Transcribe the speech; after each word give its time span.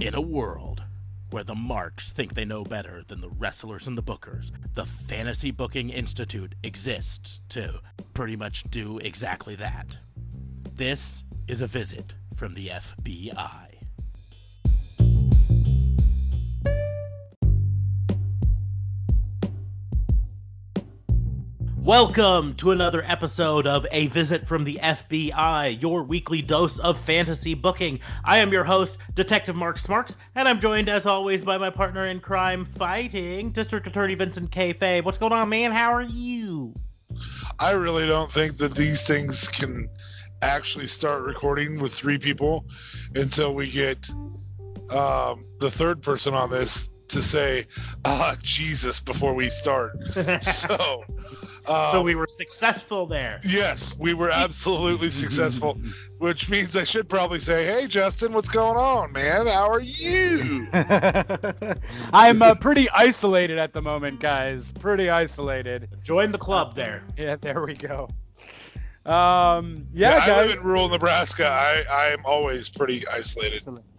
In 0.00 0.14
a 0.14 0.20
world 0.20 0.84
where 1.30 1.42
the 1.42 1.56
marks 1.56 2.12
think 2.12 2.34
they 2.34 2.44
know 2.44 2.62
better 2.62 3.02
than 3.08 3.20
the 3.20 3.28
wrestlers 3.28 3.88
and 3.88 3.98
the 3.98 4.02
bookers, 4.02 4.52
the 4.74 4.86
Fantasy 4.86 5.50
Booking 5.50 5.90
Institute 5.90 6.54
exists 6.62 7.40
to 7.48 7.80
pretty 8.14 8.36
much 8.36 8.62
do 8.70 8.98
exactly 8.98 9.56
that. 9.56 9.96
This 10.72 11.24
is 11.48 11.62
a 11.62 11.66
visit 11.66 12.14
from 12.36 12.54
the 12.54 12.68
FBI. 12.68 13.67
Welcome 21.88 22.52
to 22.56 22.72
another 22.72 23.02
episode 23.06 23.66
of 23.66 23.86
A 23.92 24.08
Visit 24.08 24.46
from 24.46 24.62
the 24.62 24.78
FBI, 24.82 25.80
your 25.80 26.02
weekly 26.02 26.42
dose 26.42 26.78
of 26.80 27.00
fantasy 27.00 27.54
booking. 27.54 28.00
I 28.26 28.40
am 28.40 28.52
your 28.52 28.62
host, 28.62 28.98
Detective 29.14 29.56
Mark 29.56 29.78
Smarks, 29.78 30.18
and 30.34 30.46
I'm 30.46 30.60
joined 30.60 30.90
as 30.90 31.06
always 31.06 31.40
by 31.40 31.56
my 31.56 31.70
partner 31.70 32.04
in 32.04 32.20
crime 32.20 32.66
fighting, 32.76 33.52
District 33.52 33.86
Attorney 33.86 34.14
Vincent 34.16 34.50
K. 34.50 34.74
Fay. 34.74 35.00
What's 35.00 35.16
going 35.16 35.32
on, 35.32 35.48
man? 35.48 35.72
How 35.72 35.90
are 35.94 36.02
you? 36.02 36.74
I 37.58 37.70
really 37.70 38.06
don't 38.06 38.30
think 38.30 38.58
that 38.58 38.74
these 38.74 39.00
things 39.02 39.48
can 39.48 39.88
actually 40.42 40.88
start 40.88 41.22
recording 41.22 41.80
with 41.80 41.94
three 41.94 42.18
people 42.18 42.66
until 43.14 43.54
we 43.54 43.70
get 43.70 44.10
um, 44.90 45.46
the 45.58 45.70
third 45.70 46.02
person 46.02 46.34
on 46.34 46.50
this 46.50 46.90
to 47.08 47.22
say, 47.22 47.66
ah, 48.04 48.36
Jesus, 48.42 49.00
before 49.00 49.34
we 49.34 49.48
start. 49.48 49.96
so. 50.42 51.04
Um, 51.68 51.90
so 51.92 52.02
we 52.02 52.14
were 52.14 52.26
successful 52.26 53.06
there. 53.06 53.40
Yes, 53.44 53.94
we 53.98 54.14
were 54.14 54.30
absolutely 54.30 55.10
successful, 55.10 55.78
which 56.16 56.48
means 56.48 56.74
I 56.76 56.84
should 56.84 57.10
probably 57.10 57.38
say, 57.38 57.66
"Hey, 57.66 57.86
Justin, 57.86 58.32
what's 58.32 58.48
going 58.48 58.78
on, 58.78 59.12
man? 59.12 59.46
How 59.46 59.68
are 59.68 59.80
you?" 59.80 60.66
I'm 62.14 62.40
uh, 62.40 62.54
pretty 62.54 62.88
isolated 62.90 63.58
at 63.58 63.74
the 63.74 63.82
moment, 63.82 64.18
guys. 64.18 64.72
Pretty 64.72 65.10
isolated. 65.10 65.90
Join 66.02 66.32
the 66.32 66.38
club 66.38 66.74
there. 66.74 67.02
Yeah, 67.18 67.34
there 67.34 67.64
we 67.64 67.74
go. 67.74 68.08
Um, 69.04 69.86
yeah, 69.92 70.24
yeah 70.24 70.34
I 70.34 70.46
live 70.46 70.60
in 70.60 70.64
rural 70.64 70.88
Nebraska. 70.88 71.46
I 71.46 71.84
I 71.90 72.06
am 72.08 72.20
always 72.24 72.68
pretty 72.68 73.06
isolated. 73.08 73.64
That's 73.64 73.97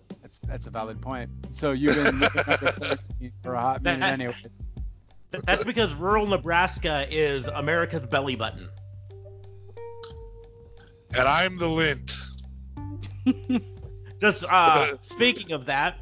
that's 0.50 0.68
a 0.68 0.72
valid 0.72 1.02
point. 1.02 1.30
So 1.52 1.72
you've 1.72 1.96
been 1.96 2.20
for 3.44 3.54
a 3.54 3.62
hot 3.62 3.84
minute 3.84 4.04
anyway. 4.04 4.36
That's 5.46 5.64
because 5.64 5.94
rural 5.94 6.26
Nebraska 6.26 7.06
is 7.10 7.48
America's 7.50 8.08
belly 8.08 8.36
button. 8.36 8.68
And 11.16 11.28
I'm 11.28 11.58
the 11.58 11.68
lint. 11.68 12.16
Just 14.22 14.44
uh, 14.46 14.96
speaking 15.02 15.52
of 15.52 15.66
that, 15.68 16.00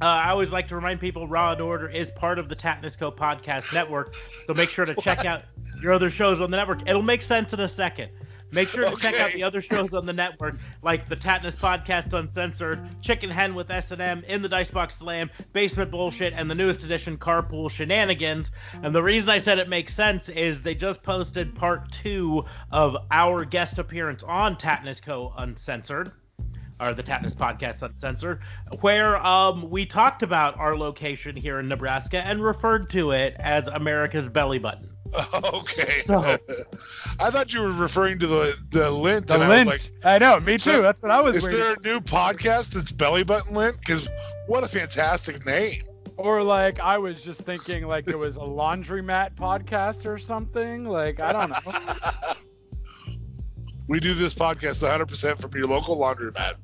uh, 0.00 0.04
I 0.04 0.30
always 0.30 0.52
like 0.52 0.68
to 0.68 0.76
remind 0.76 1.00
people 1.00 1.26
Raw 1.28 1.52
and 1.52 1.60
Order 1.60 1.88
is 1.88 2.10
part 2.12 2.38
of 2.38 2.48
the 2.48 2.56
Tatnisco 2.56 3.14
Podcast 3.14 3.72
Network. 3.72 4.14
So 4.46 4.54
make 4.54 4.70
sure 4.70 4.84
to 4.84 4.94
check 4.96 5.24
out 5.24 5.42
your 5.80 5.92
other 5.92 6.10
shows 6.10 6.40
on 6.40 6.50
the 6.50 6.56
network. 6.56 6.88
It'll 6.88 7.02
make 7.02 7.22
sense 7.22 7.52
in 7.52 7.60
a 7.60 7.68
second. 7.68 8.10
Make 8.50 8.68
sure 8.68 8.82
to 8.82 8.92
okay. 8.92 9.12
check 9.12 9.20
out 9.20 9.32
the 9.32 9.42
other 9.42 9.60
shows 9.60 9.92
on 9.92 10.06
the 10.06 10.12
network, 10.12 10.56
like 10.82 11.08
the 11.08 11.16
Tatnus 11.16 11.56
Podcast 11.56 12.12
Uncensored, 12.12 12.80
Chicken 13.02 13.28
Hen 13.28 13.54
with 13.54 13.70
S&M, 13.70 14.24
In 14.26 14.40
the 14.40 14.48
Dicebox 14.48 14.96
Slam, 14.96 15.30
Basement 15.52 15.90
Bullshit, 15.90 16.32
and 16.34 16.50
the 16.50 16.54
newest 16.54 16.82
edition, 16.82 17.18
Carpool 17.18 17.70
Shenanigans. 17.70 18.50
And 18.82 18.94
the 18.94 19.02
reason 19.02 19.28
I 19.28 19.38
said 19.38 19.58
it 19.58 19.68
makes 19.68 19.94
sense 19.94 20.28
is 20.30 20.62
they 20.62 20.74
just 20.74 21.02
posted 21.02 21.54
part 21.54 21.92
two 21.92 22.44
of 22.72 22.96
our 23.10 23.44
guest 23.44 23.78
appearance 23.78 24.22
on 24.22 24.56
Tatnus 24.56 25.02
Co. 25.02 25.34
Uncensored 25.36 26.12
or 26.80 26.94
the 26.94 27.02
Tatnus 27.02 27.34
Podcast 27.34 27.82
Uncensored, 27.82 28.40
where 28.80 29.16
um, 29.26 29.68
we 29.68 29.84
talked 29.84 30.22
about 30.22 30.58
our 30.58 30.76
location 30.76 31.36
here 31.36 31.58
in 31.58 31.68
Nebraska 31.68 32.24
and 32.24 32.42
referred 32.42 32.88
to 32.90 33.10
it 33.10 33.34
as 33.38 33.68
America's 33.68 34.28
belly 34.28 34.58
button. 34.58 34.88
Okay. 35.44 36.00
So, 36.02 36.38
I 37.20 37.30
thought 37.30 37.52
you 37.52 37.60
were 37.60 37.72
referring 37.72 38.18
to 38.20 38.26
the 38.26 38.56
the 38.70 38.90
lint. 38.90 39.28
The 39.28 39.38
lint. 39.38 39.68
I, 39.68 39.72
like, 39.72 39.92
I, 40.04 40.18
know. 40.18 40.40
Me 40.40 40.58
too. 40.58 40.82
That's 40.82 41.02
what 41.02 41.10
I 41.10 41.20
was. 41.20 41.36
Is 41.36 41.44
waiting. 41.44 41.60
there 41.60 41.72
a 41.72 41.80
new 41.80 42.00
podcast 42.00 42.70
that's 42.70 42.92
Belly 42.92 43.24
Button 43.24 43.54
Lint? 43.54 43.78
Because 43.78 44.08
what 44.46 44.64
a 44.64 44.68
fantastic 44.68 45.44
name. 45.46 45.82
Or 46.16 46.42
like 46.42 46.80
I 46.80 46.98
was 46.98 47.22
just 47.22 47.42
thinking 47.42 47.86
like 47.86 48.08
it 48.08 48.18
was 48.18 48.36
a 48.36 48.40
laundromat 48.40 49.34
podcast 49.34 50.06
or 50.06 50.18
something. 50.18 50.84
Like 50.84 51.20
I 51.20 51.32
don't 51.32 51.50
know. 51.50 53.14
we 53.88 54.00
do 54.00 54.14
this 54.14 54.34
podcast 54.34 54.82
100% 54.82 55.40
from 55.40 55.52
your 55.54 55.66
local 55.66 55.96
laundromat. 55.96 56.54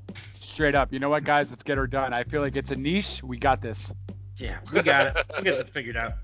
Straight 0.41 0.75
up. 0.75 0.93
You 0.93 0.99
know 0.99 1.09
what, 1.09 1.25
guys? 1.25 1.51
Let's 1.51 1.63
get 1.63 1.79
her 1.79 1.87
done. 1.87 2.13
I 2.13 2.25
feel 2.25 2.41
like 2.41 2.57
it's 2.57 2.71
a 2.71 2.77
niche. 2.77 3.23
We 3.23 3.39
got 3.39 3.63
this. 3.63 3.93
Yeah, 4.37 4.59
we 4.73 4.83
got 4.83 5.09
it. 5.09 5.27
We 5.39 5.45
got 5.45 5.55
it 5.55 5.69
figured 5.71 5.97
out. 5.97 6.15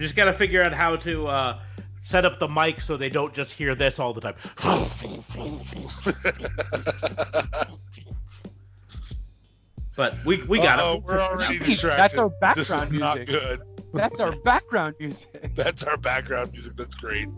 We 0.00 0.06
just 0.06 0.16
got 0.16 0.24
to 0.24 0.32
figure 0.32 0.62
out 0.62 0.72
how 0.72 0.96
to 0.96 1.26
uh, 1.26 1.58
set 2.00 2.24
up 2.24 2.38
the 2.38 2.48
mic 2.48 2.80
so 2.80 2.96
they 2.96 3.10
don't 3.10 3.34
just 3.34 3.52
hear 3.52 3.74
this 3.74 3.98
all 3.98 4.14
the 4.14 4.20
time. 4.22 4.34
but 9.96 10.14
we 10.24 10.42
we 10.44 10.58
got 10.58 10.96
it. 10.96 11.02
We're 11.02 11.20
already 11.20 11.58
distracted. 11.58 11.98
That's 11.98 12.16
our 12.16 12.30
background 12.30 12.56
this 12.56 12.70
is 12.70 12.86
music. 12.86 13.00
not 13.00 13.26
good. 13.26 13.60
That's 13.92 14.20
our 14.20 14.32
background 14.36 14.94
music. 14.98 15.50
That's 15.54 15.82
our 15.82 15.98
background 15.98 16.52
music. 16.52 16.76
That's 16.76 16.94
great. 16.94 17.28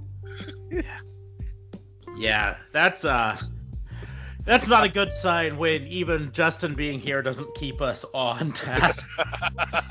Yeah. 0.70 0.82
Yeah, 2.16 2.58
that's 2.70 3.04
uh 3.04 3.36
that's 4.44 4.68
not 4.68 4.84
a 4.84 4.88
good 4.88 5.12
sign 5.12 5.56
when 5.56 5.84
even 5.88 6.30
Justin 6.30 6.76
being 6.76 7.00
here 7.00 7.22
doesn't 7.22 7.52
keep 7.56 7.80
us 7.80 8.04
on 8.14 8.52
task. 8.52 9.04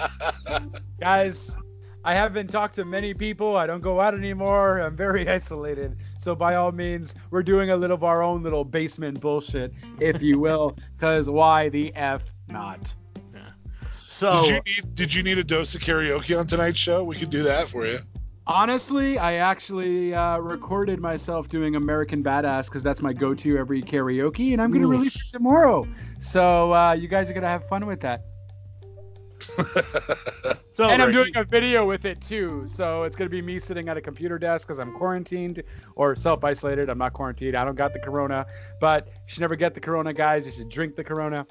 Guys, 1.02 1.58
I 2.04 2.16
haven't 2.16 2.48
talked 2.48 2.76
to 2.76 2.86
many 2.86 3.14
people. 3.14 3.56
I 3.56 3.68
don't 3.68 3.82
go 3.82 4.02
out 4.02 4.16
anymore. 4.16 4.80
I'm 4.80 4.96
very 4.96 5.28
isolated. 5.38 5.98
So 6.20 6.36
by 6.36 6.56
all 6.56 6.72
means, 6.72 7.16
we're 7.30 7.44
doing 7.44 7.70
a 7.72 7.76
little 7.76 7.96
of 7.96 8.04
our 8.04 8.24
own 8.24 8.42
little 8.42 8.64
basement 8.64 9.20
bullshit, 9.20 9.74
if 10.00 10.22
you 10.22 10.40
will. 10.40 10.78
Because 10.96 11.30
why 11.30 11.70
the 11.70 11.94
f 11.96 12.24
not? 12.48 12.94
Yeah. 13.34 13.52
So 14.08 14.42
did 14.42 14.50
you, 14.50 14.54
need, 14.54 14.96
did 14.96 15.14
you 15.14 15.24
need 15.24 15.38
a 15.38 15.44
dose 15.44 15.76
of 15.76 15.82
karaoke 15.82 16.38
on 16.38 16.48
tonight's 16.48 16.80
show? 16.80 17.04
We 17.04 17.16
could 17.16 17.30
do 17.30 17.44
that 17.44 17.68
for 17.68 17.86
you. 17.86 18.00
Honestly, 18.48 19.20
I 19.20 19.36
actually 19.36 20.16
uh, 20.16 20.40
recorded 20.40 21.00
myself 21.00 21.48
doing 21.48 21.76
American 21.76 22.24
Badass 22.24 22.66
because 22.66 22.82
that's 22.82 23.02
my 23.02 23.14
go-to 23.14 23.58
every 23.58 23.84
karaoke, 23.84 24.54
and 24.54 24.62
I'm 24.62 24.72
gonna 24.72 24.88
release 24.88 25.16
it 25.16 25.32
tomorrow. 25.32 25.88
So 26.20 26.74
uh, 26.74 26.94
you 26.94 27.08
guys 27.08 27.30
are 27.30 27.34
gonna 27.34 27.48
have 27.48 27.68
fun 27.68 27.86
with 27.86 28.02
that. 28.02 28.26
and 30.90 31.02
I'm 31.02 31.12
doing 31.12 31.36
a 31.36 31.44
video 31.44 31.86
with 31.86 32.06
it 32.06 32.22
too. 32.22 32.64
So 32.68 33.04
it's 33.04 33.16
gonna 33.16 33.30
be 33.30 33.42
me 33.42 33.60
sitting 33.60 33.90
at 33.90 33.98
a 33.98 34.02
computer 34.02 34.38
desk 34.38 34.68
because 34.68 34.80
I'm 34.80 34.94
quarantined 34.94 35.64
or 35.96 36.16
self-isolated. 36.16 36.90
I'm 36.90 36.98
not 36.98 37.14
quarantined. 37.14 37.56
I 37.56 37.66
don't 37.66 37.76
got 37.76 37.94
the 37.94 38.00
corona, 38.00 38.46
but 38.80 39.08
you 39.08 39.14
should 39.28 39.42
never 39.42 39.56
get 39.56 39.74
the 39.74 39.80
corona, 39.80 40.14
guys. 40.14 40.46
You 40.46 40.52
should 40.52 40.70
drink 40.70 40.96
the 40.96 41.04
corona. 41.04 41.46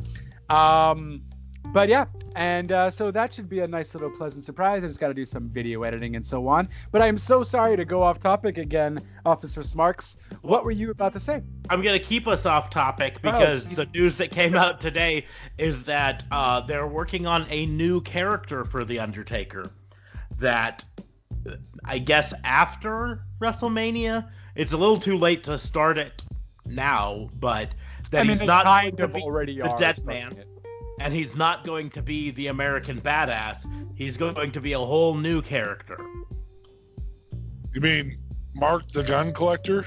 Um, 0.48 1.22
but 1.66 1.88
yeah, 1.88 2.06
and 2.36 2.72
uh, 2.72 2.90
so 2.90 3.10
that 3.10 3.32
should 3.32 3.48
be 3.48 3.60
a 3.60 3.68
nice 3.68 3.94
little 3.94 4.10
pleasant 4.10 4.44
surprise. 4.44 4.82
I 4.82 4.86
just 4.86 4.98
got 4.98 5.08
to 5.08 5.14
do 5.14 5.24
some 5.24 5.48
video 5.48 5.82
editing 5.82 6.16
and 6.16 6.26
so 6.26 6.48
on. 6.48 6.68
But 6.90 7.02
I'm 7.02 7.18
so 7.18 7.42
sorry 7.42 7.76
to 7.76 7.84
go 7.84 8.02
off 8.02 8.18
topic 8.18 8.58
again, 8.58 8.98
Officer 9.24 9.62
Smarks. 9.62 10.16
What 10.42 10.64
were 10.64 10.70
you 10.70 10.90
about 10.90 11.12
to 11.12 11.20
say? 11.20 11.42
I'm 11.68 11.82
going 11.82 11.98
to 11.98 12.04
keep 12.04 12.26
us 12.26 12.46
off 12.46 12.70
topic 12.70 13.18
oh, 13.18 13.30
because 13.30 13.70
oh, 13.70 13.84
the 13.84 13.90
news 13.92 14.18
that 14.18 14.30
came 14.30 14.54
out 14.56 14.80
today 14.80 15.26
is 15.58 15.82
that 15.84 16.24
uh, 16.30 16.60
they're 16.60 16.88
working 16.88 17.26
on 17.26 17.46
a 17.50 17.66
new 17.66 18.00
character 18.00 18.64
for 18.64 18.84
The 18.84 18.98
Undertaker. 18.98 19.70
That 20.38 20.84
I 21.84 21.98
guess 21.98 22.34
after 22.44 23.22
WrestleMania, 23.40 24.28
it's 24.56 24.72
a 24.72 24.76
little 24.76 24.98
too 24.98 25.18
late 25.18 25.44
to 25.44 25.58
start 25.58 25.98
it 25.98 26.22
now, 26.66 27.28
but 27.38 27.70
that 28.10 28.20
I 28.20 28.22
mean, 28.22 28.38
he's 28.38 28.42
not 28.42 28.64
kind 28.64 28.98
of 29.00 29.14
already 29.16 29.58
the 29.58 29.74
dead 29.78 30.04
man. 30.04 30.32
It 30.36 30.48
and 31.00 31.14
he's 31.14 31.34
not 31.34 31.64
going 31.64 31.88
to 31.90 32.02
be 32.02 32.30
the 32.32 32.48
American 32.48 33.00
badass. 33.00 33.64
He's 33.96 34.16
going 34.18 34.52
to 34.52 34.60
be 34.60 34.74
a 34.74 34.78
whole 34.78 35.14
new 35.14 35.40
character. 35.40 35.98
You 37.72 37.80
mean 37.80 38.18
Mark 38.54 38.86
the 38.88 39.02
gun 39.02 39.32
collector? 39.32 39.86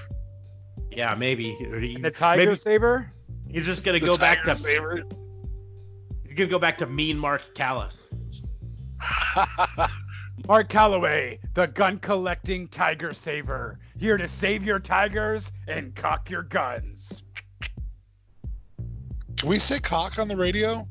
Yeah, 0.91 1.13
maybe. 1.15 1.53
He, 1.53 1.97
the 2.01 2.09
Tiger 2.09 2.45
maybe, 2.45 2.55
Saver? 2.55 3.11
He's 3.47 3.65
just 3.65 3.83
gonna 3.83 3.99
the 3.99 4.07
go 4.07 4.17
back 4.17 4.43
to 4.45 4.55
Saver? 4.55 5.03
He's 6.25 6.35
gonna 6.35 6.49
go 6.49 6.59
back 6.59 6.79
to 6.79 6.87
mean 6.87 7.17
Mark 7.17 7.43
Callis. 7.53 7.99
Mark 10.47 10.67
Calloway, 10.67 11.39
the 11.53 11.67
gun 11.67 11.99
collecting 11.99 12.67
tiger 12.67 13.13
saver, 13.13 13.79
here 13.97 14.17
to 14.17 14.27
save 14.27 14.63
your 14.63 14.79
tigers 14.79 15.51
and 15.67 15.95
cock 15.95 16.29
your 16.29 16.43
guns. 16.43 17.23
Can 19.37 19.47
we 19.47 19.59
say 19.59 19.79
cock 19.79 20.19
on 20.19 20.27
the 20.27 20.35
radio? 20.35 20.87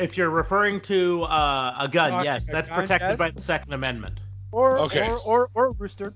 If 0.00 0.16
you're 0.16 0.30
referring 0.30 0.80
to 0.82 1.24
uh, 1.24 1.76
a 1.78 1.88
gun, 1.88 2.24
yes, 2.24 2.46
that's 2.46 2.68
gun, 2.68 2.80
protected 2.80 3.10
yes. 3.10 3.18
by 3.18 3.30
the 3.30 3.40
Second 3.40 3.74
Amendment. 3.74 4.18
Or 4.50 4.78
okay. 4.78 5.10
or 5.10 5.18
or, 5.18 5.50
or 5.54 5.72
rooster. 5.72 6.14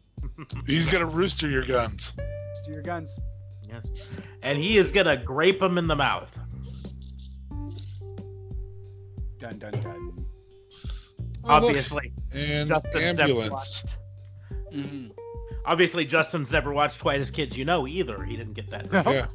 He's 0.66 0.86
gonna 0.86 1.06
rooster 1.06 1.48
your 1.48 1.64
guns. 1.64 2.14
Rooster 2.16 2.72
your 2.72 2.82
guns. 2.82 3.18
Yes, 3.68 3.86
and 4.42 4.58
he 4.58 4.78
is 4.78 4.90
gonna 4.90 5.16
grape 5.16 5.60
them 5.60 5.76
in 5.76 5.86
the 5.86 5.96
mouth. 5.96 6.36
Dun 9.38 9.58
dun 9.58 9.72
dun. 9.72 10.26
Oh, 11.44 11.58
look, 11.58 11.64
Obviously, 11.64 12.12
and 12.32 12.68
Justin's 12.68 12.94
never 12.94 13.22
ambulance. 13.22 13.50
watched. 13.52 13.96
Mhm. 14.74 15.10
Obviously, 15.66 16.04
Justin's 16.06 16.50
never 16.50 16.72
watched 16.72 17.04
Whitest 17.04 17.34
Kids 17.34 17.56
U' 17.56 17.64
Know 17.64 17.86
either. 17.86 18.22
He 18.24 18.36
didn't 18.36 18.54
get 18.54 18.70
that. 18.70 18.90
No. 18.90 19.02
Yeah, 19.06 19.26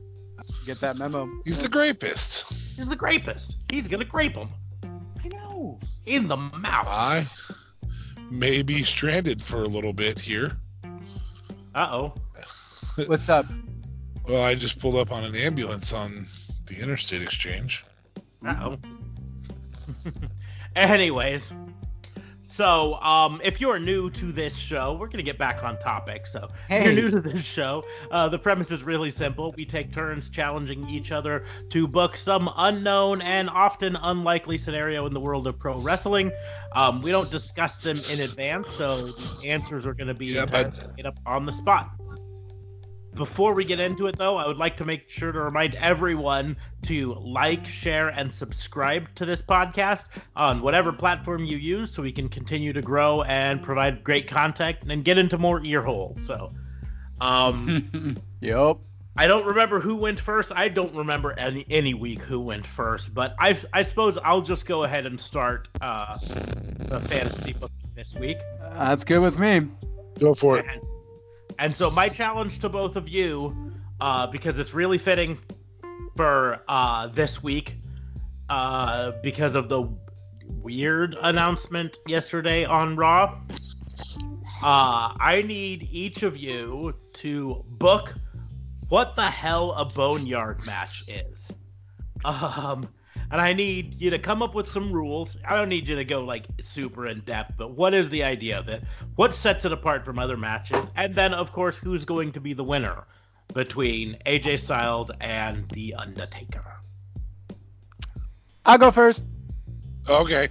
Get 0.66 0.80
that 0.82 0.98
memo. 0.98 1.30
he's 1.46 1.58
the 1.58 1.70
grapist. 1.70 2.54
He's 2.76 2.90
the 2.90 2.96
grapist. 2.96 3.56
He's 3.70 3.88
gonna 3.88 4.06
grape 4.06 4.34
him 4.34 4.50
I 5.24 5.28
know. 5.28 5.80
in 6.06 6.28
the 6.28 6.38
mouth. 6.38 6.88
I 6.88 7.28
may 8.32 8.62
be 8.62 8.84
stranded 8.84 9.42
for 9.42 9.58
a 9.64 9.68
little 9.68 9.94
bit 9.94 10.20
here. 10.20 10.58
Uh 11.76 11.88
oh. 11.92 12.14
What's 13.08 13.30
up? 13.30 13.46
Well, 14.28 14.44
I 14.44 14.56
just 14.56 14.80
pulled 14.80 14.96
up 14.96 15.12
on 15.12 15.24
an 15.24 15.36
ambulance 15.36 15.94
on 15.94 16.28
the 16.66 16.80
interstate 16.80 17.22
exchange. 17.22 17.84
Uh 18.46 18.56
oh. 18.62 18.78
Anyways, 20.76 21.52
so 22.56 22.96
um, 23.02 23.42
if 23.44 23.60
you're 23.60 23.80
new 23.80 24.10
to 24.12 24.32
this 24.32 24.56
show, 24.56 24.94
we're 24.94 25.10
gonna 25.10 25.24
get 25.24 25.38
back 25.38 25.62
on 25.64 25.78
topic. 25.80 26.26
So 26.26 26.48
if 26.70 26.86
you're 26.86 26.94
new 26.94 27.10
to 27.10 27.20
this 27.20 27.44
show, 27.44 27.84
uh, 28.12 28.30
the 28.30 28.40
premise 28.40 28.72
is 28.72 28.82
really 28.82 29.12
simple. 29.12 29.54
We 29.58 29.66
take 29.66 29.92
turns 29.94 30.30
challenging 30.30 30.88
each 30.88 31.12
other 31.12 31.44
to 31.72 31.86
book 31.88 32.16
some 32.16 32.50
unknown 32.58 33.22
and 33.22 33.50
often 33.50 33.98
unlikely 33.98 34.58
scenario 34.58 35.06
in 35.06 35.14
the 35.14 35.20
world 35.20 35.48
of 35.48 35.60
pro 35.60 35.80
wrestling. 35.82 36.32
Um, 36.74 37.02
we 37.02 37.12
don't 37.12 37.30
discuss 37.30 37.80
them 37.80 38.00
in 38.10 38.22
advance, 38.22 38.72
so 38.72 39.08
the 39.08 39.50
answers 39.50 39.86
are 39.86 39.94
going 39.94 40.08
to 40.08 40.14
be 40.14 40.28
Yeah, 40.28 40.46
but- 40.46 40.96
made 40.96 41.06
up 41.06 41.16
on 41.26 41.46
the 41.46 41.52
spot. 41.52 41.90
Before 43.16 43.54
we 43.54 43.64
get 43.64 43.80
into 43.80 44.08
it, 44.08 44.18
though, 44.18 44.36
I 44.36 44.46
would 44.46 44.58
like 44.58 44.76
to 44.78 44.86
make 44.86 45.10
sure 45.10 45.32
to 45.32 45.40
remind 45.40 45.76
everyone 45.76 46.58
to 46.84 47.14
like, 47.16 47.66
share, 47.66 48.10
and 48.10 48.34
subscribe 48.34 49.08
to 49.16 49.26
this 49.26 49.42
podcast 49.42 50.08
on 50.36 50.62
whatever 50.62 50.92
platform 50.92 51.46
you 51.46 51.56
use 51.56 51.92
so 51.92 52.02
we 52.02 52.12
can 52.12 52.28
continue 52.28 52.74
to 52.74 52.82
grow 52.82 53.22
and 53.24 53.64
provide 53.64 54.04
great 54.04 54.28
content 54.30 54.78
and 54.90 55.06
get 55.06 55.18
into 55.18 55.38
more 55.38 55.64
ear 55.64 55.82
holes. 55.82 56.20
So, 56.26 56.54
um, 57.22 58.18
yep. 58.42 58.78
I 59.16 59.28
don't 59.28 59.46
remember 59.46 59.80
who 59.80 59.96
went 59.96 60.20
first. 60.20 60.52
I 60.54 60.68
don't 60.68 60.94
remember 60.94 61.32
any 61.40 61.66
any 61.70 61.94
week 61.94 62.22
who 62.22 62.42
went 62.42 62.68
first, 62.68 63.14
but 63.14 63.34
I 63.40 63.58
I 63.72 63.82
suppose 63.82 64.18
I'll 64.26 64.42
just 64.42 64.66
go 64.66 64.84
ahead 64.84 65.06
and 65.06 65.20
start 65.20 65.70
uh, 65.80 66.18
the 66.18 67.00
fantasy 67.00 67.54
book 67.54 67.72
this 67.96 68.14
week. 68.14 68.40
That's 68.60 69.06
good 69.06 69.20
with 69.20 69.40
me. 69.40 69.70
Go 70.20 70.36
for 70.36 70.60
it. 70.60 70.66
And, 70.70 70.82
and 71.60 71.76
so 71.76 71.90
my 71.90 72.10
challenge 72.10 72.60
to 72.60 72.70
both 72.70 72.96
of 72.96 73.08
you, 73.10 73.74
uh, 74.02 74.28
because 74.28 74.60
it's 74.60 74.74
really 74.74 74.98
fitting 74.98 75.38
for 76.16 76.62
uh, 76.68 77.08
this 77.08 77.42
week, 77.44 77.78
uh, 78.50 79.12
because 79.24 79.56
of 79.56 79.70
the 79.70 79.88
weird 80.48 81.16
announcement 81.22 81.98
yesterday 82.08 82.66
on 82.66 82.96
Raw. 82.96 83.40
Uh, 84.64 85.14
I 85.20 85.44
need 85.46 85.88
each 85.92 86.24
of 86.24 86.38
you 86.38 86.96
to 87.14 87.64
book 87.68 88.14
what 88.90 89.16
the 89.16 89.26
hell 89.26 89.74
a 89.74 89.86
boneyard 89.86 90.66
match 90.66 91.04
is. 91.08 91.52
Um, 92.24 92.88
and 93.32 93.42
I 93.42 93.54
need 93.54 94.00
you 94.00 94.10
to 94.10 94.20
come 94.20 94.42
up 94.42 94.56
with 94.56 94.70
some 94.70 94.92
rules. 94.92 95.38
I 95.48 95.56
don't 95.56 95.70
need 95.70 95.88
you 95.88 95.96
to 95.96 96.06
go 96.06 96.24
like 96.24 96.46
super 96.62 97.08
in 97.08 97.22
depth, 97.22 97.54
but 97.58 97.72
what 97.72 97.94
is 97.94 98.10
the 98.10 98.24
idea 98.24 98.58
of 98.60 98.68
it? 98.68 98.84
What 99.16 99.34
sets 99.34 99.66
it 99.66 99.72
apart 99.72 100.06
from 100.06 100.20
other 100.20 100.38
matches? 100.38 100.90
And 100.96 101.16
then, 101.16 101.34
of 101.34 101.52
course, 101.52 101.78
who's 101.78 102.06
going 102.06 102.32
to 102.34 102.40
be 102.40 102.54
the 102.54 102.64
winner 102.64 103.06
between 103.54 104.18
AJ 104.26 104.60
Styles 104.60 105.12
and 105.22 105.70
The 105.72 105.94
Undertaker? 105.96 106.64
I'll 108.66 108.78
go 108.78 108.92
first. 108.92 109.26
Okay. 110.10 110.50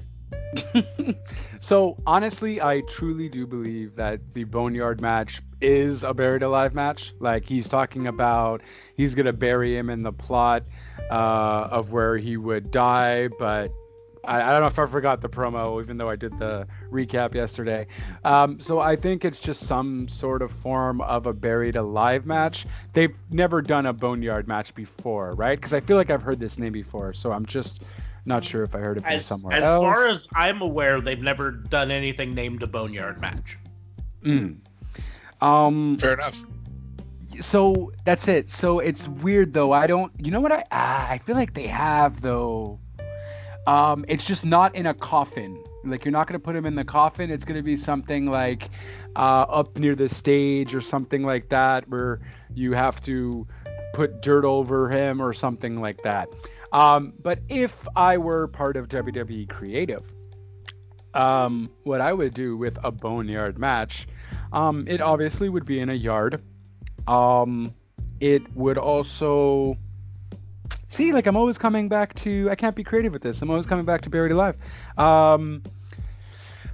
so 1.65 1.97
honestly, 2.07 2.61
I 2.61 2.83
truly 2.83 3.31
do 3.31 3.47
believe 3.47 3.97
that 3.97 4.21
the 4.35 4.45
Boneyard 4.45 5.01
match 5.01 5.41
is 5.63 6.05
a 6.05 6.13
buried 6.13 6.43
alive 6.43 6.75
match. 6.75 7.15
Like 7.21 7.47
he's 7.47 7.69
talking 7.69 8.07
about, 8.07 8.61
he's 8.99 9.15
gonna 9.15 9.33
bury 9.33 9.75
him 9.75 9.89
in 9.89 10.03
the 10.03 10.13
plot 10.13 10.65
uh, 11.11 11.69
of 11.71 11.91
where 11.91 12.19
he 12.19 12.37
would 12.37 12.71
die, 12.71 13.29
but. 13.39 13.73
I, 14.27 14.41
I 14.41 14.53
don't 14.53 14.63
know 14.63 14.69
if 14.69 14.79
I 14.79 14.87
forgot 14.87 15.21
the 15.21 15.29
promo, 15.29 15.83
even 15.83 15.99
though 15.99 16.09
I 16.09 16.17
did 16.17 16.39
the 16.39 16.67
recap 16.91 17.35
yesterday. 17.35 17.87
Um, 18.25 18.59
so 18.59 18.81
I 18.81 18.97
think 18.97 19.23
it's 19.23 19.39
just 19.39 19.65
some 19.65 20.09
sort 20.09 20.41
of 20.41 20.51
form 20.51 21.03
of 21.03 21.27
a 21.27 21.35
buried 21.35 21.77
alive 21.77 22.25
match. 22.25 22.65
They've 22.95 23.15
never 23.31 23.61
done 23.61 23.85
a 23.85 23.93
boneyard 23.93 24.49
match 24.49 24.75
before, 24.75 25.35
right? 25.35 25.59
Because 25.59 25.75
I 25.75 25.81
feel 25.81 25.99
like 25.99 26.09
I've 26.09 26.23
heard 26.23 26.41
this 26.41 26.59
name 26.59 26.73
before, 26.73 27.13
so 27.13 27.33
I'm 27.33 27.45
just 27.45 27.83
not 28.27 28.45
sure 28.45 28.63
if 28.63 28.75
I 28.75 28.79
heard 28.79 28.97
it 28.97 29.03
from 29.03 29.13
As, 29.13 29.27
somewhere 29.27 29.57
as 29.57 29.65
else. 29.65 29.83
far 29.83 30.07
as 30.07 30.29
I'm 30.35 30.63
aware, 30.63 31.01
they've 31.01 31.21
never 31.21 31.51
done 31.51 31.91
anything 31.91 32.35
named 32.35 32.63
a 32.63 32.67
boneyard 32.67 33.21
match. 33.21 33.59
Mm. 34.23 34.57
Um. 35.41 35.99
Fair 35.99 36.15
enough. 36.15 36.43
So 37.41 37.93
that's 38.05 38.29
it. 38.29 38.49
So 38.49 38.79
it's 38.79 39.09
weird 39.09 39.53
though. 39.53 39.73
I 39.73 39.87
don't. 39.87 40.13
You 40.19 40.31
know 40.31 40.41
what? 40.41 40.53
I 40.53 40.65
ah, 40.73 41.11
I 41.11 41.19
feel 41.19 41.37
like 41.37 41.55
they 41.55 41.67
have 41.67 42.21
though. 42.23 42.79
Um. 43.67 44.05
It's 44.09 44.25
just 44.25 44.45
not 44.45 44.75
in 44.75 44.87
a 44.87 44.95
coffin. 44.95 45.63
Like 45.85 46.05
you're 46.05 46.13
not 46.13 46.27
gonna 46.27 46.39
put 46.39 46.57
him 46.57 46.65
in 46.65 46.75
the 46.75 46.85
coffin. 46.85 47.31
It's 47.31 47.45
gonna 47.45 47.63
be 47.63 47.77
something 47.77 48.27
like 48.27 48.71
uh, 49.17 49.45
up 49.49 49.77
near 49.79 49.95
the 49.95 50.09
stage 50.09 50.75
or 50.75 50.81
something 50.81 51.23
like 51.23 51.51
that, 51.51 51.87
where 51.91 52.21
you 52.55 52.73
have 52.73 53.03
to 53.05 53.47
put 53.93 54.23
dirt 54.23 54.45
over 54.45 54.89
him 54.89 55.21
or 55.21 55.33
something 55.35 55.81
like 55.81 56.03
that. 56.03 56.29
Um. 56.75 57.15
But 57.23 57.39
if 57.49 57.89
I 57.97 58.19
were 58.19 58.49
part 58.49 58.77
of 58.77 58.89
WWE 58.89 59.49
Creative, 59.49 60.03
um, 61.15 61.71
what 61.85 62.01
I 62.01 62.13
would 62.13 62.35
do 62.35 62.57
with 62.57 62.79
a 62.85 62.91
boneyard 62.91 63.59
match, 63.59 64.07
um, 64.53 64.85
it 64.89 65.01
obviously 65.01 65.49
would 65.49 65.65
be 65.65 65.81
in 65.81 65.89
a 65.89 65.95
yard. 65.95 66.43
Um, 67.07 67.73
it 68.21 68.43
would 68.57 68.79
also 68.79 69.77
see 70.89 71.13
like 71.13 71.27
I'm 71.27 71.37
always 71.37 71.59
coming 71.59 71.89
back 71.89 72.15
to 72.15 72.49
I 72.51 72.55
can't 72.55 72.75
be 72.75 72.85
creative 72.85 73.13
with 73.13 73.23
this. 73.23 73.41
I'm 73.43 73.51
always 73.51 73.67
coming 73.67 73.85
back 73.85 74.01
to 74.03 74.11
Buried 74.11 74.33
Alive. 74.33 74.57
Um, 74.99 75.63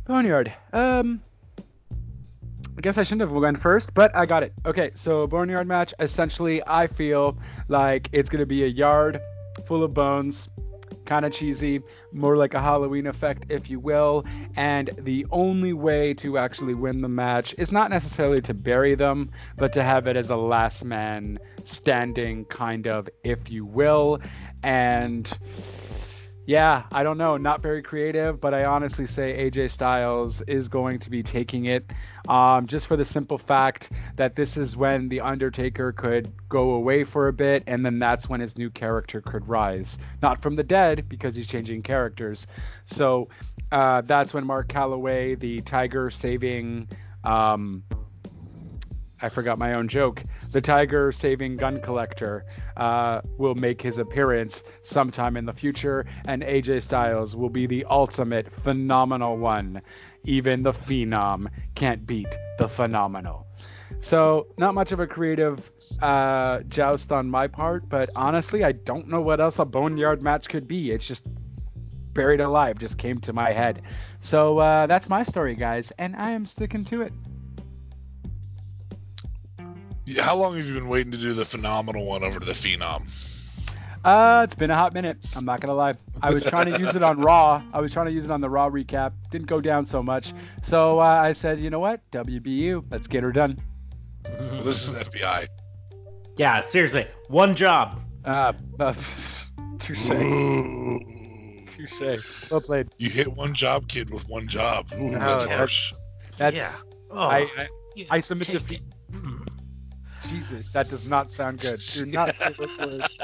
boneyard. 0.06 0.52
Um, 0.72 1.20
I 2.76 2.80
guess 2.80 2.96
I 2.96 3.02
shouldn't 3.02 3.20
have 3.22 3.32
went 3.32 3.58
first, 3.58 3.92
but 3.92 4.14
I 4.16 4.24
got 4.24 4.42
it. 4.42 4.54
Okay, 4.64 4.90
so 4.94 5.26
boneyard 5.26 5.66
match. 5.66 5.92
Essentially, 6.00 6.62
I 6.66 6.86
feel 6.86 7.36
like 7.68 8.08
it's 8.12 8.30
gonna 8.30 8.46
be 8.46 8.64
a 8.64 8.68
yard 8.68 9.20
full 9.70 9.84
of 9.84 9.94
bones 9.94 10.48
kind 11.06 11.24
of 11.24 11.32
cheesy, 11.32 11.80
more 12.10 12.36
like 12.36 12.54
a 12.54 12.60
Halloween 12.60 13.06
effect, 13.06 13.46
if 13.48 13.70
you 13.70 13.78
will. 13.78 14.24
And 14.56 14.90
the 14.98 15.24
only 15.30 15.72
way 15.72 16.12
to 16.14 16.38
actually 16.38 16.74
win 16.74 17.02
the 17.02 17.08
match 17.08 17.54
is 17.56 17.70
not 17.70 17.88
necessarily 17.88 18.40
to 18.42 18.52
bury 18.52 18.96
them, 18.96 19.30
but 19.56 19.72
to 19.74 19.84
have 19.84 20.08
it 20.08 20.16
as 20.16 20.30
a 20.30 20.36
last 20.36 20.84
man 20.84 21.38
standing, 21.62 22.46
kind 22.46 22.88
of, 22.88 23.08
if 23.22 23.48
you 23.48 23.64
will. 23.64 24.20
And 24.64 25.30
yeah, 26.50 26.82
I 26.90 27.04
don't 27.04 27.16
know, 27.16 27.36
not 27.36 27.62
very 27.62 27.80
creative, 27.80 28.40
but 28.40 28.54
I 28.54 28.64
honestly 28.64 29.06
say 29.06 29.48
AJ 29.48 29.70
Styles 29.70 30.42
is 30.48 30.68
going 30.68 30.98
to 30.98 31.08
be 31.08 31.22
taking 31.22 31.66
it 31.66 31.88
um, 32.26 32.66
just 32.66 32.88
for 32.88 32.96
the 32.96 33.04
simple 33.04 33.38
fact 33.38 33.92
that 34.16 34.34
this 34.34 34.56
is 34.56 34.76
when 34.76 35.08
The 35.08 35.20
Undertaker 35.20 35.92
could 35.92 36.32
go 36.48 36.72
away 36.72 37.04
for 37.04 37.28
a 37.28 37.32
bit, 37.32 37.62
and 37.68 37.86
then 37.86 38.00
that's 38.00 38.28
when 38.28 38.40
his 38.40 38.58
new 38.58 38.68
character 38.68 39.20
could 39.20 39.46
rise. 39.46 40.00
Not 40.22 40.42
from 40.42 40.56
the 40.56 40.64
dead, 40.64 41.08
because 41.08 41.36
he's 41.36 41.46
changing 41.46 41.82
characters. 41.82 42.48
So 42.84 43.28
uh, 43.70 44.00
that's 44.00 44.34
when 44.34 44.44
Mark 44.44 44.66
Calloway, 44.66 45.36
the 45.36 45.60
Tiger 45.60 46.10
saving. 46.10 46.88
Um, 47.22 47.84
I 49.22 49.28
forgot 49.28 49.58
my 49.58 49.74
own 49.74 49.88
joke. 49.88 50.22
The 50.52 50.60
tiger 50.60 51.12
saving 51.12 51.56
gun 51.56 51.80
collector 51.80 52.44
uh, 52.76 53.20
will 53.38 53.54
make 53.54 53.82
his 53.82 53.98
appearance 53.98 54.64
sometime 54.82 55.36
in 55.36 55.44
the 55.44 55.52
future, 55.52 56.06
and 56.26 56.42
AJ 56.42 56.82
Styles 56.82 57.36
will 57.36 57.50
be 57.50 57.66
the 57.66 57.84
ultimate 57.90 58.50
phenomenal 58.50 59.36
one. 59.36 59.82
Even 60.24 60.62
the 60.62 60.72
phenom 60.72 61.48
can't 61.74 62.06
beat 62.06 62.28
the 62.58 62.68
phenomenal. 62.68 63.46
So, 64.00 64.46
not 64.56 64.74
much 64.74 64.92
of 64.92 65.00
a 65.00 65.06
creative 65.06 65.70
uh, 66.00 66.60
joust 66.68 67.12
on 67.12 67.28
my 67.28 67.46
part, 67.46 67.88
but 67.88 68.08
honestly, 68.16 68.64
I 68.64 68.72
don't 68.72 69.08
know 69.08 69.20
what 69.20 69.40
else 69.40 69.58
a 69.58 69.64
boneyard 69.64 70.22
match 70.22 70.48
could 70.48 70.66
be. 70.68 70.92
It's 70.92 71.06
just 71.06 71.24
buried 72.14 72.40
alive, 72.40 72.78
just 72.78 72.98
came 72.98 73.18
to 73.20 73.32
my 73.32 73.52
head. 73.52 73.82
So, 74.20 74.58
uh, 74.58 74.86
that's 74.86 75.08
my 75.08 75.22
story, 75.22 75.54
guys, 75.54 75.90
and 75.98 76.16
I 76.16 76.30
am 76.30 76.46
sticking 76.46 76.84
to 76.86 77.02
it. 77.02 77.12
Yeah, 80.10 80.24
How 80.24 80.34
long 80.34 80.56
have 80.56 80.66
you 80.66 80.74
been 80.74 80.88
waiting 80.88 81.12
to 81.12 81.18
do 81.18 81.32
the 81.34 81.44
phenomenal 81.44 82.04
one 82.04 82.24
over 82.24 82.40
to 82.40 82.46
the 82.46 82.52
phenom? 82.52 83.08
Uh, 84.04 84.40
it's 84.44 84.56
been 84.56 84.70
a 84.70 84.74
hot 84.74 84.92
minute. 84.92 85.18
I'm 85.36 85.44
not 85.44 85.60
gonna 85.60 85.74
lie. 85.74 85.94
I 86.20 86.32
was 86.34 86.42
trying 86.44 86.72
to 86.72 86.78
use 86.80 86.96
it 86.96 87.02
on 87.04 87.20
Raw. 87.20 87.62
I 87.72 87.80
was 87.80 87.92
trying 87.92 88.06
to 88.06 88.12
use 88.12 88.24
it 88.24 88.30
on 88.30 88.40
the 88.40 88.50
Raw 88.50 88.68
recap. 88.68 89.12
Didn't 89.30 89.46
go 89.46 89.60
down 89.60 89.86
so 89.86 90.02
much. 90.02 90.32
So 90.64 90.98
uh, 90.98 91.02
I 91.04 91.32
said, 91.32 91.60
you 91.60 91.70
know 91.70 91.78
what? 91.78 92.00
WBU. 92.10 92.86
Let's 92.90 93.06
get 93.06 93.22
her 93.22 93.30
done. 93.30 93.60
Well, 94.24 94.64
this 94.64 94.88
is 94.88 94.94
FBI. 94.96 95.46
Yeah, 96.38 96.64
seriously, 96.64 97.06
one 97.28 97.54
job. 97.54 98.00
Uh, 98.24 98.52
uh 98.80 98.94
touche. 99.78 100.08
Touche. 101.76 102.50
Well 102.50 102.60
played. 102.62 102.88
You 102.98 103.10
hit 103.10 103.28
one 103.28 103.54
job, 103.54 103.86
kid, 103.86 104.10
with 104.10 104.26
one 104.28 104.48
job. 104.48 104.88
Ooh, 104.94 105.10
No, 105.10 105.18
that's 105.20 105.44
that's- 105.44 105.56
harsh. 105.58 105.92
That's 106.36 106.56
Yeah. 106.56 106.72
Oh, 107.10 107.18
I, 107.18 107.40
I 107.58 107.68
I 108.08 108.20
submit 108.20 108.48
defeat. 108.48 108.80
it. 109.12 109.39
Jesus, 110.30 110.70
that 110.70 110.88
does 110.88 111.06
not 111.06 111.30
sound 111.30 111.60
good. 111.60 111.84
Do 111.90 112.04
not 112.06 112.36
say 112.36 112.54
those 112.58 112.78
words 112.78 113.18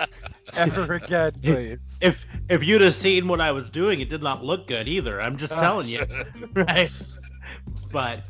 ever 0.57 0.95
again, 0.95 1.33
please. 1.43 1.99
If 2.01 2.27
if 2.49 2.65
you'd 2.65 2.83
have 2.83 2.95
seen 2.95 3.29
what 3.29 3.41
I 3.41 3.53
was 3.53 3.71
doing, 3.71 4.01
it 4.01 4.11
did 4.11 4.23
not 4.23 4.45
look 4.45 4.67
good 4.67 4.89
either. 4.89 5.21
I'm 5.21 5.37
just 5.37 5.59
Ah. 5.59 5.59
telling 5.59 5.89
you, 5.89 6.05
right? 6.55 6.93
But 7.93 8.25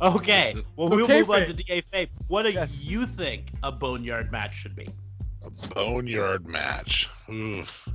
okay, 0.00 0.58
well 0.76 0.90
we'll 0.90 1.08
Okay, 1.08 1.08
move 1.08 1.30
on 1.30 1.44
to 1.46 1.52
Da 1.54 1.82
Faye. 1.92 2.10
What 2.28 2.42
do 2.42 2.50
Yes. 2.52 2.84
you 2.84 3.06
think 3.06 3.52
a 3.62 3.72
boneyard 3.72 4.32
match 4.32 4.54
should 4.56 4.76
be? 4.76 4.88
A 5.42 5.50
boneyard 5.50 6.46
match. 6.46 7.08
Oof. 7.30 7.88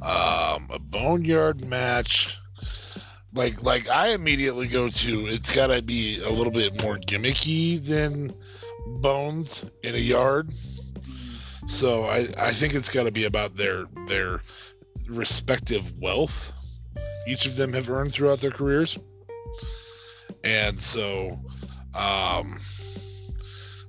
Um, 0.00 0.68
a 0.70 0.78
boneyard 0.78 1.64
match. 1.64 2.36
Like, 3.32 3.62
like 3.62 3.88
I 3.88 4.08
immediately 4.08 4.66
go 4.68 4.88
to. 4.88 5.26
It's 5.26 5.50
got 5.50 5.68
to 5.68 5.82
be 5.82 6.20
a 6.22 6.30
little 6.30 6.52
bit 6.52 6.80
more 6.82 6.96
gimmicky 6.96 7.84
than 7.84 8.32
bones 9.00 9.64
in 9.82 9.94
a 9.94 9.98
yard. 9.98 10.50
So 11.66 12.04
I, 12.04 12.26
I 12.38 12.52
think 12.52 12.74
it's 12.74 12.88
got 12.88 13.04
to 13.04 13.12
be 13.12 13.24
about 13.24 13.56
their 13.56 13.84
their 14.06 14.42
respective 15.06 15.92
wealth 15.98 16.52
each 17.28 17.44
of 17.44 17.56
them 17.56 17.74
have 17.74 17.90
earned 17.90 18.12
throughout 18.12 18.40
their 18.40 18.50
careers. 18.50 18.98
And 20.44 20.78
so, 20.78 21.38
um, 21.94 22.58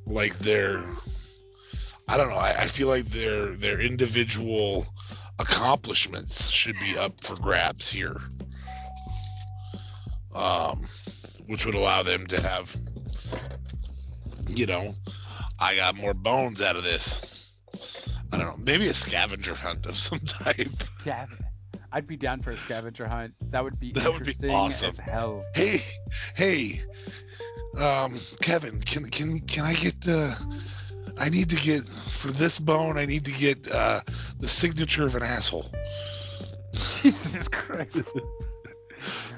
like 0.05 0.37
their, 0.39 0.83
I 2.09 2.17
don't 2.17 2.29
know. 2.29 2.35
I, 2.35 2.63
I 2.63 2.65
feel 2.65 2.87
like 2.87 3.05
their 3.05 3.55
their 3.55 3.79
individual 3.79 4.87
accomplishments 5.37 6.49
should 6.49 6.75
be 6.81 6.97
up 6.97 7.23
for 7.23 7.35
grabs 7.35 7.89
here. 7.89 8.17
Um, 10.35 10.85
which 11.47 11.65
would 11.65 11.75
allow 11.75 12.03
them 12.03 12.27
to 12.27 12.41
have, 12.41 12.75
you 14.49 14.65
know, 14.65 14.95
I 15.59 15.75
got 15.75 15.95
more 15.95 16.13
bones 16.13 16.61
out 16.61 16.75
of 16.75 16.83
this. 16.83 17.51
I 18.31 18.37
don't 18.37 18.47
know. 18.47 18.55
Maybe 18.57 18.87
a 18.87 18.93
scavenger 18.93 19.55
hunt 19.55 19.85
of 19.85 19.97
some 19.97 20.19
type. 20.25 20.55
Scav- 21.03 21.41
I'd 21.91 22.05
be 22.07 22.17
down 22.17 22.41
for 22.41 22.51
a 22.51 22.57
scavenger 22.57 23.07
hunt. 23.07 23.33
That 23.49 23.63
would 23.63 23.79
be 23.79 23.91
That 23.93 24.05
would 24.13 24.23
be 24.23 24.31
interesting 24.31 24.51
awesome. 24.51 24.89
as 24.89 24.97
hell. 24.99 25.43
Hey, 25.55 25.83
hey, 26.35 26.81
um, 27.77 28.19
Kevin, 28.41 28.79
can 28.81 29.05
can 29.05 29.39
can 29.41 29.63
I 29.65 29.73
get 29.73 30.07
uh 30.07 30.33
I 31.17 31.29
need 31.29 31.49
to 31.49 31.55
get 31.55 31.83
for 31.85 32.31
this 32.31 32.59
bone 32.59 32.97
I 32.97 33.05
need 33.05 33.25
to 33.25 33.31
get 33.31 33.71
uh 33.71 34.01
the 34.39 34.47
signature 34.47 35.05
of 35.05 35.15
an 35.15 35.23
asshole. 35.23 35.71
Jesus 37.01 37.47
Christ. 37.47 38.17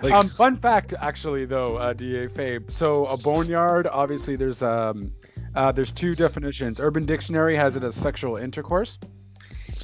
Like 0.01 0.13
um, 0.13 0.29
fun 0.29 0.57
fact, 0.57 0.93
actually, 0.99 1.45
though, 1.45 1.77
uh, 1.77 1.93
Da 1.93 2.27
Fabe. 2.27 2.71
So 2.71 3.05
a 3.07 3.17
boneyard, 3.17 3.87
obviously, 3.87 4.35
there's 4.35 4.61
um, 4.61 5.11
uh, 5.55 5.71
there's 5.71 5.93
two 5.93 6.15
definitions. 6.15 6.79
Urban 6.79 7.05
Dictionary 7.05 7.55
has 7.55 7.75
it 7.77 7.83
as 7.83 7.95
sexual 7.95 8.37
intercourse, 8.37 8.97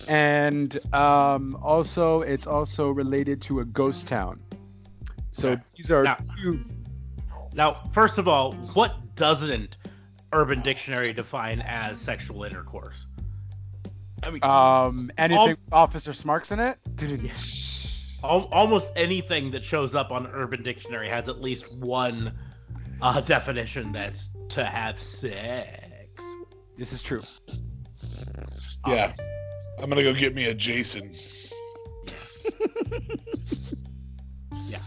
and 0.07 0.77
um, 0.93 1.57
also 1.61 2.21
it's 2.21 2.47
also 2.47 2.89
related 2.89 3.41
to 3.43 3.59
a 3.59 3.65
ghost 3.65 4.07
town. 4.07 4.39
So 5.31 5.49
Okay. 5.49 5.61
these 5.75 5.91
are 5.91 6.03
Now- 6.03 6.17
two. 6.41 6.63
Now, 7.53 7.89
first 7.93 8.17
of 8.17 8.27
all, 8.27 8.53
what 8.73 9.15
doesn't 9.15 9.77
Urban 10.33 10.61
Dictionary 10.61 11.13
define 11.13 11.61
as 11.61 11.99
sexual 11.99 12.43
intercourse? 12.43 13.07
I 14.25 14.29
mean, 14.31 14.43
Um, 14.43 15.11
anything 15.17 15.39
All- 15.39 15.47
with 15.49 15.57
Officer 15.71 16.13
Smarks 16.13 16.51
in 16.51 16.59
it? 16.59 16.77
al- 18.27 18.49
almost 18.51 18.91
anything 18.95 19.51
that 19.51 19.63
shows 19.63 19.95
up 19.95 20.11
on 20.11 20.27
Urban 20.27 20.61
Dictionary 20.63 21.09
has 21.09 21.27
at 21.29 21.41
least 21.41 21.71
one 21.77 22.37
uh, 23.01 23.21
definition 23.21 23.91
that's 23.91 24.29
to 24.49 24.65
have 24.65 25.01
sex. 25.01 26.21
This 26.77 26.93
is 26.93 27.01
true. 27.01 27.23
yeah. 28.87 29.13
I'm 29.79 29.89
gonna 29.89 30.03
go 30.03 30.13
get 30.13 30.33
me 30.35 30.45
a 30.45 30.53
Jason. 30.53 31.13
Yeah. 34.67 34.79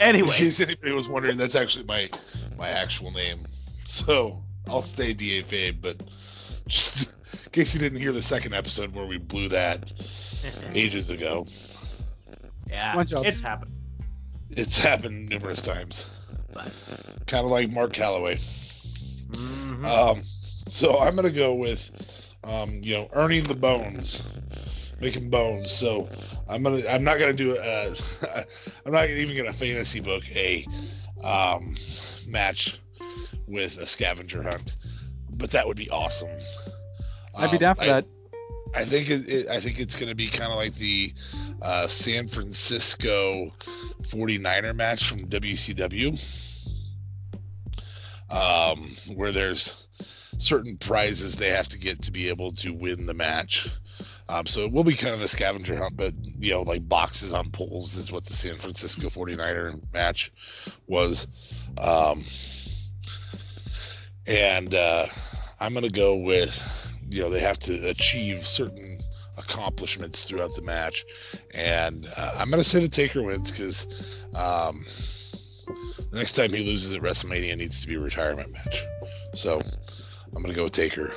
Anyway, 0.00 0.28
in 0.28 0.34
case 0.34 0.60
anybody 0.60 0.92
was 0.92 1.08
wondering, 1.08 1.36
that's 1.36 1.54
actually 1.54 1.84
my 1.84 2.08
my 2.56 2.68
actual 2.68 3.10
name. 3.10 3.46
So 3.84 4.42
I'll 4.68 4.82
stay 4.82 5.12
Da 5.12 5.42
Fabe, 5.42 5.80
but 5.80 6.02
just 6.66 7.10
in 7.44 7.50
case 7.52 7.74
you 7.74 7.80
didn't 7.80 7.98
hear 7.98 8.12
the 8.12 8.22
second 8.22 8.54
episode 8.54 8.94
where 8.94 9.06
we 9.06 9.18
blew 9.18 9.48
that 9.50 9.92
ages 10.72 11.10
ago, 11.10 11.46
yeah, 12.72 12.96
One 12.96 13.06
job. 13.06 13.24
it's 13.26 13.40
happened. 13.40 13.72
it's 14.50 14.78
happened 14.78 15.28
numerous 15.28 15.62
times. 15.62 16.10
Kind 17.26 17.44
of 17.44 17.50
like 17.50 17.70
Mark 17.70 17.92
Calloway. 17.92 18.38
Mhm. 19.30 19.84
Um, 19.86 20.22
so 20.66 20.98
I'm 20.98 21.16
gonna 21.16 21.30
go 21.30 21.54
with, 21.54 21.90
um, 22.44 22.80
you 22.82 22.94
know, 22.94 23.08
earning 23.14 23.44
the 23.44 23.54
bones, 23.54 24.22
making 25.00 25.30
bones. 25.30 25.70
So 25.70 26.08
I'm 26.48 26.62
gonna, 26.62 26.82
I'm 26.88 27.02
not 27.04 27.18
gonna 27.18 27.32
do 27.32 27.56
a, 27.58 27.94
I'm 28.86 28.92
not 28.92 29.08
even 29.08 29.36
gonna 29.36 29.52
fantasy 29.52 30.00
book 30.00 30.24
a 30.36 30.66
um, 31.24 31.76
match 32.26 32.78
with 33.46 33.78
a 33.78 33.86
scavenger 33.86 34.42
hunt, 34.42 34.76
but 35.30 35.50
that 35.52 35.66
would 35.66 35.76
be 35.76 35.88
awesome. 35.90 36.30
I'd 37.34 37.50
be 37.50 37.56
Um, 37.56 37.60
down 37.60 37.74
for 37.76 37.82
I- 37.82 37.86
that. 37.86 38.06
I 38.74 38.84
think 38.84 39.10
it, 39.10 39.28
it, 39.28 39.48
I 39.48 39.60
think 39.60 39.78
it's 39.78 39.96
going 39.96 40.08
to 40.08 40.14
be 40.14 40.28
kind 40.28 40.50
of 40.50 40.56
like 40.56 40.74
the 40.74 41.12
uh, 41.60 41.86
San 41.86 42.26
Francisco 42.26 43.52
49er 44.02 44.74
match 44.74 45.08
from 45.08 45.26
WCW, 45.28 46.18
um, 48.30 48.96
where 49.14 49.30
there's 49.30 49.86
certain 50.38 50.76
prizes 50.78 51.36
they 51.36 51.50
have 51.50 51.68
to 51.68 51.78
get 51.78 52.02
to 52.02 52.12
be 52.12 52.28
able 52.28 52.50
to 52.52 52.72
win 52.72 53.06
the 53.06 53.14
match. 53.14 53.68
Um, 54.28 54.46
so 54.46 54.62
it 54.62 54.72
will 54.72 54.84
be 54.84 54.94
kind 54.94 55.14
of 55.14 55.20
a 55.20 55.28
scavenger 55.28 55.76
hunt, 55.76 55.96
but 55.96 56.14
you 56.38 56.52
know, 56.52 56.62
like 56.62 56.88
boxes 56.88 57.34
on 57.34 57.50
poles 57.50 57.96
is 57.96 58.10
what 58.10 58.24
the 58.24 58.32
San 58.32 58.56
Francisco 58.56 59.08
49er 59.08 59.80
match 59.92 60.32
was. 60.86 61.28
Um, 61.76 62.24
and 64.26 64.74
uh, 64.74 65.06
I'm 65.60 65.74
going 65.74 65.84
to 65.84 65.92
go 65.92 66.16
with 66.16 66.81
you 67.12 67.22
know 67.22 67.28
they 67.28 67.40
have 67.40 67.58
to 67.58 67.74
achieve 67.88 68.46
certain 68.46 68.98
accomplishments 69.36 70.24
throughout 70.24 70.54
the 70.54 70.62
match. 70.62 71.04
And 71.54 72.08
uh, 72.16 72.36
i'm 72.38 72.50
going 72.50 72.62
to 72.62 72.68
say 72.68 72.80
the 72.80 72.88
taker 72.88 73.22
wins 73.22 73.50
because 73.50 73.86
um, 74.34 74.84
the 76.10 76.18
next 76.18 76.32
time 76.32 76.52
he 76.52 76.64
loses 76.64 76.94
at 76.94 77.02
wrestlemania 77.02 77.56
needs 77.56 77.80
to 77.80 77.88
be 77.88 77.94
a 77.94 78.00
retirement 78.00 78.50
match. 78.52 78.84
So 79.34 79.60
i'm 79.60 80.42
going 80.42 80.46
to 80.46 80.54
go 80.54 80.64
with 80.64 80.72
taker. 80.72 81.12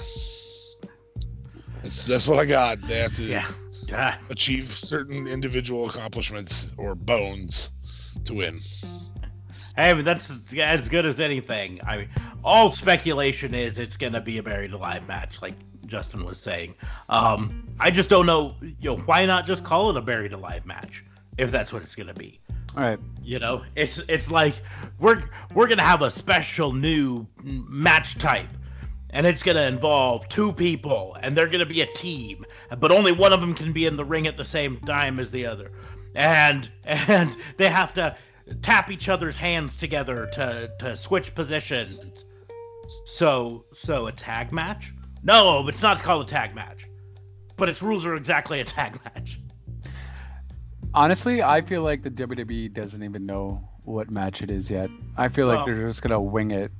That's, 1.81 2.05
that's 2.05 2.27
what 2.27 2.39
i 2.39 2.45
got. 2.45 2.81
They 2.87 2.97
have 2.97 3.15
to 3.15 3.23
yeah, 3.23 3.47
yeah. 3.87 4.17
achieve 4.29 4.71
certain 4.71 5.27
individual 5.27 5.89
accomplishments 5.89 6.73
or 6.77 6.95
bones 6.95 7.71
to 8.25 8.33
win. 8.33 8.59
Hey, 9.77 9.91
but 9.91 10.05
that's 10.05 10.31
as 10.57 10.87
good 10.87 11.05
as 11.05 11.19
anything. 11.19 11.81
I 11.85 11.97
mean, 11.97 12.09
all 12.45 12.71
speculation 12.71 13.53
is 13.53 13.77
it's 13.77 13.97
gonna 13.97 14.21
be 14.21 14.37
a 14.37 14.43
buried 14.43 14.71
alive 14.71 15.05
match, 15.07 15.41
like 15.41 15.55
Justin 15.87 16.25
was 16.25 16.39
saying. 16.39 16.75
Um, 17.09 17.67
I 17.79 17.91
just 17.91 18.09
don't 18.09 18.25
know, 18.25 18.55
you 18.61 18.91
know, 18.91 18.97
why 18.97 19.25
not 19.25 19.45
just 19.45 19.63
call 19.63 19.89
it 19.89 19.97
a 19.97 20.01
buried 20.01 20.33
alive 20.33 20.65
match 20.65 21.03
if 21.37 21.51
that's 21.51 21.73
what 21.73 21.83
it's 21.83 21.95
gonna 21.95 22.13
be. 22.13 22.39
All 22.75 22.83
right. 22.83 22.99
You 23.23 23.39
know, 23.39 23.63
it's 23.75 23.99
it's 24.09 24.29
like 24.29 24.55
we're 24.99 25.23
we're 25.53 25.67
gonna 25.67 25.81
have 25.81 26.01
a 26.01 26.11
special 26.11 26.73
new 26.73 27.25
match 27.43 28.17
type, 28.17 28.49
and 29.11 29.25
it's 29.25 29.43
gonna 29.43 29.61
involve 29.61 30.27
two 30.29 30.51
people, 30.51 31.17
and 31.21 31.35
they're 31.35 31.47
gonna 31.47 31.65
be 31.65 31.81
a 31.81 31.87
team, 31.93 32.45
but 32.79 32.91
only 32.91 33.11
one 33.11 33.31
of 33.33 33.41
them 33.41 33.53
can 33.53 33.71
be 33.71 33.85
in 33.85 33.95
the 33.95 34.05
ring 34.05 34.27
at 34.27 34.37
the 34.37 34.45
same 34.45 34.77
time 34.81 35.19
as 35.19 35.31
the 35.31 35.45
other, 35.45 35.71
and 36.15 36.69
and 36.83 37.35
they 37.57 37.69
have 37.69 37.93
to 37.93 38.15
tap 38.61 38.91
each 38.91 39.09
other's 39.09 39.37
hands 39.37 39.77
together 39.77 40.27
to 40.33 40.69
to 40.79 40.95
switch 40.95 41.33
positions. 41.33 42.25
So 43.05 43.65
so 43.71 44.07
a 44.07 44.11
tag 44.11 44.51
match? 44.51 44.93
No, 45.25 45.67
it's 45.67 45.81
not 45.81 46.01
called 46.03 46.27
a 46.27 46.29
tag 46.29 46.53
match, 46.53 46.87
but 47.57 47.67
its 47.67 47.81
rules 47.81 48.05
are 48.05 48.13
exactly 48.13 48.59
a 48.59 48.63
tag 48.63 48.99
match. 49.03 49.39
Honestly, 50.93 51.41
I 51.41 51.61
feel 51.61 51.81
like 51.81 52.03
the 52.03 52.11
WWE 52.11 52.71
doesn't 52.71 53.01
even 53.03 53.25
know 53.25 53.67
what 53.83 54.11
match 54.11 54.43
it 54.43 54.51
is 54.51 54.69
yet. 54.69 54.89
I 55.17 55.27
feel 55.27 55.47
like 55.47 55.65
they're 55.65 55.87
just 55.87 56.03
gonna 56.03 56.21
wing 56.21 56.51
it. 56.51 56.71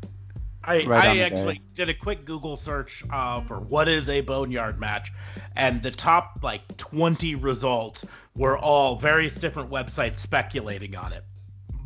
I, 0.64 0.84
Right 0.86 1.06
I 1.06 1.18
actually 1.20 1.62
did 1.74 1.90
a 1.90 1.94
quick 1.94 2.26
Google 2.26 2.56
search 2.56 3.04
uh, 3.12 3.42
for 3.42 3.60
what 3.60 3.88
is 3.88 4.10
a 4.10 4.22
boneyard 4.22 4.80
match, 4.80 5.12
and 5.56 5.82
the 5.82 5.92
top 5.92 6.40
like 6.44 6.78
20 6.78 7.36
results 7.36 8.06
were 8.36 8.58
all 8.58 8.96
various 8.96 9.36
different 9.38 9.72
websites 9.72 10.20
speculating 10.20 10.96
on 10.96 11.14
it. 11.14 11.24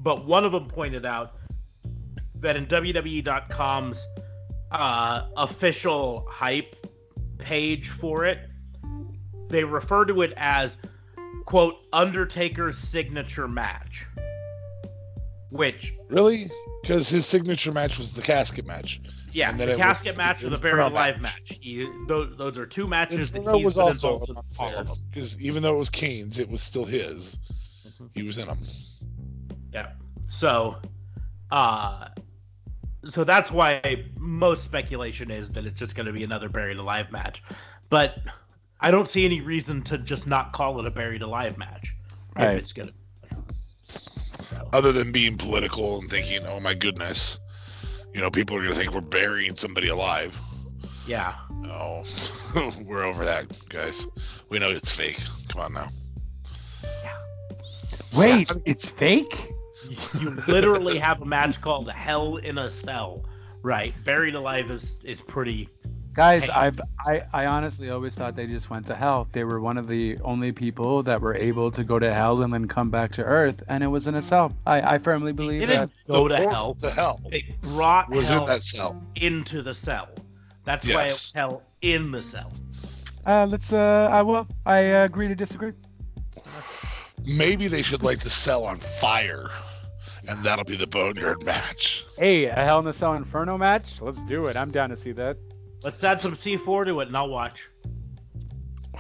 But 0.02 0.26
one 0.26 0.46
of 0.46 0.52
them 0.52 0.68
pointed 0.68 1.06
out 1.06 1.36
that 2.36 2.56
in 2.58 2.66
WWE.com's 2.68 4.06
uh, 4.72 5.28
official 5.38 6.26
hype 6.30 6.76
page 7.38 7.90
for 7.90 8.26
it, 8.26 8.40
they 9.50 9.64
refer 9.64 10.06
to 10.06 10.22
it 10.22 10.34
as 10.38 10.78
quote 11.46 11.76
Undertaker's 11.94 12.78
signature 12.78 13.48
match, 13.48 14.06
which 15.50 15.96
Really? 16.10 16.50
Because 16.82 17.10
his 17.10 17.26
signature 17.26 17.72
match 17.72 17.98
was 17.98 18.14
the 18.14 18.22
casket 18.22 18.66
match. 18.66 19.02
yeah, 19.34 19.50
And 19.50 19.60
then 19.60 19.68
the 19.68 19.74
it 19.74 19.78
was- 19.78 19.84
casket 19.86 20.18
match 20.18 20.44
or 20.44 20.48
it 20.48 20.50
the 20.50 20.54
was 20.54 20.62
buried 20.62 20.74
Inferno 20.80 20.94
alive 20.96 21.22
match. 21.22 21.34
match. 21.50 21.60
He, 21.62 21.88
those, 22.08 22.36
those 22.38 22.58
are 22.58 22.66
two 22.66 22.88
matches 22.88 23.32
that 23.32 23.40
Inferno 23.40 23.58
he's 23.58 23.66
was 23.66 23.78
also 23.78 24.20
in 24.28 24.36
all 24.36 24.46
unfair 24.50 24.76
of 24.80 24.88
them. 24.88 24.96
because 25.12 25.40
even 25.42 25.64
though 25.64 25.76
it 25.76 25.80
was 25.80 25.90
Kane's, 25.90 26.40
it 26.40 26.50
was 26.50 26.62
still 26.62 26.86
his. 26.86 27.38
Mhm. 27.86 28.10
He 28.14 28.24
was 28.24 28.38
in 28.38 28.48
them. 28.48 28.60
Yeah. 29.74 29.92
So, 30.28 30.78
uh, 31.52 32.10
so 33.08 33.24
that's 33.24 33.52
why 33.52 34.04
most 34.18 34.64
speculation 34.64 35.32
is 35.32 35.52
that 35.52 35.66
it's 35.66 35.80
just 35.80 35.96
going 35.96 36.06
to 36.06 36.12
be 36.14 36.24
another 36.24 36.50
buried 36.50 36.78
alive 36.78 37.12
match, 37.12 37.42
but 37.90 38.18
I 38.82 38.92
don't 38.92 39.08
see 39.08 39.26
any 39.26 39.42
reason 39.42 39.82
to 39.84 39.98
just 39.98 40.28
not 40.28 40.52
call 40.54 40.80
it 40.80 40.86
a 40.86 40.92
buried 40.92 41.22
alive 41.22 41.58
match 41.58 41.96
if 42.36 42.44
Right. 42.44 42.58
it's 42.58 42.74
gonna. 42.74 42.92
So, 44.42 44.70
Other 44.74 44.92
than 44.92 45.12
being 45.12 45.38
political 45.38 46.00
and 46.00 46.10
thinking, 46.10 46.46
oh 46.46 46.60
my 46.60 46.74
goodness, 46.74 47.40
you 48.14 48.22
know, 48.22 48.30
people 48.32 48.56
are 48.56 48.60
going 48.62 48.72
to 48.72 48.78
think 48.78 48.94
we're 48.94 49.02
burying 49.02 49.56
somebody 49.56 49.90
alive. 49.90 50.38
yeah. 51.06 51.36
No, 51.62 52.04
oh, 52.56 52.74
we're 52.86 53.04
over 53.04 53.26
that, 53.26 53.46
guys. 53.70 54.08
We 54.50 54.60
know 54.60 54.70
it's 54.72 54.92
fake. 54.92 55.20
Come 55.50 55.62
on 55.62 55.74
now. 55.74 55.90
Yeah. 57.04 57.18
Wait, 58.18 58.50
it's 58.66 58.88
fake? 58.88 59.52
You 60.20 60.32
literally 60.48 60.98
have 61.00 61.22
a 61.22 61.26
match 61.26 61.62
called 61.62 61.90
Hell 61.92 62.38
in 62.38 62.58
a 62.58 62.70
Cell, 62.70 63.24
right? 63.62 63.94
Buried 64.06 64.36
alive 64.36 64.70
is 64.70 64.98
is 65.04 65.22
pretty. 65.22 65.70
Guys, 66.14 66.50
I've, 66.50 66.80
I 67.06 67.24
I 67.34 67.46
honestly 67.46 67.90
always 67.92 68.14
thought 68.16 68.36
they 68.36 68.48
just 68.48 68.70
went 68.70 68.86
to 68.88 68.96
hell. 68.96 69.28
They 69.32 69.44
were 69.44 69.60
one 69.62 69.78
of 69.78 69.88
the 69.88 70.18
only 70.24 70.52
people 70.52 71.02
that 71.04 71.22
were 71.22 71.36
able 71.36 71.72
to 71.72 71.84
go 71.84 71.98
to 72.00 72.14
hell 72.14 72.42
and 72.42 72.52
then 72.52 72.68
come 72.68 72.90
back 72.90 73.12
to 73.14 73.24
Earth, 73.24 73.64
and 73.68 73.84
it 73.84 73.88
was 73.88 74.08
in 74.08 74.16
a 74.16 74.22
cell. 74.22 74.52
I, 74.66 74.96
I 74.96 74.98
firmly 74.98 75.32
They 75.32 75.36
believe 75.38 75.62
didn't 75.62 75.92
that. 76.08 76.12
go 76.12 76.28
to 76.28 76.36
hell. 76.36 76.76
To 76.82 76.90
hell 76.90 77.22
They 77.30 77.56
brought 77.62 78.10
was 78.10 78.28
hell 78.30 78.42
in 78.42 78.48
that 78.48 78.62
cell. 78.62 79.02
into 79.16 79.62
the 79.62 79.74
cell. 79.74 80.10
That's 80.66 80.86
why 80.88 81.06
it 81.06 81.12
was 81.12 81.32
hell 81.34 81.64
in 81.82 82.12
the 82.12 82.22
cell. 82.22 82.52
Uh, 83.26 83.46
let's. 83.50 83.72
Uh, 83.72 84.10
I 84.12 84.22
will. 84.22 84.48
I 84.66 84.92
uh, 84.94 85.06
agree 85.06 85.28
to 85.28 85.36
disagree. 85.36 85.74
Maybe 87.26 87.68
they 87.68 87.82
should 87.82 88.02
light 88.04 88.22
the 88.22 88.30
cell 88.30 88.66
on 88.66 88.80
fire, 88.80 89.50
and 90.30 90.44
that'll 90.44 90.64
be 90.66 90.78
the 90.78 90.88
boneyard 90.88 91.44
match. 91.44 92.06
Hey, 92.18 92.46
a 92.46 92.54
Hell 92.54 92.80
in 92.80 92.88
a 92.88 92.94
Cell 92.94 93.14
Inferno 93.16 93.58
match? 93.58 94.02
Let's 94.02 94.24
do 94.26 94.46
it. 94.48 94.56
I'm 94.56 94.72
down 94.72 94.90
to 94.90 94.96
see 94.96 95.12
that. 95.14 95.38
Let's 95.84 96.04
add 96.04 96.22
some 96.22 96.34
C4 96.34 96.86
to 96.86 97.00
it, 97.02 97.08
and 97.08 97.18
I'll 97.18 97.30
watch. 97.30 97.70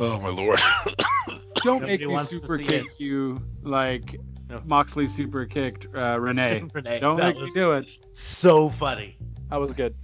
Oh 0.00 0.20
my 0.20 0.28
lord. 0.28 0.60
Don't 1.64 1.80
Nobody 1.82 2.06
make 2.06 2.08
me 2.08 2.24
super 2.24 2.56
kick 2.56 2.86
it. 2.86 3.00
you 3.00 3.42
like 3.64 4.14
No. 4.48 4.62
Moxley 4.64 5.08
super 5.08 5.44
kicked 5.44 5.88
uh, 5.92 6.20
Renee. 6.20 6.62
Renee, 6.72 7.00
Don't 7.00 7.16
that 7.16 7.34
make 7.34 7.42
me 7.44 7.50
do 7.52 7.72
it. 7.72 7.84
so 8.12 8.68
funny. 8.68 9.16
That 9.50 9.56
was 9.56 9.72
good. 9.72 9.96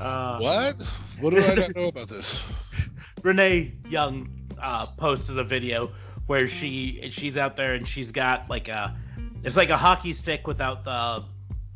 Uh, 0.00 0.38
what? 0.40 0.82
What 1.20 1.32
do 1.32 1.44
I 1.44 1.54
not 1.54 1.76
know 1.76 1.84
about 1.88 2.08
this? 2.08 2.42
Renee 3.22 3.72
Young 3.88 4.28
uh, 4.60 4.86
posted 4.98 5.38
a 5.38 5.44
video 5.44 5.92
where 6.26 6.48
she 6.48 7.08
she's 7.12 7.38
out 7.38 7.54
there 7.54 7.74
and 7.74 7.86
she's 7.86 8.10
got 8.10 8.50
like 8.50 8.66
a 8.66 8.96
it's 9.46 9.56
like 9.56 9.70
a 9.70 9.76
hockey 9.76 10.12
stick 10.12 10.46
without 10.46 10.84
the 10.84 11.24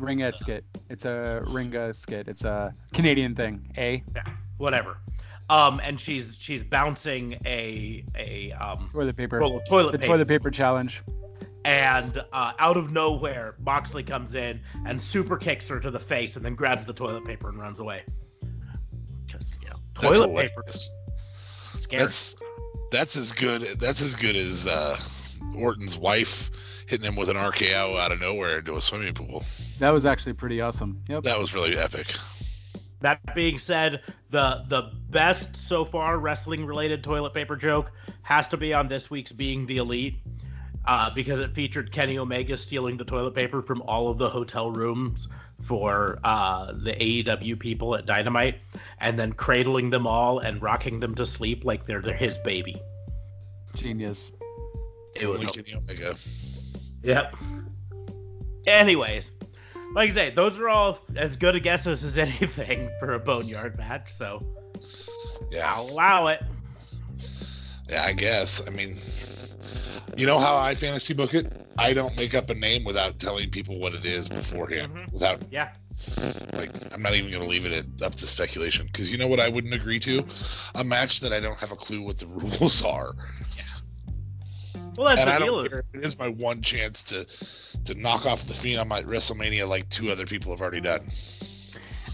Ringette 0.01 0.37
skit. 0.37 0.65
It's 0.89 1.05
a 1.05 1.43
Ringa 1.47 1.95
skit. 1.95 2.27
It's 2.29 2.45
a 2.45 2.75
Canadian 2.93 3.35
thing. 3.35 3.73
A 3.79 4.03
yeah, 4.15 4.23
whatever. 4.59 4.99
Um, 5.49 5.81
and 5.83 5.99
she's 5.99 6.37
she's 6.39 6.63
bouncing 6.65 7.39
a 7.47 8.05
a 8.17 8.53
um 8.53 8.91
toilet 8.93 9.17
paper. 9.17 9.39
roll 9.39 9.57
of 9.57 9.65
toilet 9.67 9.93
the 9.93 9.99
paper, 9.99 10.13
toilet 10.13 10.29
paper 10.29 10.51
challenge. 10.51 11.03
and 11.65 12.19
uh, 12.33 12.53
out 12.59 12.77
of 12.77 12.91
nowhere, 12.93 13.55
Moxley 13.61 14.03
comes 14.03 14.35
in 14.35 14.61
and 14.87 15.01
super 15.01 15.37
kicks 15.37 15.69
her 15.69 15.79
to 15.79 15.91
the 15.91 16.01
face, 16.01 16.37
and 16.37 16.45
then 16.45 16.55
grabs 16.55 16.85
the 16.87 16.93
toilet 16.93 17.25
paper 17.25 17.49
and 17.49 17.61
runs 17.61 17.79
away. 17.79 18.03
Because 19.27 19.51
you 19.63 19.69
know, 19.69 19.77
That's 19.95 20.19
toilet 20.19 20.35
paper 20.35 20.63
hilarious. 20.67 20.95
scary. 21.77 22.03
That's 22.05 22.35
that's 22.91 23.17
as 23.17 23.31
good. 23.31 23.63
That's 23.79 24.01
as 24.01 24.17
good 24.17 24.35
as 24.35 24.67
uh, 24.67 24.99
Orton's 25.55 25.97
wife 25.99 26.51
hitting 26.91 27.07
him 27.07 27.15
with 27.15 27.29
an 27.29 27.37
RKO 27.37 27.97
out 28.01 28.11
of 28.11 28.21
nowhere 28.21 28.59
into 28.59 28.75
a 28.75 28.81
swimming 28.81 29.15
pool. 29.15 29.45
That 29.79 29.91
was 29.91 30.05
actually 30.05 30.33
pretty 30.33 30.61
awesome. 30.61 31.01
Yep. 31.09 31.23
That 31.23 31.39
was 31.39 31.55
really 31.55 31.79
epic. 31.79 32.13
That 33.01 33.35
being 33.35 33.59
said, 33.59 34.03
the 34.31 34.65
the 34.69 34.91
best 35.09 35.57
so 35.57 35.85
far 35.85 36.19
wrestling 36.19 36.67
related 36.67 37.03
toilet 37.03 37.33
paper 37.33 37.57
joke 37.57 37.93
has 38.23 38.49
to 38.49 38.57
be 38.57 38.75
on 38.75 38.89
this 38.89 39.09
week's 39.09 39.33
Being 39.33 39.67
the 39.67 39.79
Elite. 39.79 40.17
Uh, 40.87 41.11
because 41.15 41.39
it 41.41 41.55
featured 41.55 41.93
Kenny 41.93 42.17
Omega 42.17 42.57
stealing 42.57 42.97
the 42.97 43.05
toilet 43.05 43.35
paper 43.35 43.61
from 43.61 43.83
all 43.83 44.09
of 44.09 44.17
the 44.17 44.29
hotel 44.29 44.73
rooms 44.73 45.29
for 45.61 46.19
uh, 46.25 46.73
the 46.73 46.93
AEW 46.93 47.59
people 47.61 47.95
at 47.95 48.07
Dynamite, 48.07 48.57
and 48.99 49.19
then 49.19 49.35
cradling 49.35 49.91
them 49.91 50.07
all 50.07 50.39
and 50.39 50.61
rocking 50.63 50.99
them 50.99 51.15
to 51.17 51.27
sleep 51.27 51.67
like 51.67 51.85
they're, 51.85 52.01
they're 52.01 52.17
his 52.17 52.39
baby. 52.39 52.81
Genius. 53.75 54.33
It 55.15 55.29
was 55.29 55.45
Kenny 55.45 55.75
Omega. 55.75 56.17
Yep. 57.03 57.35
Anyways, 58.67 59.31
like 59.95 60.11
I 60.11 60.15
say, 60.15 60.31
those 60.31 60.59
are 60.61 60.69
all 60.69 60.99
as 61.17 61.37
good 61.37 61.57
a 61.57 61.61
guesses 61.61 62.05
as 62.05 62.19
anything 62.19 62.91
for 62.99 63.15
a 63.15 63.19
boneyard 63.19 63.77
match, 63.79 64.13
so 64.13 64.45
Yeah, 65.51 65.73
I'll 65.75 65.89
allow 65.89 66.27
it. 66.29 66.43
yeah. 67.89 68.05
I 68.05 68.13
guess. 68.13 68.63
I 68.67 68.71
mean, 68.71 68.97
you 70.17 70.27
know 70.27 70.39
how 70.39 70.57
I 70.59 70.75
fantasy 70.75 71.15
book 71.15 71.35
it? 71.35 71.51
I 71.79 71.93
don't 71.95 72.15
make 72.17 72.35
up 72.35 72.51
a 72.51 72.55
name 72.55 72.85
without 72.85 73.19
telling 73.19 73.49
people 73.51 73.79
what 73.81 73.95
it 73.95 74.05
is 74.05 74.29
beforehand. 74.29 74.93
Mhm. 74.95 75.13
Without 75.13 75.41
Yeah. 75.51 75.71
like, 76.55 76.71
I'm 76.95 77.03
not 77.03 77.15
even 77.15 77.31
going 77.31 77.43
to 77.43 77.49
leave 77.49 77.65
it 77.67 78.03
up 78.03 78.15
to 78.17 78.27
speculation 78.27 78.87
because 78.87 79.11
you 79.11 79.17
know 79.19 79.27
what 79.27 79.41
I 79.41 79.49
wouldn't 79.49 79.73
agree 79.75 80.01
to? 80.01 80.23
A 80.75 80.85
match 80.85 81.21
that 81.21 81.33
I 81.33 81.41
don't 81.41 81.57
have 81.59 81.73
a 81.73 81.77
clue 81.77 82.03
what 82.03 82.19
the 82.19 82.27
rules 82.61 82.85
are. 82.85 83.15
Well, 85.01 85.09
that's 85.09 85.23
and 85.23 85.31
I 85.31 85.39
the 85.39 85.45
deal. 85.47 85.63
don't 85.63 85.71
care. 85.71 85.83
It 85.95 86.05
is 86.05 86.19
my 86.19 86.29
one 86.29 86.61
chance 86.61 87.03
to 87.05 87.25
to 87.87 87.99
knock 87.99 88.27
off 88.27 88.45
the 88.45 88.53
Phenom 88.53 88.95
at 88.95 89.07
WrestleMania 89.07 89.67
like 89.67 89.89
two 89.89 90.11
other 90.11 90.27
people 90.27 90.53
have 90.53 90.61
already 90.61 90.83
done. 90.83 91.09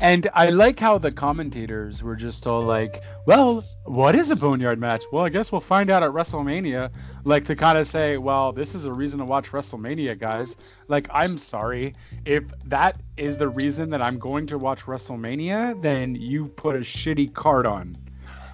And 0.01 0.29
I 0.35 0.51
like 0.51 0.79
how 0.79 0.97
the 0.97 1.11
commentators 1.11 2.05
were 2.05 2.15
just 2.15 2.47
all 2.47 2.63
like, 2.63 3.03
well, 3.27 3.65
what 3.87 4.15
is 4.15 4.31
a 4.31 4.37
boneyard 4.37 4.79
match? 4.79 5.03
Well, 5.11 5.25
I 5.25 5.31
guess 5.31 5.51
we'll 5.51 5.61
find 5.61 5.91
out 5.91 6.05
at 6.05 6.11
WrestleMania. 6.11 6.93
Like 7.25 7.45
to 7.47 7.57
kind 7.57 7.77
of 7.77 7.89
say, 7.89 8.19
well, 8.19 8.53
this 8.53 8.77
is 8.77 8.85
a 8.85 8.93
reason 8.93 9.19
to 9.19 9.25
watch 9.25 9.51
WrestleMania, 9.51 10.17
guys. 10.17 10.57
Like, 10.87 11.09
I'm 11.11 11.39
sorry. 11.39 11.93
If 12.25 12.45
that 12.67 13.03
is 13.17 13.37
the 13.37 13.49
reason 13.49 13.91
that 13.91 14.01
I'm 14.01 14.17
going 14.17 14.47
to 14.47 14.59
watch 14.59 14.83
WrestleMania, 14.83 15.83
then 15.83 16.15
you 16.15 16.47
put 16.47 16.77
a 16.77 16.81
shitty 16.81 17.35
card 17.35 17.67
on. 17.67 17.99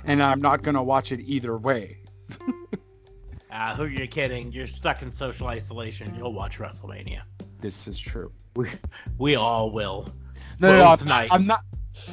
And 0.05 0.23
I'm 0.23 0.40
not 0.40 0.62
going 0.62 0.77
to 0.77 0.83
watch 0.83 1.12
it 1.12 1.21
either 1.21 1.59
way. 1.59 1.99
Ah, 3.52 3.74
who 3.76 3.84
you 3.86 4.06
kidding? 4.06 4.50
You're 4.50 4.66
stuck 4.66 5.02
in 5.02 5.12
social 5.12 5.48
isolation. 5.48 6.14
You'll 6.16 6.32
watch 6.32 6.58
WrestleMania. 6.58 7.22
This 7.60 7.86
is 7.86 7.98
true. 7.98 8.32
We 8.56 8.68
we 9.18 9.34
all 9.36 9.70
will. 9.70 10.08
No, 10.58 10.68
no, 10.72 10.78
no, 10.78 10.84
Both 10.90 11.02
I'm, 11.02 11.08
nights. 11.08 11.34
I'm 11.34 11.46
not. 11.46 11.60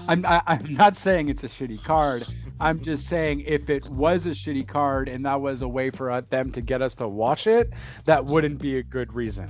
I'm, 0.09 0.25
I, 0.25 0.41
I'm 0.47 0.73
not 0.73 0.97
saying 0.97 1.29
it's 1.29 1.43
a 1.45 1.47
shitty 1.47 1.81
card. 1.83 2.27
I'm 2.59 2.81
just 2.83 3.07
saying 3.07 3.41
if 3.47 3.69
it 3.69 3.87
was 3.89 4.25
a 4.25 4.31
shitty 4.31 4.67
card 4.67 5.07
and 5.07 5.25
that 5.25 5.39
was 5.39 5.61
a 5.61 5.67
way 5.67 5.89
for 5.89 6.11
uh, 6.11 6.21
them 6.29 6.51
to 6.51 6.61
get 6.61 6.81
us 6.81 6.95
to 6.95 7.07
watch 7.07 7.47
it, 7.47 7.71
that 8.03 8.25
wouldn't 8.25 8.59
be 8.59 8.77
a 8.77 8.83
good 8.83 9.13
reason. 9.13 9.49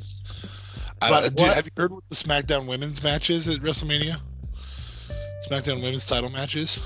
I, 1.02 1.10
But 1.10 1.36
dude, 1.36 1.48
what- 1.48 1.56
have 1.56 1.66
you 1.66 1.72
heard 1.76 1.92
what 1.92 2.04
the 2.10 2.16
SmackDown 2.16 2.68
Women's 2.68 3.02
matches 3.02 3.48
at 3.48 3.62
WrestleMania? 3.62 4.18
SmackDown 5.50 5.82
Women's 5.82 6.06
title 6.06 6.30
matches. 6.30 6.80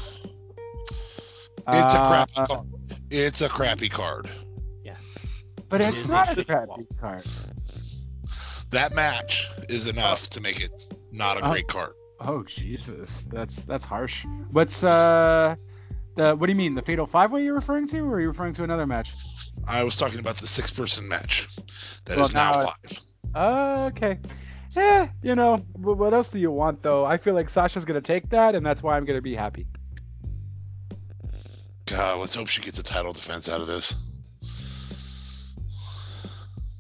It's 1.68 1.94
a 1.94 1.98
crappy 1.98 2.34
Uh, 2.38 2.48
card. 2.48 2.68
It's 3.10 3.42
a 3.42 3.50
crappy 3.50 3.90
card. 3.90 4.30
But 5.74 5.82
It 5.82 5.88
it's 5.88 6.04
is 6.04 6.12
not 6.12 6.32
a 6.32 6.36
shit 6.36 6.46
crappy 6.46 6.86
card. 7.02 7.26
That 8.70 8.94
match 8.94 9.50
is 9.70 9.88
enough 9.88 10.30
to 10.30 10.40
make 10.40 10.62
it 10.62 10.70
not 11.12 11.38
a 11.38 11.44
Oh. 11.44 11.50
great 11.50 11.68
card. 11.68 11.94
Oh 12.20 12.44
Jesus, 12.44 13.26
that's 13.32 13.66
that's 13.66 13.84
harsh. 13.84 14.24
What's 14.52 14.84
uh, 14.84 15.56
the 16.16 16.36
what 16.36 16.46
do 16.46 16.52
you 16.52 16.56
mean 16.56 16.76
the 16.76 16.84
Fatal 16.84 17.08
Five 17.08 17.32
Way 17.32 17.44
you're 17.44 17.56
referring 17.56 17.88
to, 17.88 18.02
or 18.02 18.18
are 18.18 18.22
you 18.22 18.28
referring 18.28 18.54
to 18.54 18.64
another 18.64 18.86
match? 18.86 19.14
I 19.68 19.84
was 19.84 19.96
talking 19.96 20.20
about 20.20 20.38
the 20.38 20.46
six 20.46 20.70
person 20.70 21.08
match. 21.08 21.48
That 22.06 22.20
is 22.20 22.32
Well, 22.32 22.52
now, 22.52 22.52
now 22.52 22.66
five. 22.66 23.00
Uh, 23.34 23.90
okay. 23.96 24.20
Yeah, 24.76 25.10
you 25.24 25.34
know, 25.34 25.58
what 25.74 26.14
else 26.14 26.30
do 26.30 26.38
you 26.38 26.52
want 26.52 26.84
though? 26.84 27.04
I 27.04 27.18
feel 27.18 27.34
like 27.34 27.50
Sasha's 27.50 27.84
gonna 27.84 28.00
take 28.00 28.30
that, 28.30 28.54
and 28.54 28.64
that's 28.64 28.84
why 28.84 28.96
I'm 28.96 29.06
gonna 29.06 29.24
be 29.24 29.34
happy. 29.34 29.66
God, 31.88 32.20
let's 32.20 32.36
hope 32.36 32.48
she 32.48 32.62
gets 32.62 32.78
a 32.78 32.84
title 32.84 33.12
defense 33.12 33.50
out 33.50 33.60
of 33.60 33.66
this. 33.66 33.96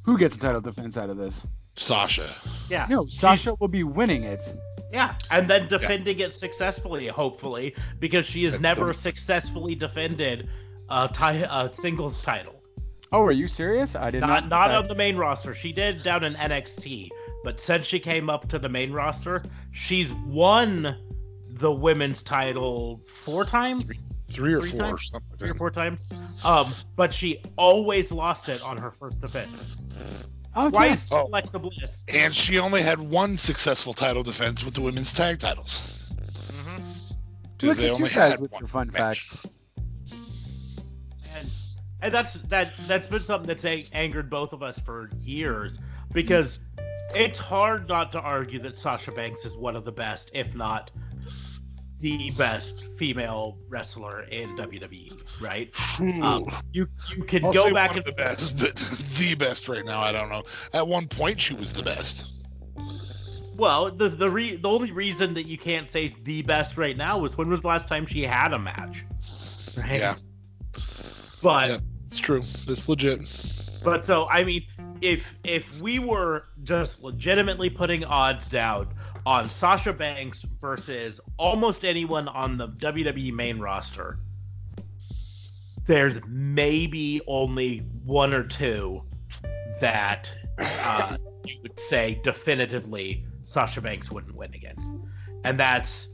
Who 0.03 0.17
gets 0.17 0.35
a 0.35 0.39
title 0.39 0.61
defense 0.61 0.97
out 0.97 1.09
of 1.09 1.17
this? 1.17 1.47
Sasha. 1.75 2.35
Yeah. 2.69 2.85
No, 2.89 3.07
Sasha 3.07 3.55
will 3.59 3.67
be 3.67 3.83
winning 3.83 4.23
it. 4.23 4.39
Yeah, 4.91 5.15
and 5.31 5.49
then 5.49 5.67
defending 5.67 6.19
it 6.19 6.33
successfully, 6.33 7.07
hopefully, 7.07 7.73
because 7.99 8.25
she 8.27 8.43
has 8.43 8.53
That's 8.53 8.61
never 8.61 8.87
the- 8.87 8.93
successfully 8.93 9.73
defended 9.75 10.49
a, 10.89 11.09
ti- 11.11 11.45
a 11.49 11.69
singles 11.71 12.19
title. 12.19 12.61
Oh, 13.11 13.21
are 13.23 13.31
you 13.31 13.47
serious? 13.47 13.95
I 13.95 14.11
did 14.11 14.21
Not 14.21 14.49
not. 14.49 14.69
not 14.69 14.71
on 14.71 14.87
the 14.87 14.95
main 14.95 15.15
roster. 15.17 15.53
She 15.55 15.71
did 15.71 16.03
down 16.03 16.23
in 16.23 16.33
NXT, 16.35 17.09
but 17.43 17.59
since 17.59 17.85
she 17.85 17.99
came 17.99 18.29
up 18.29 18.47
to 18.49 18.59
the 18.59 18.69
main 18.69 18.91
roster, 18.91 19.41
she's 19.71 20.13
won 20.27 20.95
the 21.47 21.71
women's 21.71 22.21
title 22.23 23.01
four 23.07 23.45
times, 23.45 23.87
Three 23.87 24.03
or 24.39 24.61
Three 24.61 24.71
four, 24.71 24.79
times? 24.79 25.09
something 25.11 25.29
like 25.31 25.39
three 25.39 25.49
or 25.49 25.55
four 25.55 25.71
times. 25.71 26.01
Um, 26.43 26.73
but 26.95 27.13
she 27.13 27.41
always 27.57 28.11
lost 28.11 28.49
it 28.49 28.61
on 28.61 28.77
her 28.77 28.91
first 28.91 29.19
defense. 29.21 29.75
Oh, 30.55 30.69
Twice 30.69 31.09
to 31.09 31.17
Oh. 31.17 31.27
Alexa 31.27 31.57
Bliss. 31.59 32.03
And 32.09 32.35
she 32.35 32.59
only 32.59 32.81
had 32.81 32.99
one 32.99 33.37
successful 33.37 33.93
title 33.93 34.21
defense 34.23 34.63
with 34.63 34.73
the 34.75 34.81
women's 34.81 35.11
tag 35.11 35.39
titles. 35.39 35.99
Because 37.57 37.69
Look 37.69 37.77
they 37.77 37.87
at 37.89 37.93
only 37.95 38.09
you 38.09 38.15
guys 38.15 38.37
with 38.39 38.51
your 38.59 38.67
fun 38.67 38.87
match. 38.93 39.29
facts. 39.29 39.37
and 41.35 41.49
and 42.01 42.13
that's 42.13 42.33
that 42.33 42.73
that's 42.87 43.07
been 43.07 43.23
something 43.23 43.47
that's 43.47 43.65
a- 43.65 43.87
angered 43.93 44.29
both 44.29 44.53
of 44.53 44.61
us 44.61 44.77
for 44.79 45.09
years 45.21 45.79
because 46.11 46.59
it's 47.15 47.39
hard 47.39 47.87
not 47.87 48.11
to 48.11 48.19
argue 48.19 48.59
that 48.59 48.75
Sasha 48.75 49.11
Banks 49.11 49.45
is 49.45 49.55
one 49.55 49.75
of 49.75 49.85
the 49.85 49.91
best, 49.91 50.29
if 50.33 50.53
not 50.55 50.91
the 52.03 52.31
best 52.31 52.85
female 52.97 53.57
wrestler 53.69 54.23
in 54.23 54.57
WWE, 54.57 55.13
right? 55.41 55.71
Um, 56.21 56.45
You 56.73 56.85
you 57.15 57.23
can 57.23 57.45
I'll 57.45 57.53
go 57.53 57.73
back 57.73 57.95
and 57.95 58.03
the 58.03 58.11
best, 58.11 58.57
but 58.59 58.75
the 59.17 59.35
best 59.35 59.69
right 59.69 59.85
now. 59.85 60.01
I 60.01 60.11
don't 60.11 60.27
know. 60.29 60.43
At 60.73 60.85
one 60.85 61.07
point, 61.07 61.39
she 61.39 61.53
was 61.53 61.71
the 61.71 61.81
best. 61.81 62.27
well, 63.55 63.89
the 63.89 64.09
the 64.09 64.29
re, 64.29 64.57
the 64.57 64.69
only 64.69 64.91
reason 64.91 65.33
that 65.35 65.47
you 65.47 65.57
can't 65.57 65.87
say 65.87 66.13
the 66.23 66.41
best 66.41 66.77
right 66.77 66.97
now 66.97 67.23
is 67.23 67.37
when 67.37 67.49
was 67.49 67.61
the 67.61 67.69
last 67.69 67.87
time 67.87 68.05
she 68.05 68.21
had 68.23 68.51
a 68.51 68.59
match, 68.59 69.05
right? 69.77 69.99
Yeah. 69.99 70.15
But 71.41 71.69
Yeah. 71.69 71.77
It's 72.07 72.19
true. 72.19 72.41
It's 72.41 72.89
legit. 72.89 73.21
But 73.81 74.03
so 74.03 74.27
I 74.27 74.43
mean, 74.43 74.65
if 75.01 75.35
if 75.45 75.79
we 75.81 75.99
were 75.99 76.47
just 76.63 77.01
legitimately 77.01 77.69
putting 77.69 78.03
odds 78.03 78.49
down 78.49 78.93
on 79.25 79.49
Sasha 79.49 79.93
Banks 79.93 80.45
versus 80.59 81.19
almost 81.37 81.85
anyone 81.85 82.27
on 82.27 82.57
the 82.57 82.67
WWE 82.69 83.33
main 83.33 83.59
roster, 83.59 84.19
there's 85.85 86.19
maybe 86.27 87.21
only 87.27 87.79
one 88.03 88.33
or 88.33 88.43
two 88.43 89.01
that 89.79 90.29
uh, 90.59 91.17
you 91.45 91.57
would 91.61 91.79
say 91.79 92.19
definitively 92.23 93.25
Sasha 93.45 93.81
Banks 93.81 94.11
wouldn't 94.11 94.35
win 94.35 94.53
against, 94.53 94.89
and 95.43 95.59
that's 95.59 96.07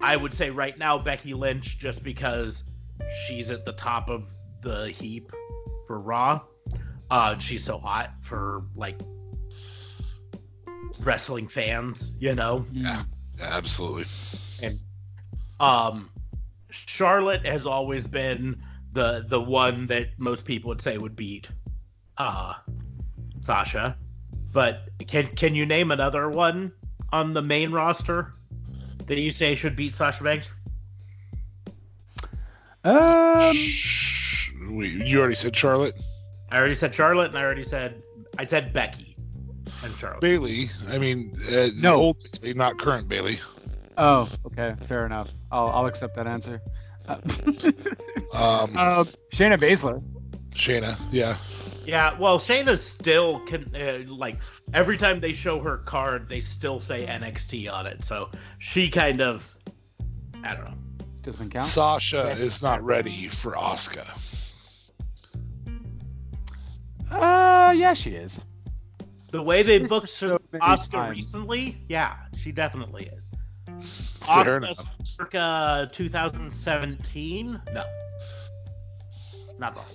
I 0.00 0.16
would 0.16 0.34
say 0.34 0.50
right 0.50 0.76
now 0.76 0.98
Becky 0.98 1.34
Lynch 1.34 1.78
just 1.78 2.02
because 2.02 2.64
she's 3.26 3.50
at 3.50 3.64
the 3.64 3.72
top 3.72 4.08
of 4.08 4.24
the 4.62 4.88
heap 4.90 5.30
for 5.86 6.00
Raw. 6.00 6.40
Uh, 7.10 7.38
she's 7.38 7.62
so 7.62 7.78
hot 7.78 8.12
for 8.22 8.64
like 8.74 9.00
wrestling 11.00 11.48
fans, 11.48 12.12
you 12.18 12.34
know. 12.34 12.64
Yeah. 12.72 13.02
Absolutely. 13.40 14.06
And 14.62 14.78
um, 15.60 16.10
Charlotte 16.70 17.46
has 17.46 17.66
always 17.66 18.06
been 18.06 18.62
the 18.92 19.24
the 19.28 19.40
one 19.40 19.86
that 19.86 20.08
most 20.18 20.44
people 20.44 20.68
would 20.68 20.82
say 20.82 20.98
would 20.98 21.16
beat 21.16 21.48
uh 22.18 22.54
Sasha. 23.40 23.96
But 24.52 24.88
can 25.06 25.28
can 25.34 25.54
you 25.54 25.66
name 25.66 25.90
another 25.90 26.28
one 26.28 26.72
on 27.12 27.32
the 27.32 27.42
main 27.42 27.72
roster 27.72 28.34
that 29.06 29.18
you 29.18 29.30
say 29.30 29.54
should 29.54 29.76
beat 29.76 29.96
Sasha 29.96 30.22
Banks? 30.22 30.48
Um, 32.84 33.54
Shh. 33.54 34.50
Wait, 34.68 34.92
you 34.92 35.20
already 35.20 35.34
said 35.34 35.56
Charlotte. 35.56 35.98
I 36.50 36.58
already 36.58 36.74
said 36.74 36.94
Charlotte, 36.94 37.28
and 37.28 37.38
I 37.38 37.42
already 37.42 37.64
said 37.64 38.02
I 38.38 38.44
said 38.44 38.72
Becky 38.72 39.11
and 39.84 39.96
Charlotte. 39.96 40.20
Bayley. 40.20 40.70
I 40.88 40.98
mean, 40.98 41.32
uh, 41.52 41.68
No. 41.76 41.96
old 41.96 42.16
not 42.56 42.78
current 42.78 43.08
Bayley. 43.08 43.38
oh, 43.98 44.28
okay, 44.46 44.74
fair 44.86 45.04
enough. 45.06 45.30
I'll 45.50 45.68
I'll 45.68 45.86
accept 45.86 46.14
that 46.16 46.26
answer. 46.26 46.60
Uh, 47.08 47.16
Um, 48.32 48.76
uh, 48.76 49.04
Shayna 49.32 49.58
Baszler. 49.58 50.00
Shayna. 50.54 50.96
Yeah. 51.10 51.36
Yeah, 51.84 52.16
well, 52.18 52.38
Shayna 52.38 52.78
still 52.78 53.40
can 53.40 53.74
uh, 53.74 54.04
like 54.06 54.38
every 54.72 54.96
time 54.96 55.18
they 55.20 55.32
show 55.32 55.60
her 55.60 55.78
card, 55.78 56.28
they 56.28 56.40
still 56.40 56.80
say 56.80 57.04
NXT 57.06 57.70
on 57.72 57.86
it. 57.86 58.04
So 58.04 58.30
she 58.60 58.88
kind 58.88 59.20
of, 59.20 59.42
I 60.44 60.54
don't 60.54 60.64
know. 60.64 60.74
Doesn't 61.22 61.50
count. 61.50 61.66
Sasha 61.66 62.24
Yes. 62.28 62.38
is 62.40 62.62
not 62.62 62.82
ready 62.84 63.28
for 63.28 63.52
Asuka. 63.52 64.06
Uh, 67.10 67.74
yeah, 67.76 67.92
she 67.94 68.10
is. 68.10 68.44
The 69.32 69.42
way 69.42 69.62
they 69.62 69.78
booked 69.80 70.10
so 70.10 70.38
Asuka 70.54 70.90
times. 70.92 71.16
recently, 71.16 71.78
yeah, 71.88 72.16
she 72.36 72.52
definitely 72.52 73.06
is. 73.06 73.24
Fair 74.20 74.44
Asuka 74.44 74.56
enough. 74.58 74.94
circa 75.04 75.88
2017? 75.92 77.60
No, 77.72 77.84
not 79.58 79.74
wrong. 79.74 79.86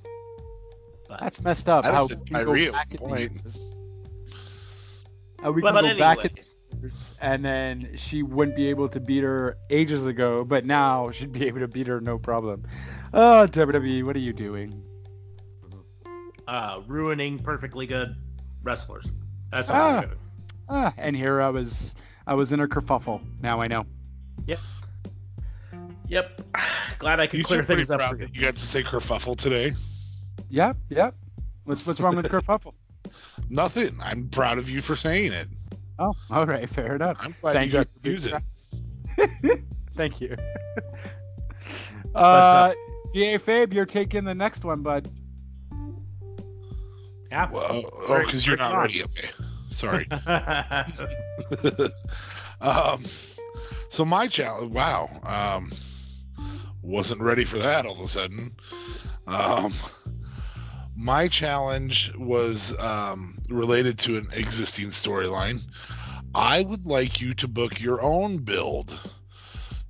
But, 1.08 1.20
That's 1.22 1.42
messed 1.42 1.70
up. 1.70 1.86
I 1.86 1.92
How 1.92 2.08
just 2.08 2.20
we 2.22 2.26
can 2.26 2.46
go 2.46 2.72
back 2.72 2.88
one 3.00 3.20
in 3.20 3.30
the 3.30 3.30
point. 3.30 3.32
years. 3.34 3.76
How 5.42 5.52
we 5.52 5.62
but, 5.62 5.74
can 5.74 5.84
but 5.84 5.94
go 5.94 6.00
back 6.00 6.18
in 6.26 6.32
anyways, 6.32 6.46
the 6.72 6.78
years, 6.82 7.14
and 7.22 7.46
then 7.46 7.92
she 7.96 8.24
wouldn't 8.24 8.58
be 8.58 8.68
able 8.68 8.90
to 8.90 9.00
beat 9.00 9.24
her 9.24 9.56
ages 9.70 10.08
ago, 10.08 10.44
but 10.44 10.66
now 10.66 11.12
she'd 11.12 11.32
be 11.32 11.46
able 11.48 11.60
to 11.60 11.68
beat 11.68 11.86
her 11.88 12.02
no 12.02 12.18
problem. 12.18 12.64
Oh, 13.14 13.48
WWE, 13.50 14.04
what 14.04 14.16
are 14.16 14.20
you 14.20 14.34
doing? 14.34 14.84
uh, 16.48 16.82
ruining 16.88 17.38
perfectly 17.38 17.86
good 17.86 18.16
wrestlers. 18.64 19.06
That's 19.52 19.68
what 19.70 19.78
Ah. 19.78 20.02
we're. 20.02 20.16
Ah, 20.70 20.94
and 20.98 21.16
here 21.16 21.42
I 21.42 21.50
was, 21.50 21.96
I 22.26 22.34
was 22.34 22.52
in 22.52 22.60
a 22.60 22.68
kerfuffle. 22.68 23.22
Now 23.42 23.62
I 23.62 23.68
know. 23.68 23.86
Yep. 24.46 24.60
Yep. 26.08 26.42
Glad 27.00 27.20
I 27.20 27.28
could 27.28 27.38
You 27.38 27.44
clear 27.44 27.64
things 27.64 27.90
up 27.92 28.02
for 28.02 28.18
you. 28.18 28.28
you 28.34 28.42
got 28.42 28.56
to 28.56 28.66
say 28.66 28.84
kerfuffle 28.84 29.38
today. 29.38 29.74
Yep, 30.50 30.78
yep. 30.90 31.16
What's 31.66 31.86
what's 31.86 32.00
wrong 32.02 32.16
with 32.16 32.26
kerfuffle? 32.32 32.74
Nothing. 33.50 33.98
I'm 34.02 34.28
proud 34.30 34.58
of 34.58 34.70
you 34.70 34.82
for 34.82 34.96
saying 34.96 35.32
it. 35.34 35.48
Oh, 36.00 36.14
all 36.30 36.46
right, 36.46 36.70
fair 36.70 36.96
enough. 36.96 37.18
I'm 37.20 37.34
glad 37.42 37.54
Thank 37.54 37.68
you 37.68 37.80
got 37.80 37.88
you. 37.96 38.02
to 38.04 38.10
use 38.12 38.26
it. 38.28 39.64
Thank 39.96 40.22
you. 40.22 40.36
uh, 42.14 42.74
DA 43.14 43.40
Fabe, 43.40 43.74
you're 43.74 43.86
taking 43.86 44.24
the 44.24 44.36
next 44.36 44.64
one, 44.64 44.82
bud. 44.84 45.10
Yeah. 47.32 47.50
Well, 47.52 47.84
oh, 48.08 48.20
because 48.20 48.48
you're 48.48 48.58
not 48.58 48.72
fun. 48.72 48.82
ready. 48.82 49.04
Okay. 49.04 49.30
Sorry. 49.70 50.08
um, 52.62 53.04
so 53.90 54.06
my 54.06 54.28
challenge. 54.28 54.72
Wow. 54.72 55.10
Um, 55.24 55.72
wasn't 56.82 57.22
ready 57.22 57.44
for 57.44 57.58
that 57.60 57.86
all 57.86 57.94
of 57.94 58.00
a 58.00 58.08
sudden. 58.08 58.56
Um, 59.28 59.74
my 60.96 61.28
challenge 61.28 62.14
was 62.18 62.78
um, 62.80 63.38
related 63.50 64.00
to 64.00 64.18
an 64.18 64.30
existing 64.34 64.88
storyline. 64.88 65.62
I 66.34 66.62
would 66.62 66.86
like 66.86 67.20
you 67.22 67.34
to 67.36 67.48
book 67.48 67.82
your 67.82 68.02
own 68.02 68.38
build 68.38 68.98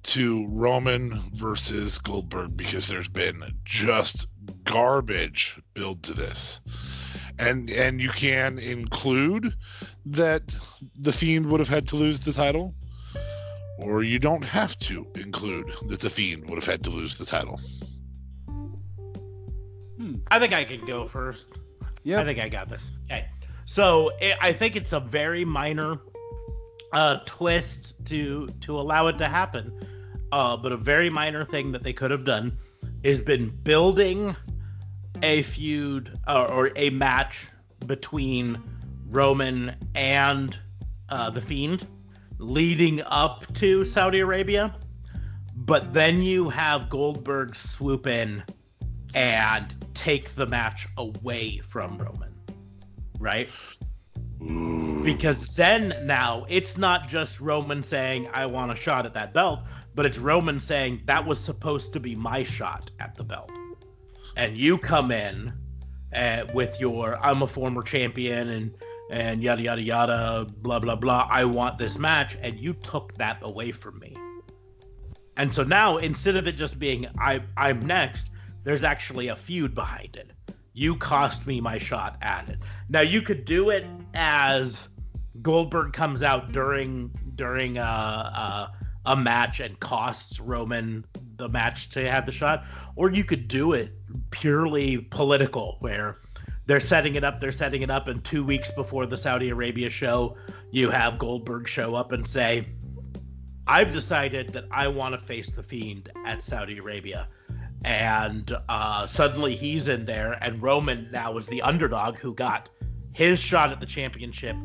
to 0.04 0.48
Roman 0.48 1.20
versus 1.34 2.00
Goldberg 2.00 2.56
because 2.56 2.88
there's 2.88 3.10
been 3.10 3.44
just 3.64 4.28
garbage 4.64 5.60
build 5.74 6.04
to 6.04 6.14
this. 6.14 6.62
And 7.40 7.70
and 7.70 8.02
you 8.02 8.10
can 8.10 8.58
include 8.60 9.54
that 10.06 10.56
the 11.00 11.14
Fiend 11.14 11.46
would 11.52 11.60
have 11.60 11.70
had 11.70 11.88
to 11.90 11.96
lose 11.96 12.20
the 12.20 12.34
title, 12.34 12.74
or 13.78 14.04
you 14.04 14.18
don't 14.20 14.44
have 14.44 14.78
to 14.80 15.06
include 15.16 15.72
that 15.88 16.00
the 16.00 16.10
Fiend 16.10 16.50
would 16.50 16.56
have 16.56 16.66
had 16.66 16.84
to 16.86 16.90
lose 16.90 17.18
the 17.18 17.26
title. 17.26 17.60
I 20.30 20.40
think 20.40 20.54
I 20.54 20.64
can 20.64 20.86
go 20.86 21.08
first. 21.08 21.48
yeah 22.04 22.22
I 22.22 22.26
think 22.26 22.40
I 22.40 22.50
got 22.50 22.70
this. 22.70 22.92
Okay. 23.06 23.28
So 23.66 24.12
it, 24.22 24.38
I 24.42 24.54
think 24.54 24.76
it's 24.76 24.94
a 24.94 25.00
very 25.00 25.46
minor 25.46 26.00
uh, 26.94 27.20
twist 27.26 27.94
to 28.06 28.48
to 28.62 28.80
allow 28.80 29.08
it 29.08 29.18
to 29.18 29.28
happen, 29.28 29.72
uh, 30.32 30.58
but 30.58 30.72
a 30.72 30.78
very 30.78 31.10
minor 31.10 31.46
thing 31.46 31.72
that 31.74 31.84
they 31.84 31.94
could 31.94 32.12
have 32.12 32.26
done 32.26 32.58
is 33.04 33.22
been 33.22 33.50
building 33.64 34.36
a 35.24 35.42
feud 35.44 36.18
uh, 36.28 36.46
or 36.50 36.72
a 36.76 36.90
match 36.92 37.48
between 37.86 38.62
Roman 39.10 39.76
and 39.96 40.58
uh, 41.10 41.30
the 41.30 41.42
Fiend, 41.42 41.88
leading 42.40 43.02
up 43.04 43.52
to 43.56 43.84
Saudi 43.84 44.20
Arabia, 44.20 44.76
but 45.56 45.94
then 45.94 46.22
you 46.22 46.50
have 46.50 46.90
Goldberg 46.90 47.56
swoop 47.56 48.08
in 48.08 48.44
and 49.14 49.76
take 49.94 50.32
the 50.36 50.46
match 50.46 50.88
away 50.98 51.58
from 51.60 51.98
Roman, 51.98 52.34
right? 53.20 53.50
Ooh. 54.42 55.02
Because 55.04 55.48
then 55.56 55.96
now 56.04 56.46
it's 56.48 56.78
not 56.78 57.08
just 57.08 57.40
Roman 57.40 57.82
saying, 57.82 58.30
I 58.34 58.46
want 58.46 58.72
a 58.72 58.76
shot 58.76 59.06
at 59.06 59.14
that 59.16 59.34
belt, 59.34 59.62
but 59.96 60.06
it's 60.06 60.20
Roman 60.20 60.60
saying, 60.60 61.02
that 61.06 61.26
was 61.26 61.40
supposed 61.40 61.94
to 61.94 62.00
be 62.00 62.16
my 62.16 62.44
shot 62.44 62.92
at 63.00 63.16
the 63.16 63.24
belt. 63.24 63.52
And 64.38 64.56
you 64.56 64.78
come 64.78 65.12
in 65.12 65.52
uh, 66.16 66.46
with 66.54 66.80
your 66.80 67.18
I'm 67.26 67.42
a 67.42 67.48
former 67.48 67.82
champion 67.82 68.50
and 68.50 68.76
and 69.10 69.42
yada 69.42 69.62
yada 69.62 69.82
yada 69.82 70.48
blah 70.62 70.80
blah 70.80 70.96
blah. 70.96 71.28
I 71.30 71.44
want 71.44 71.80
this 71.80 71.98
match, 71.98 72.38
and 72.42 72.60
you 72.60 72.74
took 72.74 73.14
that 73.16 73.40
away 73.42 73.72
from 73.72 74.00
me. 74.00 74.16
And 75.38 75.54
so 75.54 75.64
now 75.64 75.98
instead 75.98 76.36
of 76.36 76.48
it 76.48 76.54
just 76.54 76.78
being 76.78 77.08
I 77.20 77.42
I'm 77.58 77.82
next, 77.82 78.30
there's 78.64 78.84
actually 78.84 79.30
a 79.30 79.36
feud 79.36 79.74
behind 79.74 80.16
it. 80.16 80.32
You 80.74 80.96
cost 80.96 81.48
me 81.48 81.60
my 81.60 81.80
shot 81.80 82.18
at 82.22 82.48
it. 82.48 82.60
Now 82.90 83.02
you 83.02 83.24
could 83.24 83.44
do 83.44 83.72
it 83.72 83.86
as 84.14 84.88
Goldberg 85.42 85.94
comes 85.94 86.22
out 86.22 86.52
during 86.52 87.10
during 87.36 87.80
uh, 87.80 88.32
uh, 88.36 88.68
a 89.08 89.16
match 89.16 89.62
and 89.62 89.80
costs 89.80 90.40
Roman 90.40 91.06
the 91.38 91.50
match 91.50 91.90
to 91.92 92.10
have 92.10 92.26
the 92.26 92.32
shot, 92.32 92.66
or 92.96 93.12
you 93.12 93.24
could 93.24 93.48
do 93.48 93.74
it 93.74 93.92
purely 94.32 94.98
political, 94.98 95.78
where 95.80 96.18
they're 96.66 96.80
setting 96.80 97.16
it 97.16 97.24
up, 97.24 97.40
they're 97.40 97.52
setting 97.52 97.82
it 97.82 97.90
up, 97.90 98.08
and 98.08 98.24
two 98.24 98.44
weeks 98.44 98.72
before 98.72 99.06
the 99.06 99.18
Saudi 99.18 99.50
Arabia 99.50 99.90
show, 99.90 100.36
you 100.72 100.90
have 100.90 101.18
Goldberg 101.18 101.68
show 101.68 101.96
up 101.96 102.12
and 102.12 102.26
say, 102.26 102.68
I've 103.68 103.92
decided 103.92 104.50
that 104.54 104.66
I 104.72 104.88
want 104.88 105.14
to 105.14 105.20
face 105.20 105.52
the 105.52 105.64
Fiend 105.64 106.10
at 106.26 106.42
Saudi 106.42 106.78
Arabia. 106.78 107.28
And 107.84 108.56
uh, 108.70 109.06
suddenly 109.06 109.56
he's 109.56 109.88
in 109.88 110.06
there, 110.06 110.34
and 110.42 110.62
Roman 110.62 111.10
now 111.12 111.38
is 111.38 111.48
the 111.48 111.62
underdog 111.62 112.18
who 112.18 112.34
got 112.34 112.70
his 113.14 113.40
shot 113.40 113.72
at 113.72 113.80
the 113.80 113.86
championship 113.86 114.56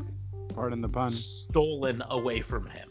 Pardon 0.55 0.81
the 0.81 0.89
pun. 0.89 1.11
stolen 1.11 2.03
away 2.11 2.41
from 2.41 2.67
him. 2.67 2.89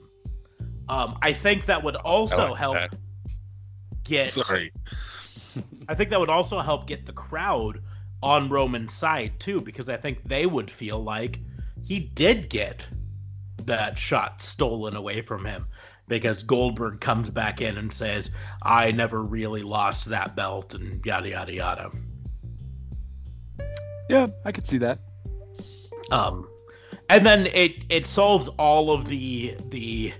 Um, 0.89 1.17
I 1.21 1.33
think 1.33 1.65
that 1.65 1.83
would 1.83 1.95
also 1.95 2.49
like 2.49 2.59
help 2.59 2.75
that. 2.75 2.95
Get. 4.11 4.27
Sorry. 4.29 4.71
I 5.87 5.95
think 5.95 6.09
that 6.11 6.19
would 6.19 6.29
also 6.29 6.59
help 6.59 6.87
get 6.87 7.05
the 7.05 7.13
crowd 7.13 7.81
on 8.21 8.49
Roman's 8.49 8.93
side 8.93 9.39
too, 9.39 9.59
because 9.61 9.89
I 9.89 9.97
think 9.97 10.23
they 10.23 10.45
would 10.45 10.69
feel 10.69 11.03
like 11.03 11.39
he 11.83 11.99
did 11.99 12.49
get 12.49 12.85
that 13.65 13.97
shot 13.97 14.41
stolen 14.41 14.95
away 14.95 15.21
from 15.21 15.45
him. 15.45 15.65
Because 16.07 16.43
Goldberg 16.43 16.99
comes 16.99 17.29
back 17.29 17.61
in 17.61 17.77
and 17.77 17.91
says, 17.93 18.31
"I 18.63 18.91
never 18.91 19.23
really 19.23 19.63
lost 19.63 20.05
that 20.05 20.35
belt," 20.35 20.73
and 20.73 21.03
yada 21.05 21.29
yada 21.29 21.53
yada. 21.53 21.91
Yeah, 24.09 24.27
I 24.45 24.51
could 24.51 24.67
see 24.67 24.77
that. 24.79 24.99
um 26.11 26.45
and 27.09 27.25
then 27.25 27.47
it 27.53 27.73
it 27.89 28.05
solves 28.05 28.47
all 28.57 28.91
of 28.91 29.07
the 29.07 29.55
the 29.69 30.11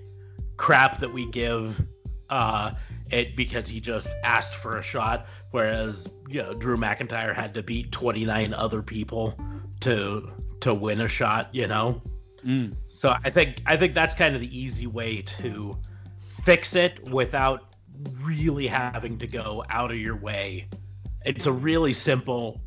crap 0.58 1.00
that 1.00 1.12
we 1.14 1.26
give 1.32 1.82
uh 2.30 2.72
it 3.12 3.36
because 3.36 3.68
he 3.68 3.80
just 3.80 4.10
asked 4.24 4.56
for 4.56 4.78
a 4.78 4.84
shot 4.84 5.26
whereas 5.52 6.08
you 6.30 6.42
know 6.42 6.54
drew 6.54 6.78
mcintyre 6.78 7.36
had 7.36 7.54
to 7.54 7.64
beat 7.64 7.92
29 7.92 8.54
other 8.54 8.82
people 8.82 9.38
to 9.80 10.32
to 10.60 10.74
win 10.74 11.02
a 11.02 11.08
shot 11.08 11.50
you 11.54 11.68
know 11.68 12.02
Mm. 12.46 12.74
so 12.88 13.16
i 13.24 13.30
think 13.30 13.62
i 13.68 13.78
think 13.78 13.94
that's 13.94 14.16
kind 14.16 14.34
of 14.34 14.42
the 14.42 14.58
easy 14.58 14.88
way 14.88 15.22
to 15.22 15.78
fix 16.44 16.76
it 16.76 17.08
without 17.12 17.76
really 18.24 18.66
having 18.66 19.20
to 19.20 19.28
go 19.28 19.64
out 19.70 19.92
of 19.92 19.98
your 19.98 20.16
way 20.16 20.68
it's 21.24 21.46
a 21.46 21.52
really 21.52 21.94
simple 21.94 22.60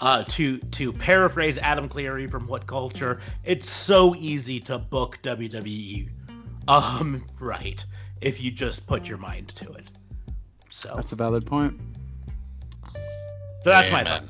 uh, 0.00 0.24
to 0.28 0.58
to 0.58 0.92
paraphrase 0.92 1.58
Adam 1.58 1.88
Cleary 1.88 2.26
from 2.26 2.46
What 2.46 2.66
Culture, 2.66 3.20
it's 3.44 3.68
so 3.68 4.14
easy 4.16 4.58
to 4.60 4.78
book 4.78 5.18
WWE, 5.22 6.08
um, 6.68 7.22
right? 7.40 7.84
If 8.20 8.40
you 8.40 8.50
just 8.50 8.86
put 8.86 9.08
your 9.08 9.18
mind 9.18 9.52
to 9.56 9.70
it. 9.72 9.89
So, 10.70 10.92
That's 10.96 11.12
a 11.12 11.16
valid 11.16 11.44
point. 11.44 11.78
so 13.62 13.70
that's 13.70 13.90
my 13.90 14.02
Amen. 14.02 14.28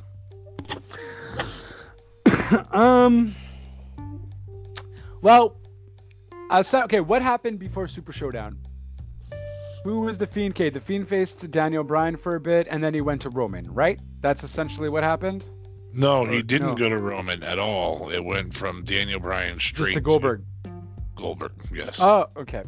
thought. 2.33 2.75
um. 2.75 3.35
Well, 5.23 5.57
so, 6.63 6.83
okay. 6.85 7.01
What 7.01 7.23
happened 7.23 7.59
before 7.59 7.87
Super 7.87 8.13
Showdown? 8.13 8.59
Who 9.85 10.01
was 10.01 10.19
the 10.19 10.27
Fiend? 10.27 10.55
Okay, 10.55 10.71
the 10.71 10.81
Fiend 10.81 11.09
faced 11.09 11.51
Daniel 11.51 11.85
Bryan 11.85 12.17
for 12.17 12.37
a 12.37 12.41
bit, 12.41 12.67
and 12.71 12.83
then 12.83 12.93
he 12.93 13.01
went 13.01 13.23
to 13.23 13.31
Roman. 13.31 13.73
Right? 13.73 14.01
That's 14.21 14.43
essentially 14.43 14.89
what 14.89 15.03
happened. 15.03 15.45
No, 15.93 16.25
he 16.25 16.43
didn't 16.43 16.69
no. 16.69 16.75
go 16.75 16.89
to 16.89 16.99
Roman 16.99 17.43
at 17.43 17.59
all. 17.59 18.11
It 18.11 18.25
went 18.25 18.55
from 18.55 18.85
Daniel 18.85 19.21
Bryan 19.21 19.59
straight 19.59 19.87
Just 19.87 19.95
to 19.95 20.01
Goldberg. 20.01 20.45
Goldberg, 21.17 21.53
yes. 21.73 21.99
Oh, 22.01 22.27
okay. 22.37 22.63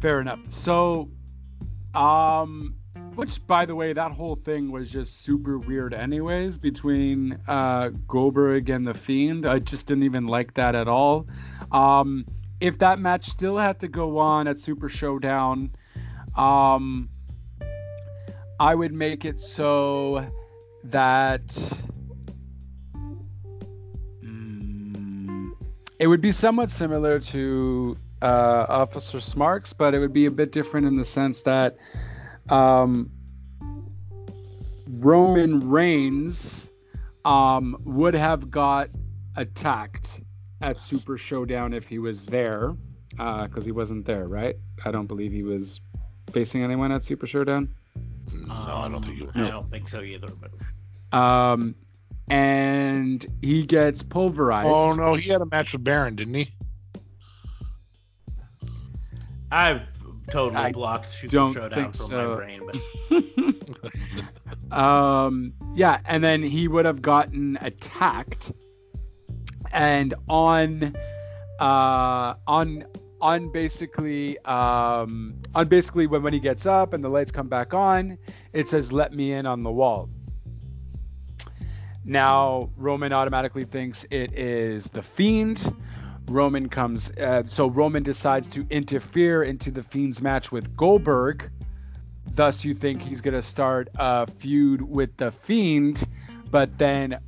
Fair 0.00 0.20
enough. 0.20 0.38
So, 0.48 1.08
um, 1.94 2.74
which 3.14 3.44
by 3.46 3.64
the 3.64 3.74
way, 3.74 3.92
that 3.92 4.12
whole 4.12 4.36
thing 4.36 4.70
was 4.70 4.90
just 4.90 5.22
super 5.22 5.58
weird, 5.58 5.94
anyways, 5.94 6.58
between 6.58 7.38
uh, 7.48 7.90
Goldberg 8.06 8.70
and 8.70 8.86
the 8.86 8.94
Fiend. 8.94 9.46
I 9.46 9.58
just 9.58 9.86
didn't 9.86 10.04
even 10.04 10.26
like 10.26 10.54
that 10.54 10.74
at 10.74 10.88
all. 10.88 11.26
Um, 11.72 12.24
if 12.60 12.78
that 12.78 12.98
match 12.98 13.28
still 13.28 13.56
had 13.56 13.80
to 13.80 13.88
go 13.88 14.18
on 14.18 14.46
at 14.46 14.58
Super 14.58 14.88
Showdown, 14.88 15.70
um, 16.36 17.08
I 18.58 18.74
would 18.74 18.92
make 18.92 19.24
it 19.24 19.40
so 19.40 20.26
that. 20.84 21.46
Mm, 24.22 25.52
it 25.98 26.06
would 26.06 26.20
be 26.20 26.32
somewhat 26.32 26.70
similar 26.70 27.18
to 27.20 27.96
uh, 28.22 28.66
Officer 28.68 29.20
Smarks, 29.20 29.72
but 29.72 29.94
it 29.94 29.98
would 29.98 30.12
be 30.12 30.26
a 30.26 30.30
bit 30.30 30.52
different 30.52 30.86
in 30.86 30.96
the 30.96 31.04
sense 31.04 31.42
that 31.42 31.76
um, 32.48 33.10
Roman 34.88 35.68
Reigns 35.68 36.70
um, 37.24 37.76
would 37.84 38.14
have 38.14 38.50
got 38.50 38.90
attacked 39.36 40.20
at 40.60 40.78
Super 40.78 41.16
Showdown 41.16 41.72
if 41.72 41.86
he 41.86 41.98
was 41.98 42.24
there, 42.24 42.74
because 43.10 43.64
he 43.64 43.72
wasn't 43.72 44.04
there, 44.04 44.28
right? 44.28 44.56
I 44.84 44.90
don't 44.90 45.06
believe 45.06 45.32
he 45.32 45.42
was 45.42 45.80
facing 46.32 46.62
anyone 46.62 46.92
at 46.92 47.02
Super 47.02 47.26
Showdown. 47.26 47.74
no, 48.32 48.54
I 48.54 48.88
don't 48.88 49.04
think 49.04 49.18
he 49.18 49.24
was. 49.24 49.34
I 49.36 49.50
don't 49.50 49.70
think 49.70 49.88
so 49.88 50.02
either. 50.02 50.28
But 50.28 51.16
Um, 51.16 51.74
and 52.28 53.26
he 53.42 53.64
gets 53.64 54.02
pulverized. 54.02 54.68
Oh 54.70 54.92
no, 54.94 55.14
he 55.14 55.28
had 55.30 55.40
a 55.40 55.46
match 55.46 55.72
with 55.72 55.84
Baron, 55.84 56.16
didn't 56.16 56.34
he? 56.34 56.54
I've 59.50 59.82
totally 60.30 60.56
I 60.56 60.72
blocked 60.72 61.12
Super 61.12 61.32
don't 61.32 61.52
Showdown 61.54 61.92
think 61.92 61.96
from 61.96 62.06
so. 62.06 62.26
my 62.26 62.34
brain. 62.34 62.62
But 62.66 62.76
um 64.76 65.52
yeah 65.74 66.00
and 66.06 66.22
then 66.22 66.42
he 66.42 66.68
would 66.68 66.84
have 66.84 67.02
gotten 67.02 67.58
attacked 67.60 68.52
and 69.72 70.14
on 70.28 70.94
uh 71.58 72.34
on 72.46 72.84
on 73.20 73.52
basically 73.52 74.38
um 74.40 75.34
on 75.54 75.68
basically 75.68 76.06
when, 76.06 76.22
when 76.22 76.32
he 76.32 76.40
gets 76.40 76.66
up 76.66 76.92
and 76.92 77.02
the 77.02 77.08
lights 77.08 77.32
come 77.32 77.48
back 77.48 77.74
on 77.74 78.16
it 78.52 78.68
says 78.68 78.92
let 78.92 79.12
me 79.12 79.32
in 79.32 79.44
on 79.44 79.62
the 79.62 79.70
wall 79.70 80.08
now 82.04 82.70
roman 82.76 83.12
automatically 83.12 83.64
thinks 83.64 84.06
it 84.10 84.32
is 84.32 84.88
the 84.90 85.02
fiend 85.02 85.74
roman 86.30 86.68
comes 86.68 87.10
uh, 87.18 87.42
so 87.44 87.68
roman 87.68 88.02
decides 88.02 88.48
to 88.48 88.66
interfere 88.70 89.42
into 89.42 89.70
the 89.70 89.82
fiend's 89.82 90.22
match 90.22 90.50
with 90.52 90.74
goldberg 90.76 91.50
Thus, 92.34 92.64
you 92.64 92.74
think 92.74 93.02
he's 93.02 93.20
going 93.20 93.34
to 93.34 93.42
start 93.42 93.88
a 93.96 94.26
feud 94.26 94.82
with 94.82 95.16
the 95.16 95.32
Fiend, 95.32 96.06
but 96.50 96.78
then 96.78 97.18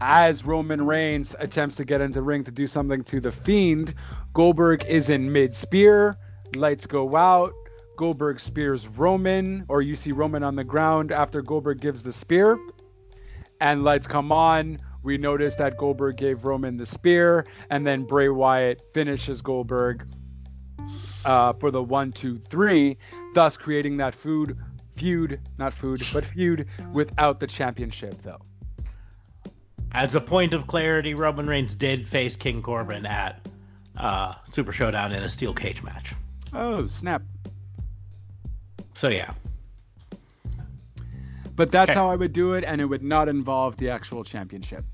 as 0.00 0.44
Roman 0.44 0.86
Reigns 0.86 1.34
attempts 1.40 1.76
to 1.76 1.84
get 1.84 2.00
into 2.00 2.14
the 2.14 2.22
ring 2.22 2.44
to 2.44 2.50
do 2.50 2.66
something 2.66 3.02
to 3.04 3.20
the 3.20 3.32
Fiend, 3.32 3.94
Goldberg 4.32 4.84
is 4.84 5.08
in 5.08 5.32
mid 5.32 5.54
spear, 5.54 6.16
lights 6.54 6.86
go 6.86 7.16
out. 7.16 7.52
Goldberg 7.96 8.40
spears 8.40 8.88
Roman, 8.88 9.64
or 9.68 9.80
you 9.80 9.94
see 9.94 10.10
Roman 10.10 10.42
on 10.42 10.56
the 10.56 10.64
ground 10.64 11.12
after 11.12 11.42
Goldberg 11.42 11.80
gives 11.80 12.02
the 12.02 12.12
spear, 12.12 12.58
and 13.60 13.84
lights 13.84 14.06
come 14.06 14.32
on. 14.32 14.78
We 15.04 15.18
notice 15.18 15.54
that 15.56 15.76
Goldberg 15.76 16.16
gave 16.16 16.44
Roman 16.44 16.76
the 16.76 16.86
spear, 16.86 17.46
and 17.70 17.86
then 17.86 18.04
Bray 18.04 18.30
Wyatt 18.30 18.82
finishes 18.94 19.40
Goldberg 19.42 20.06
uh, 21.24 21.52
for 21.54 21.70
the 21.70 21.82
one, 21.82 22.10
two, 22.10 22.38
three, 22.38 22.96
thus 23.34 23.56
creating 23.56 23.98
that 23.98 24.14
food 24.14 24.56
feud, 24.96 25.40
not 25.58 25.72
food, 25.74 26.02
but 26.12 26.24
feud 26.24 26.66
without 26.92 27.38
the 27.40 27.46
championship, 27.46 28.20
though. 28.22 28.40
as 29.92 30.14
a 30.14 30.20
point 30.20 30.54
of 30.54 30.66
clarity, 30.66 31.14
Roman 31.14 31.46
Reigns 31.46 31.74
did 31.74 32.08
face 32.08 32.34
King 32.36 32.62
Corbin 32.62 33.04
at 33.06 33.46
uh, 33.96 34.34
Super 34.50 34.72
Showdown 34.72 35.12
in 35.12 35.22
a 35.22 35.28
steel 35.28 35.52
cage 35.52 35.82
match. 35.82 36.14
Oh, 36.52 36.86
snap. 36.86 37.22
So 38.94 39.08
yeah. 39.08 39.32
But 41.56 41.70
that's 41.70 41.90
Okay. 41.90 41.98
how 41.98 42.08
I 42.10 42.16
would 42.16 42.32
do 42.32 42.54
it, 42.54 42.64
and 42.64 42.80
it 42.80 42.84
would 42.86 43.02
not 43.02 43.28
involve 43.28 43.76
the 43.76 43.88
actual 43.90 44.24
championship, 44.24 44.84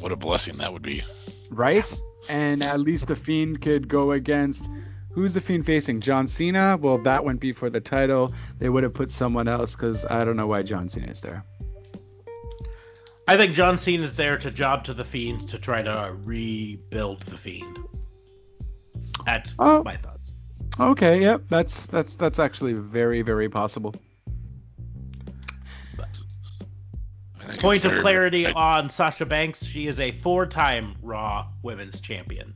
What 0.00 0.12
a 0.12 0.16
blessing 0.16 0.56
that 0.58 0.72
would 0.72 0.82
be. 0.82 1.02
right? 1.50 1.90
And 2.28 2.62
at 2.62 2.80
least 2.80 3.06
the 3.06 3.16
Fiend 3.16 3.60
could 3.62 3.88
go 3.88 4.12
against 4.12 4.68
Who's 5.12 5.32
the 5.32 5.40
Fiend 5.40 5.64
facing? 5.64 6.00
John 6.02 6.26
Cena? 6.26 6.76
Well, 6.76 6.98
that 6.98 7.24
wouldn't 7.24 7.40
be 7.40 7.52
for 7.52 7.70
the 7.70 7.80
title. 7.80 8.34
They 8.58 8.68
would 8.68 8.82
have 8.82 8.92
put 8.92 9.10
someone 9.10 9.48
else 9.48 9.74
because 9.74 10.04
I 10.10 10.24
don't 10.24 10.36
know 10.36 10.46
why 10.46 10.62
John 10.62 10.88
Cena 10.90 11.06
is 11.10 11.22
there. 11.22 11.42
I 13.26 13.36
think 13.36 13.54
John 13.54 13.78
Cena 13.78 14.02
is 14.04 14.14
there 14.14 14.36
to 14.38 14.50
job 14.50 14.84
to 14.84 14.94
the 14.94 15.04
Fiend 15.04 15.48
to 15.48 15.58
try 15.58 15.80
to 15.82 16.14
rebuild 16.24 17.22
the 17.22 17.38
Fiend. 17.38 17.78
That's 19.24 19.52
Oh. 19.58 19.82
my 19.84 19.96
thoughts. 19.96 20.32
Okay, 20.78 21.22
yep, 21.22 21.42
that's 21.48 21.86
that's 21.86 22.16
that's 22.16 22.38
actually 22.38 22.74
very 22.74 23.22
very 23.22 23.48
possible. 23.48 23.94
Point 27.58 27.84
of 27.84 27.92
very- 27.92 28.02
clarity 28.02 28.46
on 28.46 28.88
Sasha 28.88 29.26
Banks: 29.26 29.64
she 29.64 29.86
is 29.86 30.00
a 30.00 30.12
four-time 30.12 30.96
Raw 31.02 31.46
Women's 31.62 32.00
Champion. 32.00 32.54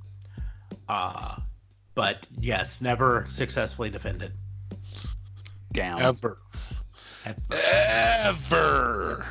Uh, 0.88 1.36
but 1.94 2.26
yes, 2.40 2.80
never 2.80 3.26
successfully 3.28 3.90
defended. 3.90 4.32
Down. 5.72 6.00
Ever. 6.00 6.38
Ever. 7.52 9.24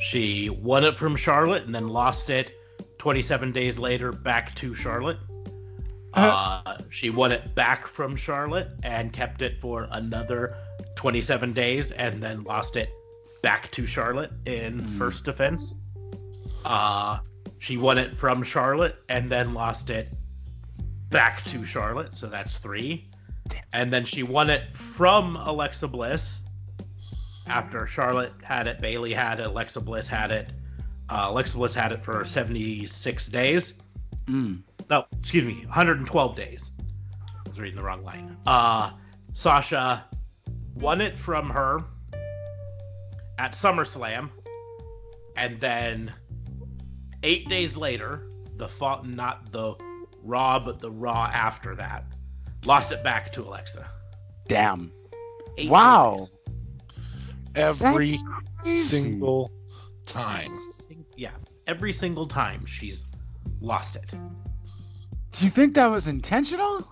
She 0.00 0.50
won 0.50 0.84
it 0.84 0.98
from 0.98 1.16
Charlotte 1.16 1.64
and 1.64 1.74
then 1.74 1.88
lost 1.88 2.30
it 2.30 2.52
27 2.98 3.52
days 3.52 3.78
later 3.78 4.12
back 4.12 4.54
to 4.56 4.74
Charlotte. 4.74 5.18
Uh, 6.14 6.78
she 6.90 7.10
won 7.10 7.30
it 7.30 7.54
back 7.54 7.86
from 7.86 8.16
Charlotte 8.16 8.70
and 8.82 9.12
kept 9.12 9.42
it 9.42 9.60
for 9.60 9.86
another 9.92 10.56
27 10.96 11.52
days 11.52 11.92
and 11.92 12.22
then 12.22 12.42
lost 12.44 12.76
it 12.76 12.88
back 13.42 13.70
to 13.72 13.86
Charlotte 13.86 14.32
in 14.46 14.78
Hmm. 14.80 14.98
first 14.98 15.24
defense. 15.24 15.74
Uh, 16.64 17.18
she 17.58 17.76
won 17.76 17.98
it 17.98 18.16
from 18.16 18.42
Charlotte 18.42 18.96
and 19.08 19.30
then 19.30 19.54
lost 19.54 19.90
it 19.90 20.12
back 21.10 21.42
to 21.44 21.64
Charlotte, 21.64 22.14
so 22.16 22.26
that's 22.26 22.58
three. 22.58 23.08
And 23.72 23.92
then 23.92 24.04
she 24.04 24.22
won 24.22 24.50
it 24.50 24.76
from 24.76 25.36
Alexa 25.36 25.88
Bliss 25.88 26.38
after 27.46 27.86
Charlotte 27.86 28.32
had 28.42 28.66
it, 28.66 28.80
Bayley 28.80 29.12
had 29.14 29.40
it, 29.40 29.46
Alexa 29.46 29.80
Bliss 29.80 30.06
had 30.06 30.30
it. 30.30 30.50
Uh, 31.08 31.26
Alexa 31.30 31.56
Bliss 31.56 31.72
had 31.74 31.92
it 31.92 32.04
for 32.04 32.22
76 32.24 33.26
days. 33.28 33.74
Mm. 34.26 34.60
No, 34.90 35.06
excuse 35.18 35.44
me, 35.44 35.64
112 35.64 36.36
days. 36.36 36.70
I 37.46 37.48
was 37.48 37.58
reading 37.58 37.76
the 37.76 37.82
wrong 37.82 38.04
line. 38.04 38.36
Uh, 38.46 38.90
Sasha 39.32 40.04
won 40.74 41.00
it 41.00 41.14
from 41.14 41.48
her 41.48 41.82
at 43.38 43.52
SummerSlam, 43.52 44.30
and 45.36 45.60
then 45.60 46.12
eight 47.22 47.48
days 47.48 47.76
later, 47.76 48.28
the 48.56 48.68
fa- 48.68 49.00
not 49.04 49.50
the 49.52 49.74
Raw, 50.22 50.58
but 50.58 50.80
the 50.80 50.90
Raw 50.90 51.30
after 51.32 51.74
that, 51.76 52.04
lost 52.64 52.90
it 52.92 53.02
back 53.04 53.32
to 53.32 53.42
Alexa. 53.42 53.88
Damn. 54.48 54.92
Eight 55.56 55.70
Wow. 55.70 56.16
days. 56.18 56.54
Every 57.54 58.18
single 58.64 59.50
time. 60.06 60.52
Yeah, 61.16 61.30
every 61.66 61.92
single 61.92 62.26
time 62.26 62.66
she's 62.66 63.06
lost 63.60 63.96
it. 63.96 64.10
Do 65.32 65.44
you 65.44 65.50
think 65.50 65.74
that 65.74 65.86
was 65.86 66.06
intentional? 66.06 66.86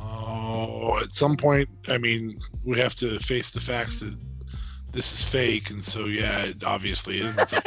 Oh, 0.00 0.98
at 1.02 1.12
some 1.12 1.36
point, 1.36 1.68
I 1.88 1.98
mean, 1.98 2.40
we 2.64 2.78
have 2.78 2.94
to 2.96 3.18
face 3.20 3.50
the 3.50 3.60
facts 3.60 4.00
that 4.00 4.16
this 4.96 5.12
is 5.12 5.24
fake, 5.24 5.70
and 5.70 5.84
so 5.84 6.06
yeah, 6.06 6.40
it 6.46 6.64
obviously 6.64 7.20
isn't. 7.20 7.54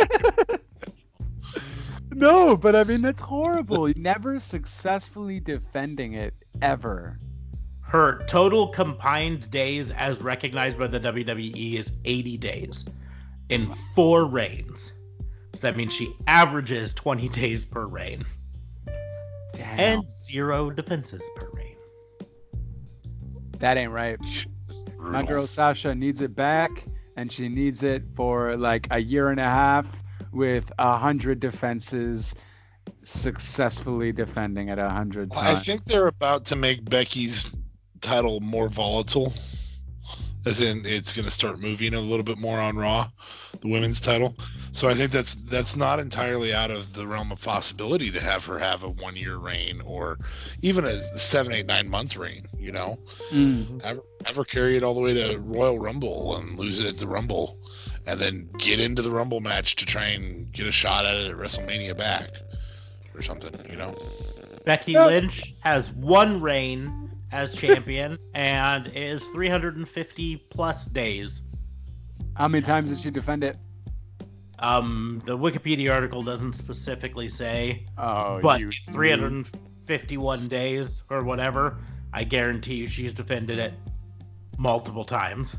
No, 2.12 2.58
but 2.58 2.76
I 2.76 2.84
mean 2.84 3.02
that's 3.02 3.22
horrible. 3.22 3.88
Never 3.96 4.40
successfully 4.40 5.40
defending 5.40 6.14
it 6.14 6.34
ever. 6.62 7.20
Her 7.82 8.26
total 8.28 8.68
combined 8.68 9.50
days 9.52 9.92
as 9.92 10.20
recognized 10.22 10.78
by 10.78 10.88
the 10.88 11.00
WWE 11.00 11.76
is 11.76 11.92
80 12.06 12.38
days 12.38 12.84
in 13.50 13.72
four 13.96 14.26
reigns. 14.26 14.92
That 15.62 15.78
means 15.78 15.94
she 15.94 16.14
averages 16.28 16.94
20 16.94 17.30
days 17.30 17.64
per 17.64 17.86
reign 17.86 18.26
Damn. 19.54 19.80
and 19.80 20.12
zero 20.12 20.72
defenses 20.72 21.22
per 21.36 21.50
reign. 21.54 21.78
that 23.60 23.78
ain't 23.78 23.92
right. 23.92 24.18
It's 24.68 24.86
My 24.98 25.24
girl 25.24 25.48
Sasha 25.48 25.96
needs 25.96 26.22
it 26.22 26.36
back, 26.36 26.86
and 27.20 27.30
she 27.30 27.50
needs 27.50 27.84
it 27.84 28.02
for 28.16 28.56
like 28.56 28.88
a 28.92 29.00
year 29.00 29.28
and 29.28 29.42
a 29.42 29.44
half 29.44 29.86
with 30.32 30.72
a 30.80 30.98
hundred 30.98 31.42
defenses, 31.42 32.34
successfully 33.04 34.14
defending 34.14 34.70
at 34.70 34.80
a 34.80 34.90
hundred 34.90 35.30
I 35.36 35.56
think 35.56 35.84
they're 35.84 36.08
about 36.08 36.46
to 36.46 36.56
make 36.56 36.90
Becky's 36.90 37.52
title 38.00 38.40
more 38.40 38.70
volatile, 38.70 39.34
as 40.50 40.60
in 40.62 40.84
it's 40.86 41.14
going 41.14 41.26
to 41.26 41.32
start 41.32 41.60
moving 41.60 41.94
a 41.94 42.00
little 42.00 42.24
bit 42.24 42.40
more 42.40 42.60
on 42.60 42.76
Raw, 42.76 43.08
the 43.62 43.68
women's 43.70 44.00
title. 44.00 44.36
So 44.72 44.90
I 44.90 44.94
think 44.96 45.12
that's 45.12 45.36
that's 45.36 45.76
not 45.76 46.00
entirely 46.00 46.54
out 46.54 46.72
of 46.72 46.94
the 46.94 47.06
realm 47.06 47.32
of 47.32 47.42
possibility 47.42 48.10
to 48.12 48.20
have 48.20 48.44
her 48.46 48.58
have 48.58 48.84
a 48.84 48.90
one 48.90 49.16
year 49.16 49.38
reign 49.38 49.82
or 49.86 50.18
even 50.64 50.86
a 50.86 51.00
seven, 51.18 51.54
eight, 51.54 51.68
nine 51.68 51.88
month 51.88 52.18
reign. 52.18 52.48
You 52.58 52.72
know, 52.72 52.98
Mm. 53.32 53.82
have, 53.84 54.00
have 54.26 54.36
her 54.36 54.44
carry 54.44 54.76
it 54.76 54.84
all 54.84 54.94
the 54.96 55.02
way 55.02 55.14
to 55.14 55.38
Royal 55.38 55.78
Rumble 55.78 56.36
and 56.38 56.58
lose 56.58 56.80
it 56.80 56.88
at 56.88 56.98
the 56.98 57.08
Rumble, 57.08 57.58
and 58.08 58.20
then 58.20 58.50
get 58.58 58.80
into 58.80 59.02
the 59.04 59.12
Rumble 59.12 59.40
match 59.40 59.76
to 59.78 59.86
try 59.86 60.06
and 60.06 60.52
get 60.52 60.66
a 60.66 60.72
shot 60.72 61.06
at 61.06 61.16
it 61.16 61.32
at 61.32 61.38
WrestleMania 61.38 61.96
back 61.98 62.30
or 63.14 63.22
something. 63.22 63.54
You 63.70 63.78
know. 63.78 63.96
Becky 64.66 64.98
Lynch 64.98 65.56
has 65.62 65.92
one 65.92 66.42
reign 66.42 67.09
as 67.32 67.56
champion 67.56 68.18
and 68.34 68.92
is 68.96 69.24
350 69.26 70.38
plus 70.50 70.86
days. 70.86 71.42
How 72.36 72.48
many 72.48 72.66
times 72.66 72.90
did 72.90 73.00
she 73.00 73.12
defend 73.12 73.44
it? 73.44 73.58
Um, 74.60 75.22
the 75.26 75.38
Wikipedia 75.38 75.94
article 75.94 76.22
doesn't 76.22 76.54
specifically 76.54 77.30
say, 77.30 77.86
Oh, 77.98 78.40
but 78.42 78.60
you 78.60 78.72
351 78.92 80.48
days 80.48 81.04
or 81.10 81.24
whatever, 81.24 81.78
I 82.14 82.24
guarantee 82.24 82.76
you 82.76 82.88
she's 82.88 83.14
defended 83.14 83.58
it 83.60 83.74
multiple 84.58 85.06
times. 85.06 85.56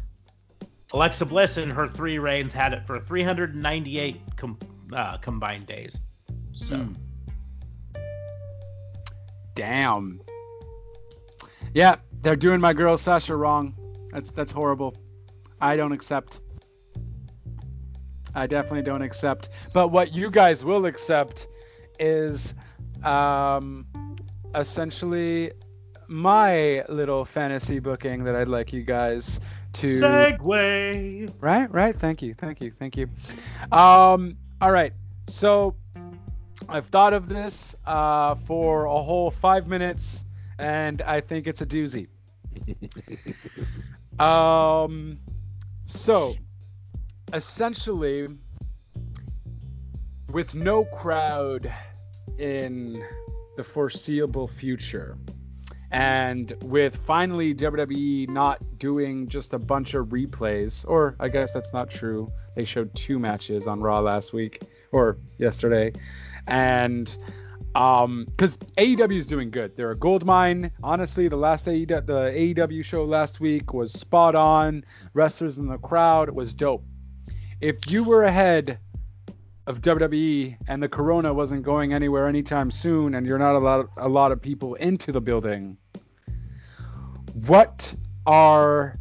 Alexa 0.93 1.25
Bliss 1.25 1.57
in 1.57 1.71
her 1.71 1.87
three 1.87 2.19
reigns 2.19 2.53
had 2.53 2.73
it 2.73 2.85
for 2.87 2.99
398 3.01 4.21
com- 4.37 4.59
uh, 4.93 5.17
combined 5.19 5.67
days. 5.67 6.01
So 6.53 6.77
Mm. 6.77 6.97
Damn. 9.55 10.21
Yeah, 11.75 11.97
they're 12.23 12.37
doing 12.37 12.61
my 12.61 12.73
girl 12.73 12.97
Sasha 12.97 13.37
wrong. 13.37 13.75
That's 14.13 14.31
that's 14.31 14.53
horrible. 14.53 14.97
I 15.61 15.77
don't 15.77 15.93
accept. 15.93 16.41
I 18.35 18.47
definitely 18.47 18.83
don't 18.83 19.03
accept. 19.03 19.51
But 19.73 19.89
what 19.89 20.13
you 20.13 20.31
guys 20.31 20.65
will 20.65 20.87
accept 20.87 21.49
is 21.99 22.55
um 23.05 23.87
essentially 24.55 25.53
my 26.09 26.85
little 26.89 27.25
fantasy 27.25 27.79
booking 27.79 28.25
that 28.25 28.35
I'd 28.35 28.49
like 28.49 28.73
you 28.73 28.83
guys 28.83 29.39
to 29.75 30.01
segue. 30.01 31.33
Right, 31.41 31.73
right. 31.73 31.97
Thank 31.97 32.21
you, 32.21 32.35
thank 32.35 32.61
you, 32.61 32.73
thank 32.79 32.97
you. 32.97 33.09
Um, 33.71 34.37
all 34.61 34.73
right. 34.73 34.93
So 35.29 35.77
I've 36.69 36.87
thought 36.87 37.13
of 37.13 37.29
this 37.29 37.77
uh, 37.87 38.35
for 38.35 38.87
a 38.87 39.03
whole 39.03 39.31
five 39.31 39.69
minutes, 39.69 40.25
and 40.61 41.01
I 41.03 41.21
think 41.21 41.47
it's 41.47 41.63
a 41.63 41.67
doozy. 41.67 42.07
um, 44.21 45.19
so 45.87 46.35
essentially, 47.33 48.29
with 50.31 50.55
no 50.55 50.85
crowd 50.85 51.73
in 52.39 53.03
the 53.57 53.65
foreseeable 53.65 54.47
future, 54.47 55.17
and 55.93 56.53
with 56.63 56.95
finally 56.95 57.55
WWE 57.55 58.29
not 58.29 58.79
doing 58.79 59.29
just 59.29 59.55
a 59.55 59.59
bunch 59.59 59.95
of 59.95 60.09
replays, 60.09 60.85
or 60.87 61.17
I 61.19 61.29
guess 61.29 61.53
that's 61.53 61.73
not 61.73 61.91
true. 61.91 62.31
They 62.55 62.65
showed 62.65 62.95
two 62.95 63.19
matches 63.19 63.67
on 63.67 63.81
Raw 63.81 64.01
last 64.01 64.33
week 64.33 64.63
or 64.93 65.17
yesterday, 65.39 65.93
and 66.47 67.17
um, 67.75 68.27
because 68.27 68.57
AEW 68.79 69.19
is 69.19 69.27
doing 69.27 69.51
good. 69.51 69.77
They're 69.77 69.93
a 69.93 69.97
gold 69.97 70.25
mine. 70.25 70.71
Honestly, 70.83 71.29
the 71.29 71.37
last 71.37 71.67
AEW, 71.67 72.07
the 72.07 72.55
AEW 72.57 72.85
show 72.85 73.05
last 73.05 73.41
week 73.41 73.73
was 73.73 73.93
spot 73.93 74.35
on. 74.35 74.85
Wrestlers 75.15 75.59
in 75.59 75.69
the 75.69 75.79
crowd 75.79 76.31
was 76.31 76.53
dope. 76.53 76.85
If 77.61 77.91
you 77.91 78.03
were 78.03 78.25
ahead 78.25 78.79
of 79.67 79.81
WWE 79.83 80.57
and 80.67 80.83
the 80.83 80.89
Corona 80.89 81.33
wasn't 81.33 81.63
going 81.63 81.93
anywhere 81.93 82.27
anytime 82.27 82.71
soon, 82.71 83.15
and 83.15 83.27
you're 83.27 83.39
not 83.39 83.55
a 83.55 83.59
lot 83.59 83.87
a 83.99 84.09
lot 84.09 84.33
of 84.33 84.43
people 84.43 84.75
into 84.75 85.13
the 85.13 85.21
building, 85.21 85.77
what 87.47 87.95
are 88.27 88.99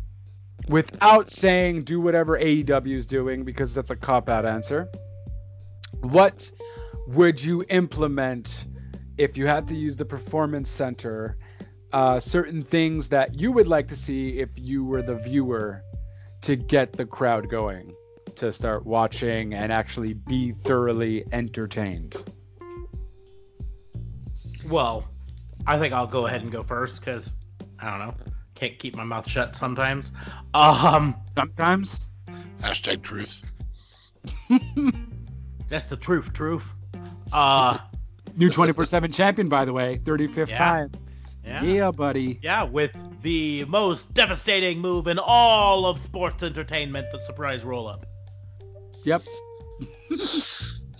without 0.68 1.32
saying 1.32 1.84
do 1.84 2.00
whatever 2.00 2.38
AEW 2.38 2.96
is 2.96 3.08
doing 3.08 3.44
because 3.44 3.74
that's 3.74 3.90
a 3.90 3.96
cop 3.96 4.30
out 4.30 4.46
answer. 4.46 4.88
What 6.02 6.52
would 7.08 7.44
you 7.44 7.64
implement 7.70 8.59
if 9.20 9.38
you 9.38 9.46
had 9.46 9.68
to 9.68 9.76
use 9.76 9.98
the 9.98 10.06
performance 10.06 10.70
center 10.70 11.38
uh, 11.92 12.20
certain 12.20 12.64
things 12.64 13.10
that 13.10 13.40
you 13.40 13.52
would 13.52 13.68
like 13.68 13.88
to 13.88 13.96
see 13.96 14.40
if 14.40 14.50
you 14.56 14.84
were 14.86 15.02
the 15.02 15.16
viewer 15.16 15.84
to 16.42 16.56
get 16.56 16.94
the 16.94 17.06
crowd 17.06 17.50
going 17.50 17.94
to 18.36 18.52
start 18.52 18.86
watching 18.86 19.54
and 19.54 19.72
actually 19.72 20.14
be 20.14 20.52
thoroughly 20.52 21.26
entertained? 21.34 22.16
Well, 24.68 25.04
I 25.68 25.78
think 25.78 25.94
I'll 25.94 26.08
go 26.08 26.28
ahead 26.28 26.42
and 26.42 26.52
go 26.52 26.64
first 26.64 27.00
because 27.00 27.34
I 27.80 27.90
don't 27.90 28.00
know, 28.00 28.16
can't 28.56 28.78
keep 28.80 28.96
my 28.96 29.04
mouth 29.04 29.28
shut 29.28 29.56
sometimes. 29.56 30.12
Um, 30.54 31.16
Sometimes. 31.36 32.10
Hashtag 32.62 33.02
truth. 33.02 33.42
that's 35.70 35.88
the 35.88 35.98
truth, 35.98 36.32
truth. 36.34 36.66
Uh, 37.32 37.78
New 38.38 38.50
24 38.50 38.86
7 38.86 39.12
champion, 39.12 39.50
by 39.50 39.66
the 39.66 39.74
way. 39.74 39.98
35th 40.04 40.50
Yeah. 40.50 40.58
time. 40.58 40.92
yeah. 41.46 41.64
Yeah, 41.64 41.92
buddy. 41.92 42.40
Yeah, 42.42 42.64
with 42.64 42.92
the 43.22 43.66
most 43.66 44.14
devastating 44.14 44.80
move 44.80 45.08
in 45.08 45.20
all 45.20 45.86
of 45.86 46.02
sports 46.04 46.44
entertainment, 46.44 47.08
the 47.12 47.20
surprise 47.22 47.64
roll 47.64 47.88
up. 47.88 48.06
Yep. 49.04 49.24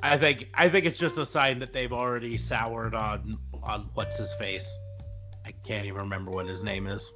I 0.00 0.16
think 0.16 0.46
I 0.54 0.68
think 0.68 0.86
it's 0.86 0.98
just 0.98 1.18
a 1.18 1.26
sign 1.26 1.58
that 1.60 1.72
they've 1.72 1.92
already 1.92 2.38
soured 2.38 2.94
on 2.94 3.38
on 3.62 3.88
what's 3.94 4.18
his 4.18 4.32
face. 4.34 4.68
I 5.44 5.52
can't 5.66 5.86
even 5.86 6.00
remember 6.00 6.30
what 6.30 6.46
his 6.46 6.62
name 6.62 6.86
is. 6.86 7.10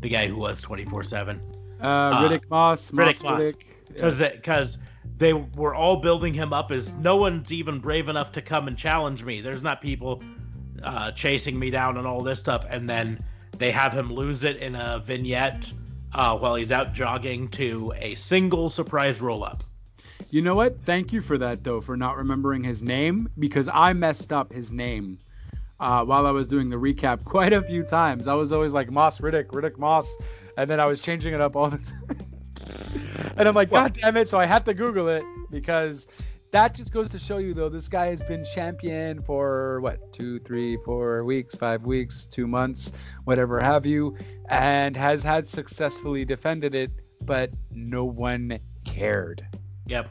The 0.00 0.08
guy 0.08 0.26
who 0.28 0.36
was 0.36 0.60
twenty 0.60 0.84
four 0.84 1.04
seven. 1.04 1.40
Uh, 1.80 2.22
Riddick 2.28 2.48
Moss. 2.50 2.90
Riddick 2.90 3.22
Moss 3.22 3.22
Moss. 3.22 3.40
Riddick. 3.40 3.62
Yeah. 3.88 3.92
Because 3.94 4.18
because 4.18 4.78
they 5.22 5.34
were 5.34 5.72
all 5.72 5.94
building 5.94 6.34
him 6.34 6.52
up 6.52 6.72
as 6.72 6.92
no 6.94 7.16
one's 7.16 7.52
even 7.52 7.78
brave 7.78 8.08
enough 8.08 8.32
to 8.32 8.42
come 8.42 8.66
and 8.66 8.76
challenge 8.76 9.22
me. 9.22 9.40
There's 9.40 9.62
not 9.62 9.80
people 9.80 10.20
uh, 10.82 11.12
chasing 11.12 11.56
me 11.56 11.70
down 11.70 11.96
and 11.96 12.08
all 12.08 12.20
this 12.20 12.40
stuff, 12.40 12.66
and 12.68 12.90
then 12.90 13.24
they 13.56 13.70
have 13.70 13.92
him 13.92 14.12
lose 14.12 14.42
it 14.42 14.56
in 14.56 14.74
a 14.74 15.00
vignette 15.06 15.72
uh, 16.12 16.36
while 16.36 16.56
he's 16.56 16.72
out 16.72 16.92
jogging 16.92 17.46
to 17.50 17.92
a 17.98 18.16
single 18.16 18.68
surprise 18.68 19.20
roll 19.20 19.44
up. 19.44 19.62
You 20.30 20.42
know 20.42 20.56
what? 20.56 20.82
Thank 20.84 21.12
you 21.12 21.20
for 21.20 21.38
that, 21.38 21.62
though, 21.62 21.80
for 21.80 21.96
not 21.96 22.16
remembering 22.16 22.64
his 22.64 22.82
name 22.82 23.28
because 23.38 23.68
I 23.72 23.92
messed 23.92 24.32
up 24.32 24.52
his 24.52 24.72
name 24.72 25.20
uh, 25.78 26.04
while 26.04 26.26
I 26.26 26.32
was 26.32 26.48
doing 26.48 26.68
the 26.68 26.76
recap 26.76 27.22
quite 27.24 27.52
a 27.52 27.62
few 27.62 27.84
times. 27.84 28.26
I 28.26 28.34
was 28.34 28.50
always 28.50 28.72
like 28.72 28.90
Moss 28.90 29.20
Riddick, 29.20 29.50
Riddick 29.52 29.78
Moss, 29.78 30.16
and 30.56 30.68
then 30.68 30.80
I 30.80 30.88
was 30.88 31.00
changing 31.00 31.32
it 31.32 31.40
up 31.40 31.54
all 31.54 31.70
the 31.70 31.78
time. 32.08 32.31
And 33.36 33.48
I'm 33.48 33.54
like, 33.54 33.70
God 33.70 33.94
damn 33.94 34.16
it! 34.16 34.28
So 34.28 34.38
I 34.38 34.46
had 34.46 34.64
to 34.66 34.74
Google 34.74 35.08
it 35.08 35.24
because 35.50 36.06
that 36.52 36.74
just 36.74 36.92
goes 36.92 37.08
to 37.10 37.18
show 37.18 37.38
you, 37.38 37.54
though, 37.54 37.70
this 37.70 37.88
guy 37.88 38.06
has 38.06 38.22
been 38.22 38.44
champion 38.44 39.22
for 39.22 39.80
what 39.80 40.12
two, 40.12 40.38
three, 40.40 40.76
four 40.84 41.24
weeks, 41.24 41.54
five 41.54 41.82
weeks, 41.86 42.26
two 42.26 42.46
months, 42.46 42.92
whatever 43.24 43.58
have 43.58 43.86
you, 43.86 44.16
and 44.50 44.94
has 44.94 45.22
had 45.22 45.46
successfully 45.46 46.26
defended 46.26 46.74
it, 46.74 46.90
but 47.22 47.50
no 47.70 48.04
one 48.04 48.58
cared. 48.84 49.46
Yep. 49.86 50.10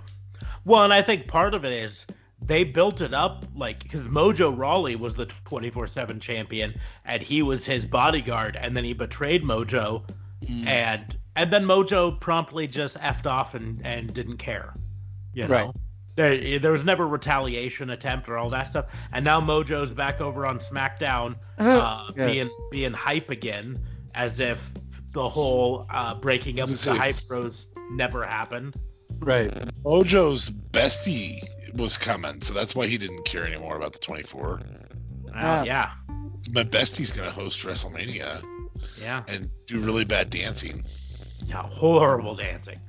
Well, 0.65 0.83
and 0.83 0.91
I 0.91 1.03
think 1.03 1.27
part 1.27 1.53
of 1.53 1.63
it 1.63 1.73
is 1.73 2.07
they 2.41 2.63
built 2.63 3.01
it 3.01 3.13
up 3.13 3.45
like 3.55 3.83
because 3.83 4.07
Mojo 4.07 4.55
Rawley 4.55 4.95
was 4.95 5.13
the 5.13 5.27
24 5.45 5.85
7 5.85 6.19
champion 6.19 6.73
and 7.05 7.21
he 7.21 7.43
was 7.43 7.65
his 7.65 7.85
bodyguard, 7.85 8.57
and 8.59 8.75
then 8.75 8.83
he 8.83 8.93
betrayed 8.93 9.43
Mojo, 9.43 10.09
mm. 10.43 10.65
and 10.65 11.17
and 11.35 11.51
then 11.51 11.65
Mojo 11.65 12.19
promptly 12.19 12.67
just 12.67 12.97
effed 12.97 13.25
off 13.25 13.55
and, 13.55 13.81
and 13.85 14.13
didn't 14.13 14.37
care. 14.37 14.73
You 15.33 15.47
know? 15.47 15.53
Right. 15.65 15.69
There, 16.15 16.59
there 16.59 16.71
was 16.73 16.83
never 16.83 17.07
retaliation 17.07 17.91
attempt 17.91 18.27
or 18.27 18.37
all 18.37 18.49
that 18.49 18.67
stuff, 18.69 18.87
and 19.13 19.23
now 19.23 19.39
Mojo's 19.39 19.93
back 19.93 20.19
over 20.19 20.45
on 20.45 20.59
SmackDown, 20.59 21.35
uh, 21.57 22.09
Yeah. 22.17 22.25
being 22.25 22.49
being 22.69 22.91
hype 22.91 23.29
again, 23.29 23.79
as 24.13 24.39
if 24.41 24.59
the 25.13 25.27
whole 25.27 25.87
uh, 25.89 26.15
breaking 26.15 26.59
up 26.59 26.67
Doesn't 26.67 26.93
the 26.93 26.99
hype 26.99 27.15
bros 27.29 27.67
never 27.91 28.25
happened. 28.25 28.75
Right. 29.19 29.49
Mojo's 29.83 30.49
bestie 30.49 31.39
was 31.75 31.97
coming, 31.97 32.41
so 32.41 32.53
that's 32.53 32.75
why 32.75 32.87
he 32.87 32.97
didn't 32.97 33.23
care 33.23 33.45
anymore 33.45 33.77
about 33.77 33.93
the 33.93 33.99
24. 33.99 34.59
Uh, 34.59 35.31
Ah. 35.33 35.63
yeah, 35.63 35.91
My 36.49 36.63
bestie's 36.65 37.13
gonna 37.13 37.31
host 37.31 37.61
WrestleMania 37.63 38.43
yeah, 38.99 39.23
and 39.29 39.49
do 39.67 39.79
really 39.79 40.03
bad 40.03 40.29
dancing. 40.29 40.83
Yeah. 41.45 41.63
Horrible 41.63 42.35
dancing. 42.35 42.79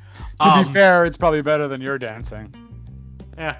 To 0.40 0.46
Um, 0.46 0.64
be 0.66 0.72
fair, 0.72 1.04
it's 1.06 1.16
probably 1.16 1.42
better 1.42 1.68
than 1.68 1.80
your 1.80 1.98
dancing. 1.98 2.54
Yeah. 3.38 3.56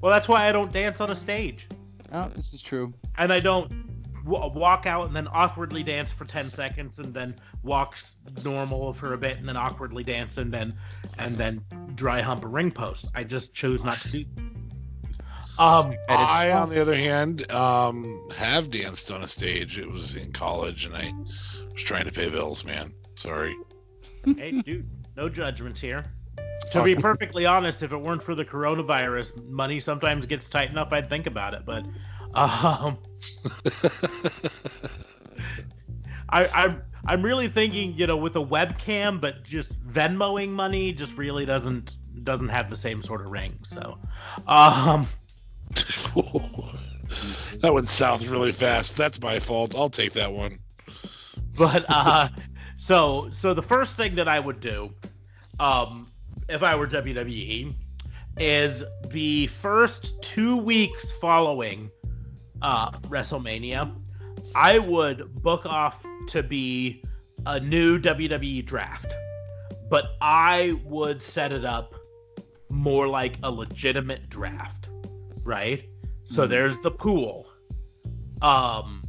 Well, 0.00 0.12
that's 0.12 0.28
why 0.28 0.48
I 0.48 0.52
don't 0.52 0.72
dance 0.72 1.00
on 1.00 1.10
a 1.10 1.16
stage, 1.16 1.68
Oh, 2.12 2.28
this 2.36 2.52
is 2.52 2.60
true. 2.62 2.92
and 3.18 3.32
I 3.32 3.40
don't 3.40 3.70
w- 4.24 4.52
walk 4.52 4.86
out 4.86 5.06
and 5.06 5.16
then 5.16 5.26
awkwardly 5.32 5.82
dance 5.82 6.12
for 6.12 6.24
ten 6.26 6.50
seconds, 6.50 6.98
and 6.98 7.12
then 7.14 7.34
walk 7.62 7.98
normal 8.44 8.92
for 8.92 9.14
a 9.14 9.18
bit, 9.18 9.38
and 9.38 9.48
then 9.48 9.56
awkwardly 9.56 10.04
dance, 10.04 10.36
and 10.38 10.52
then 10.52 10.74
and 11.18 11.36
then 11.36 11.62
dry 11.94 12.20
hump 12.20 12.44
a 12.44 12.48
ring 12.48 12.70
post. 12.70 13.06
I 13.14 13.24
just 13.24 13.54
chose 13.54 13.82
not 13.82 13.98
to 14.02 14.10
do. 14.10 14.24
Um. 15.58 15.94
I, 16.10 16.52
on 16.52 16.68
the 16.68 16.80
other 16.80 16.94
hand, 16.94 17.50
um, 17.50 18.28
have 18.36 18.70
danced 18.70 19.10
on 19.10 19.22
a 19.22 19.26
stage. 19.26 19.78
It 19.78 19.90
was 19.90 20.14
in 20.14 20.30
college, 20.32 20.84
and 20.84 20.94
I 20.94 21.10
was 21.72 21.82
trying 21.82 22.04
to 22.04 22.12
pay 22.12 22.28
bills. 22.28 22.64
Man, 22.64 22.92
sorry. 23.14 23.56
Hey, 24.34 24.60
dude, 24.62 24.88
no 25.16 25.28
judgments 25.28 25.80
here. 25.80 26.04
To 26.72 26.82
be 26.82 26.96
perfectly 26.96 27.46
honest, 27.46 27.82
if 27.82 27.92
it 27.92 27.96
weren't 27.96 28.22
for 28.22 28.34
the 28.34 28.44
coronavirus, 28.44 29.48
money 29.48 29.78
sometimes 29.78 30.26
gets 30.26 30.48
tight 30.48 30.70
enough 30.70 30.92
I'd 30.92 31.08
think 31.08 31.26
about 31.26 31.54
it. 31.54 31.64
But, 31.64 31.84
um, 32.34 32.98
I, 36.28 36.46
I'm 36.48 36.82
I'm 37.06 37.22
really 37.22 37.48
thinking, 37.48 37.94
you 37.94 38.06
know, 38.08 38.16
with 38.16 38.34
a 38.36 38.44
webcam, 38.44 39.20
but 39.20 39.44
just 39.44 39.80
Venmoing 39.86 40.48
money 40.48 40.92
just 40.92 41.16
really 41.16 41.46
doesn't 41.46 41.96
doesn't 42.24 42.48
have 42.48 42.68
the 42.68 42.76
same 42.76 43.00
sort 43.00 43.20
of 43.20 43.30
ring. 43.30 43.56
So, 43.62 43.98
um, 44.48 45.06
that 47.60 47.70
went 47.72 47.86
south 47.86 48.24
really 48.24 48.52
fast. 48.52 48.96
That's 48.96 49.20
my 49.20 49.38
fault. 49.38 49.76
I'll 49.76 49.90
take 49.90 50.14
that 50.14 50.32
one. 50.32 50.58
but 51.56 51.84
uh, 51.88 52.28
so 52.86 53.28
so 53.32 53.52
the 53.52 53.62
first 53.62 53.96
thing 53.96 54.14
that 54.14 54.28
I 54.28 54.38
would 54.38 54.60
do, 54.60 54.94
um, 55.58 56.12
if 56.48 56.62
I 56.62 56.76
were 56.76 56.86
WWE, 56.86 57.74
is 58.38 58.84
the 59.08 59.48
first 59.48 60.22
two 60.22 60.56
weeks 60.58 61.10
following 61.20 61.90
uh, 62.62 62.92
WrestleMania, 63.12 63.92
I 64.54 64.78
would 64.78 65.42
book 65.42 65.66
off 65.66 66.04
to 66.28 66.42
be 66.42 67.02
a 67.46 67.58
new 67.58 67.98
WWE 67.98 68.64
draft, 68.64 69.12
but 69.90 70.16
I 70.20 70.78
would 70.84 71.22
set 71.22 71.52
it 71.52 71.64
up 71.64 71.94
more 72.68 73.08
like 73.08 73.38
a 73.42 73.50
legitimate 73.50 74.28
draft, 74.30 74.88
right? 75.42 75.88
So 76.24 76.46
Mhm. 76.46 76.50
there's 76.50 76.78
the 76.80 76.90
pool, 76.92 77.46
um, 78.42 79.02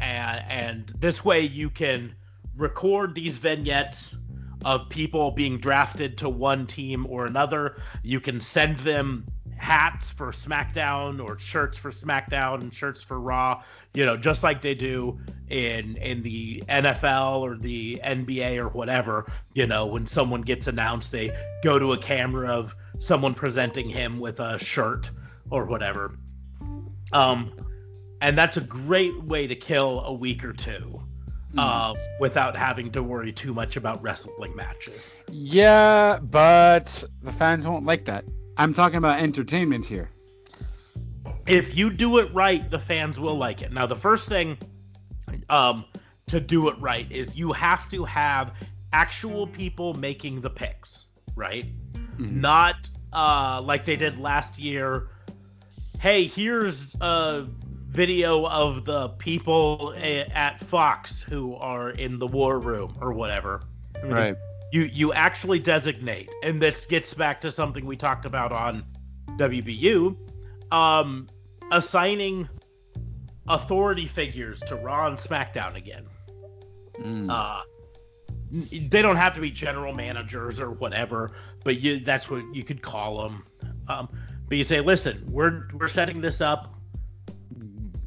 and 0.00 0.44
and 0.48 0.88
this 1.00 1.24
way 1.24 1.40
you 1.40 1.70
can 1.70 2.14
record 2.60 3.14
these 3.14 3.38
vignettes 3.38 4.16
of 4.64 4.88
people 4.90 5.30
being 5.30 5.58
drafted 5.58 6.18
to 6.18 6.28
one 6.28 6.66
team 6.66 7.06
or 7.08 7.24
another. 7.24 7.80
You 8.02 8.20
can 8.20 8.40
send 8.40 8.78
them 8.80 9.26
hats 9.56 10.10
for 10.10 10.32
SmackDown 10.32 11.26
or 11.26 11.38
shirts 11.38 11.76
for 11.76 11.90
SmackDown 11.90 12.62
and 12.62 12.72
shirts 12.72 13.02
for 13.02 13.20
Raw, 13.20 13.62
you 13.94 14.04
know, 14.04 14.16
just 14.16 14.42
like 14.42 14.62
they 14.62 14.74
do 14.74 15.18
in 15.48 15.96
in 15.96 16.22
the 16.22 16.62
NFL 16.68 17.40
or 17.40 17.56
the 17.56 18.00
NBA 18.04 18.56
or 18.58 18.68
whatever, 18.68 19.30
you 19.54 19.66
know, 19.66 19.86
when 19.86 20.06
someone 20.06 20.42
gets 20.42 20.66
announced, 20.66 21.12
they 21.12 21.30
go 21.62 21.78
to 21.78 21.92
a 21.92 21.98
camera 21.98 22.48
of 22.48 22.74
someone 22.98 23.34
presenting 23.34 23.88
him 23.88 24.18
with 24.18 24.40
a 24.40 24.58
shirt 24.58 25.10
or 25.50 25.64
whatever. 25.64 26.16
Um 27.12 27.52
and 28.22 28.36
that's 28.36 28.58
a 28.58 28.62
great 28.62 29.22
way 29.24 29.46
to 29.46 29.54
kill 29.54 30.00
a 30.00 30.12
week 30.12 30.44
or 30.44 30.52
two 30.52 30.99
uh, 31.58 31.94
without 32.18 32.56
having 32.56 32.90
to 32.92 33.02
worry 33.02 33.32
too 33.32 33.52
much 33.52 33.76
about 33.76 34.00
wrestling 34.02 34.54
matches. 34.54 35.10
Yeah, 35.30 36.18
but 36.20 37.04
the 37.22 37.32
fans 37.32 37.66
won't 37.66 37.84
like 37.84 38.04
that. 38.06 38.24
I'm 38.56 38.72
talking 38.72 38.98
about 38.98 39.20
entertainment 39.20 39.84
here. 39.86 40.10
If 41.46 41.76
you 41.76 41.90
do 41.90 42.18
it 42.18 42.32
right, 42.32 42.68
the 42.70 42.78
fans 42.78 43.18
will 43.18 43.36
like 43.36 43.62
it. 43.62 43.72
Now, 43.72 43.86
the 43.86 43.96
first 43.96 44.28
thing 44.28 44.58
um, 45.48 45.84
to 46.28 46.40
do 46.40 46.68
it 46.68 46.78
right 46.78 47.10
is 47.10 47.34
you 47.34 47.52
have 47.52 47.90
to 47.90 48.04
have 48.04 48.52
actual 48.92 49.46
people 49.46 49.94
making 49.94 50.40
the 50.40 50.50
picks, 50.50 51.06
right? 51.34 51.66
Mhm. 52.18 52.32
Not 52.32 52.88
uh, 53.12 53.60
like 53.64 53.84
they 53.84 53.96
did 53.96 54.18
last 54.18 54.58
year. 54.58 55.08
Hey, 55.98 56.26
here's 56.26 56.94
a 57.00 57.46
video 57.90 58.46
of 58.46 58.84
the 58.84 59.08
people 59.10 59.94
at 59.98 60.62
Fox 60.62 61.22
who 61.22 61.56
are 61.56 61.90
in 61.90 62.18
the 62.18 62.26
war 62.26 62.60
room 62.60 62.96
or 63.00 63.12
whatever. 63.12 63.62
I 63.96 64.02
mean, 64.02 64.12
Right. 64.12 64.36
you 64.72 64.82
you 64.82 65.12
actually 65.12 65.58
designate 65.58 66.30
and 66.42 66.62
this 66.62 66.86
gets 66.86 67.12
back 67.14 67.40
to 67.42 67.50
something 67.50 67.84
we 67.84 67.96
talked 67.96 68.24
about 68.24 68.52
on 68.52 68.84
WBU 69.36 70.16
um 70.72 71.26
assigning 71.72 72.48
authority 73.48 74.06
figures 74.06 74.60
to 74.60 74.76
Raw 74.76 75.08
and 75.08 75.16
SmackDown 75.18 75.74
again. 75.74 76.06
Mm. 77.00 77.30
Uh, 77.30 77.62
they 78.52 79.02
don't 79.02 79.16
have 79.16 79.34
to 79.34 79.40
be 79.40 79.50
general 79.50 79.92
managers 79.92 80.60
or 80.60 80.70
whatever, 80.70 81.32
but 81.64 81.80
you 81.80 82.00
that's 82.00 82.30
what 82.30 82.42
you 82.54 82.62
could 82.62 82.82
call 82.82 83.22
them. 83.22 83.44
Um, 83.88 84.08
but 84.48 84.56
you 84.58 84.64
say, 84.64 84.80
listen, 84.80 85.24
we're 85.28 85.68
we're 85.74 85.88
setting 85.88 86.20
this 86.20 86.40
up. 86.40 86.79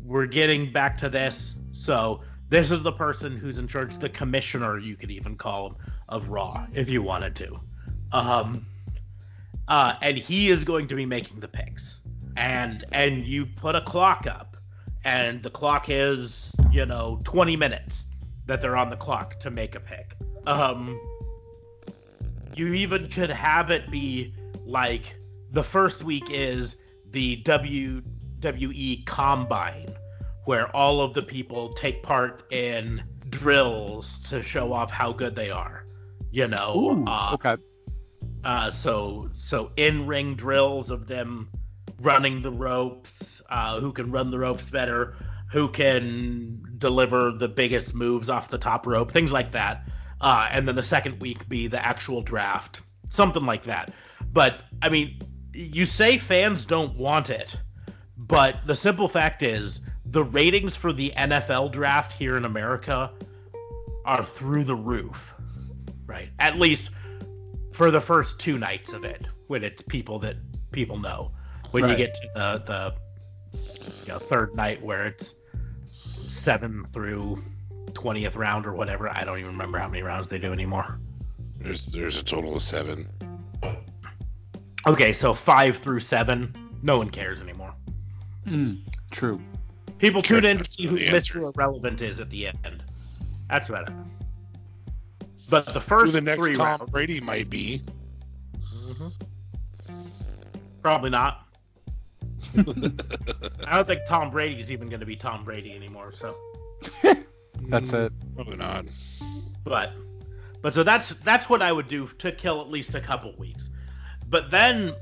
We're 0.03 0.25
getting 0.25 0.71
back 0.71 0.97
to 0.99 1.09
this, 1.09 1.55
so 1.71 2.21
this 2.49 2.71
is 2.71 2.83
the 2.83 2.91
person 2.91 3.37
who's 3.37 3.57
in 3.57 3.67
charge, 3.67 3.97
the 3.97 4.09
commissioner, 4.09 4.77
you 4.77 4.95
could 4.95 5.11
even 5.11 5.35
call 5.35 5.67
him, 5.67 5.75
of 6.09 6.29
Raw, 6.29 6.67
if 6.73 6.89
you 6.89 7.01
wanted 7.01 7.35
to. 7.37 7.59
Um, 8.11 8.65
uh, 9.67 9.95
and 10.01 10.17
he 10.17 10.49
is 10.49 10.63
going 10.63 10.87
to 10.87 10.95
be 10.95 11.05
making 11.05 11.39
the 11.39 11.47
picks, 11.47 11.97
and 12.35 12.85
and 12.91 13.25
you 13.25 13.45
put 13.45 13.75
a 13.75 13.81
clock 13.81 14.27
up, 14.27 14.57
and 15.05 15.41
the 15.41 15.49
clock 15.49 15.85
is 15.89 16.53
you 16.71 16.85
know 16.85 17.21
20 17.23 17.55
minutes 17.55 18.05
that 18.45 18.61
they're 18.61 18.75
on 18.75 18.89
the 18.89 18.97
clock 18.97 19.39
to 19.39 19.49
make 19.49 19.75
a 19.75 19.79
pick. 19.79 20.15
Um, 20.45 20.99
you 22.55 22.73
even 22.73 23.09
could 23.09 23.29
have 23.29 23.71
it 23.71 23.89
be 23.89 24.35
like 24.65 25.15
the 25.51 25.63
first 25.63 26.03
week 26.03 26.25
is 26.29 26.75
the 27.11 27.37
WWE 28.43 29.05
Combine, 29.05 29.95
where 30.45 30.73
all 30.75 31.01
of 31.01 31.13
the 31.13 31.21
people 31.21 31.71
take 31.73 32.03
part 32.03 32.43
in 32.51 33.01
drills 33.29 34.19
to 34.29 34.43
show 34.43 34.73
off 34.73 34.91
how 34.91 35.13
good 35.13 35.35
they 35.35 35.49
are. 35.49 35.85
You 36.31 36.47
know, 36.47 36.73
Ooh, 36.75 37.05
uh, 37.05 37.31
okay. 37.35 37.55
uh, 38.43 38.69
so 38.69 39.29
so 39.35 39.71
in 39.77 40.05
ring 40.05 40.35
drills 40.35 40.89
of 40.89 41.07
them 41.07 41.49
running 42.01 42.41
the 42.41 42.51
ropes, 42.51 43.41
uh, 43.49 43.79
who 43.79 43.93
can 43.93 44.11
run 44.11 44.29
the 44.29 44.39
ropes 44.39 44.69
better, 44.69 45.15
who 45.51 45.69
can 45.69 46.61
deliver 46.79 47.31
the 47.31 47.47
biggest 47.47 47.93
moves 47.93 48.29
off 48.29 48.49
the 48.49 48.57
top 48.57 48.85
rope, 48.85 49.11
things 49.11 49.31
like 49.31 49.51
that. 49.51 49.87
Uh, 50.19 50.47
and 50.51 50.67
then 50.67 50.75
the 50.75 50.83
second 50.83 51.21
week 51.21 51.47
be 51.47 51.67
the 51.67 51.85
actual 51.85 52.21
draft, 52.21 52.81
something 53.09 53.45
like 53.45 53.63
that. 53.63 53.93
But 54.31 54.61
I 54.81 54.89
mean, 54.89 55.19
you 55.53 55.85
say 55.85 56.17
fans 56.17 56.65
don't 56.65 56.97
want 56.97 57.29
it, 57.29 57.55
but 58.27 58.65
the 58.65 58.75
simple 58.75 59.07
fact 59.07 59.43
is 59.43 59.81
the 60.05 60.23
ratings 60.23 60.75
for 60.75 60.93
the 60.93 61.11
NFL 61.17 61.71
draft 61.71 62.13
here 62.13 62.37
in 62.37 62.45
America 62.45 63.11
are 64.05 64.25
through 64.25 64.63
the 64.63 64.75
roof, 64.75 65.33
right? 66.05 66.29
At 66.39 66.59
least 66.59 66.91
for 67.71 67.91
the 67.91 68.01
first 68.01 68.39
two 68.39 68.57
nights 68.57 68.93
of 68.93 69.03
it, 69.03 69.25
when 69.47 69.63
it's 69.63 69.81
people 69.81 70.19
that 70.19 70.37
people 70.71 70.97
know. 70.97 71.31
When 71.71 71.89
you 71.89 71.95
get 71.95 72.13
to 72.13 72.27
the, 72.35 72.63
the 72.65 72.93
you 74.05 74.13
know, 74.13 74.19
third 74.19 74.55
night 74.55 74.81
where 74.83 75.07
it's 75.07 75.33
seven 76.27 76.85
through 76.85 77.43
twentieth 77.93 78.35
round 78.35 78.67
or 78.67 78.73
whatever, 78.73 79.09
I 79.09 79.23
don't 79.23 79.39
even 79.39 79.51
remember 79.51 79.79
how 79.79 79.87
many 79.87 80.03
rounds 80.03 80.29
they 80.29 80.37
do 80.37 80.53
anymore. 80.53 80.99
There's 81.57 81.85
there's 81.87 82.17
a 82.17 82.23
total 82.23 82.55
of 82.55 82.61
seven. 82.61 83.09
Okay, 84.85 85.13
so 85.13 85.33
five 85.33 85.77
through 85.77 86.01
seven, 86.01 86.53
no 86.83 86.99
one 86.99 87.09
cares 87.09 87.41
anymore. 87.41 87.73
Mm, 88.47 88.77
true. 89.11 89.39
People 89.99 90.21
tune 90.21 90.45
in 90.45 90.57
to 90.57 90.65
see 90.65 90.85
who 90.85 90.97
the 90.97 91.07
answer. 91.07 91.39
Mr. 91.39 91.53
Irrelevant 91.55 92.01
is 92.01 92.19
at 92.19 92.29
the 92.29 92.47
end. 92.47 92.83
That's 93.49 93.69
about 93.69 93.89
it. 93.89 93.95
But 95.49 95.67
the 95.67 95.79
Who 95.79 95.79
first 95.79 96.13
the 96.13 96.21
next 96.21 96.39
three 96.39 96.55
Tom 96.55 96.65
rounds, 96.79 96.91
Brady 96.91 97.21
might 97.21 97.49
be. 97.49 97.81
probably 100.81 101.09
not. 101.09 101.47
I 102.57 103.75
don't 103.75 103.87
think 103.87 104.01
Tom 104.05 104.29
Brady's 104.29 104.71
even 104.71 104.89
going 104.89 104.99
to 104.99 105.05
be 105.05 105.15
Tom 105.15 105.43
Brady 105.43 105.73
anymore. 105.73 106.11
So, 106.11 106.35
That's 107.69 107.91
Mm, 107.91 108.07
it. 108.07 108.13
Probably 108.35 108.57
not. 108.57 108.85
but, 109.63 109.93
but 110.61 110.73
so 110.73 110.83
that's 110.83 111.09
that's 111.23 111.49
what 111.49 111.61
I 111.61 111.71
would 111.71 111.87
do 111.87 112.07
to 112.07 112.31
kill 112.31 112.59
at 112.61 112.69
least 112.69 112.93
a 112.95 112.99
couple 112.99 113.33
weeks. 113.37 113.69
But 114.27 114.51
then, 114.51 114.93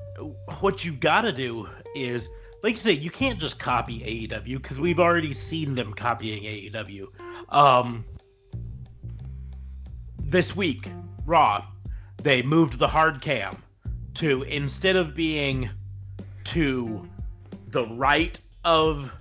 what 0.60 0.86
you 0.86 0.94
got 0.94 1.22
to 1.22 1.32
do 1.32 1.68
is, 1.96 2.30
like 2.64 2.74
you 2.74 2.80
say, 2.80 2.92
you 2.92 3.10
can't 3.10 3.40
just 3.40 3.60
copy 3.60 4.00
AEW 4.30 4.62
because 4.62 4.80
we've 4.80 5.00
already 5.00 5.34
seen 5.34 5.74
them 5.74 5.94
copying 5.94 6.44
AEW. 6.44 7.08
Um, 7.50 8.06
this 10.20 10.56
week, 10.56 10.90
Raw, 11.26 11.66
they 12.22 12.42
moved 12.42 12.78
the 12.78 12.88
hard 12.88 13.22
cam 13.22 13.62
to 14.16 14.44
instead 14.44 14.96
of 14.96 15.16
being 15.16 15.70
to 16.46 17.08
the 17.70 17.86
right 17.88 18.40
of 18.64 19.12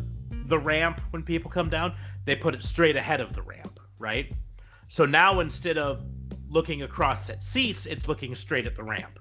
the 0.47 0.59
ramp 0.59 1.01
when 1.11 1.23
people 1.23 1.51
come 1.51 1.71
down, 1.71 1.95
they 2.25 2.37
put 2.37 2.55
it 2.55 2.63
straight 2.63 2.97
ahead 2.97 3.21
of 3.21 3.33
the 3.33 3.43
ramp, 3.43 3.81
right? 3.99 4.33
So 4.89 5.07
now 5.07 5.41
instead 5.41 5.79
of 5.79 6.05
looking 6.49 6.83
across 6.83 7.31
at 7.31 7.43
seats, 7.43 7.87
it's 7.87 8.09
looking 8.09 8.35
straight 8.35 8.67
at 8.67 8.75
the 8.75 8.83
ramp, 8.83 9.19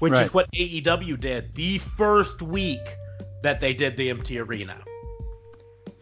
which 0.00 0.12
Right. 0.12 0.24
is 0.24 0.34
what 0.34 0.50
AEW 0.52 1.20
did 1.20 1.54
the 1.54 1.78
first 1.78 2.42
week 2.42 2.96
that 3.42 3.60
they 3.60 3.74
did 3.74 3.96
the 3.96 4.10
empty 4.10 4.38
arena. 4.38 4.82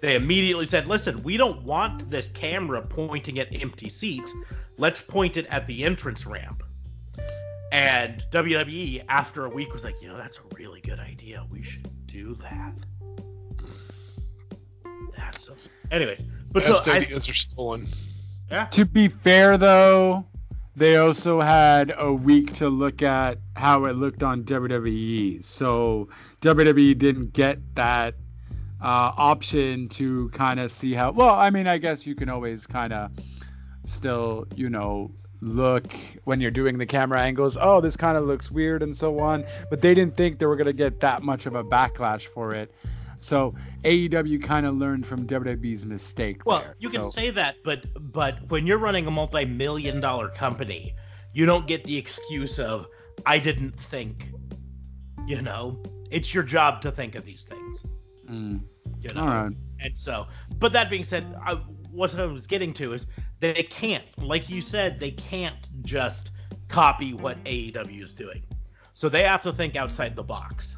They 0.01 0.17
immediately 0.17 0.67
said, 0.67 0.87
listen, 0.87 1.23
we 1.23 1.37
don't 1.37 1.63
want 1.63 2.11
this 2.11 2.29
camera 2.29 2.81
pointing 2.81 3.39
at 3.39 3.49
empty 3.55 3.89
seats. 3.91 4.33
Let's 4.79 5.01
point 5.01 5.37
it 5.37 5.47
at 5.47 5.67
the 5.67 5.85
entrance 5.85 6.25
ramp. 6.27 6.63
And 7.73 8.25
WWE, 8.33 9.05
after 9.09 9.45
a 9.45 9.49
week, 9.49 9.73
was 9.73 9.85
like, 9.85 10.01
you 10.01 10.09
know, 10.09 10.17
that's 10.17 10.39
a 10.39 10.57
really 10.57 10.81
good 10.81 10.99
idea. 10.99 11.45
We 11.51 11.63
should 11.63 11.89
do 12.07 12.35
that. 12.37 12.73
That's 15.17 15.45
so. 15.45 15.55
Anyways, 15.91 16.25
but 16.51 16.65
Best 16.65 16.85
so 16.85 16.93
I, 16.93 16.97
ideas 16.97 17.29
are 17.29 17.35
stolen. 17.35 17.87
yeah, 18.51 18.65
To 18.67 18.85
be 18.85 19.07
fair, 19.07 19.57
though, 19.59 20.25
they 20.81 20.97
also 20.97 21.43
had 21.43 21.93
a 21.99 22.11
week 22.11 22.55
to 22.55 22.71
look 22.71 23.03
at 23.03 23.37
how 23.55 23.85
it 23.85 23.97
looked 23.97 24.23
on 24.23 24.43
WWE. 24.45 25.45
So 25.45 26.09
WWE 26.41 26.97
didn't 26.97 27.35
get 27.35 27.59
that 27.75 28.15
uh, 28.81 29.13
option 29.19 29.91
to 29.91 30.31
kind 30.31 30.59
of 30.59 30.73
see 30.73 30.95
how. 30.95 31.13
Well, 31.13 31.35
I 31.35 31.51
mean, 31.51 31.67
I 31.67 31.77
guess 31.77 32.07
you 32.07 32.15
can 32.15 32.31
always 32.31 32.67
kind 32.67 32.95
of 32.95 33.11
still, 33.85 34.47
you 34.57 34.71
know, 34.71 35.13
look 35.43 35.93
when 36.25 36.41
you're 36.41 36.51
doing 36.51 36.79
the 36.79 36.87
camera 36.87 37.21
angles. 37.21 37.59
Oh, 37.61 37.83
this 37.83 37.95
kind 37.95 38.17
of 38.17 38.25
looks 38.25 38.51
weird 38.51 38.83
and 38.83 38.97
so 38.97 39.21
on. 39.21 39.45
But 39.69 39.83
they 39.83 39.93
didn't 39.93 40.17
think 40.17 40.39
they 40.39 40.47
were 40.47 40.57
going 40.57 40.65
to 40.65 40.73
get 40.73 40.99
that 41.01 41.23
much 41.23 41.45
of 41.45 41.57
a 41.57 41.63
backlash 41.63 42.25
for 42.25 42.55
it. 42.55 42.75
So 43.21 43.55
AEW 43.85 44.43
kind 44.43 44.67
of 44.67 44.75
learned 44.77 45.07
from 45.07 45.27
WWE's 45.27 45.85
mistake. 45.85 46.43
Well, 46.47 46.61
there. 46.61 46.75
you 46.79 46.89
can 46.89 47.05
So- 47.05 47.11
say 47.11 47.31
that, 47.31 47.57
but 47.65 47.85
but 48.13 48.49
when 48.51 48.67
you're 48.67 48.79
running 48.79 49.07
a 49.07 49.11
multi-million 49.11 50.01
dollar 50.01 50.29
company, 50.31 50.95
you 51.35 51.47
don't 51.47 51.67
get 51.67 51.85
the 51.85 51.97
excuse 51.97 52.59
of 52.59 52.87
I 53.27 53.39
didn't 53.39 53.79
think. 53.79 54.33
You 55.27 55.43
know, 55.43 55.81
it's 56.11 56.35
your 56.35 56.43
job 56.43 56.81
to 56.83 56.91
think 56.91 57.15
of 57.15 57.25
these 57.25 57.45
things. 57.45 57.85
Mm. 58.29 58.63
You 59.01 59.15
know, 59.15 59.21
All 59.21 59.29
right. 59.29 59.53
and 59.81 59.97
so. 59.97 60.27
But 60.59 60.73
that 60.73 60.91
being 60.91 61.05
said, 61.05 61.35
I, 61.45 61.55
what 61.91 62.15
I 62.15 62.25
was 62.27 62.47
getting 62.47 62.73
to 62.75 62.93
is 62.95 63.07
they 63.39 63.53
can't, 63.63 64.05
like 64.19 64.49
you 64.49 64.61
said, 64.63 64.99
they 64.99 65.11
can't 65.13 65.69
just 65.83 66.33
copy 66.69 67.13
what 67.15 67.43
AEW 67.45 68.03
is 68.03 68.13
doing. 68.13 68.43
So 68.95 69.09
they 69.09 69.23
have 69.23 69.43
to 69.43 69.53
think 69.53 69.77
outside 69.77 70.15
the 70.15 70.23
box. 70.23 70.77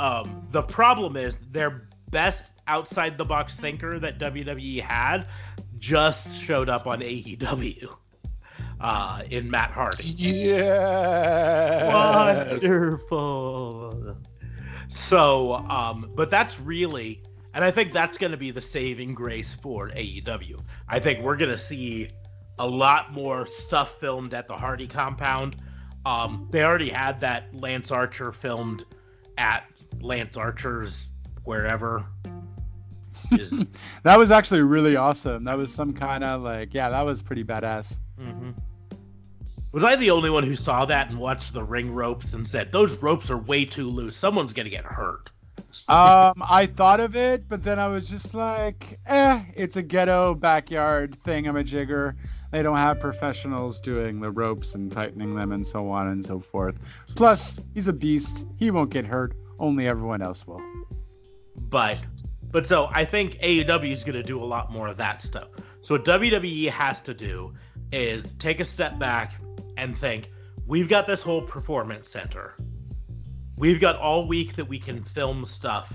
Um, 0.00 0.48
the 0.50 0.62
problem 0.62 1.14
is 1.18 1.36
their 1.50 1.82
best 2.10 2.44
outside 2.68 3.18
the 3.18 3.24
box 3.24 3.54
thinker 3.54 3.98
that 3.98 4.18
WWE 4.18 4.80
had 4.80 5.26
just 5.76 6.40
showed 6.40 6.70
up 6.70 6.86
on 6.86 7.00
AEW 7.00 7.94
uh, 8.80 9.22
in 9.28 9.50
Matt 9.50 9.72
Hardy. 9.72 10.04
Yeah. 10.04 11.92
Wonderful. 12.48 14.16
So, 14.88 15.56
um, 15.68 16.10
but 16.14 16.30
that's 16.30 16.58
really, 16.58 17.20
and 17.52 17.62
I 17.62 17.70
think 17.70 17.92
that's 17.92 18.16
going 18.16 18.32
to 18.32 18.38
be 18.38 18.50
the 18.50 18.62
saving 18.62 19.12
grace 19.12 19.52
for 19.52 19.90
AEW. 19.90 20.62
I 20.88 20.98
think 20.98 21.20
we're 21.20 21.36
going 21.36 21.50
to 21.50 21.58
see 21.58 22.08
a 22.58 22.66
lot 22.66 23.12
more 23.12 23.46
stuff 23.46 24.00
filmed 24.00 24.32
at 24.32 24.48
the 24.48 24.56
Hardy 24.56 24.86
compound. 24.86 25.56
Um, 26.06 26.48
they 26.50 26.64
already 26.64 26.88
had 26.88 27.20
that 27.20 27.54
Lance 27.54 27.90
Archer 27.90 28.32
filmed 28.32 28.86
at 29.36 29.64
Lance 30.00 30.36
Archer's 30.36 31.08
wherever. 31.44 32.04
Is 33.32 33.64
That 34.02 34.18
was 34.18 34.30
actually 34.30 34.62
really 34.62 34.96
awesome. 34.96 35.44
That 35.44 35.56
was 35.56 35.72
some 35.72 35.92
kind 35.92 36.24
of 36.24 36.42
like, 36.42 36.74
yeah, 36.74 36.90
that 36.90 37.02
was 37.02 37.22
pretty 37.22 37.44
badass. 37.44 37.98
Mhm. 38.20 38.54
Was 39.72 39.84
I 39.84 39.94
the 39.96 40.10
only 40.10 40.30
one 40.30 40.42
who 40.42 40.56
saw 40.56 40.84
that 40.86 41.10
and 41.10 41.18
watched 41.18 41.52
the 41.52 41.62
ring 41.62 41.92
ropes 41.92 42.34
and 42.34 42.46
said 42.46 42.72
those 42.72 43.00
ropes 43.02 43.30
are 43.30 43.38
way 43.38 43.64
too 43.64 43.88
loose? 43.88 44.16
Someone's 44.16 44.52
gonna 44.52 44.68
get 44.68 44.84
hurt. 44.84 45.30
Um, 45.88 46.42
I 46.42 46.66
thought 46.66 46.98
of 46.98 47.14
it, 47.14 47.48
but 47.48 47.62
then 47.62 47.78
I 47.78 47.86
was 47.86 48.08
just 48.08 48.34
like, 48.34 48.98
eh, 49.06 49.42
it's 49.54 49.76
a 49.76 49.82
ghetto 49.82 50.34
backyard 50.34 51.16
thing. 51.22 51.46
I'm 51.46 51.56
a 51.56 51.62
jigger. 51.62 52.16
They 52.50 52.62
don't 52.62 52.76
have 52.76 52.98
professionals 52.98 53.80
doing 53.80 54.20
the 54.20 54.30
ropes 54.32 54.74
and 54.74 54.90
tightening 54.90 55.36
them 55.36 55.52
and 55.52 55.64
so 55.64 55.88
on 55.88 56.08
and 56.08 56.24
so 56.24 56.40
forth. 56.40 56.74
Plus, 57.14 57.54
he's 57.74 57.86
a 57.86 57.92
beast. 57.92 58.46
He 58.56 58.72
won't 58.72 58.90
get 58.90 59.06
hurt. 59.06 59.34
Only 59.60 59.86
everyone 59.86 60.22
else 60.22 60.46
will. 60.46 60.60
But 61.56 61.98
But 62.50 62.66
so 62.66 62.88
I 62.92 63.04
think 63.04 63.34
AEW 63.42 63.92
is 63.92 64.02
going 64.02 64.16
to 64.16 64.22
do 64.24 64.42
a 64.42 64.44
lot 64.44 64.72
more 64.72 64.88
of 64.88 64.96
that 64.96 65.22
stuff. 65.22 65.48
So 65.82 65.94
what 65.94 66.04
WWE 66.04 66.68
has 66.70 67.00
to 67.02 67.14
do 67.14 67.54
is 67.92 68.32
take 68.34 68.58
a 68.58 68.64
step 68.64 68.98
back 68.98 69.34
and 69.76 69.96
think, 69.96 70.30
we've 70.66 70.88
got 70.88 71.06
this 71.06 71.22
whole 71.22 71.42
performance 71.42 72.08
center. 72.08 72.56
We've 73.56 73.80
got 73.80 73.96
all 73.96 74.26
week 74.26 74.56
that 74.56 74.64
we 74.64 74.78
can 74.80 75.02
film 75.04 75.44
stuff 75.44 75.92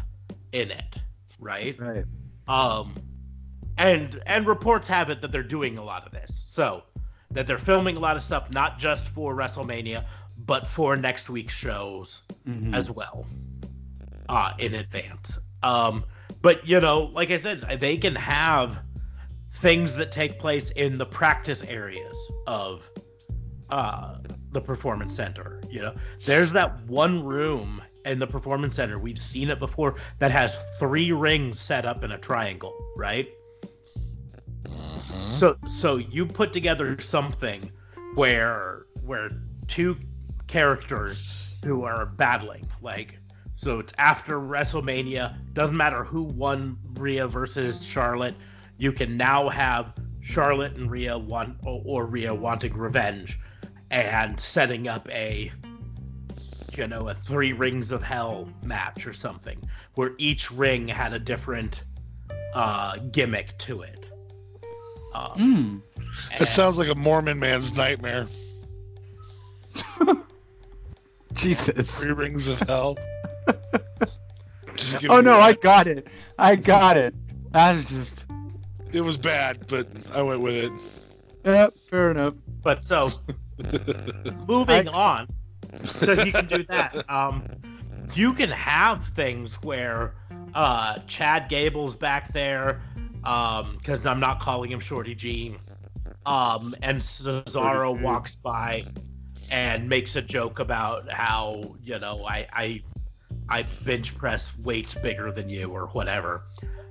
in 0.54 0.72
it, 0.72 0.98
right? 1.40 1.78
Right. 1.80 2.06
Um 2.48 2.94
and 3.78 4.22
and 4.28 4.48
reports 4.48 4.88
have 4.88 5.10
it 5.10 5.22
that 5.22 5.32
they're 5.32 5.44
doing 5.44 5.78
a 5.78 5.84
lot 5.84 6.06
of 6.06 6.12
this. 6.14 6.46
So 6.48 6.84
that 7.32 7.48
they're 7.48 7.58
filming 7.58 7.98
a 7.98 8.00
lot 8.00 8.16
of 8.16 8.22
stuff 8.22 8.50
not 8.52 8.80
just 8.80 9.08
for 9.10 9.36
WrestleMania, 9.36 10.06
but 10.46 10.68
for 10.68 10.96
next 10.96 11.30
week's 11.30 11.54
shows 11.54 12.22
Mhm. 12.48 12.74
as 12.76 12.90
well 12.92 13.26
uh 14.30 14.54
in 14.60 14.76
advance. 14.76 15.38
Um 15.64 16.06
but 16.42 16.66
you 16.68 16.80
know 16.80 17.10
like 17.14 17.32
i 17.32 17.38
said 17.38 17.62
they 17.80 17.98
can 17.98 18.14
have 18.16 18.84
things 19.54 19.96
that 19.96 20.12
take 20.12 20.38
place 20.38 20.70
in 20.72 20.98
the 20.98 21.06
practice 21.06 21.64
areas 21.64 22.16
of 22.46 22.90
uh 23.72 24.18
the 24.52 24.62
performance 24.62 25.16
center 25.16 25.60
you 25.70 25.82
know? 25.82 25.94
There's 26.26 26.52
that 26.54 26.80
one 26.86 27.24
room 27.24 27.82
in 28.06 28.20
the 28.20 28.28
performance 28.28 28.76
center 28.76 29.00
we've 29.00 29.20
seen 29.20 29.50
it 29.50 29.60
before 29.60 29.96
that 30.20 30.30
has 30.32 30.60
three 30.80 31.12
rings 31.12 31.60
set 31.60 31.86
up 31.86 32.04
in 32.04 32.12
a 32.12 32.18
triangle 32.18 32.74
right? 32.96 33.28
Mhm. 34.66 35.30
so 35.30 35.58
so 35.68 35.98
you 35.98 36.26
put 36.26 36.54
together 36.54 37.00
something 37.00 37.72
where 38.16 38.86
where 39.04 39.30
two 39.68 39.98
characters 40.48 41.50
who 41.64 41.84
are 41.84 42.06
battling 42.06 42.68
like 42.82 43.18
so 43.66 43.80
it's 43.80 43.94
after 43.98 44.40
WrestleMania 44.40 45.36
doesn't 45.54 45.76
matter 45.76 46.04
who 46.04 46.22
won 46.22 46.78
Rhea 47.00 47.28
versus 47.28 47.84
Charlotte 47.84 48.36
you 48.78 48.92
can 48.92 49.18
now 49.18 49.50
have 49.50 49.96
Charlotte 50.22 50.76
and 50.76 50.92
Rhea 50.92 51.18
want 51.18 51.58
or, 51.66 51.82
or 51.84 52.06
Rhea 52.06 52.32
wanting 52.32 52.78
revenge 52.78 53.40
and 53.90 54.40
setting 54.40 54.88
up 54.88 55.10
a 55.10 55.52
you 56.78 56.86
know 56.86 57.10
a 57.10 57.16
three 57.16 57.54
rings 57.54 57.92
of 57.92 58.04
hell 58.04 58.48
match 58.64 59.08
or 59.08 59.14
something 59.14 59.58
where 59.96 60.12
each 60.20 60.52
ring 60.52 60.88
had 60.88 61.14
a 61.14 61.20
different 61.20 61.86
uh 62.54 62.98
gimmick 63.12 63.58
to 63.58 63.82
it 63.82 64.12
um, 65.16 65.82
Mm. 66.32 66.38
That 66.38 66.50
sounds 66.50 66.78
like 66.78 66.90
a 66.90 66.96
Mormon 66.96 67.40
man's 67.40 67.74
nightmare. 67.74 68.28
Jesus. 71.34 72.04
Three 72.04 72.12
rings 72.12 72.48
of 72.48 72.60
hell. 72.60 72.98
Just 74.78 75.02
give 75.02 75.12
Oh 75.12 75.22
no. 75.22 75.40
I 75.40 75.54
got 75.54 75.88
it. 75.88 76.08
I 76.38 76.56
got 76.56 76.98
it. 76.98 77.14
That 77.52 77.76
is 77.76 77.90
just. 77.90 78.26
It 78.92 79.02
was 79.02 79.18
bad, 79.18 79.68
but 79.68 79.88
I 80.14 80.22
went 80.22 80.42
with 80.42 80.56
it. 80.56 80.72
Yeah, 81.44 81.68
fair 81.90 82.12
enough. 82.12 82.34
but 82.64 82.84
so 82.84 83.10
moving 84.48 84.88
I- 84.88 84.92
on 84.92 85.28
so 85.84 86.14
you 86.14 86.32
can 86.32 86.48
do 86.48 86.64
that 86.64 87.08
um 87.10 87.44
you 88.14 88.34
can 88.34 88.50
have 88.50 89.06
things 89.08 89.56
where 89.62 90.16
uh 90.54 90.98
chad 91.08 91.50
gable's 91.50 91.96
back 91.96 92.32
there 92.34 92.82
um 93.24 93.76
because 93.78 94.06
i'm 94.06 94.20
not 94.20 94.40
calling 94.40 94.72
him 94.72 94.80
shorty 94.80 95.14
g 95.16 95.56
um 96.26 96.76
and 96.82 97.02
cesaro 97.02 98.00
walks 98.02 98.36
by 98.36 98.86
and 99.52 99.88
makes 99.88 100.16
a 100.16 100.22
joke 100.22 100.60
about 100.60 101.12
how 101.12 101.76
you 101.84 102.00
know 102.00 102.26
i 102.26 102.48
i 102.54 102.82
i 103.50 103.64
bench 103.84 104.18
press 104.18 104.52
weights 104.60 104.94
bigger 104.96 105.32
than 105.32 105.50
you 105.50 105.70
or 105.70 105.88
whatever 105.88 106.44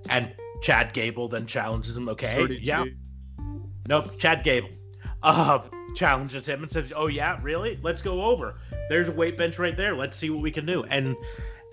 and 0.09 0.33
chad 0.63 0.93
gable 0.93 1.29
then 1.29 1.47
challenges 1.47 1.97
him 1.97 2.09
okay 2.09 2.59
yeah 2.61 2.85
Nope, 3.89 4.19
Chad 4.19 4.45
Gable. 4.45 4.71
Uh, 5.23 5.61
challenges 5.95 6.47
him 6.47 6.63
and 6.63 6.71
says, 6.71 6.93
"Oh 6.95 7.07
yeah, 7.07 7.39
really? 7.43 7.79
Let's 7.83 8.03
go 8.03 8.25
over. 8.25 8.57
There's 8.89 9.09
a 9.09 9.13
weight 9.13 9.37
bench 9.37 9.59
right 9.59 9.77
there. 9.77 9.95
Let's 9.95 10.17
see 10.17 10.31
what 10.31 10.43
we 10.43 10.51
can 10.51 10.67
do." 10.67 10.85
And 10.85 11.17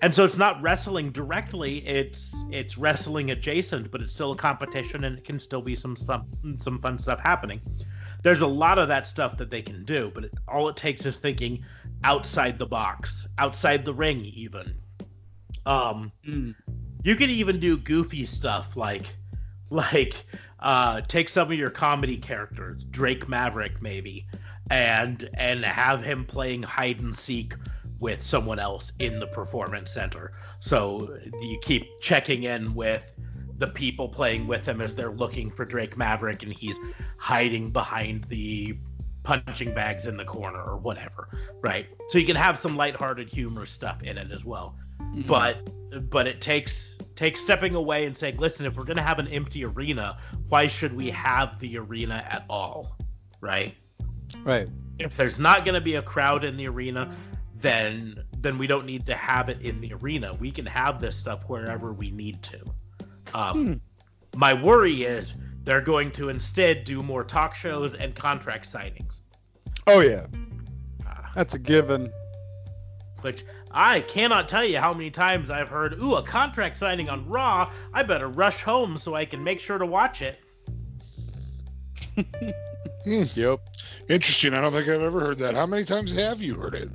and 0.02 0.14
so 0.14 0.24
it's 0.24 0.36
not 0.36 0.60
wrestling 0.62 1.10
directly. 1.10 1.86
It's 1.86 2.34
it's 2.50 2.76
wrestling 2.76 3.30
adjacent, 3.30 3.90
but 3.90 4.00
it's 4.00 4.12
still 4.12 4.32
a 4.32 4.36
competition, 4.36 5.04
and 5.04 5.18
it 5.18 5.24
can 5.24 5.38
still 5.38 5.62
be 5.62 5.76
some 5.76 5.96
stuff, 5.96 6.24
some 6.58 6.80
fun 6.80 6.98
stuff 6.98 7.20
happening. 7.20 7.60
There's 8.22 8.42
a 8.42 8.46
lot 8.46 8.78
of 8.78 8.88
that 8.88 9.06
stuff 9.06 9.36
that 9.38 9.50
they 9.50 9.62
can 9.62 9.84
do, 9.84 10.10
but 10.14 10.24
it, 10.24 10.32
all 10.46 10.68
it 10.68 10.76
takes 10.76 11.04
is 11.06 11.16
thinking 11.16 11.64
outside 12.04 12.58
the 12.58 12.66
box, 12.66 13.26
outside 13.38 13.84
the 13.84 13.94
ring, 13.94 14.24
even. 14.24 14.76
Um, 15.66 16.12
Mm. 16.26 16.54
you 17.04 17.14
could 17.16 17.30
even 17.30 17.60
do 17.60 17.76
goofy 17.78 18.24
stuff 18.26 18.76
like 18.76 19.14
like 19.70 20.24
uh 20.60 21.00
take 21.02 21.28
some 21.28 21.50
of 21.50 21.58
your 21.58 21.70
comedy 21.70 22.16
characters 22.16 22.84
drake 22.84 23.28
maverick 23.28 23.80
maybe 23.82 24.26
and 24.70 25.28
and 25.34 25.64
have 25.64 26.02
him 26.04 26.24
playing 26.24 26.62
hide 26.62 27.00
and 27.00 27.14
seek 27.14 27.54
with 28.00 28.24
someone 28.24 28.58
else 28.58 28.92
in 28.98 29.18
the 29.20 29.26
performance 29.28 29.92
center 29.92 30.32
so 30.60 31.16
you 31.40 31.58
keep 31.62 31.84
checking 32.00 32.44
in 32.44 32.74
with 32.74 33.12
the 33.58 33.66
people 33.68 34.08
playing 34.08 34.46
with 34.46 34.66
him 34.66 34.80
as 34.80 34.94
they're 34.94 35.12
looking 35.12 35.50
for 35.50 35.64
drake 35.64 35.96
maverick 35.96 36.42
and 36.42 36.52
he's 36.52 36.76
hiding 37.18 37.70
behind 37.70 38.24
the 38.24 38.76
punching 39.22 39.74
bags 39.74 40.06
in 40.06 40.16
the 40.16 40.24
corner 40.24 40.62
or 40.62 40.76
whatever 40.76 41.28
right? 41.62 41.86
So 42.08 42.18
you 42.18 42.26
can 42.26 42.36
have 42.36 42.58
some 42.58 42.76
lighthearted 42.76 43.28
humor 43.28 43.66
stuff 43.66 44.02
in 44.02 44.18
it 44.18 44.30
as 44.32 44.44
well. 44.44 44.76
Mhm. 45.00 45.26
but 45.26 46.10
but 46.10 46.26
it 46.26 46.40
takes 46.40 46.96
takes 47.14 47.40
stepping 47.40 47.74
away 47.74 48.06
and 48.06 48.16
saying 48.16 48.38
listen 48.38 48.64
if 48.66 48.76
we're 48.78 48.84
going 48.84 48.96
to 48.96 49.02
have 49.02 49.18
an 49.18 49.28
empty 49.28 49.64
arena 49.64 50.16
why 50.48 50.66
should 50.66 50.94
we 50.94 51.10
have 51.10 51.58
the 51.58 51.76
arena 51.76 52.24
at 52.28 52.44
all? 52.48 52.96
Right? 53.40 53.74
Right. 54.42 54.68
if 54.98 55.16
there's 55.16 55.38
not 55.38 55.64
going 55.64 55.74
to 55.74 55.80
be 55.80 55.96
a 55.96 56.02
crowd 56.02 56.44
in 56.44 56.56
the 56.56 56.66
arena 56.68 57.14
then 57.56 58.22
then 58.38 58.58
we 58.58 58.66
don't 58.66 58.86
need 58.86 59.06
to 59.06 59.14
have 59.14 59.48
it 59.48 59.60
in 59.60 59.80
the 59.80 59.92
arena. 59.94 60.34
We 60.34 60.50
can 60.50 60.66
have 60.66 61.00
this 61.00 61.16
stuff 61.16 61.48
wherever 61.48 61.92
we 61.92 62.10
need 62.10 62.42
to. 62.42 62.60
Um, 63.34 63.80
my 64.36 64.52
worry 64.52 65.04
is 65.04 65.34
they're 65.64 65.80
going 65.80 66.10
to 66.12 66.28
instead 66.28 66.84
do 66.84 67.02
more 67.02 67.24
talk 67.24 67.54
shows 67.54 67.94
and 67.94 68.14
contract 68.14 68.70
signings 68.70 69.20
Oh 69.86 70.00
yeah, 70.00 70.26
uh, 71.06 71.14
that's 71.34 71.54
a 71.54 71.58
given. 71.58 72.12
which 73.22 73.44
I 73.72 74.00
cannot 74.00 74.48
tell 74.48 74.64
you 74.64 74.78
how 74.78 74.92
many 74.92 75.10
times 75.10 75.50
I've 75.50 75.68
heard, 75.68 75.98
ooh, 75.98 76.16
a 76.16 76.22
contract 76.22 76.76
signing 76.76 77.08
on 77.08 77.26
Raw. 77.28 77.72
I 77.92 78.02
better 78.02 78.28
rush 78.28 78.62
home 78.62 78.96
so 78.96 79.14
I 79.14 79.24
can 79.24 79.42
make 79.42 79.60
sure 79.60 79.78
to 79.78 79.86
watch 79.86 80.22
it. 80.22 80.40
Yep. 83.04 83.58
Interesting. 84.08 84.54
I 84.54 84.60
don't 84.60 84.72
think 84.72 84.88
I've 84.88 85.02
ever 85.02 85.18
heard 85.18 85.38
that. 85.38 85.54
How 85.54 85.66
many 85.66 85.84
times 85.84 86.14
have 86.14 86.40
you 86.40 86.54
heard 86.54 86.76
it? 86.76 86.88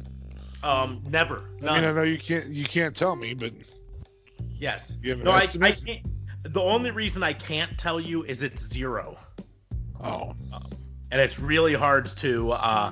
Um, 0.63 1.01
never. 1.09 1.49
I 1.61 1.75
mean, 1.75 1.83
I 1.83 1.91
know 1.91 2.03
you 2.03 2.17
can't 2.17 2.47
you 2.47 2.63
can't 2.63 2.95
tell 2.95 3.17
me, 3.17 3.33
but 3.33 3.51
yes. 4.57 4.95
you 5.01 5.09
have 5.09 5.19
an 5.19 5.25
No, 5.25 5.31
I, 5.31 5.45
I 5.61 5.71
can't. 5.73 6.05
The 6.43 6.61
only 6.61 6.91
reason 6.91 7.23
I 7.23 7.33
can't 7.33 7.77
tell 7.77 7.99
you 7.99 8.23
is 8.23 8.43
it's 8.43 8.65
zero, 8.67 9.17
Oh, 10.01 10.33
and 11.11 11.19
it's 11.21 11.39
really 11.39 11.73
hard 11.73 12.07
to, 12.17 12.51
uh, 12.53 12.91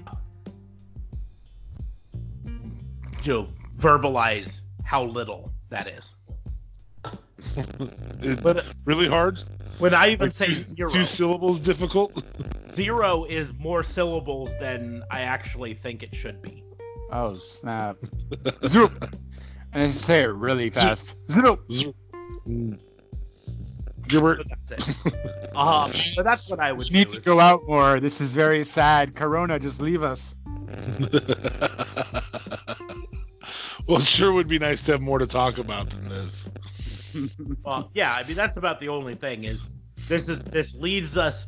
you 3.24 3.34
know, 3.34 3.48
verbalize 3.78 4.62
how 4.84 5.04
little 5.04 5.52
that 5.70 5.88
is. 5.88 6.14
It- 8.22 8.42
But 8.42 8.66
really 8.86 9.08
hard. 9.08 9.40
when 9.80 9.94
I 9.94 10.10
even 10.10 10.28
Like 10.28 10.34
say 10.34 10.48
two 10.90 11.06
syllables 11.06 11.60
difficult. 11.60 12.24
zero 12.72 13.26
is 13.26 13.54
more 13.54 13.84
syllables 13.84 14.54
than 14.60 15.04
I 15.12 15.22
actually 15.22 15.74
think 15.74 16.02
it 16.04 16.14
should 16.16 16.42
be. 16.42 16.64
Oh 17.12 17.36
snap. 17.36 17.98
Zoop. 18.66 19.16
And 19.74 19.92
just 19.92 20.06
say 20.06 20.24
it 20.24 20.28
really 20.34 20.70
fast. 20.70 21.16
Zoop. 21.30 21.66
Gilbert, 24.08 24.46
But 24.48 24.58
that's 24.78 24.90
it. 24.90 24.98
um, 25.56 25.92
but 26.16 26.24
that's 26.24 26.50
what 26.50 26.60
I 26.60 26.72
would 26.72 26.88
You 26.88 26.94
need 26.94 27.06
do. 27.08 27.12
to 27.14 27.18
is- 27.18 27.24
go 27.24 27.40
out 27.40 27.62
more. 27.68 28.00
This 28.00 28.22
is 28.22 28.34
very 28.36 28.64
sad. 28.64 29.16
Corona, 29.16 29.60
just 29.60 29.82
leave 29.82 30.04
us. 30.04 30.36
well, 33.88 33.98
it 33.98 34.08
sure 34.08 34.34
would 34.34 34.48
be 34.48 34.60
nice 34.60 34.82
to 34.84 34.94
have 34.94 35.02
more 35.02 35.20
to 35.20 35.28
talk 35.28 35.58
about 35.58 35.90
than 35.90 36.10
this. 36.10 36.50
Well, 37.64 37.92
yeah, 37.94 38.14
I 38.14 38.28
mean 38.28 38.36
that's 38.36 38.58
about 38.58 38.80
the 38.80 38.90
only 38.90 39.14
thing 39.16 39.46
is 39.46 39.60
this 40.10 40.28
is 40.28 40.40
this 40.44 40.76
leaves 40.76 41.18
us. 41.18 41.46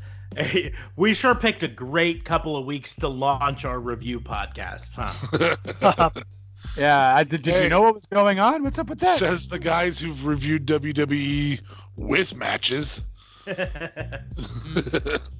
we 0.95 1.13
sure 1.13 1.35
picked 1.35 1.63
a 1.63 1.67
great 1.67 2.23
couple 2.23 2.55
of 2.55 2.65
weeks 2.65 2.95
to 2.97 3.07
launch 3.07 3.65
our 3.65 3.79
review 3.79 4.19
podcast, 4.19 4.93
huh? 4.95 6.09
Yeah, 6.75 7.15
I, 7.15 7.23
did, 7.23 7.43
did 7.43 7.53
Hey. 7.55 7.63
you 7.63 7.69
know 7.69 7.81
what 7.81 7.95
was 7.95 8.07
going 8.07 8.39
on? 8.39 8.63
What's 8.63 8.79
up 8.79 8.89
with 8.89 8.99
that? 8.99 9.17
Says 9.17 9.47
the 9.47 9.59
guys 9.59 9.99
who've 9.99 10.25
reviewed 10.25 10.65
WWE 10.65 11.59
with 11.97 12.35
matches. 12.35 13.03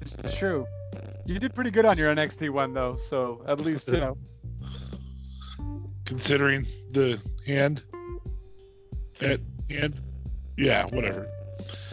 It's 0.00 0.38
true. 0.38 0.66
You 1.26 1.38
did 1.38 1.54
pretty 1.54 1.70
good 1.70 1.84
on 1.84 1.98
your 1.98 2.14
NXT 2.14 2.48
one 2.48 2.72
though, 2.72 2.96
so 2.96 3.44
at 3.46 3.60
least 3.60 3.88
you 3.88 3.98
know. 3.98 4.16
Considering 6.06 6.66
the 6.92 7.22
hand, 7.46 7.82
head, 9.20 9.44
hand. 9.68 10.00
Yeah, 10.56 10.86
whatever. 10.86 11.28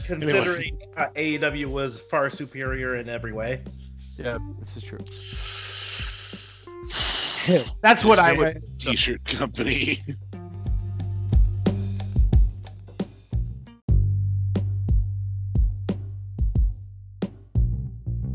Considering 0.06 0.80
uh, 0.96 1.08
AEW 1.16 1.66
was 1.66 2.00
far 2.00 2.30
superior 2.30 2.96
in 2.96 3.10
every 3.10 3.34
way. 3.34 3.62
Yeah, 4.18 4.38
this 4.60 4.78
is 4.78 4.84
true. 4.84 5.00
That's 7.82 8.06
what 8.06 8.18
I 8.20 8.32
would. 8.32 8.64
T-shirt 8.80 9.26
company. 9.26 10.02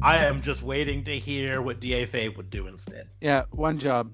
I 0.03 0.25
am 0.25 0.41
just 0.41 0.63
waiting 0.63 1.05
to 1.05 1.19
hear 1.19 1.61
what 1.61 1.81
DFA 1.81 2.35
would 2.37 2.51
do 2.51 2.67
instead. 2.67 3.09
Yeah, 3.21 3.45
one 3.51 3.79
job. 3.79 4.11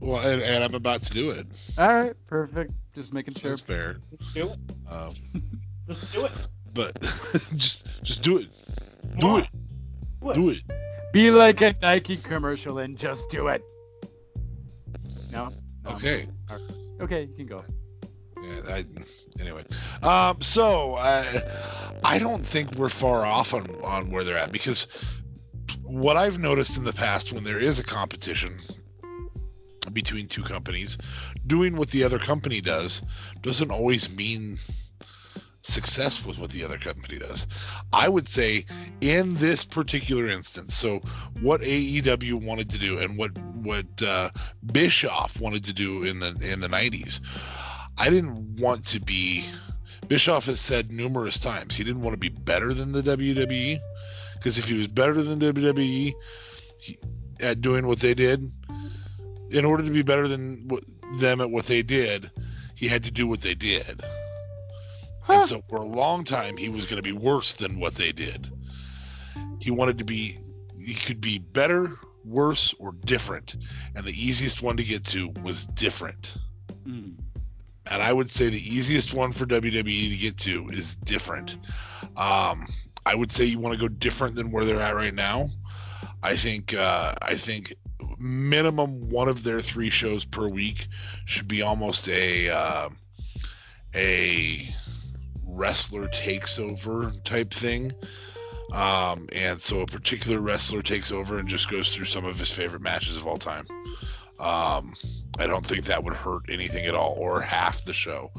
Well, 0.00 0.20
and, 0.26 0.42
and 0.42 0.64
I'm 0.64 0.74
about 0.74 1.02
to 1.02 1.14
do 1.14 1.30
it. 1.30 1.46
All 1.78 1.92
right, 1.92 2.14
perfect. 2.26 2.72
Just 2.94 3.12
making 3.12 3.34
sure. 3.34 3.50
That's 3.50 3.60
fair. 3.60 3.96
Do 4.34 4.50
it. 4.50 4.58
Um, 4.90 5.14
Just 5.88 6.12
do 6.12 6.24
it. 6.26 6.32
but 6.74 7.00
just 7.56 7.86
just 8.02 8.22
do 8.22 8.38
it. 8.38 8.48
Do 9.18 9.28
on. 9.28 9.40
it. 9.42 9.48
Do 10.22 10.30
it. 10.30 10.34
Do 10.34 10.48
it. 10.50 10.62
Be 11.12 11.30
like 11.30 11.60
a 11.60 11.74
Nike 11.82 12.16
commercial 12.16 12.78
and 12.78 12.96
just 12.96 13.30
do 13.30 13.48
it. 13.48 13.62
No. 15.30 15.50
No. 15.84 15.90
Okay. 15.92 16.26
Okay, 17.00 17.22
you 17.22 17.34
can 17.34 17.46
go. 17.46 17.64
Yeah, 18.42 18.60
I, 18.68 18.84
anyway, 19.40 19.64
um, 20.02 20.40
so 20.40 20.94
I, 20.96 21.22
I 22.04 22.18
don't 22.18 22.46
think 22.46 22.74
we're 22.74 22.88
far 22.88 23.24
off 23.24 23.54
on 23.54 23.66
on 23.82 24.10
where 24.10 24.24
they're 24.24 24.38
at 24.38 24.52
because 24.52 24.86
what 25.82 26.16
I've 26.16 26.38
noticed 26.38 26.76
in 26.76 26.84
the 26.84 26.92
past 26.92 27.32
when 27.32 27.44
there 27.44 27.58
is 27.58 27.78
a 27.78 27.84
competition 27.84 28.58
between 29.92 30.26
two 30.26 30.42
companies, 30.42 30.98
doing 31.46 31.76
what 31.76 31.90
the 31.90 32.04
other 32.04 32.18
company 32.18 32.60
does 32.60 33.02
doesn't 33.40 33.70
always 33.70 34.10
mean 34.10 34.58
success 35.62 36.24
with 36.24 36.38
what 36.38 36.50
the 36.50 36.64
other 36.64 36.78
company 36.78 37.18
does. 37.18 37.46
I 37.92 38.08
would 38.08 38.28
say 38.28 38.66
in 39.00 39.34
this 39.34 39.64
particular 39.64 40.28
instance, 40.28 40.76
so 40.76 41.00
what 41.40 41.60
AEW 41.60 42.34
wanted 42.44 42.68
to 42.70 42.78
do 42.78 42.98
and 42.98 43.16
what 43.16 43.36
what 43.38 44.02
uh, 44.02 44.30
Bischoff 44.72 45.40
wanted 45.40 45.64
to 45.64 45.72
do 45.72 46.02
in 46.02 46.20
the 46.20 46.36
in 46.40 46.60
the 46.60 46.68
90s, 46.68 47.20
I 47.98 48.10
didn't 48.10 48.56
want 48.60 48.86
to 48.86 49.00
be 49.00 49.44
Bischoff 50.12 50.44
has 50.44 50.60
said 50.60 50.92
numerous 50.92 51.38
times 51.38 51.74
he 51.74 51.84
didn't 51.84 52.02
want 52.02 52.12
to 52.12 52.18
be 52.18 52.28
better 52.28 52.74
than 52.74 52.92
the 52.92 53.00
WWE 53.00 53.80
because 54.34 54.58
if 54.58 54.68
he 54.68 54.74
was 54.74 54.86
better 54.86 55.14
than 55.14 55.40
WWE 55.40 56.12
he, 56.76 56.98
at 57.40 57.62
doing 57.62 57.86
what 57.86 57.98
they 57.98 58.12
did, 58.12 58.52
in 59.52 59.64
order 59.64 59.82
to 59.82 59.90
be 59.90 60.02
better 60.02 60.28
than 60.28 60.68
what, 60.68 60.84
them 61.14 61.40
at 61.40 61.48
what 61.48 61.64
they 61.64 61.80
did, 61.80 62.30
he 62.74 62.88
had 62.88 63.02
to 63.04 63.10
do 63.10 63.26
what 63.26 63.40
they 63.40 63.54
did. 63.54 64.02
Huh. 65.22 65.32
And 65.32 65.48
so 65.48 65.62
for 65.62 65.76
a 65.76 65.82
long 65.82 66.24
time, 66.24 66.58
he 66.58 66.68
was 66.68 66.84
going 66.84 66.98
to 66.98 67.02
be 67.02 67.12
worse 67.12 67.54
than 67.54 67.80
what 67.80 67.94
they 67.94 68.12
did. 68.12 68.50
He 69.60 69.70
wanted 69.70 69.96
to 69.96 70.04
be, 70.04 70.36
he 70.76 70.92
could 70.92 71.22
be 71.22 71.38
better, 71.38 71.90
worse, 72.22 72.74
or 72.78 72.92
different. 73.06 73.56
And 73.94 74.04
the 74.04 74.12
easiest 74.12 74.60
one 74.60 74.76
to 74.76 74.84
get 74.84 75.06
to 75.06 75.30
was 75.42 75.64
different. 75.68 76.36
Mm. 76.86 77.14
And 77.86 78.02
I 78.02 78.12
would 78.12 78.30
say 78.30 78.48
the 78.48 78.74
easiest 78.74 79.12
one 79.12 79.32
for 79.32 79.44
WWE 79.44 80.10
to 80.10 80.16
get 80.16 80.38
to 80.38 80.68
is 80.72 80.94
different. 80.96 81.58
Um, 82.16 82.66
I 83.04 83.14
would 83.14 83.32
say 83.32 83.44
you 83.44 83.58
want 83.58 83.74
to 83.74 83.80
go 83.80 83.88
different 83.88 84.36
than 84.36 84.50
where 84.50 84.64
they're 84.64 84.80
at 84.80 84.94
right 84.94 85.14
now. 85.14 85.48
I 86.22 86.36
think 86.36 86.74
uh, 86.74 87.14
I 87.20 87.34
think 87.34 87.74
minimum 88.18 89.08
one 89.10 89.28
of 89.28 89.42
their 89.42 89.60
three 89.60 89.90
shows 89.90 90.24
per 90.24 90.48
week 90.48 90.86
should 91.24 91.48
be 91.48 91.62
almost 91.62 92.08
a 92.08 92.48
uh, 92.48 92.88
a 93.94 94.68
wrestler 95.44 96.08
takes 96.08 96.58
over 96.58 97.12
type 97.24 97.52
thing. 97.52 97.92
Um, 98.72 99.28
and 99.32 99.60
so 99.60 99.80
a 99.80 99.86
particular 99.86 100.40
wrestler 100.40 100.80
takes 100.80 101.12
over 101.12 101.38
and 101.38 101.46
just 101.46 101.70
goes 101.70 101.94
through 101.94 102.06
some 102.06 102.24
of 102.24 102.38
his 102.38 102.50
favorite 102.50 102.80
matches 102.80 103.18
of 103.18 103.26
all 103.26 103.36
time. 103.36 103.66
Um, 104.38 104.94
I 105.38 105.46
don't 105.46 105.66
think 105.66 105.84
that 105.86 106.04
would 106.04 106.14
hurt 106.14 106.42
anything 106.50 106.84
at 106.86 106.94
all, 106.94 107.14
or 107.18 107.40
half 107.40 107.84
the 107.84 107.92
show. 107.94 108.30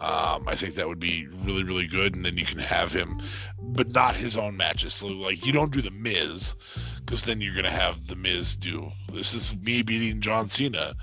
Um, 0.00 0.46
I 0.46 0.54
think 0.54 0.76
that 0.76 0.86
would 0.86 1.00
be 1.00 1.26
really, 1.44 1.64
really 1.64 1.88
good, 1.88 2.14
and 2.14 2.24
then 2.24 2.36
you 2.38 2.44
can 2.44 2.60
have 2.60 2.92
him, 2.92 3.18
but 3.60 3.90
not 3.90 4.14
his 4.14 4.36
own 4.36 4.56
matches. 4.56 4.94
So, 4.94 5.08
like, 5.08 5.44
you 5.44 5.52
don't 5.52 5.72
do 5.72 5.82
the 5.82 5.90
Miz, 5.90 6.54
because 7.00 7.22
then 7.22 7.40
you're 7.40 7.56
gonna 7.56 7.70
have 7.70 8.06
the 8.06 8.14
Miz 8.14 8.54
do 8.54 8.92
this 9.12 9.34
is 9.34 9.56
me 9.56 9.82
beating 9.82 10.20
John 10.20 10.48
Cena, 10.48 10.94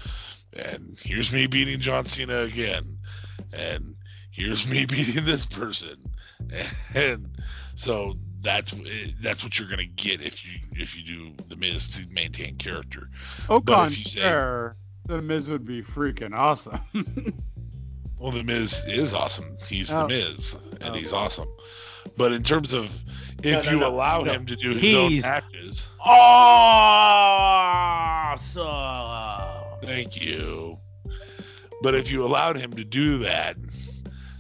and 0.53 0.97
here's 1.01 1.33
me 1.33 1.45
beating 1.47 1.81
John 1.81 2.05
Cena 2.05 2.39
again, 2.43 2.97
and 3.51 3.95
here's 4.31 4.65
me 4.65 4.86
beating 4.86 5.25
this 5.25 5.45
person, 5.45 5.97
and 6.93 7.38
so 7.75 8.15
that's 8.41 8.73
that's 9.19 9.43
what 9.43 9.59
you're 9.59 9.67
gonna 9.67 9.86
get 9.86 10.21
if 10.21 10.45
you 10.45 10.51
if 10.71 10.95
you 10.95 11.03
do 11.03 11.43
the 11.49 11.57
Miz 11.57 11.89
to 11.89 12.07
maintain 12.09 12.55
character. 12.55 13.09
Au 13.49 13.59
But 13.59 13.91
if 13.91 13.97
you 13.97 14.03
say- 14.05 14.21
contraire, 14.21 14.77
the 15.05 15.21
Miz 15.21 15.49
would 15.49 15.65
be 15.65 15.81
freaking 15.81 16.33
awesome. 16.35 16.79
Well, 18.17 18.31
the 18.31 18.43
Miz 18.45 18.85
is 18.87 19.13
awesome. 19.13 19.57
He's 19.67 19.93
Oh. 19.93 19.99
the 20.03 20.07
Miz, 20.07 20.57
and 20.79 20.91
Oh. 20.91 20.97
he's 20.97 21.11
awesome. 21.11 21.49
But 22.15 22.31
in 22.31 22.43
terms 22.43 22.71
of 22.71 22.85
if 23.43 23.43
No, 23.43 23.61
no, 23.61 23.71
you 23.71 23.79
no, 23.81 23.89
allow 23.89 24.21
no. 24.21 24.31
him 24.31 24.45
to 24.45 24.55
do 24.55 24.69
his 24.73 24.95
own 24.95 25.11
He's- 25.11 25.23
matches, 25.23 25.89
Awesome. 28.65 29.79
thank 29.87 30.19
you. 30.21 30.77
But 31.81 31.93
if 31.93 32.09
you 32.09 32.23
allowed 32.23 32.55
him 32.57 32.71
to 32.73 32.85
do 32.85 33.17
that, 33.19 33.57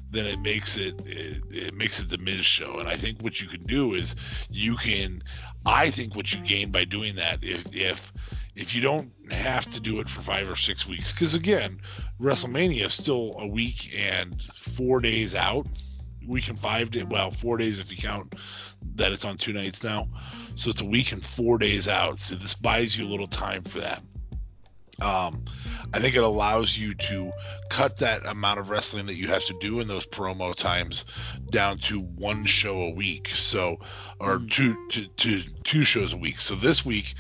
then 0.09 0.25
it 0.25 0.39
makes 0.39 0.77
it, 0.77 0.99
it 1.05 1.43
it 1.51 1.73
makes 1.73 1.99
it 1.99 2.07
the 2.09 2.17
Miz 2.17 2.45
show. 2.45 2.79
And 2.79 2.87
I 2.87 2.95
think 2.95 3.21
what 3.21 3.41
you 3.41 3.47
can 3.47 3.63
do 3.63 3.93
is 3.93 4.15
you 4.49 4.77
can. 4.77 5.21
I 5.65 5.89
think 5.91 6.15
what 6.15 6.31
you 6.33 6.39
gain 6.41 6.71
by 6.71 6.85
doing 6.85 7.15
that, 7.15 7.39
if 7.43 7.65
if 7.75 8.13
if 8.55 8.73
you 8.73 8.81
don't 8.81 9.11
have 9.31 9.67
to 9.67 9.79
do 9.79 9.99
it 9.99 10.09
for 10.09 10.21
five 10.21 10.49
or 10.49 10.55
six 10.55 10.87
weeks, 10.87 11.11
because 11.11 11.33
again, 11.33 11.79
WrestleMania 12.21 12.85
is 12.85 12.93
still 12.93 13.35
a 13.39 13.47
week 13.47 13.91
and 13.95 14.41
four 14.75 14.99
days 14.99 15.35
out. 15.35 15.67
Week 16.25 16.47
and 16.47 16.57
five 16.59 16.89
days, 16.89 17.05
well, 17.05 17.29
four 17.29 17.57
days 17.57 17.79
if 17.79 17.91
you 17.91 17.97
count 17.97 18.33
that 18.95 19.11
it's 19.11 19.25
on 19.25 19.37
two 19.37 19.53
nights 19.53 19.83
now. 19.83 20.07
So 20.55 20.69
it's 20.69 20.81
a 20.81 20.85
week 20.85 21.11
and 21.11 21.23
four 21.23 21.57
days 21.57 21.87
out. 21.87 22.17
So 22.19 22.35
this 22.35 22.53
buys 22.55 22.97
you 22.97 23.05
a 23.05 23.09
little 23.09 23.27
time 23.27 23.63
for 23.63 23.79
that. 23.81 24.01
Um, 25.01 25.43
I 25.93 25.99
think 25.99 26.15
it 26.15 26.23
allows 26.23 26.77
you 26.77 26.93
to 26.95 27.31
cut 27.69 27.97
that 27.97 28.25
amount 28.25 28.59
of 28.59 28.69
wrestling 28.69 29.05
that 29.07 29.15
you 29.17 29.27
have 29.27 29.43
to 29.45 29.53
do 29.59 29.81
in 29.81 29.87
those 29.89 30.05
promo 30.07 30.55
times 30.55 31.03
down 31.51 31.77
to 31.79 31.99
one 31.99 32.45
show 32.45 32.79
a 32.81 32.89
week. 32.91 33.27
So, 33.27 33.77
or 34.21 34.39
Mm. 34.39 34.49
two 34.51 34.75
to, 34.89 35.07
to 35.07 35.41
two 35.63 35.83
shows 35.83 36.13
a 36.13 36.17
week. 36.17 36.39
So 36.39 36.55
this 36.55 36.85
week, 36.85 37.13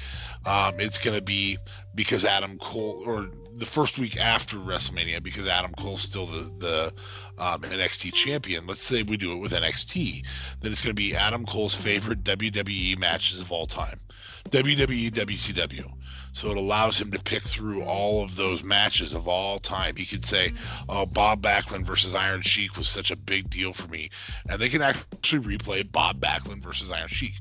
um, 0.45 0.79
it's 0.79 0.99
going 0.99 1.17
to 1.17 1.23
be 1.23 1.57
because 1.95 2.25
Adam 2.25 2.57
Cole, 2.59 3.03
or 3.05 3.27
the 3.57 3.65
first 3.65 3.97
week 3.97 4.17
after 4.17 4.57
WrestleMania, 4.57 5.23
because 5.23 5.47
Adam 5.47 5.71
Cole's 5.77 6.01
still 6.01 6.25
the 6.25 6.51
the 6.59 6.93
um, 7.37 7.61
NXT 7.61 8.13
champion. 8.13 8.67
Let's 8.67 8.83
say 8.83 9.03
we 9.03 9.17
do 9.17 9.31
it 9.33 9.37
with 9.37 9.53
NXT, 9.53 10.23
then 10.61 10.71
it's 10.71 10.81
going 10.81 10.95
to 10.95 11.01
be 11.01 11.15
Adam 11.15 11.45
Cole's 11.45 11.75
favorite 11.75 12.23
WWE 12.23 12.97
matches 12.97 13.39
of 13.41 13.51
all 13.51 13.65
time, 13.65 13.99
WWE, 14.49 15.11
WCW. 15.11 15.91
So 16.35 16.51
it 16.51 16.57
allows 16.57 16.99
him 16.99 17.11
to 17.11 17.23
pick 17.23 17.43
through 17.43 17.83
all 17.83 18.21
of 18.21 18.35
those 18.35 18.61
matches 18.61 19.13
of 19.13 19.25
all 19.25 19.57
time. 19.57 19.95
He 19.95 20.05
could 20.05 20.25
say, 20.25 20.51
"Oh, 20.89 21.05
Bob 21.05 21.41
Backlund 21.41 21.85
versus 21.85 22.13
Iron 22.13 22.41
Sheik 22.41 22.75
was 22.75 22.89
such 22.89 23.09
a 23.09 23.15
big 23.15 23.49
deal 23.49 23.71
for 23.71 23.87
me," 23.87 24.09
and 24.49 24.59
they 24.59 24.67
can 24.67 24.81
actually 24.81 25.57
replay 25.57 25.89
Bob 25.89 26.19
Backlund 26.19 26.61
versus 26.61 26.91
Iron 26.91 27.07
Sheik. 27.07 27.35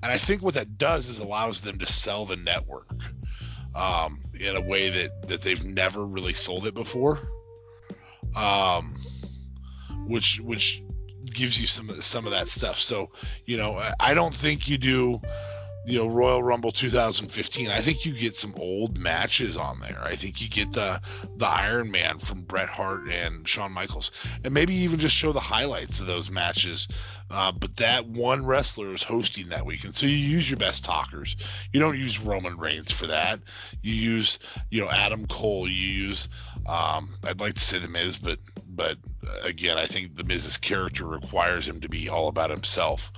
And 0.00 0.12
I 0.12 0.18
think 0.18 0.42
what 0.42 0.54
that 0.54 0.78
does 0.78 1.08
is 1.08 1.18
allows 1.18 1.62
them 1.62 1.76
to 1.80 1.86
sell 1.86 2.24
the 2.24 2.36
network 2.36 2.92
um, 3.74 4.22
in 4.38 4.54
a 4.54 4.60
way 4.60 4.90
that 4.90 5.26
that 5.26 5.42
they've 5.42 5.64
never 5.64 6.06
really 6.06 6.32
sold 6.32 6.68
it 6.68 6.74
before. 6.74 7.18
Um, 8.36 8.94
which 10.06 10.38
which 10.38 10.84
gives 11.24 11.60
you 11.60 11.66
some 11.66 11.90
of 11.90 12.04
some 12.04 12.26
of 12.26 12.30
that 12.30 12.46
stuff. 12.46 12.78
So 12.78 13.10
you 13.44 13.56
know, 13.56 13.82
I 13.98 14.14
don't 14.14 14.32
think 14.32 14.68
you 14.68 14.78
do 14.78 15.20
you 15.86 15.98
know 15.98 16.08
Royal 16.08 16.42
Rumble 16.42 16.72
2015. 16.72 17.68
I 17.68 17.80
think 17.80 18.04
you 18.04 18.12
get 18.12 18.34
some 18.34 18.54
old 18.58 18.98
matches 18.98 19.56
on 19.56 19.78
there. 19.80 20.02
I 20.02 20.16
think 20.16 20.42
you 20.42 20.48
get 20.48 20.72
the 20.72 21.00
the 21.36 21.46
Iron 21.46 21.90
Man 21.90 22.18
from 22.18 22.42
Bret 22.42 22.68
Hart 22.68 23.08
and 23.08 23.48
Shawn 23.48 23.72
Michaels, 23.72 24.10
and 24.42 24.52
maybe 24.52 24.74
even 24.74 24.98
just 24.98 25.14
show 25.14 25.32
the 25.32 25.40
highlights 25.40 26.00
of 26.00 26.06
those 26.06 26.30
matches. 26.30 26.88
Uh, 27.30 27.52
but 27.52 27.76
that 27.76 28.06
one 28.06 28.44
wrestler 28.44 28.92
is 28.92 29.02
hosting 29.02 29.48
that 29.48 29.64
week, 29.64 29.84
and 29.84 29.94
so 29.94 30.06
you 30.06 30.16
use 30.16 30.50
your 30.50 30.58
best 30.58 30.84
talkers. 30.84 31.36
You 31.72 31.78
don't 31.78 31.98
use 31.98 32.20
Roman 32.20 32.56
Reigns 32.56 32.90
for 32.90 33.06
that. 33.06 33.38
You 33.82 33.94
use 33.94 34.40
you 34.70 34.82
know 34.82 34.90
Adam 34.90 35.26
Cole. 35.28 35.68
You 35.68 35.86
use 35.86 36.28
um, 36.66 37.14
I'd 37.24 37.40
like 37.40 37.54
to 37.54 37.60
say 37.60 37.78
the 37.78 37.88
Miz, 37.88 38.16
but 38.16 38.40
but 38.76 38.98
uh, 39.26 39.40
again, 39.42 39.78
I 39.78 39.86
think 39.86 40.16
the 40.16 40.24
Miz's 40.24 40.56
character 40.56 41.06
requires 41.06 41.66
him 41.66 41.80
to 41.80 41.88
be 41.88 42.08
all 42.08 42.28
about 42.28 42.50
himself. 42.50 43.10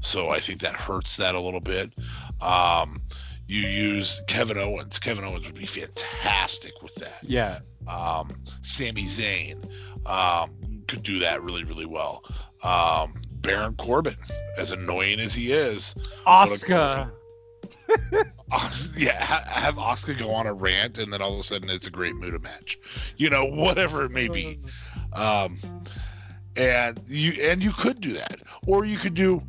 So 0.00 0.30
I 0.30 0.38
think 0.38 0.60
that 0.60 0.74
hurts 0.74 1.16
that 1.16 1.34
a 1.34 1.40
little 1.40 1.60
bit. 1.60 1.92
Um, 2.40 3.00
you 3.48 3.62
use 3.62 4.20
Kevin 4.28 4.58
Owens. 4.58 4.98
Kevin 4.98 5.24
Owens 5.24 5.46
would 5.46 5.54
be 5.54 5.66
fantastic 5.66 6.82
with 6.82 6.94
that. 6.96 7.18
yeah. 7.22 7.60
Um, 7.88 8.30
Sami 8.62 9.04
Zayn. 9.04 9.64
Um, 10.06 10.82
could 10.88 11.02
do 11.02 11.18
that 11.20 11.42
really, 11.42 11.64
really 11.64 11.86
well. 11.86 12.22
Um, 12.62 13.20
Baron 13.40 13.74
Corbin, 13.76 14.16
as 14.58 14.72
annoying 14.72 15.20
as 15.20 15.34
he 15.34 15.52
is, 15.52 15.94
Oscar. 16.26 17.12
Os- 18.50 18.96
yeah, 18.96 19.22
ha- 19.24 19.44
have 19.48 19.78
Oscar 19.78 20.14
go 20.14 20.30
on 20.30 20.46
a 20.46 20.54
rant, 20.54 20.98
and 20.98 21.12
then 21.12 21.20
all 21.22 21.32
of 21.34 21.38
a 21.40 21.42
sudden 21.42 21.70
it's 21.70 21.86
a 21.86 21.90
great 21.90 22.14
Muta 22.16 22.38
match. 22.38 22.78
You 23.16 23.30
know, 23.30 23.44
whatever 23.44 24.04
it 24.04 24.10
may 24.10 24.28
be. 24.28 24.60
Um, 25.12 25.58
and 26.56 27.00
you 27.06 27.32
and 27.42 27.62
you 27.62 27.72
could 27.72 28.00
do 28.00 28.12
that, 28.14 28.40
or 28.66 28.84
you 28.84 28.98
could 28.98 29.14
do. 29.14 29.42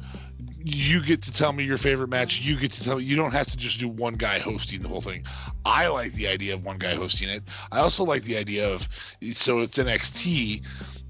You 0.60 1.02
get 1.02 1.22
to 1.22 1.32
tell 1.32 1.54
me 1.54 1.64
your 1.64 1.78
favorite 1.78 2.10
match. 2.10 2.42
You 2.42 2.58
get 2.58 2.74
to 2.74 2.84
tell. 2.84 3.00
You 3.00 3.16
don't 3.16 3.32
have 3.32 3.48
to 3.48 3.58
just 3.58 3.80
do 3.80 3.88
one 3.88 4.16
guy 4.16 4.40
hosting 4.40 4.82
the 4.82 4.90
whole 4.90 5.02
thing. 5.02 5.24
I 5.66 5.88
like 5.88 6.14
the 6.14 6.28
idea 6.28 6.54
of 6.54 6.66
one 6.66 6.78
guy 6.78 6.96
hosting 6.96 7.30
it. 7.30 7.44
I 7.72 7.80
also 7.80 8.04
like 8.04 8.24
the 8.24 8.38
idea 8.38 8.68
of 8.68 8.88
so 9.32 9.60
it's 9.60 9.78
NXT. 9.78 10.64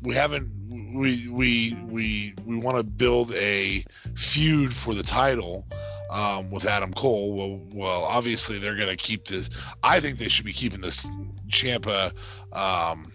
We 0.03 0.13
haven't. 0.13 0.51
We 0.93 1.27
we 1.29 1.75
we 1.89 2.35
we 2.45 2.55
want 2.57 2.77
to 2.77 2.83
build 2.83 3.33
a 3.33 3.83
feud 4.15 4.75
for 4.75 4.93
the 4.93 5.03
title 5.03 5.65
um, 6.09 6.49
with 6.49 6.65
Adam 6.65 6.93
Cole. 6.93 7.33
Well, 7.33 7.61
well, 7.73 8.03
obviously 8.03 8.59
they're 8.59 8.75
to 8.75 8.95
keep 8.95 9.25
this. 9.25 9.49
I 9.83 9.99
think 9.99 10.17
they 10.19 10.29
should 10.29 10.45
be 10.45 10.53
keeping 10.53 10.81
this 10.81 11.05
Ciampa, 11.47 12.13
um, 12.53 13.11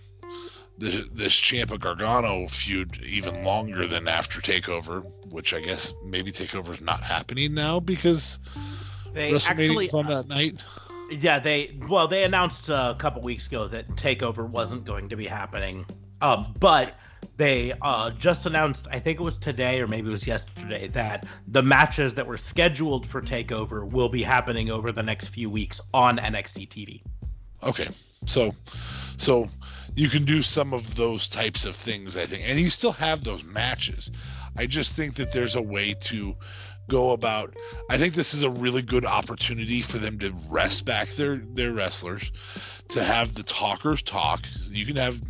the, 0.78 1.08
this 1.12 1.32
Ciampa 1.32 1.78
Gargano 1.78 2.48
feud 2.48 2.98
even 3.02 3.44
longer 3.44 3.86
than 3.86 4.08
after 4.08 4.40
Takeover, 4.40 5.04
which 5.30 5.54
I 5.54 5.60
guess 5.60 5.94
maybe 6.04 6.32
Takeover 6.32 6.70
is 6.70 6.80
not 6.80 7.02
happening 7.02 7.54
now 7.54 7.78
because 7.80 8.38
They 9.12 9.34
actually, 9.34 9.90
on 9.90 10.06
that 10.06 10.28
night. 10.28 10.64
yeah, 11.10 11.38
they 11.38 11.78
well, 11.88 12.08
they 12.08 12.24
announced 12.24 12.68
a 12.68 12.96
couple 12.98 13.22
weeks 13.22 13.46
ago 13.46 13.68
that 13.68 13.88
Takeover 13.90 14.48
wasn't 14.48 14.84
going 14.84 15.08
to 15.08 15.16
be 15.16 15.26
happening. 15.26 15.84
Um, 16.20 16.54
but 16.58 16.94
they 17.36 17.72
uh, 17.82 18.10
just 18.10 18.46
announced, 18.46 18.86
I 18.90 18.98
think 18.98 19.18
it 19.18 19.22
was 19.22 19.38
today 19.38 19.80
or 19.80 19.88
maybe 19.88 20.08
it 20.08 20.12
was 20.12 20.26
yesterday, 20.26 20.88
that 20.88 21.26
the 21.48 21.62
matches 21.62 22.14
that 22.14 22.26
were 22.26 22.36
scheduled 22.38 23.06
for 23.06 23.20
Takeover 23.22 23.88
will 23.88 24.08
be 24.08 24.22
happening 24.22 24.70
over 24.70 24.92
the 24.92 25.02
next 25.02 25.28
few 25.28 25.50
weeks 25.50 25.80
on 25.94 26.18
NXT 26.18 26.68
TV. 26.68 27.02
Okay, 27.62 27.88
so 28.26 28.52
so 29.16 29.48
you 29.94 30.08
can 30.08 30.24
do 30.24 30.42
some 30.42 30.72
of 30.72 30.96
those 30.96 31.28
types 31.28 31.64
of 31.64 31.76
things, 31.76 32.16
I 32.16 32.24
think, 32.24 32.42
and 32.46 32.58
you 32.58 32.70
still 32.70 32.92
have 32.92 33.24
those 33.24 33.44
matches. 33.44 34.10
I 34.56 34.66
just 34.66 34.94
think 34.94 35.16
that 35.16 35.32
there's 35.32 35.54
a 35.54 35.62
way 35.62 35.94
to 36.02 36.36
go 36.88 37.10
about. 37.10 37.54
I 37.90 37.98
think 37.98 38.14
this 38.14 38.34
is 38.34 38.42
a 38.42 38.50
really 38.50 38.82
good 38.82 39.04
opportunity 39.04 39.82
for 39.82 39.98
them 39.98 40.18
to 40.20 40.32
rest 40.48 40.84
back 40.84 41.08
their 41.10 41.36
their 41.54 41.72
wrestlers, 41.72 42.32
to 42.88 43.04
have 43.04 43.34
the 43.34 43.42
talkers 43.42 44.02
talk. 44.02 44.46
You 44.70 44.86
can 44.86 44.96
have. 44.96 45.20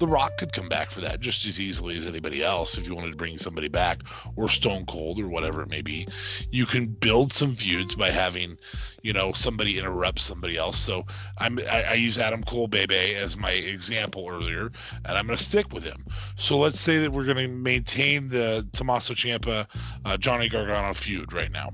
The 0.00 0.08
Rock 0.08 0.38
could 0.38 0.54
come 0.54 0.68
back 0.68 0.90
for 0.90 1.02
that 1.02 1.20
just 1.20 1.44
as 1.46 1.60
easily 1.60 1.94
as 1.94 2.06
anybody 2.06 2.42
else 2.42 2.78
if 2.78 2.86
you 2.86 2.94
wanted 2.94 3.10
to 3.10 3.18
bring 3.18 3.36
somebody 3.36 3.68
back, 3.68 4.00
or 4.34 4.48
Stone 4.48 4.86
Cold, 4.86 5.20
or 5.20 5.28
whatever 5.28 5.60
it 5.60 5.68
may 5.68 5.82
be. 5.82 6.08
You 6.50 6.64
can 6.64 6.86
build 6.86 7.34
some 7.34 7.54
feuds 7.54 7.94
by 7.96 8.10
having, 8.10 8.56
you 9.02 9.12
know, 9.12 9.32
somebody 9.32 9.78
interrupt 9.78 10.18
somebody 10.18 10.56
else. 10.56 10.78
So 10.78 11.04
I'm 11.36 11.58
I, 11.70 11.82
I 11.82 11.94
use 11.94 12.16
Adam 12.18 12.42
Cole 12.42 12.66
Bebe 12.66 13.14
as 13.14 13.36
my 13.36 13.50
example 13.50 14.26
earlier, 14.26 14.72
and 15.04 15.18
I'm 15.18 15.26
going 15.26 15.36
to 15.36 15.44
stick 15.44 15.70
with 15.70 15.84
him. 15.84 16.06
So 16.34 16.56
let's 16.56 16.80
say 16.80 16.98
that 16.98 17.12
we're 17.12 17.26
going 17.26 17.36
to 17.36 17.48
maintain 17.48 18.28
the 18.28 18.66
Tommaso 18.72 19.12
Ciampa, 19.12 19.66
uh, 20.06 20.16
Johnny 20.16 20.48
Gargano 20.48 20.94
feud 20.94 21.32
right 21.34 21.52
now, 21.52 21.72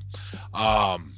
um, 0.53 1.16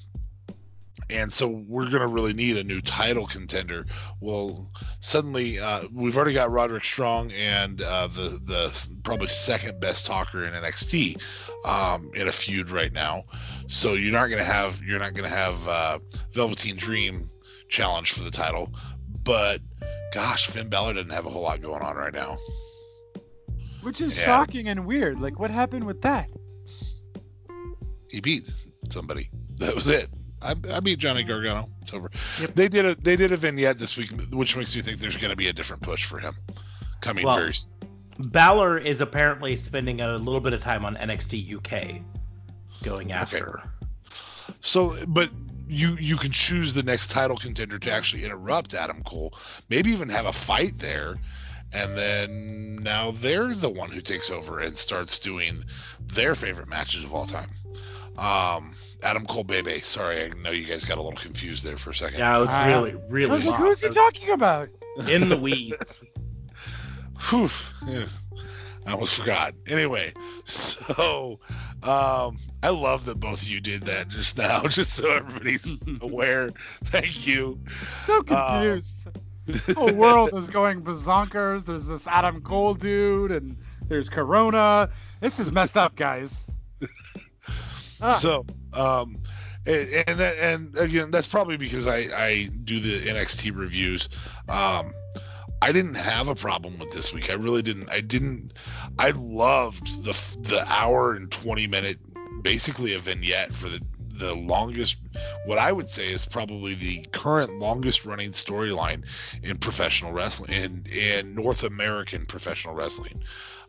and 1.11 1.33
so 1.33 1.49
we're 1.49 1.85
going 1.89 2.01
to 2.01 2.07
really 2.07 2.33
need 2.33 2.57
a 2.57 2.65
new 2.65 2.81
title 2.81 3.27
contender. 3.27 3.87
Well, 4.21 4.71
suddenly 5.01 5.59
uh, 5.59 5.85
we've 5.93 6.17
already 6.17 6.35
got 6.35 6.51
Roderick 6.51 6.85
Strong 6.85 7.33
and 7.33 7.81
uh, 7.83 8.09
the 8.09 8.41
the 8.45 8.89
probably 9.05 9.29
second 9.29 9.81
best 9.81 10.07
talker 10.07 10.45
in 10.45 10.53
NXT 10.53 11.21
um, 11.65 12.11
in 12.15 12.29
a 12.29 12.33
feud 12.33 12.71
right 12.71 12.93
now. 12.93 13.25
So 13.69 13.95
you're 13.95 14.13
not 14.13 14.27
going 14.27 14.39
to 14.39 14.45
have 14.51 14.83
you're 14.83 14.99
not 14.99 15.15
going 15.15 15.29
to 15.29 15.35
have 15.37 15.69
uh, 15.69 15.99
Velveteen 16.35 16.77
Dream 16.77 17.31
challenge 17.69 18.13
for 18.13 18.23
the 18.23 18.31
title. 18.31 18.73
But 19.25 19.61
gosh, 20.13 20.49
Finn 20.49 20.69
Balor 20.69 20.95
doesn't 20.95 21.11
have 21.11 21.27
a 21.27 21.31
whole 21.31 21.43
lot 21.43 21.61
going 21.61 21.83
on 21.83 21.97
right 21.97 22.13
now. 22.13 22.39
Which 23.83 24.01
is 24.01 24.17
Yeah. 24.17 24.25
shocking 24.25 24.69
and 24.69 24.87
weird. 24.87 25.21
Like, 25.21 25.39
what 25.39 25.51
happened 25.51 25.85
with 25.85 26.03
that? 26.03 26.29
He 28.11 28.21
beat 28.21 28.51
somebody. 28.91 29.31
That 29.59 29.75
was 29.75 29.87
it. 29.89 30.09
I, 30.43 30.55
I 30.73 30.81
beat 30.81 30.99
Johnny 30.99 31.25
Gargano. 31.25 31.69
It's 31.81 31.93
over. 31.93 32.11
Yep. 32.41 32.55
They 32.55 32.69
did 32.69 32.85
a 32.85 32.95
they 32.97 33.17
did 33.17 33.33
a 33.33 33.37
vignette 33.37 33.79
this 33.79 33.97
week, 33.97 34.11
which 34.33 34.57
makes 34.57 34.75
me 34.77 34.83
think 34.83 35.01
there's 35.01 35.17
going 35.17 35.31
to 35.31 35.37
be 35.37 35.49
a 35.49 35.53
different 35.53 35.83
push 35.83 36.05
for 36.05 36.19
him 36.19 36.37
coming 37.01 37.25
Well, 37.25 37.37
very. 37.37 37.55
Balor 38.19 38.79
is 38.79 39.01
apparently 39.01 39.57
spending 39.57 40.01
a 40.01 40.17
little 40.19 40.41
bit 40.41 40.53
of 40.53 40.61
time 40.61 40.85
on 40.85 40.97
NXT 40.97 41.57
UK 41.57 42.03
going 42.83 43.13
after. 43.13 43.63
So, 44.61 44.97
but 45.07 45.31
you 45.69 45.97
you 46.01 46.17
can 46.17 46.33
choose 46.33 46.75
the 46.75 46.83
next 46.83 47.11
title 47.11 47.37
contender 47.37 47.79
to 47.79 47.93
actually 47.93 48.25
interrupt 48.25 48.75
Adam 48.75 49.03
Cole, 49.05 49.35
maybe 49.69 49.91
even 49.91 50.09
have 50.09 50.27
a 50.27 50.33
fight 50.33 50.79
there, 50.79 51.17
and 51.73 51.97
then 51.97 52.77
now 52.77 53.11
they're 53.13 53.55
the 53.55 53.71
one 53.71 53.91
who 53.91 54.01
takes 54.01 54.31
over 54.31 54.61
and 54.61 54.77
starts 54.77 55.19
doing 55.19 55.65
their 56.01 56.35
favorite 56.35 56.69
matches 56.69 57.05
of 57.05 57.15
all 57.15 57.27
time. 57.27 57.51
Um, 58.17 58.75
Adam 59.03 59.25
Cole, 59.27 59.45
Bebe. 59.45 59.81
Sorry, 59.81 60.25
I 60.25 60.29
know 60.43 60.51
you 60.51 60.65
guys 60.65 60.85
got 60.85 60.99
a 60.99 61.03
little 61.03 61.19
confused 61.19 61.65
there 61.65 61.77
for 61.77 61.91
a 61.91 61.95
second. 61.95 62.19
Yeah, 62.19 62.37
I 62.37 62.39
was 62.39 62.49
Ah. 62.51 62.67
really, 62.67 62.93
I 62.93 62.97
really 63.09 63.31
was 63.31 63.47
like, 63.47 63.61
who's 63.61 63.81
he 63.81 63.89
talking 63.91 64.31
about? 64.31 64.69
in 65.09 65.29
the 65.29 65.37
weeds. 65.37 66.01
Whew, 67.31 67.51
yeah, 67.87 68.07
I 68.87 68.93
almost 68.93 69.15
forgot. 69.17 69.53
Anyway, 69.67 70.13
so 70.45 71.39
um, 71.83 72.39
I 72.63 72.69
love 72.71 73.05
that 73.07 73.19
both 73.21 73.43
of 73.43 73.49
you 73.49 73.61
did 73.61 73.83
that 73.83 74.09
just 74.09 74.39
now, 74.39 74.63
just 74.69 74.95
so 74.95 75.11
everybody's 75.11 75.79
aware. 76.01 76.51
Thank 76.87 77.27
you. 77.27 77.59
So 77.97 78.23
confused. 78.23 79.09
the 79.47 79.75
whole 79.75 79.93
world 79.95 80.31
is 80.37 80.49
going 80.51 80.83
bazonkers. 80.83 81.65
There's 81.67 81.87
this 81.89 82.07
Adam 82.07 82.41
Cole 82.41 82.75
dude, 82.75 83.33
and 83.33 83.57
there's 83.89 84.09
Corona. 84.09 84.91
This 85.21 85.39
is 85.41 85.51
messed 85.53 85.77
up, 85.77 85.97
guys. 85.97 86.51
Ah. 88.01 88.13
So, 88.13 88.47
um, 88.79 89.19
and, 89.67 90.19
that, 90.19 90.37
and 90.39 90.77
again, 90.79 91.11
that's 91.11 91.27
probably 91.27 91.57
because 91.57 91.87
I 91.87 92.09
I 92.15 92.51
do 92.65 92.81
the 92.81 93.07
NXT 93.07 93.55
reviews. 93.55 94.09
Um, 94.49 94.95
I 95.61 95.73
didn't 95.73 95.97
have 95.97 96.29
a 96.29 96.35
problem 96.35 96.79
with 96.79 96.91
this 96.91 97.13
week. 97.13 97.31
I 97.31 97.35
really 97.35 97.63
didn't. 97.63 97.91
I 97.91 98.01
didn't. 98.01 98.53
I 98.99 99.11
loved 99.11 100.05
the 100.05 100.17
the 100.49 100.65
hour 100.73 101.15
and 101.15 101.31
twenty 101.31 101.67
minute, 101.67 101.99
basically 102.43 102.95
a 102.95 102.99
vignette 102.99 103.53
for 103.53 103.69
the 103.69 103.81
the 104.19 104.35
longest. 104.35 104.97
What 105.47 105.59
I 105.59 105.73
would 105.73 105.89
say 105.89 106.11
is 106.11 106.27
probably 106.27 106.75
the 106.75 107.05
current 107.13 107.59
longest 107.59 108.05
running 108.07 108.33
storyline 108.33 109.05
in 109.43 109.59
professional 109.59 110.13
wrestling 110.13 110.53
in 110.53 110.87
in 110.87 111.35
North 111.35 111.65
American 111.65 112.25
professional 112.27 112.75
wrestling. 112.75 113.23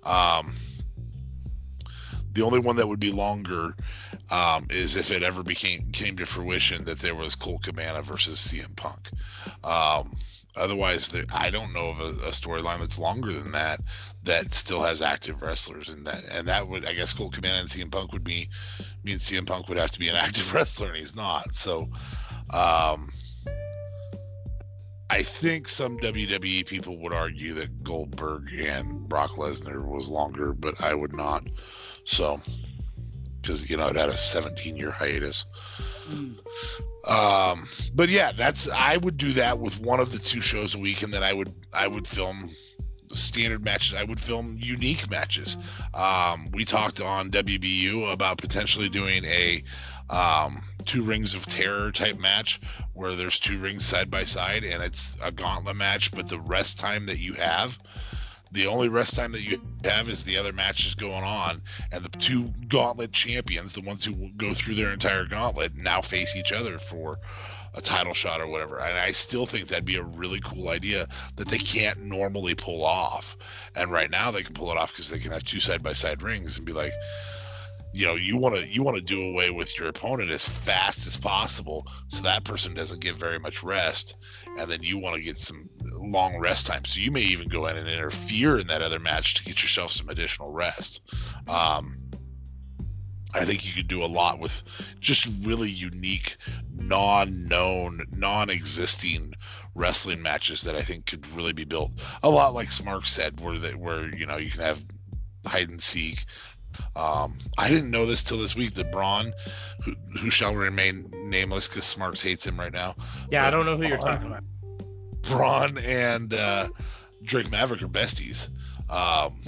Um, 0.04 0.56
the 2.34 2.42
only 2.44 2.60
one 2.60 2.76
that 2.76 2.88
would 2.88 3.00
be 3.00 3.12
longer 3.12 3.76
um, 4.32 4.68
is 4.70 4.96
if 4.96 5.12
it 5.12 5.24
ever 5.24 5.44
became 5.44 5.92
came 5.92 6.16
to 6.18 6.26
fruition 6.26 6.86
that 6.86 7.00
there 7.00 7.16
was 7.16 7.36
Colt 7.36 7.64
Cabana 7.64 8.02
versus 8.02 8.40
CM 8.40 8.76
Punk. 8.76 9.10
Um, 9.64 10.16
otherwise, 10.56 11.08
there, 11.08 11.26
I 11.34 11.50
don't 11.50 11.74
know 11.74 11.90
of 11.90 12.00
a, 12.00 12.28
a 12.28 12.32
storyline 12.32 12.80
that's 12.80 13.00
longer 13.00 13.34
than 13.34 13.52
that 13.54 13.82
that 14.24 14.54
still 14.54 14.84
has 14.84 15.02
active 15.02 15.42
wrestlers, 15.42 15.90
and 15.90 16.06
that 16.06 16.24
and 16.32 16.48
that 16.48 16.68
would 16.68 16.86
I 16.86 16.94
guess 16.94 17.14
Colt 17.14 17.34
Cabana 17.34 17.62
and 17.62 17.70
CM 17.70 17.92
Punk 17.92 18.14
would 18.14 18.24
be 18.24 18.50
mean 19.04 19.18
CM 19.18 19.48
Punk 19.48 19.68
would 19.68 19.78
have 19.78 19.92
to 19.92 20.00
be 20.00 20.10
an 20.10 20.16
active 20.28 20.54
wrestler, 20.54 20.90
and 20.90 20.98
he's 20.98 21.16
not. 21.16 21.56
So, 21.56 21.90
um, 22.52 23.12
I 25.12 25.24
think 25.24 25.68
some 25.68 25.98
WWE 26.00 26.68
people 26.68 27.00
would 27.00 27.14
argue 27.14 27.56
that 27.56 27.84
Goldberg 27.84 28.54
and 28.54 29.10
Brock 29.10 29.32
Lesnar 29.32 29.84
was 29.84 30.08
longer, 30.08 30.54
but 30.54 30.80
I 30.84 30.94
would 30.94 31.14
not. 31.14 31.44
So, 32.06 32.42
because 33.50 33.68
you 33.68 33.76
know 33.76 33.88
it 33.88 33.96
had 33.96 34.10
a 34.10 34.18
17 34.18 34.78
year 34.78 34.92
hiatus. 34.92 35.46
Mm. 36.08 36.38
Um, 37.08 37.68
but 37.96 38.10
yeah, 38.10 38.32
that's 38.32 38.70
I 38.70 38.98
would 38.98 39.18
do 39.18 39.32
that 39.34 39.58
with 39.58 39.80
one 39.80 40.00
of 40.00 40.12
the 40.12 40.20
two 40.20 40.40
shows 40.40 40.76
a 40.76 40.78
week, 40.78 41.02
and 41.02 41.12
then 41.12 41.24
I 41.24 41.34
would 41.34 41.52
I 41.74 41.88
would 41.88 42.08
film 42.08 42.52
standard 43.12 43.64
matches. 43.64 43.96
I 43.96 44.04
would 44.04 44.20
film 44.20 44.60
unique 44.62 45.10
matches. 45.10 45.58
Um, 45.96 46.48
we 46.54 46.64
talked 46.64 47.02
on 47.02 47.32
WBU 47.32 48.14
about 48.14 48.38
potentially 48.38 48.88
doing 48.88 49.26
a 49.26 49.64
um, 50.12 50.62
two 50.86 51.02
rings 51.02 51.34
of 51.34 51.46
terror 51.48 51.92
type 51.92 52.20
match 52.20 52.62
where 52.94 53.16
there's 53.16 53.40
two 53.40 53.58
rings 53.58 53.84
side 53.86 54.12
by 54.12 54.24
side 54.24 54.64
and 54.64 54.84
it's 54.84 55.18
a 55.24 55.32
gauntlet 55.32 55.76
match, 55.76 56.12
but 56.12 56.30
the 56.30 56.40
rest 56.40 56.78
time 56.78 57.08
that 57.08 57.18
you 57.18 57.34
have 57.34 57.80
the 58.52 58.68
only 58.68 58.90
rest 58.90 59.16
time 59.16 59.32
that 59.34 59.42
you 59.42 59.62
have 59.84 60.10
is 60.10 60.24
the 60.24 60.38
other 60.38 60.54
matches 60.54 60.96
going 60.96 61.24
on, 61.24 61.62
and 61.92 62.04
the 62.04 62.10
two 62.18 62.54
gauntlet 62.68 63.12
champions, 63.12 63.74
the 63.74 63.82
ones 63.82 64.06
who 64.06 64.30
go 64.38 64.54
through 64.54 64.76
their 64.76 64.92
entire 64.92 65.26
gauntlet, 65.26 65.76
now 65.76 66.02
face 66.02 66.36
each 66.36 66.52
other 66.52 66.80
for 66.80 67.20
a 67.76 67.82
title 67.82 68.14
shot 68.14 68.42
or 68.42 68.48
whatever. 68.48 68.80
And 68.80 68.98
I 68.98 69.12
still 69.12 69.46
think 69.46 69.68
that'd 69.68 69.86
be 69.86 69.98
a 69.98 70.04
really 70.04 70.40
cool 70.40 70.70
idea 70.70 71.08
that 71.36 71.48
they 71.48 71.60
can't 71.60 72.02
normally 72.02 72.56
pull 72.56 72.84
off. 72.84 73.38
And 73.76 73.92
right 73.92 74.10
now 74.10 74.32
they 74.32 74.44
can 74.44 74.56
pull 74.56 74.72
it 74.72 74.78
off 74.78 74.92
because 74.92 75.10
they 75.10 75.20
can 75.20 75.32
have 75.32 75.44
two 75.44 75.60
side 75.60 75.84
by 75.84 75.94
side 75.94 76.24
rings 76.24 76.58
and 76.58 76.66
be 76.66 76.74
like, 76.74 76.94
you 77.92 78.06
know, 78.06 78.16
you 78.16 78.38
want 78.38 78.56
to 78.56 78.68
you 78.68 78.84
want 78.84 78.98
to 78.98 79.02
do 79.02 79.22
away 79.24 79.50
with 79.50 79.78
your 79.78 79.88
opponent 79.88 80.30
as 80.32 80.48
fast 80.48 81.08
as 81.08 81.18
possible, 81.18 81.88
so 82.08 82.22
that 82.22 82.44
person 82.44 82.74
doesn't 82.74 83.02
get 83.02 83.16
very 83.16 83.40
much 83.40 83.64
rest, 83.64 84.16
and 84.58 84.70
then 84.70 84.84
you 84.84 84.98
want 84.98 85.16
to 85.16 85.22
get 85.22 85.38
some 85.38 85.70
long 86.00 86.38
rest 86.38 86.68
time. 86.68 86.86
So 86.86 87.00
you 87.00 87.12
may 87.12 87.22
even 87.22 87.48
go 87.48 87.68
in 87.68 87.78
and 87.78 87.90
interfere 87.90 88.60
in 88.60 88.68
that 88.68 88.84
other 88.84 89.00
match 89.00 89.34
to 89.36 89.44
get 89.44 89.64
yourself 89.64 89.92
some 89.92 90.10
additional 90.10 90.52
rest. 90.52 91.02
Um, 91.48 91.98
I 93.34 93.46
think 93.46 93.66
you 93.66 93.74
could 93.74 93.88
do 93.88 94.04
a 94.04 94.06
lot 94.06 94.40
with 94.40 94.64
just 95.00 95.28
really 95.44 95.70
unique, 95.70 96.38
non-known, 96.76 98.06
non-existing 98.12 99.34
wrestling 99.76 100.22
matches 100.22 100.62
that 100.64 100.76
I 100.76 100.82
think 100.82 101.06
could 101.06 101.28
really 101.32 101.54
be 101.54 101.64
built. 101.64 101.92
A 102.24 102.30
lot 102.30 102.56
like 102.56 102.70
Smark 102.70 103.06
said, 103.06 103.40
where 103.40 103.60
that 103.60 103.76
where 103.78 104.16
you 104.16 104.26
know 104.26 104.38
you 104.38 104.52
can 104.52 104.62
have 104.62 104.84
hide 105.46 105.70
and 105.70 105.82
seek. 105.82 106.26
Um, 106.96 107.38
I 107.58 107.70
didn't 107.70 107.92
know 107.92 108.06
this 108.06 108.24
till 108.24 108.38
this 108.38 108.56
week 108.56 108.76
that 108.76 108.92
Braun, 108.92 109.34
who, 109.84 109.96
who 110.20 110.30
shall 110.30 110.56
remain 110.56 111.12
nameless 111.26 111.68
because 111.68 111.86
Smarks 111.86 112.22
hates 112.22 112.46
him 112.46 112.60
right 112.60 112.74
now. 112.74 112.96
Yeah, 113.32 113.46
I 113.46 113.52
don't 113.52 113.66
know 113.66 113.78
who 113.78 113.88
you're 113.88 113.98
talking 113.98 114.28
about. 114.28 114.44
Braun 115.24 115.78
and 115.78 116.34
uh, 116.34 116.70
Drake 117.24 117.52
Maverick 117.52 117.82
are 117.82 117.88
besties. 117.88 118.50
Um, 118.90 119.42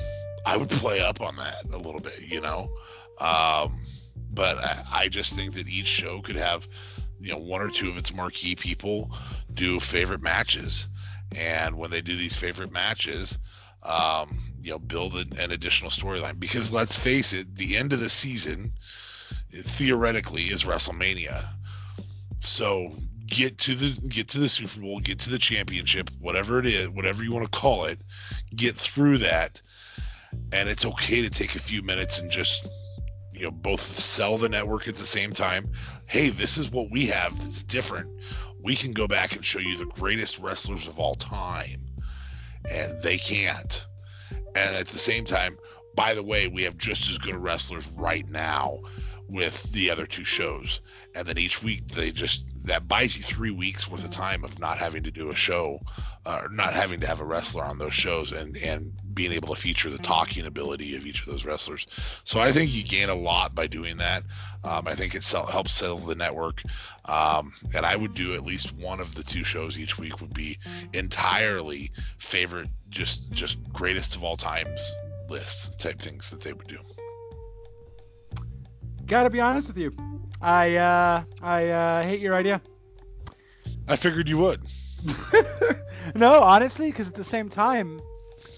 I 0.46 0.58
would 0.58 0.70
play 0.70 1.02
up 1.02 1.22
on 1.22 1.36
that 1.38 1.64
a 1.74 1.78
little 1.78 2.02
bit, 2.02 2.22
you 2.22 2.42
know. 2.42 2.70
Um, 3.20 3.82
but 4.34 4.58
I, 4.58 4.84
I 4.92 5.08
just 5.08 5.34
think 5.34 5.54
that 5.54 5.68
each 5.68 5.88
show 5.88 6.22
could 6.22 6.36
have, 6.36 6.68
you 7.20 7.32
know, 7.32 7.38
one 7.38 7.62
or 7.62 7.70
two 7.70 7.90
of 7.90 7.98
its 7.98 8.14
marquee 8.14 8.56
people 8.56 9.12
do 9.54 9.80
favorite 9.80 10.22
matches, 10.22 10.88
and 11.38 11.78
when 11.78 11.92
they 11.92 12.02
do 12.02 12.16
these 12.16 12.36
favorite 12.36 12.72
matches, 12.72 13.38
um, 13.84 14.40
you 14.62 14.72
know, 14.72 14.80
build 14.80 15.16
an, 15.16 15.34
an 15.38 15.52
additional 15.52 15.90
storyline. 15.90 16.40
Because 16.40 16.72
let's 16.72 16.96
face 16.96 17.34
it, 17.34 17.56
the 17.56 17.78
end 17.78 17.94
of 17.94 18.00
the 18.00 18.10
season, 18.10 18.74
theoretically, 19.52 20.50
is 20.50 20.64
WrestleMania. 20.64 21.50
So 22.40 22.96
get 23.28 23.58
to 23.60 23.76
the 23.76 24.08
get 24.08 24.28
to 24.30 24.40
the 24.40 24.50
Super 24.50 24.82
Bowl, 24.82 25.00
get 25.00 25.20
to 25.20 25.30
the 25.30 25.40
championship, 25.40 26.10
whatever 26.20 26.60
it 26.60 26.66
is, 26.66 26.90
whatever 26.90 27.24
you 27.24 27.32
want 27.32 27.50
to 27.50 27.60
call 27.60 27.86
it, 27.86 28.00
get 28.56 28.78
through 28.78 29.18
that, 29.20 29.62
and 30.52 30.68
it's 30.70 30.86
okay 30.86 31.22
to 31.22 31.30
take 31.30 31.56
a 31.56 31.60
few 31.60 31.82
minutes 31.82 32.20
and 32.20 32.30
just 32.30 32.68
you 33.34 33.44
know 33.44 33.52
both 33.52 33.82
sell 33.82 34.38
the 34.38 34.50
network 34.50 34.88
at 34.88 34.96
the 34.96 35.06
same 35.06 35.32
time. 35.32 35.72
Hey, 36.06 36.30
this 36.30 36.58
is 36.58 36.70
what 36.70 36.92
we 36.92 37.08
have 37.08 37.38
that's 37.40 37.64
different. 37.64 38.10
We 38.64 38.76
can 38.76 38.92
go 38.92 39.08
back 39.08 39.36
and 39.36 39.46
show 39.46 39.60
you 39.60 39.78
the 39.78 39.86
greatest 39.86 40.38
wrestlers 40.40 40.88
of 40.88 41.00
all 41.00 41.16
time, 41.16 41.88
and 42.70 43.02
they 43.02 43.18
can't. 43.18 43.86
And 44.56 44.76
at 44.76 44.88
the 44.88 45.00
same 45.00 45.26
time, 45.26 45.58
by 45.96 46.14
the 46.14 46.24
way, 46.24 46.48
we 46.48 46.64
have 46.64 46.78
just 46.78 47.10
as 47.10 47.18
good 47.18 47.36
wrestlers 47.36 47.90
right 47.98 48.30
now 48.30 48.80
with 49.32 49.72
the 49.72 49.90
other 49.90 50.06
two 50.06 50.26
shows. 50.26 50.82
And 51.16 51.26
then 51.26 51.38
each 51.38 51.64
week 51.64 51.88
they 51.90 52.12
just 52.12 52.44
that 52.66 52.88
buys 52.88 53.18
you 53.18 53.24
three 53.24 53.50
weeks 53.50 53.90
worth 53.90 54.04
of 54.04 54.12
time 54.12 54.44
of 54.44 54.60
not 54.60 54.78
having 54.78 55.02
to 55.04 55.10
do 55.10 55.30
a 55.30 55.36
show 55.36 55.80
uh, 56.26 56.42
or 56.44 56.50
not 56.50 56.74
having 56.74 57.00
to 57.00 57.08
have 57.08 57.22
a 57.22 57.26
wrestler 57.26 57.64
on 57.64 57.80
those 57.80 57.94
shows 57.94 58.34
and 58.34 58.58
and 58.58 58.94
being 59.14 59.32
able 59.32 59.54
to 59.56 59.60
feature 59.60 59.90
the 59.90 59.98
talking 59.98 60.46
ability 60.46 60.96
of 60.96 61.06
each 61.06 61.22
of 61.22 61.28
those 61.28 61.46
wrestlers. 61.46 61.88
So 62.26 62.40
i 62.42 62.52
think 62.52 62.74
you 62.74 62.84
gain 62.84 63.10
a 63.10 63.16
lot 63.16 63.56
by 63.56 63.68
doing 63.68 63.98
that. 63.98 64.24
Um, 64.64 64.88
i 64.88 64.96
think 64.96 65.16
it 65.16 65.24
sell, 65.24 65.46
helps 65.46 65.74
sell 65.74 65.98
the 65.98 66.16
network. 66.16 66.62
Um, 67.06 67.54
and 67.74 67.86
i 67.86 67.96
would 67.96 68.14
do 68.14 68.34
at 68.36 68.44
least 68.44 68.76
one 68.76 69.00
of 69.00 69.16
the 69.16 69.24
two 69.24 69.46
shows 69.46 69.80
each 69.80 69.98
week 69.98 70.20
would 70.20 70.34
be 70.34 70.60
entirely 70.94 71.92
favorite 72.20 72.70
just 72.90 73.32
just 73.32 73.58
greatest 73.72 74.16
of 74.16 74.24
all 74.26 74.36
times 74.36 74.82
list 75.30 75.80
type 75.80 76.00
things 76.00 76.30
that 76.30 76.42
they 76.42 76.52
would 76.52 76.68
do 76.68 76.80
Gotta 79.12 79.30
be 79.30 79.42
honest 79.42 79.68
with 79.68 79.78
you. 79.78 79.94
I 80.42 80.78
uh, 80.78 81.24
I 81.42 81.68
uh, 81.68 82.02
hate 82.02 82.22
your 82.22 82.34
idea. 82.34 82.62
i 83.90 83.94
figured 83.98 84.30
you 84.30 84.38
would 84.38 84.62
no, 86.16 86.40
honestly, 86.40 86.92
because 86.92 87.10
at 87.10 87.16
the 87.16 87.24
same 87.26 87.50
time, 87.50 88.00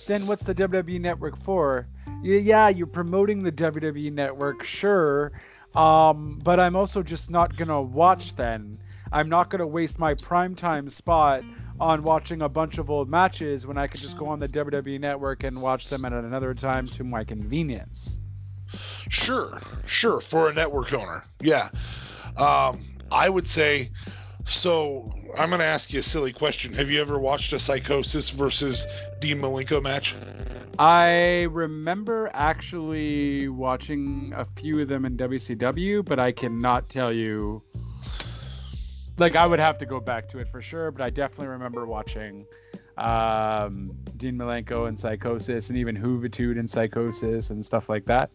then 0.05 0.27
what's 0.27 0.43
the 0.43 0.53
WWE 0.53 1.01
Network 1.01 1.37
for? 1.37 1.87
Yeah, 2.21 2.69
you're 2.69 2.85
promoting 2.85 3.41
the 3.41 3.51
WWE 3.51 4.13
Network, 4.13 4.63
sure, 4.63 5.31
um, 5.73 6.39
but 6.43 6.59
I'm 6.59 6.75
also 6.75 7.01
just 7.01 7.31
not 7.31 7.55
gonna 7.55 7.81
watch. 7.81 8.35
Then 8.35 8.77
I'm 9.11 9.29
not 9.29 9.49
gonna 9.49 9.65
waste 9.65 9.97
my 9.97 10.13
primetime 10.13 10.91
spot 10.91 11.43
on 11.79 12.03
watching 12.03 12.43
a 12.43 12.49
bunch 12.49 12.77
of 12.77 12.91
old 12.91 13.09
matches 13.09 13.65
when 13.65 13.79
I 13.79 13.87
could 13.87 14.01
just 14.01 14.19
go 14.19 14.27
on 14.27 14.39
the 14.39 14.47
WWE 14.47 14.99
Network 14.99 15.45
and 15.45 15.59
watch 15.59 15.89
them 15.89 16.05
at 16.05 16.13
another 16.13 16.53
time 16.53 16.85
to 16.89 17.03
my 17.03 17.23
convenience. 17.23 18.19
Sure, 19.09 19.59
sure. 19.85 20.19
For 20.19 20.49
a 20.49 20.53
network 20.53 20.93
owner, 20.93 21.23
yeah. 21.41 21.69
Um, 22.37 22.85
I 23.11 23.29
would 23.29 23.47
say. 23.47 23.91
So 24.45 25.09
I'm 25.37 25.49
going 25.49 25.59
to 25.59 25.65
ask 25.65 25.93
you 25.93 25.99
a 25.99 26.03
silly 26.03 26.33
question. 26.33 26.73
Have 26.73 26.91
you 26.91 26.99
ever 26.99 27.17
watched 27.17 27.53
a 27.53 27.55
Psicosis 27.55 28.31
versus 28.31 28.85
Dean 29.19 29.39
Malenko 29.39 29.81
match? 29.81 30.15
I 30.77 31.43
remember 31.43 32.29
actually 32.33 33.47
watching 33.47 34.33
a 34.35 34.43
few 34.43 34.79
of 34.81 34.87
them 34.89 35.05
in 35.05 35.15
WCW, 35.15 36.03
but 36.03 36.19
I 36.19 36.31
cannot 36.31 36.89
tell 36.89 37.13
you. 37.13 37.63
Like, 39.17 39.35
I 39.35 39.45
would 39.45 39.59
have 39.59 39.77
to 39.77 39.85
go 39.85 39.99
back 39.99 40.27
to 40.29 40.39
it 40.39 40.49
for 40.49 40.61
sure, 40.61 40.91
but 40.91 41.03
I 41.03 41.09
definitely 41.09 41.47
remember 41.47 41.85
watching 41.85 42.45
um, 42.97 43.91
Dean 44.17 44.35
Malenko 44.37 44.87
and 44.87 44.97
Psicosis, 44.97 45.69
and 45.69 45.77
even 45.77 45.95
Juventud 45.97 46.59
and 46.59 46.67
Psicosis 46.69 47.49
and 47.49 47.65
stuff 47.65 47.89
like 47.89 48.05
that. 48.05 48.29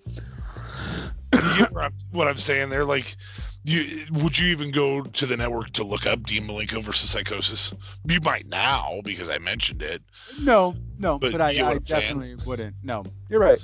You 1.58 1.66
what 2.12 2.28
I'm- 2.28 2.36
saying 2.36 2.68
there? 2.70 2.84
Like, 2.84 3.16
you 3.64 4.04
would 4.12 4.38
you 4.38 4.48
even 4.48 4.70
go 4.70 5.02
to 5.02 5.26
the 5.26 5.36
network 5.36 5.72
to 5.72 5.84
look 5.84 6.06
up 6.06 6.22
Dean 6.24 6.46
Malenko 6.46 6.82
versus 6.82 7.10
Psicosis? 7.14 7.74
You 8.06 8.20
might 8.20 8.46
now 8.46 9.00
because 9.04 9.28
I 9.28 9.38
mentioned 9.38 9.82
it. 9.82 10.02
No, 10.40 10.74
no, 10.98 11.18
But 11.18 11.32
but, 11.32 11.40
I, 11.40 11.50
you 11.50 11.56
get 11.58 11.64
what 11.64 11.72
I 11.72 11.76
I'm 11.76 11.86
saying? 11.86 12.02
definitely 12.02 12.44
wouldn't. 12.46 12.76
No, 12.82 13.04
you're 13.28 13.40
right. 13.40 13.60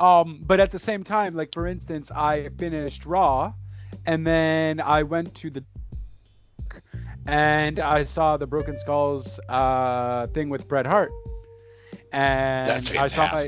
Um, 0.00 0.40
but 0.42 0.58
at 0.60 0.70
the 0.70 0.78
same 0.78 1.04
time, 1.04 1.34
like 1.34 1.52
for 1.52 1.66
instance, 1.66 2.10
I 2.10 2.48
finished 2.58 3.04
Raw, 3.06 3.52
and 4.06 4.26
then 4.26 4.80
I 4.80 5.02
went 5.02 5.34
to 5.36 5.50
the 5.50 5.62
and 7.26 7.78
I 7.80 8.02
saw 8.02 8.36
the 8.36 8.46
Broken 8.46 8.76
Skulls 8.78 9.38
uh, 9.48 10.26
thing 10.28 10.48
with 10.48 10.66
Bret 10.68 10.86
Hart, 10.86 11.10
and 12.12 12.70
I 12.98 13.06
saw 13.06 13.30
my 13.32 13.46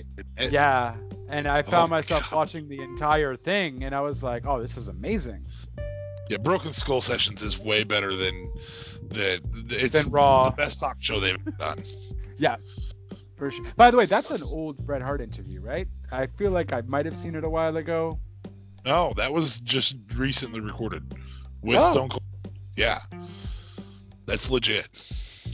yeah, 0.51 0.97
and 1.29 1.47
I 1.49 1.63
found 1.63 1.85
Oh 1.91 1.95
myself 1.97 2.31
God. 2.31 2.37
watching 2.37 2.69
the 2.69 2.81
entire 2.81 3.37
thing, 3.37 3.85
and 3.85 3.95
I 3.95 4.01
was 4.01 4.23
like, 4.23 4.47
oh, 4.47 4.61
this 4.61 4.77
is 4.77 4.89
amazing. 4.89 5.45
Yeah, 6.31 6.39
Broken 6.39 6.73
Skull 6.73 7.01
Sessions 7.03 7.43
is 7.43 7.59
way 7.59 7.85
better 7.85 8.15
than 8.17 8.51
the. 9.09 9.41
It's 9.69 9.93
Then 9.93 10.09
Raw. 10.11 10.45
the 10.45 10.57
best 10.57 10.81
talk 10.81 10.97
show 11.01 11.21
they've 11.21 11.39
done. 11.59 11.79
Yeah. 12.37 12.57
For 13.37 13.49
sure. 13.53 13.65
By 13.77 13.93
the 13.93 13.97
way, 13.97 14.07
that's 14.07 14.33
an 14.33 14.43
old 14.43 14.85
Bret 14.85 15.01
Hart 15.03 15.21
interview, 15.21 15.61
right? 15.61 15.87
I 16.11 16.27
feel 16.27 16.51
like 16.51 16.73
I 16.73 16.81
might 16.81 17.05
have 17.05 17.17
seen 17.17 17.37
it 17.37 17.45
a 17.45 17.49
while 17.49 17.77
ago. 17.77 18.19
No, 18.85 19.13
that 19.17 19.33
was 19.33 19.61
just 19.61 19.95
recently 20.17 20.59
recorded 20.59 21.15
with 21.63 21.79
Oh. 21.81 21.93
Stone 21.93 22.09
Cold. 22.09 22.23
Yeah, 22.77 22.99
that's 24.27 24.51
legit. 24.51 24.89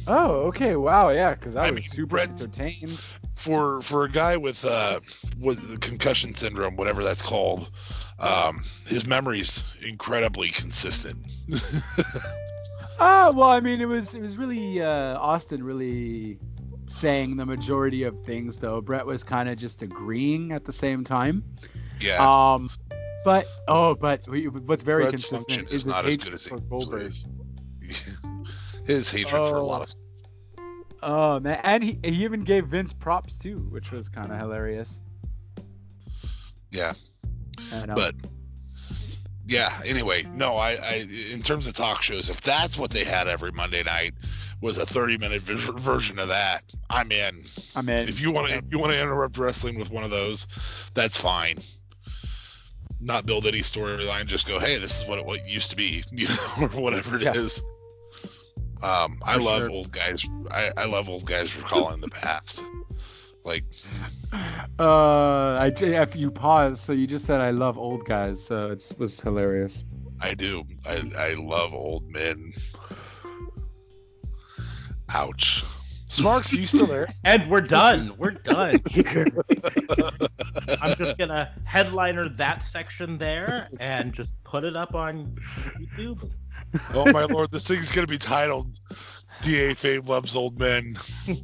Oh, 0.06 0.30
okay. 0.48 0.76
Wow, 0.76 1.10
yeah, 1.10 1.34
because 1.34 1.56
I, 1.56 1.66
I 1.66 1.70
was 1.70 1.82
mean, 1.84 1.90
super 1.90 2.06
Bret's- 2.06 2.40
entertained. 2.40 3.00
For 3.36 3.80
for 3.80 4.04
a 4.04 4.10
guy 4.10 4.36
with 4.36 4.62
uh 4.66 5.00
with 5.38 5.80
concussion 5.80 6.34
syndrome, 6.34 6.76
whatever 6.76 7.02
that's 7.02 7.22
called, 7.22 7.70
um, 8.18 8.62
his 8.86 9.06
memory's 9.06 9.64
incredibly 9.82 10.50
consistent. 10.50 11.16
Ah, 13.02 13.32
well, 13.34 13.48
I 13.48 13.60
mean, 13.60 13.80
it 13.80 13.88
was 13.88 14.14
it 14.14 14.20
was 14.20 14.36
really 14.36 14.82
uh, 14.82 15.16
Austin 15.18 15.64
really 15.64 16.38
saying 16.84 17.36
the 17.38 17.46
majority 17.46 18.02
of 18.02 18.14
things, 18.26 18.58
though. 18.58 18.82
Bret 18.82 19.06
was 19.06 19.24
kind 19.24 19.48
of 19.48 19.56
just 19.56 19.80
agreeing 19.82 20.52
at 20.52 20.66
the 20.66 20.72
same 20.74 21.02
time. 21.02 21.42
yeah, 21.98 22.18
Um, 22.18 22.68
but 23.24 23.46
oh, 23.68 23.94
but 23.94 24.28
we, 24.28 24.48
what's 24.48 24.82
very 24.82 25.04
Bret's 25.04 25.24
consistent 25.30 25.68
is 25.68 25.72
is 25.72 25.84
his 25.84 25.86
not 25.86 26.04
as 26.04 26.16
good 26.18 26.34
as 26.34 26.46
Goldberg. 26.68 27.12
His 28.90 29.08
hatred 29.08 29.46
for 29.46 29.56
a 29.56 29.62
lot 29.62 29.82
of 29.82 29.94
oh. 30.58 31.34
oh 31.34 31.40
man, 31.40 31.60
and 31.62 31.84
he, 31.84 31.98
he 32.02 32.24
even 32.24 32.42
gave 32.42 32.66
Vince 32.66 32.92
props 32.92 33.36
too, 33.36 33.58
which 33.70 33.92
was 33.92 34.08
kind 34.08 34.32
of 34.32 34.38
hilarious. 34.38 35.00
yeah, 36.72 36.94
but 37.94 38.16
yeah. 39.46 39.70
Anyway, 39.86 40.24
no, 40.34 40.56
I, 40.56 40.72
I 40.72 41.06
in 41.30 41.40
terms 41.40 41.68
of 41.68 41.74
talk 41.74 42.02
shows, 42.02 42.28
if 42.30 42.40
that's 42.40 42.76
what 42.76 42.90
they 42.90 43.04
had 43.04 43.28
every 43.28 43.52
Monday 43.52 43.84
night 43.84 44.14
was 44.60 44.76
a 44.76 44.84
thirty 44.86 45.16
minute 45.16 45.42
vis- 45.42 45.68
version 45.68 46.18
of 46.18 46.26
that, 46.26 46.62
I'm 46.90 47.12
in. 47.12 47.44
I'm 47.76 47.88
in. 47.88 48.08
If 48.08 48.20
you 48.20 48.32
want 48.32 48.48
to, 48.48 48.56
if 48.56 48.64
you 48.72 48.80
want 48.80 48.90
to 48.90 49.00
interrupt 49.00 49.38
wrestling 49.38 49.78
with 49.78 49.90
one 49.90 50.02
of 50.02 50.10
those, 50.10 50.48
that's 50.94 51.16
fine. 51.16 51.58
not 53.00 53.24
build 53.24 53.46
any 53.46 53.60
storyline. 53.60 54.26
Just 54.26 54.48
go, 54.48 54.58
hey, 54.58 54.78
this 54.78 55.00
is 55.00 55.08
what 55.08 55.20
it 55.20 55.24
what 55.24 55.38
it 55.38 55.46
used 55.46 55.70
to 55.70 55.76
be, 55.76 56.02
you 56.10 56.26
know, 56.26 56.62
or 56.62 56.68
whatever 56.68 57.14
it 57.14 57.22
is. 57.36 57.62
Yeah. 58.82 58.88
Um, 59.02 59.18
I 59.22 59.36
love 59.36 59.58
sure. 59.62 59.70
old 59.70 59.92
guys. 59.92 60.24
I, 60.50 60.70
I 60.76 60.84
love 60.86 61.08
old 61.08 61.26
guys 61.26 61.54
recalling 61.56 62.00
the 62.00 62.08
past. 62.08 62.64
Like, 63.44 63.64
Uh, 64.78 65.56
I 65.58 65.70
j- 65.74 65.96
if 65.96 66.14
you 66.14 66.30
pause, 66.30 66.80
so 66.80 66.92
you 66.92 67.06
just 67.06 67.24
said 67.24 67.40
I 67.40 67.50
love 67.50 67.78
old 67.78 68.04
guys, 68.06 68.44
so 68.44 68.70
it 68.70 68.92
was 68.98 69.20
hilarious. 69.20 69.84
I 70.20 70.34
do. 70.34 70.64
I, 70.86 71.02
I 71.18 71.34
love 71.34 71.72
old 71.72 72.06
men. 72.10 72.52
Ouch. 75.14 75.64
Smarks, 76.06 76.52
you 76.52 76.66
still 76.66 76.86
there? 76.86 77.08
And 77.24 77.48
we're 77.48 77.60
done. 77.60 78.12
We're 78.18 78.32
done 78.32 78.80
here. 78.90 79.26
I'm 80.82 80.96
just 80.96 81.16
gonna 81.18 81.52
headliner 81.64 82.28
that 82.30 82.62
section 82.64 83.16
there 83.16 83.68
and 83.78 84.12
just 84.12 84.32
put 84.44 84.64
it 84.64 84.74
up 84.76 84.94
on 84.94 85.36
YouTube. 85.78 86.30
Oh 86.94 87.10
my 87.12 87.24
lord, 87.24 87.50
this 87.50 87.66
thing's 87.66 87.90
gonna 87.90 88.06
be 88.06 88.18
titled 88.18 88.78
"Da 89.42 89.74
Fabe 89.74 90.06
Loves 90.08 90.36
Old 90.36 90.58
Men." 90.58 90.96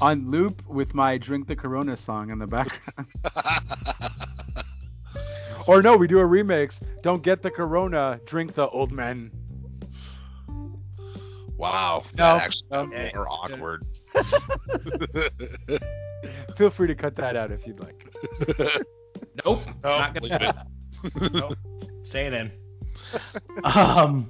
On 0.00 0.30
loop 0.30 0.64
with 0.66 0.94
my 0.94 1.16
"Drink 1.18 1.46
the 1.48 1.56
Corona" 1.56 1.96
song 1.96 2.30
in 2.30 2.38
the 2.38 2.46
background. 2.46 3.08
Or 5.66 5.82
no, 5.82 5.98
we 5.98 6.06
do 6.08 6.18
a 6.18 6.22
remix. 6.24 6.80
Don't 7.02 7.22
get 7.22 7.42
the 7.42 7.50
Corona, 7.50 8.18
drink 8.24 8.54
the 8.54 8.68
old 8.70 8.90
men. 8.90 9.30
wow, 11.58 12.02
No. 12.16 12.36
that 12.36 12.42
actually 12.44 12.68
got 12.70 12.86
Okay. 12.86 13.12
more 13.14 13.28
awkward. 13.28 13.84
Feel 16.56 16.70
free 16.70 16.86
to 16.86 16.94
cut 16.94 17.16
that 17.16 17.36
out 17.36 17.52
if 17.52 17.66
you'd 17.66 17.80
like. 17.84 18.10
Nope. 19.44 19.60
No, 19.84 19.98
not 19.98 20.22
leave 20.22 20.30
gonna 20.38 20.66
it. 21.50 21.58
say 22.06 22.26
it 22.26 22.32
in. 22.32 22.50
Um, 23.64 24.28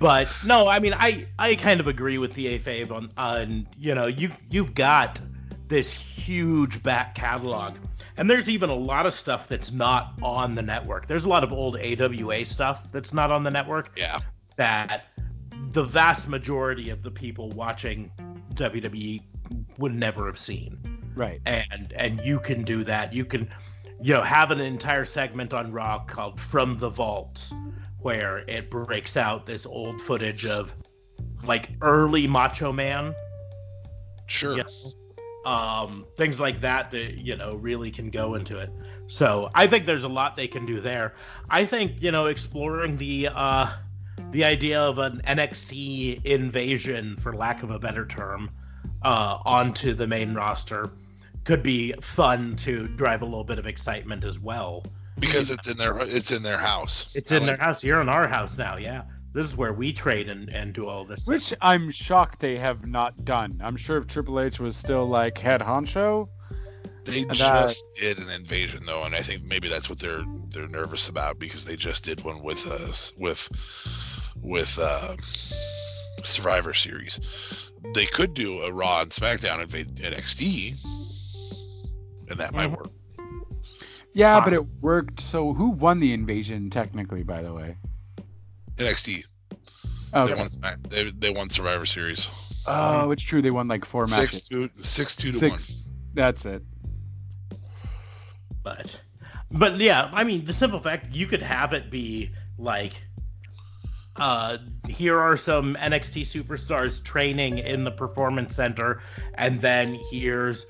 but 0.00 0.28
no, 0.44 0.66
I 0.68 0.78
mean, 0.78 0.94
I 0.94 1.26
I 1.38 1.54
kind 1.54 1.80
of 1.80 1.86
agree 1.86 2.18
with 2.18 2.34
the 2.34 2.58
AFAB 2.58 2.90
on 2.90 3.10
on 3.16 3.66
you 3.78 3.94
know 3.94 4.06
you 4.06 4.30
you've 4.50 4.74
got 4.74 5.20
this 5.68 5.92
huge 5.92 6.82
back 6.82 7.14
catalog, 7.14 7.76
and 8.16 8.28
there's 8.28 8.50
even 8.50 8.70
a 8.70 8.74
lot 8.74 9.06
of 9.06 9.12
stuff 9.14 9.48
that's 9.48 9.70
not 9.72 10.14
on 10.22 10.54
the 10.54 10.62
network. 10.62 11.06
There's 11.06 11.24
a 11.24 11.28
lot 11.28 11.44
of 11.44 11.52
old 11.52 11.76
AWA 11.78 12.44
stuff 12.44 12.90
that's 12.92 13.12
not 13.12 13.30
on 13.30 13.42
the 13.44 13.50
network 13.50 13.92
Yeah, 13.96 14.18
that 14.56 15.04
the 15.72 15.84
vast 15.84 16.28
majority 16.28 16.90
of 16.90 17.02
the 17.02 17.10
people 17.10 17.50
watching 17.50 18.10
WWE 18.54 19.22
would 19.78 19.94
never 19.94 20.26
have 20.26 20.38
seen 20.38 20.78
Right. 21.14 21.40
and 21.46 21.92
and 21.96 22.20
you 22.20 22.40
can 22.40 22.62
do 22.64 22.82
that 22.84 23.12
you 23.12 23.24
can 23.24 23.48
you 24.02 24.12
know 24.12 24.22
have 24.22 24.50
an 24.50 24.60
entire 24.60 25.04
segment 25.04 25.54
on 25.54 25.72
raw 25.72 25.98
called 26.04 26.40
from 26.40 26.78
the 26.78 26.88
vaults 26.88 27.52
where 28.00 28.38
it 28.48 28.70
breaks 28.70 29.16
out 29.16 29.46
this 29.46 29.66
old 29.66 30.00
footage 30.00 30.44
of 30.44 30.74
like 31.44 31.70
early 31.80 32.26
macho 32.26 32.72
man 32.72 33.14
sure. 34.26 34.58
Yeah. 34.58 34.64
um 35.46 36.06
things 36.16 36.40
like 36.40 36.60
that 36.60 36.90
that 36.90 37.18
you 37.18 37.36
know 37.36 37.54
really 37.56 37.90
can 37.90 38.10
go 38.10 38.34
into 38.34 38.58
it 38.58 38.70
so 39.06 39.50
i 39.54 39.66
think 39.66 39.86
there's 39.86 40.04
a 40.04 40.08
lot 40.08 40.36
they 40.36 40.48
can 40.48 40.66
do 40.66 40.80
there 40.80 41.14
i 41.50 41.64
think 41.64 41.92
you 42.00 42.10
know 42.10 42.26
exploring 42.26 42.96
the 42.96 43.28
uh 43.32 43.68
the 44.30 44.44
idea 44.44 44.80
of 44.80 44.98
an 44.98 45.20
nxt 45.26 46.24
invasion 46.24 47.16
for 47.18 47.34
lack 47.34 47.62
of 47.62 47.70
a 47.70 47.78
better 47.78 48.06
term 48.06 48.50
uh 49.02 49.38
onto 49.44 49.94
the 49.94 50.06
main 50.06 50.34
roster 50.34 50.90
could 51.44 51.62
be 51.62 51.92
fun 52.00 52.56
to 52.56 52.88
drive 52.88 53.22
a 53.22 53.24
little 53.24 53.44
bit 53.44 53.58
of 53.58 53.66
excitement 53.66 54.24
as 54.24 54.38
well 54.40 54.82
Because 55.18 55.50
it's 55.50 55.68
in 55.68 55.76
their 55.76 55.98
it's 56.00 56.30
in 56.32 56.42
their 56.42 56.58
house. 56.58 57.08
it's 57.14 57.30
in 57.32 57.46
like- 57.46 57.56
their 57.56 57.64
house 57.66 57.84
you're 57.84 58.00
in 58.00 58.08
our 58.08 58.26
house 58.28 58.56
now 58.58 58.76
yeah 58.76 59.02
this 59.32 59.46
is 59.46 59.56
where 59.56 59.72
we 59.72 59.92
trade 59.92 60.28
and, 60.28 60.48
and 60.50 60.72
do 60.72 60.86
all 60.86 61.04
this 61.04 61.22
stuff. 61.24 61.32
Which 61.34 61.52
I'm 61.60 61.90
shocked 61.90 62.38
they 62.38 62.56
have 62.56 62.86
not 62.86 63.24
done. 63.24 63.60
I'm 63.64 63.76
sure 63.76 63.96
if 63.98 64.06
Triple 64.06 64.38
H 64.38 64.60
was 64.60 64.76
still 64.76 65.08
like 65.08 65.36
head 65.38 65.60
honcho, 65.60 66.28
They 67.04 67.22
And, 67.22 67.32
uh, 67.32 67.34
just 67.34 67.84
did 67.96 68.18
an 68.20 68.30
invasion 68.30 68.84
though, 68.86 69.02
and 69.02 69.12
I 69.12 69.22
think 69.22 69.42
maybe 69.42 69.68
that's 69.68 69.90
what 69.90 69.98
they're 69.98 70.22
they're 70.50 70.68
nervous 70.68 71.08
about 71.08 71.40
because 71.40 71.64
they 71.64 71.74
just 71.74 72.04
did 72.04 72.22
one 72.22 72.44
with 72.44 72.64
us 72.68 73.12
with 73.18 73.48
with 74.40 74.78
uh, 74.80 75.16
Survivor 76.22 76.72
Series. 76.72 77.18
They 77.92 78.06
could 78.06 78.34
do 78.34 78.60
a 78.62 78.72
Raw 78.72 79.00
and 79.02 79.10
SmackDown 79.10 79.60
invade 79.62 79.96
NXT, 79.96 80.76
and 82.34 82.40
that 82.40 82.52
might 82.52 82.68
Mhm. 82.70 82.76
work. 82.78 82.90
yeah, 84.12 84.40
but 84.40 84.52
it 84.52 84.66
worked. 84.80 85.20
So 85.20 85.54
who 85.54 85.70
won 85.70 86.00
the 86.00 86.12
invasion 86.12 86.68
technically? 86.70 87.22
By 87.22 87.42
the 87.42 87.52
way. 87.54 87.76
NXT 88.76 89.24
Oh, 90.12 90.26
they 90.26 90.34
won 90.34 90.48
they 90.88 91.10
they 91.10 91.30
won 91.30 91.48
Survivor 91.48 91.86
Series 91.86 92.28
Oh, 92.66 93.10
it's 93.12 93.22
true. 93.22 93.40
They 93.42 93.50
won 93.50 93.68
like 93.68 93.84
four 93.84 94.06
six 94.06 94.34
matches. 94.34 94.48
two 94.48 94.70
six 94.78 95.14
two 95.14 95.30
to 95.32 95.38
Six. 95.38 95.90
That's 96.14 96.44
it. 96.46 96.62
but 98.62 99.00
but 99.52 99.78
yeah 99.78 100.10
i 100.14 100.24
mean 100.24 100.44
the 100.46 100.52
simple 100.52 100.80
fact 100.80 101.14
you 101.14 101.26
could 101.26 101.42
have 101.42 101.72
it 101.74 101.90
be 101.90 102.30
like 102.58 102.94
uh 104.16 104.56
here 104.88 105.18
are 105.20 105.36
some 105.36 105.74
nxt 105.76 106.22
superstars 106.22 107.02
training 107.04 107.58
in 107.58 107.84
the 107.84 107.90
performance 107.90 108.54
center 108.56 109.02
and 109.34 109.60
then 109.60 109.98
here's 110.10 110.64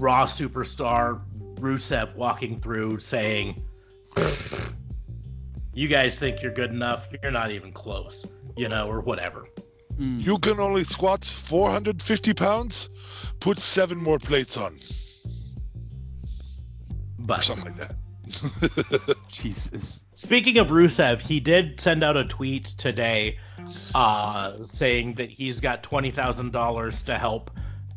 raw 0.00 0.26
superstar 0.26 1.20
rusev 1.56 2.14
walking 2.16 2.60
through 2.60 2.98
saying 2.98 3.62
you 5.74 5.88
guys 5.88 6.18
think 6.18 6.42
you're 6.42 6.52
good 6.52 6.70
enough 6.70 7.08
you're 7.22 7.32
not 7.32 7.50
even 7.50 7.72
close 7.72 8.26
you 8.56 8.68
know 8.68 8.88
or 8.88 9.00
whatever 9.00 9.46
Mm. 10.00 10.24
You 10.24 10.38
can 10.38 10.58
only 10.60 10.84
squat 10.84 11.24
450 11.24 12.32
pounds. 12.32 12.88
Put 13.38 13.58
seven 13.58 13.98
more 13.98 14.18
plates 14.18 14.56
on, 14.56 14.78
or 17.18 17.26
but 17.26 17.42
something 17.42 17.66
like 17.66 17.76
that. 17.76 19.16
Jesus. 19.28 20.04
Speaking 20.14 20.58
of 20.58 20.68
Rusev, 20.68 21.20
he 21.20 21.38
did 21.38 21.80
send 21.80 22.02
out 22.02 22.16
a 22.16 22.24
tweet 22.24 22.66
today 22.78 23.38
uh, 23.94 24.64
saying 24.64 25.14
that 25.14 25.30
he's 25.30 25.60
got 25.60 25.82
$20,000 25.82 27.04
to 27.04 27.18
help 27.18 27.50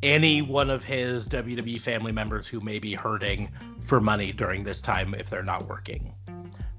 any 0.03 0.41
one 0.41 0.69
of 0.69 0.83
his 0.83 1.27
WWE 1.29 1.79
family 1.79 2.11
members 2.11 2.45
who 2.45 2.59
may 2.59 2.77
be 2.77 2.93
hurting 2.93 3.49
for 3.85 4.01
money 4.01 4.31
during 4.31 4.63
this 4.63 4.81
time 4.81 5.15
if 5.15 5.29
they're 5.29 5.41
not 5.41 5.67
working. 5.67 6.13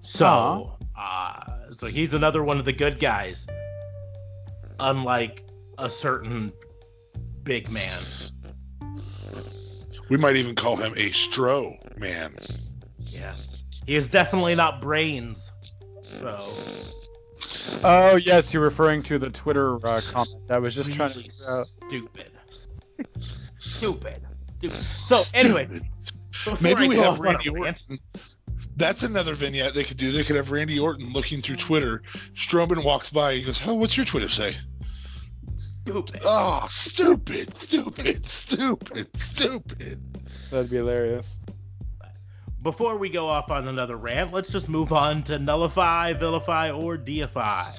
So, 0.00 0.76
uh, 0.96 1.40
so 1.72 1.86
he's 1.86 2.14
another 2.14 2.44
one 2.44 2.58
of 2.58 2.66
the 2.66 2.72
good 2.72 3.00
guys, 3.00 3.46
unlike 4.78 5.42
a 5.78 5.88
certain 5.88 6.52
big 7.42 7.70
man. 7.70 8.02
We 10.10 10.18
might 10.18 10.36
even 10.36 10.54
call 10.54 10.76
him 10.76 10.92
a 10.92 11.10
Stro 11.10 11.74
man. 11.98 12.36
Yeah. 12.98 13.34
He 13.86 13.96
is 13.96 14.08
definitely 14.08 14.54
not 14.54 14.82
brains. 14.82 15.50
So, 16.20 16.46
Oh 17.82 18.16
yes, 18.16 18.52
you're 18.52 18.62
referring 18.62 19.02
to 19.04 19.18
the 19.18 19.30
Twitter 19.30 19.74
uh, 19.86 20.00
comment. 20.10 20.50
I 20.50 20.58
was 20.58 20.74
just 20.74 20.92
trying 20.92 21.12
to. 21.12 21.18
really 21.18 21.30
stupid. 21.30 22.33
Stupid. 23.58 24.22
Stupid. 24.58 24.76
So 24.78 25.20
anyway, 25.34 25.66
Stupid. 25.66 25.82
before 26.32 26.58
Maybe 26.60 26.84
I 26.84 26.88
we 26.88 26.96
have 26.96 27.14
off 27.14 27.20
on 27.20 27.26
a 27.26 27.30
Randy 27.30 27.48
Orton. 27.50 27.98
That's 28.76 29.02
another 29.02 29.34
vignette 29.34 29.74
they 29.74 29.84
could 29.84 29.96
do. 29.96 30.10
They 30.10 30.24
could 30.24 30.36
have 30.36 30.50
Randy 30.50 30.78
Orton 30.78 31.12
looking 31.12 31.40
through 31.40 31.56
Twitter. 31.56 32.02
Strowman 32.34 32.84
walks 32.84 33.10
by. 33.10 33.34
He 33.34 33.42
goes, 33.42 33.60
"Oh, 33.66 33.74
what's 33.74 33.96
your 33.96 34.06
Twitter 34.06 34.28
say?" 34.28 34.56
Stupid. 35.56 36.22
Oh, 36.24 36.66
stupid, 36.70 37.54
stupid, 37.54 38.26
stupid, 38.26 39.16
stupid. 39.16 40.00
That'd 40.50 40.70
be 40.70 40.76
hilarious. 40.76 41.38
Before 42.62 42.96
we 42.96 43.10
go 43.10 43.28
off 43.28 43.50
on 43.50 43.68
another 43.68 43.96
rant, 43.96 44.32
let's 44.32 44.48
just 44.48 44.70
move 44.70 44.92
on 44.92 45.22
to 45.24 45.38
nullify, 45.38 46.14
vilify, 46.14 46.70
or 46.70 46.96
deify. 46.96 47.70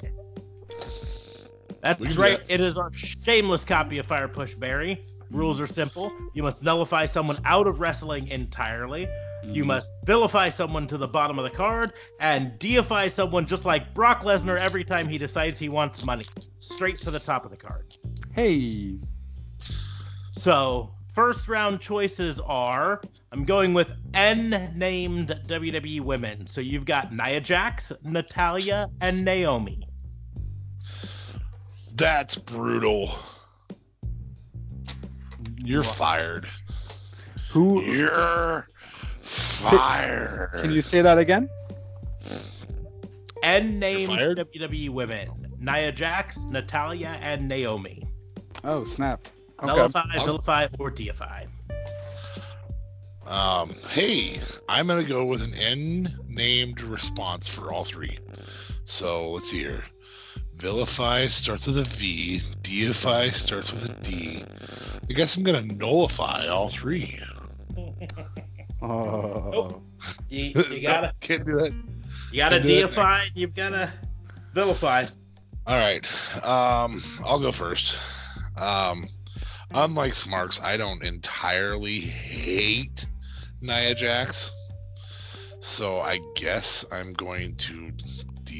That's 1.94 2.16
right. 2.16 2.40
It 2.48 2.60
is 2.60 2.76
our 2.78 2.92
shameless 2.92 3.64
copy 3.64 3.98
of 3.98 4.06
Fire 4.06 4.28
Push 4.28 4.54
Barry. 4.54 5.04
Rules 5.30 5.60
are 5.60 5.66
simple. 5.66 6.12
You 6.34 6.42
must 6.44 6.62
nullify 6.62 7.06
someone 7.06 7.38
out 7.44 7.66
of 7.66 7.80
wrestling 7.80 8.28
entirely. 8.28 9.08
You 9.44 9.64
Mm. 9.64 9.68
must 9.68 9.90
vilify 10.04 10.48
someone 10.48 10.86
to 10.88 10.96
the 10.96 11.06
bottom 11.08 11.38
of 11.38 11.44
the 11.44 11.50
card 11.56 11.92
and 12.20 12.58
deify 12.58 13.08
someone 13.08 13.46
just 13.46 13.64
like 13.64 13.92
Brock 13.94 14.22
Lesnar 14.22 14.58
every 14.58 14.84
time 14.84 15.08
he 15.08 15.18
decides 15.18 15.58
he 15.58 15.68
wants 15.68 16.04
money. 16.04 16.24
Straight 16.58 16.98
to 16.98 17.10
the 17.10 17.18
top 17.20 17.44
of 17.44 17.50
the 17.50 17.56
card. 17.56 17.96
Hey. 18.32 18.98
So, 20.32 20.94
first 21.14 21.48
round 21.48 21.80
choices 21.80 22.40
are 22.40 23.00
I'm 23.32 23.44
going 23.44 23.72
with 23.74 23.88
N 24.14 24.72
named 24.76 25.40
WWE 25.46 26.00
women. 26.00 26.46
So 26.46 26.60
you've 26.60 26.84
got 26.84 27.12
Nia 27.12 27.40
Jax, 27.40 27.92
Natalya, 28.02 28.88
and 29.00 29.24
Naomi. 29.24 29.82
That's 31.96 32.36
brutal. 32.36 33.10
You're 35.58 35.82
fired. 35.82 36.46
Who? 37.50 37.82
You're 37.82 38.68
Fire. 39.26 40.52
Can 40.60 40.70
you 40.70 40.82
say 40.82 41.02
that 41.02 41.18
again? 41.18 41.48
And 43.42 43.80
named 43.80 44.06
fired? 44.06 44.38
WWE 44.38 44.90
women: 44.90 45.30
Nia 45.58 45.90
Jax, 45.90 46.38
Natalya, 46.46 47.18
and 47.20 47.48
Naomi. 47.48 48.04
Oh 48.62 48.84
snap! 48.84 49.26
Okay. 49.62 49.66
Nullify, 49.66 50.04
I'll- 50.14 50.24
vilify, 50.26 50.66
or 50.78 50.90
deify. 50.90 51.44
Um, 53.26 53.74
hey, 53.88 54.38
I'm 54.68 54.86
gonna 54.86 55.02
go 55.02 55.24
with 55.24 55.42
an 55.42 55.54
N 55.54 56.16
named 56.28 56.82
response 56.82 57.48
for 57.48 57.72
all 57.72 57.84
three. 57.84 58.18
So 58.84 59.30
let's 59.32 59.50
see 59.50 59.58
here. 59.58 59.82
Vilify 60.56 61.26
starts 61.28 61.66
with 61.66 61.78
a 61.78 61.84
V. 61.84 62.40
Deify 62.62 63.28
starts 63.28 63.72
with 63.72 63.84
a 63.88 63.92
D. 64.02 64.44
I 65.08 65.12
guess 65.12 65.36
I'm 65.36 65.42
gonna 65.42 65.62
nullify 65.62 66.46
all 66.48 66.68
three. 66.70 67.18
Oh. 68.82 69.48
Nope. 69.52 69.82
You, 70.28 70.52
you 70.70 70.80
gotta, 70.82 71.12
Can't 71.20 71.46
do 71.46 71.54
that. 71.56 71.72
you 72.30 72.36
gotta 72.36 72.58
Can 72.58 72.66
do 72.66 72.82
deify. 72.86 73.22
and 73.22 73.30
You've 73.34 73.54
gotta 73.54 73.90
vilify. 74.52 75.06
All 75.66 75.78
right. 75.78 76.04
Um, 76.44 77.02
I'll 77.24 77.40
go 77.40 77.52
first. 77.52 77.98
Um, 78.60 79.08
unlike 79.72 80.14
Smarks, 80.14 80.60
I 80.62 80.76
don't 80.76 81.02
entirely 81.02 82.00
hate 82.00 83.06
Nia 83.62 83.94
Jax. 83.94 84.52
So 85.60 86.00
I 86.00 86.20
guess 86.36 86.84
I'm 86.92 87.14
going 87.14 87.56
to 87.56 87.90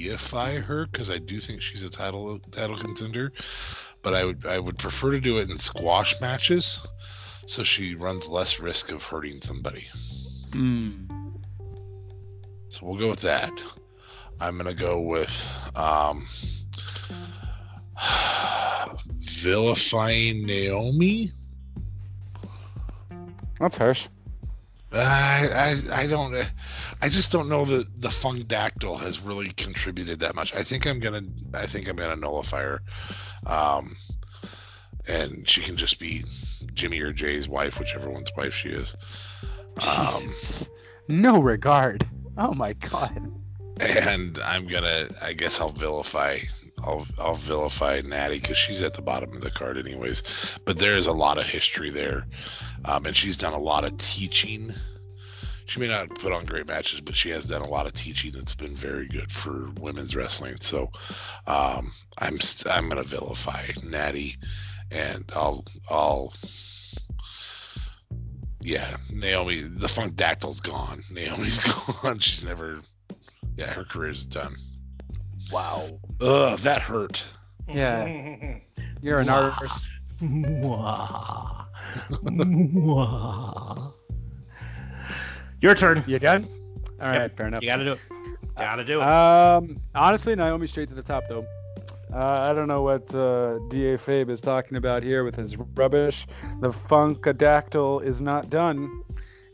deify 0.04 0.60
her 0.60 0.86
because 0.86 1.10
I 1.10 1.18
do 1.18 1.40
think 1.40 1.60
she's 1.60 1.82
a 1.82 1.90
title 1.90 2.38
title 2.50 2.76
contender. 2.76 3.32
But 4.02 4.14
I 4.14 4.24
would 4.24 4.46
I 4.46 4.58
would 4.58 4.78
prefer 4.78 5.10
to 5.10 5.20
do 5.20 5.38
it 5.38 5.50
in 5.50 5.58
squash 5.58 6.14
matches, 6.20 6.86
so 7.46 7.64
she 7.64 7.94
runs 7.94 8.28
less 8.28 8.60
risk 8.60 8.92
of 8.92 9.02
hurting 9.02 9.40
somebody. 9.40 9.86
Mm. 10.50 11.08
So 12.68 12.86
we'll 12.86 12.98
go 12.98 13.10
with 13.10 13.22
that. 13.22 13.52
I'm 14.40 14.56
gonna 14.56 14.74
go 14.74 15.00
with 15.00 15.32
um, 15.74 16.26
vilifying 19.18 20.46
Naomi. 20.46 21.32
That's 23.58 23.76
harsh. 23.76 24.08
I, 24.98 25.48
I 25.92 26.02
I 26.02 26.06
don't 26.06 26.34
I 27.02 27.08
just 27.08 27.30
don't 27.30 27.48
know 27.48 27.64
that 27.64 28.00
the 28.00 28.08
Funkadactyl 28.08 29.00
has 29.00 29.20
really 29.20 29.50
contributed 29.52 30.20
that 30.20 30.34
much. 30.34 30.54
I 30.54 30.62
think 30.62 30.86
I'm 30.86 31.00
gonna 31.00 31.22
I 31.54 31.66
think 31.66 31.88
I'm 31.88 31.96
gonna 31.96 32.16
nullify 32.16 32.62
her, 32.62 32.82
um, 33.46 33.96
and 35.08 35.48
she 35.48 35.60
can 35.60 35.76
just 35.76 35.98
be 35.98 36.24
Jimmy 36.74 37.00
or 37.00 37.12
Jay's 37.12 37.48
wife, 37.48 37.78
whichever 37.78 38.10
one's 38.10 38.30
wife 38.36 38.54
she 38.54 38.70
is. 38.70 38.94
Um. 39.86 40.34
No 41.08 41.40
regard. 41.40 42.06
Oh 42.38 42.52
my 42.54 42.72
god. 42.74 43.32
and 43.80 44.38
I'm 44.38 44.66
gonna 44.66 45.06
I 45.20 45.32
guess 45.32 45.60
I'll 45.60 45.70
vilify 45.70 46.38
I'll 46.82 47.06
I'll 47.18 47.36
vilify 47.36 48.00
Natty 48.02 48.38
because 48.38 48.56
she's 48.56 48.82
at 48.82 48.94
the 48.94 49.02
bottom 49.02 49.34
of 49.34 49.42
the 49.42 49.50
card 49.50 49.78
anyways. 49.78 50.22
But 50.64 50.78
there 50.78 50.96
is 50.96 51.06
a 51.06 51.12
lot 51.12 51.38
of 51.38 51.46
history 51.46 51.90
there, 51.90 52.26
um, 52.84 53.06
and 53.06 53.16
she's 53.16 53.36
done 53.36 53.54
a 53.54 53.58
lot 53.58 53.84
of 53.84 53.96
teaching. 53.98 54.72
She 55.66 55.80
may 55.80 55.88
not 55.88 56.14
put 56.14 56.32
on 56.32 56.44
great 56.44 56.66
matches, 56.66 57.00
but 57.00 57.16
she 57.16 57.30
has 57.30 57.44
done 57.44 57.62
a 57.62 57.68
lot 57.68 57.86
of 57.86 57.92
teaching 57.92 58.30
that's 58.32 58.54
been 58.54 58.76
very 58.76 59.08
good 59.08 59.32
for 59.32 59.70
women's 59.80 60.14
wrestling. 60.14 60.58
So 60.60 60.90
um, 61.46 61.92
I'm 62.18 62.38
st- 62.40 62.72
I'm 62.72 62.88
gonna 62.88 63.02
vilify 63.02 63.68
Natty, 63.82 64.36
and 64.90 65.24
I'll 65.34 65.64
I'll 65.90 66.34
yeah 68.60 68.96
Naomi. 69.10 69.62
The 69.62 69.88
Funkadactyl's 69.88 70.60
gone. 70.60 71.02
Naomi's 71.10 71.58
gone. 72.02 72.18
She's 72.18 72.44
never. 72.44 72.80
Yeah, 73.56 73.72
her 73.72 73.84
career's 73.84 74.22
done. 74.22 74.56
Wow. 75.52 75.88
Ugh, 76.20 76.58
that 76.60 76.82
hurt. 76.82 77.24
Yeah. 77.68 78.56
You're 79.02 79.18
an 79.18 79.28
artist. 79.28 79.88
Mwah. 80.20 81.66
Mwah. 82.24 83.92
Your 85.60 85.74
turn. 85.74 86.02
You 86.06 86.18
done? 86.18 86.46
All 87.00 87.08
right, 87.08 87.22
Yep. 87.22 87.36
fair 87.36 87.46
enough. 87.48 87.62
You 87.62 87.68
gotta 87.68 87.84
do 87.84 87.92
it. 87.92 87.98
Gotta 88.56 88.84
do 88.84 89.00
it. 89.00 89.04
Um, 89.04 89.80
honestly, 89.94 90.34
Naomi 90.34 90.66
straight 90.66 90.88
to 90.88 90.94
the 90.94 91.02
top 91.02 91.24
though. 91.28 91.46
Uh, 92.12 92.18
I 92.50 92.52
don't 92.54 92.68
know 92.68 92.82
what 92.82 93.12
uh, 93.14 93.58
Da 93.68 93.96
Fabe 93.96 94.30
is 94.30 94.40
talking 94.40 94.76
about 94.78 95.02
here 95.02 95.24
with 95.24 95.34
his 95.34 95.56
rubbish. 95.74 96.26
The 96.60 96.68
Funkadactyl 96.70 98.02
is 98.04 98.22
not 98.22 98.48
done, 98.48 99.02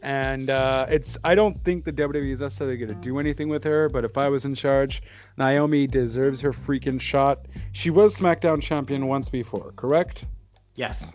and 0.03 0.51
uh, 0.51 0.87
it's. 0.89 1.17
I 1.25 1.35
don't 1.35 1.63
think 1.65 1.85
the 1.85 1.93
WWE 1.93 2.33
is 2.33 2.41
necessarily 2.41 2.77
going 2.77 2.89
to 2.89 2.95
do 2.97 3.19
anything 3.19 3.49
with 3.49 3.65
her. 3.65 3.89
But 3.89 4.05
if 4.05 4.19
I 4.19 4.29
was 4.29 4.45
in 4.45 4.55
charge, 4.55 5.03
Naomi 5.39 5.87
deserves 5.87 6.41
her 6.41 6.53
freaking 6.53 7.01
shot. 7.01 7.47
She 7.73 7.91
was 7.91 8.17
SmackDown 8.19 8.61
champion 8.61 9.07
once 9.07 9.29
before, 9.29 9.73
correct? 9.77 10.27
yes. 10.75 11.13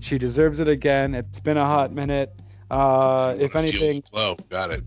She 0.00 0.16
deserves 0.16 0.60
it 0.60 0.68
again. 0.68 1.14
It's 1.14 1.40
been 1.40 1.56
a 1.56 1.66
hot 1.66 1.92
minute. 1.92 2.32
Uh, 2.70 3.34
if 3.38 3.56
anything, 3.56 4.02
glow. 4.12 4.36
got 4.48 4.70
it. 4.70 4.84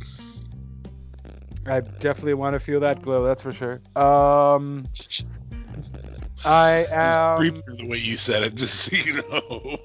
I 1.65 1.81
definitely 1.81 2.33
want 2.33 2.53
to 2.53 2.59
feel 2.59 2.79
that 2.79 3.01
glow. 3.01 3.23
That's 3.23 3.43
for 3.43 3.51
sure. 3.51 3.81
Um, 3.95 4.87
I 6.45 6.85
am. 6.91 7.37
Creepier 7.37 7.77
the 7.77 7.87
way 7.87 7.97
you 7.97 8.17
said 8.17 8.43
it, 8.43 8.55
just 8.55 8.75
so 8.75 8.95
you 8.95 9.15
know. 9.15 9.77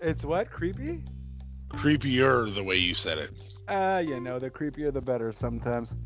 It's 0.00 0.24
what 0.24 0.50
creepy? 0.50 1.02
Creepier 1.70 2.54
the 2.54 2.62
way 2.64 2.76
you 2.76 2.94
said 2.94 3.18
it. 3.18 3.30
Uh, 3.68 4.02
you 4.06 4.20
know, 4.20 4.38
the 4.38 4.48
creepier 4.50 4.92
the 4.92 5.00
better 5.00 5.32
sometimes. 5.32 5.96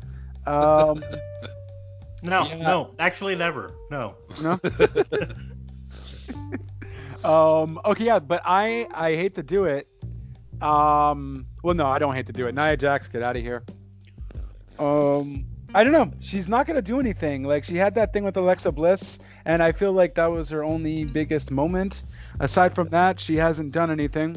Um, 0.47 1.03
No, 2.23 2.45
Yeah. 2.45 2.57
no. 2.57 2.91
Actually, 2.99 3.35
never. 3.35 3.73
No. 3.89 4.15
no. 4.43 4.59
um. 7.29 7.79
Okay, 7.85 8.05
yeah, 8.05 8.19
but 8.19 8.41
I 8.45 8.87
I 8.93 9.15
hate 9.15 9.35
to 9.35 9.43
do 9.43 9.65
it. 9.65 9.87
Um. 10.61 11.45
Well, 11.63 11.73
no, 11.75 11.87
I 11.87 11.97
don't 11.99 12.13
hate 12.15 12.27
to 12.27 12.33
do 12.33 12.47
it. 12.47 12.55
Nia 12.55 12.77
Jax, 12.77 13.07
get 13.07 13.23
out 13.23 13.35
of 13.35 13.41
here. 13.41 13.63
Um. 14.79 15.45
I 15.73 15.83
don't 15.85 15.93
know. 15.93 16.11
She's 16.19 16.49
not 16.49 16.67
gonna 16.67 16.81
do 16.81 16.99
anything. 16.99 17.43
Like 17.43 17.63
she 17.63 17.75
had 17.77 17.95
that 17.95 18.11
thing 18.13 18.23
with 18.23 18.35
Alexa 18.37 18.71
Bliss, 18.71 19.19
and 19.45 19.63
I 19.63 19.71
feel 19.71 19.93
like 19.93 20.13
that 20.15 20.29
was 20.29 20.49
her 20.49 20.63
only 20.63 21.05
biggest 21.05 21.49
moment. 21.49 22.03
Aside 22.41 22.75
from 22.75 22.89
that, 22.89 23.19
she 23.19 23.35
hasn't 23.37 23.71
done 23.71 23.89
anything. 23.89 24.35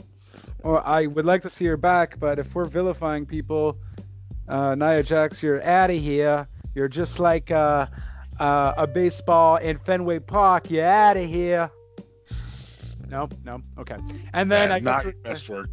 Or 0.64 0.84
I 0.86 1.06
would 1.06 1.26
like 1.26 1.42
to 1.42 1.50
see 1.50 1.66
her 1.66 1.76
back, 1.76 2.18
but 2.18 2.38
if 2.38 2.54
we're 2.54 2.64
vilifying 2.64 3.26
people, 3.26 3.78
uh, 4.48 4.74
Nia 4.74 5.02
Jax, 5.02 5.42
you're 5.42 5.62
out 5.62 5.90
of 5.90 6.00
here. 6.00 6.48
You're 6.74 6.88
just 6.88 7.20
like 7.20 7.50
uh, 7.50 7.86
uh, 8.40 8.72
a 8.76 8.86
baseball 8.86 9.56
in 9.56 9.76
Fenway 9.78 10.20
Park. 10.20 10.70
You're 10.70 10.86
out 10.86 11.18
of 11.18 11.28
here. 11.28 11.70
No, 13.08 13.28
no, 13.44 13.62
okay. 13.78 13.98
And 14.32 14.50
then 14.50 14.70
Yeah, 14.70 14.74
I 14.74 14.78
not 14.80 14.94
guess 14.96 15.04
your 15.04 15.12
best 15.22 15.48
work. 15.50 15.68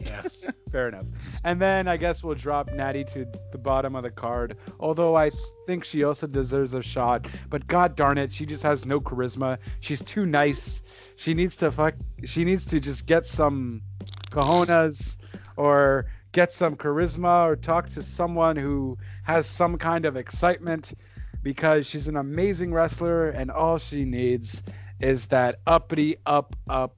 Yeah. 0.00 0.22
fair 0.70 0.88
enough. 0.88 1.06
And 1.44 1.60
then 1.60 1.88
I 1.88 1.96
guess 1.96 2.22
we'll 2.22 2.34
drop 2.34 2.72
Natty 2.72 3.04
to 3.04 3.26
the 3.52 3.58
bottom 3.58 3.94
of 3.94 4.02
the 4.02 4.10
card. 4.10 4.56
Although 4.78 5.16
I 5.16 5.30
think 5.66 5.84
she 5.84 6.04
also 6.04 6.26
deserves 6.26 6.74
a 6.74 6.82
shot. 6.82 7.28
But 7.48 7.66
god 7.66 7.96
darn 7.96 8.18
it, 8.18 8.32
she 8.32 8.46
just 8.46 8.62
has 8.62 8.86
no 8.86 9.00
charisma. 9.00 9.58
She's 9.80 10.02
too 10.02 10.26
nice. 10.26 10.82
She 11.20 11.34
needs 11.34 11.54
to 11.56 11.70
fuck. 11.70 11.96
She 12.24 12.44
needs 12.44 12.64
to 12.64 12.80
just 12.80 13.04
get 13.04 13.26
some 13.26 13.82
cojones 14.30 15.18
or 15.58 16.06
get 16.32 16.50
some 16.50 16.76
charisma 16.76 17.44
or 17.44 17.56
talk 17.56 17.90
to 17.90 18.02
someone 18.02 18.56
who 18.56 18.96
has 19.24 19.46
some 19.46 19.76
kind 19.76 20.06
of 20.06 20.16
excitement 20.16 20.94
because 21.42 21.86
she's 21.86 22.08
an 22.08 22.16
amazing 22.16 22.72
wrestler 22.72 23.28
and 23.28 23.50
all 23.50 23.76
she 23.76 24.06
needs 24.06 24.62
is 25.00 25.26
that 25.26 25.60
uppity 25.66 26.16
up 26.24 26.56
up 26.70 26.96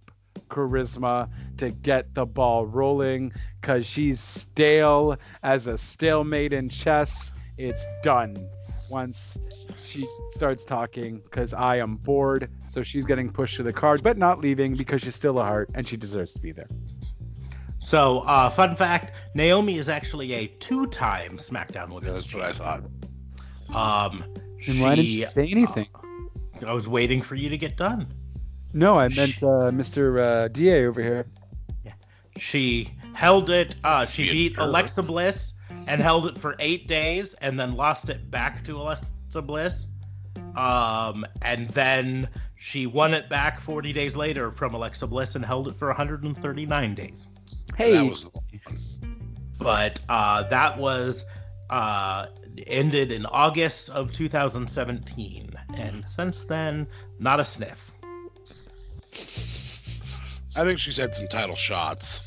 charisma 0.48 1.28
to 1.56 1.70
get 1.70 2.14
the 2.14 2.24
ball 2.24 2.64
rolling 2.64 3.32
because 3.60 3.84
she's 3.84 4.20
stale 4.20 5.16
as 5.42 5.66
a 5.66 5.76
stalemate 5.76 6.52
in 6.52 6.68
chess. 6.68 7.32
It's 7.58 7.88
done 8.04 8.36
once 8.88 9.36
she 9.82 10.06
starts 10.30 10.64
talking 10.64 11.22
because 11.24 11.52
I 11.52 11.78
am 11.78 11.96
bored. 11.96 12.48
So 12.72 12.82
she's 12.82 13.04
getting 13.04 13.30
pushed 13.30 13.56
to 13.56 13.62
the 13.62 13.72
cards, 13.72 14.00
but 14.00 14.16
not 14.16 14.40
leaving 14.40 14.74
because 14.74 15.02
she's 15.02 15.14
still 15.14 15.38
a 15.38 15.44
Hart 15.44 15.68
and 15.74 15.86
she 15.86 15.98
deserves 15.98 16.32
to 16.32 16.40
be 16.40 16.52
there. 16.52 16.68
So, 17.80 18.20
uh, 18.20 18.48
fun 18.48 18.76
fact: 18.76 19.12
Naomi 19.34 19.76
is 19.76 19.90
actually 19.90 20.32
a 20.32 20.46
two-time 20.46 21.36
SmackDown 21.36 22.02
Yeah, 22.02 22.12
that's 22.12 22.32
what 22.32 22.44
I 22.44 22.52
thought. 22.52 22.84
Um, 23.74 24.24
And 24.66 24.80
why 24.80 24.94
didn't 24.94 25.10
you 25.10 25.26
say 25.26 25.46
anything? 25.48 25.86
I 26.66 26.72
was 26.72 26.88
waiting 26.88 27.20
for 27.20 27.34
you 27.34 27.50
to 27.50 27.58
get 27.58 27.76
done. 27.76 28.06
No, 28.72 28.98
I 28.98 29.08
meant 29.08 29.42
uh, 29.42 29.68
Mr. 29.70 30.44
Uh, 30.44 30.48
Da 30.48 30.86
over 30.86 31.02
here. 31.02 31.26
Yeah. 31.84 31.92
She 32.38 32.90
held 33.12 33.50
it. 33.50 33.74
Uh, 33.84 34.06
she 34.06 34.22
Be 34.22 34.48
beat. 34.48 34.56
Alexa 34.56 35.02
Bliss 35.02 35.52
and 35.88 36.00
held 36.00 36.26
it 36.26 36.38
for 36.38 36.56
eight 36.58 36.88
days, 36.88 37.34
and 37.42 37.60
then 37.60 37.74
lost 37.76 38.08
it 38.08 38.30
back 38.30 38.64
to 38.64 38.80
Alexa 38.80 39.42
Bliss. 39.42 39.88
Um, 40.56 41.26
and 41.42 41.68
then 41.70 42.28
she 42.62 42.86
won 42.86 43.12
it 43.12 43.28
back 43.28 43.60
40 43.60 43.93
days 43.93 44.14
later 44.14 44.52
from 44.52 44.72
Alexa 44.72 45.05
Bliss 45.09 45.34
and 45.34 45.44
held 45.44 45.66
it 45.66 45.76
for 45.76 45.89
139 45.89 46.94
days. 46.94 47.26
Hey, 47.76 47.93
That 47.94 48.05
was 48.05 48.30
the 48.30 48.40
but 49.59 49.98
uh, 50.09 50.44
that 50.48 50.78
was 50.78 51.24
uh, 51.70 52.26
ended 52.68 53.10
in 53.10 53.26
August 53.26 53.90
of 53.90 54.12
2017, 54.12 55.52
and 55.74 56.05
since 56.09 56.44
then, 56.44 56.86
not 57.18 57.40
a 57.40 57.44
sniff. 57.44 57.90
I 60.55 60.62
think 60.64 60.78
she's 60.78 60.97
had 60.98 61.14
some 61.16 61.26
title 61.28 61.56
shots, 61.56 62.20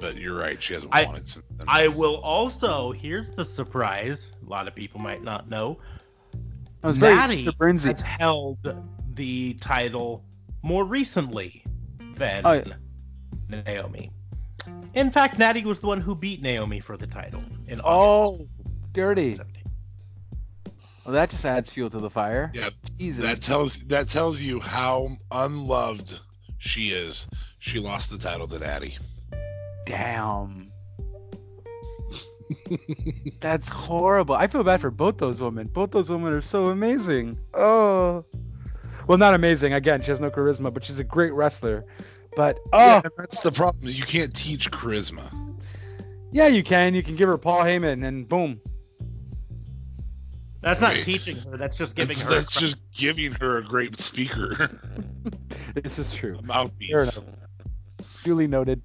but 0.00 0.16
you're 0.18 0.36
right. 0.36 0.62
She 0.62 0.74
hasn't 0.74 0.94
I- 0.94 1.04
won 1.06 1.16
it 1.16 1.28
since 1.28 1.44
then. 1.56 1.66
I 1.66 1.88
will 1.88 2.16
also. 2.16 2.92
Here's 2.92 3.30
the 3.36 3.44
surprise. 3.44 4.32
A 4.46 4.50
lot 4.50 4.68
of 4.68 4.74
people 4.74 5.00
might 5.00 5.22
not 5.22 5.48
know. 5.48 5.78
I 6.82 6.86
was 6.86 6.96
very 6.98 7.14
Natty 7.14 7.44
Mr. 7.46 7.52
Burnsy. 7.56 7.88
has 7.88 8.00
held 8.00 8.58
the 9.14 9.54
title 9.54 10.24
more 10.62 10.84
recently 10.84 11.64
than 12.16 12.42
Oh, 12.44 12.52
yeah. 12.52 12.64
Naomi. 13.48 14.10
In 14.94 15.10
fact, 15.10 15.38
Natty 15.38 15.64
was 15.64 15.80
the 15.80 15.86
one 15.86 16.00
who 16.00 16.14
beat 16.14 16.42
Naomi 16.42 16.80
for 16.80 16.96
the 16.96 17.06
title 17.06 17.42
in 17.68 17.80
August. 17.80 18.42
Oh, 18.42 18.48
dirty. 18.92 19.34
17. 19.34 19.62
Well, 21.04 21.14
that 21.14 21.30
just 21.30 21.44
adds 21.44 21.70
fuel 21.70 21.90
to 21.90 21.98
the 21.98 22.10
fire. 22.10 22.50
Yeah, 22.54 22.70
Jesus. 22.98 23.24
that 23.24 23.44
tells 23.44 23.78
that 23.88 24.08
tells 24.08 24.40
you 24.40 24.60
how 24.60 25.16
unloved 25.30 26.20
she 26.58 26.90
is. 26.90 27.26
She 27.58 27.78
lost 27.80 28.10
the 28.10 28.18
title 28.18 28.46
to 28.48 28.58
Natty. 28.58 28.98
Damn. 29.84 30.71
That's 33.40 33.68
horrible. 33.68 34.34
I 34.34 34.46
feel 34.46 34.62
bad 34.64 34.80
for 34.80 34.90
both 34.90 35.18
those 35.18 35.40
women. 35.40 35.66
Both 35.68 35.90
those 35.90 36.08
women 36.10 36.32
are 36.32 36.40
so 36.42 36.66
amazing. 36.66 37.38
Oh. 37.54 38.24
Well, 39.06 39.18
not 39.18 39.34
amazing. 39.34 39.72
Again, 39.72 40.00
she 40.02 40.10
has 40.10 40.20
no 40.20 40.30
charisma, 40.30 40.72
but 40.72 40.84
she's 40.84 41.00
a 41.00 41.04
great 41.04 41.32
wrestler. 41.32 41.84
But 42.36 42.58
oh, 42.72 42.78
Yeah, 42.78 43.00
yeah, 43.04 43.10
that's 43.18 43.40
the 43.40 43.52
problem. 43.52 43.86
is 43.86 43.98
You 43.98 44.04
can't 44.04 44.34
teach 44.34 44.70
charisma. 44.70 45.30
Yeah, 46.30 46.46
you 46.46 46.62
can. 46.62 46.94
You 46.94 47.02
can 47.02 47.16
give 47.16 47.28
her 47.28 47.36
Paul 47.36 47.60
Heyman, 47.62 48.06
and 48.06 48.28
boom. 48.28 48.60
That's 50.62 50.80
not 50.80 50.94
Wait. 50.94 51.02
teaching 51.04 51.36
her. 51.38 51.56
That's 51.56 51.76
just 51.76 51.96
giving 51.96 52.16
That's, 52.16 52.22
her. 52.22 52.30
a 52.30 52.34
that's 52.36 52.54
just 52.54 52.76
giving 52.92 53.32
her 53.32 53.58
a 53.58 53.64
great 53.64 53.98
speaker, 53.98 54.70
This 55.74 55.98
is 55.98 56.08
true. 56.14 56.38
a 56.48 56.68
Fair 56.88 57.02
enough. 57.02 57.18
Duly 58.22 58.46
noted. 58.46 58.80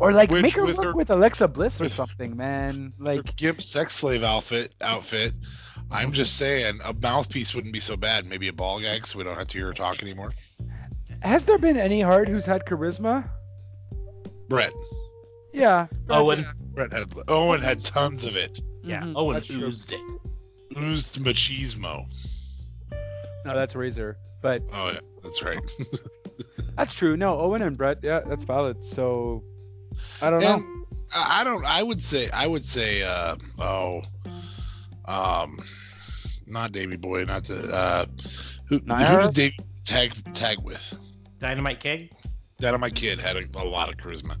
Or 0.00 0.12
like 0.12 0.30
Which 0.30 0.42
make 0.42 0.52
her 0.54 0.64
with 0.64 0.76
work 0.76 0.84
her- 0.86 0.94
with 0.94 1.10
Alexa 1.10 1.48
Bliss 1.48 1.80
or 1.80 1.88
something, 1.88 2.36
man. 2.44 2.92
Like 2.98 3.18
Like 3.26 3.36
Gimp 3.36 3.60
sex 3.62 3.94
slave 3.94 4.22
outfit 4.22 4.72
outfit. 4.80 5.32
I'm 5.90 6.12
just 6.12 6.36
saying 6.36 6.78
a 6.84 6.92
mouthpiece 6.92 7.54
wouldn't 7.54 7.72
be 7.72 7.80
so 7.80 7.96
bad. 7.96 8.26
Maybe 8.26 8.48
a 8.48 8.52
ball 8.52 8.78
gag 8.80 9.06
so 9.06 9.18
we 9.18 9.24
don't 9.24 9.36
have 9.36 9.48
to 9.48 9.58
hear 9.58 9.66
her 9.68 9.72
talk 9.74 10.02
anymore. 10.02 10.30
has 11.22 11.44
there 11.46 11.58
been 11.58 11.76
any 11.76 12.00
Hart 12.00 12.28
who's 12.28 12.44
had 12.46 12.64
charisma? 12.66 13.28
Bret. 14.48 14.72
Yeah. 15.52 15.86
Owen. 16.10 16.46
Bret 16.74 16.92
had 16.92 17.12
Owen 17.28 17.60
had 17.60 17.84
tons 17.84 18.24
of 18.24 18.36
it. 18.36 18.60
Yeah, 18.84 19.00
Mhm, 19.02 19.14
Owen 19.16 19.34
that's 19.34 19.46
true. 19.48 19.64
oozed 19.66 19.92
it. 19.92 20.00
Oozed 20.78 21.20
machismo. 21.22 22.04
No, 23.44 23.54
that's 23.54 23.74
Razor. 23.74 24.16
But 24.42 24.62
Oh 24.72 24.90
yeah, 24.92 25.00
that's 25.22 25.42
right. 25.42 25.58
that's 26.76 26.94
true. 26.94 27.16
No, 27.16 27.38
Owen 27.40 27.62
and 27.62 27.76
Bret, 27.76 27.98
yeah, 28.02 28.20
that's 28.20 28.44
valid. 28.44 28.84
So 28.84 29.42
I 30.20 30.30
don't 30.30 30.42
know. 30.42 30.54
And 30.54 30.86
I 31.14 31.40
I 31.40 31.44
don't. 31.44 31.64
I 31.64 31.82
would 31.82 32.02
say. 32.02 32.28
I 32.30 32.46
would 32.46 32.66
say. 32.66 33.02
Uh, 33.02 33.36
oh, 33.58 34.02
um, 35.06 35.58
not 36.46 36.72
Davy 36.72 36.96
Boy. 36.96 37.24
Not 37.24 37.44
the. 37.44 37.72
Uh, 37.72 38.04
who, 38.68 38.78
who 38.78 39.20
did 39.20 39.34
Davy 39.34 39.56
tag 39.84 40.34
tag 40.34 40.60
with? 40.62 40.94
Dynamite 41.40 41.80
King. 41.80 42.10
Dynamite 42.60 42.94
Kid 42.94 43.20
had 43.20 43.36
a, 43.36 43.44
a 43.54 43.64
lot 43.64 43.88
of 43.88 43.96
charisma. 43.96 44.36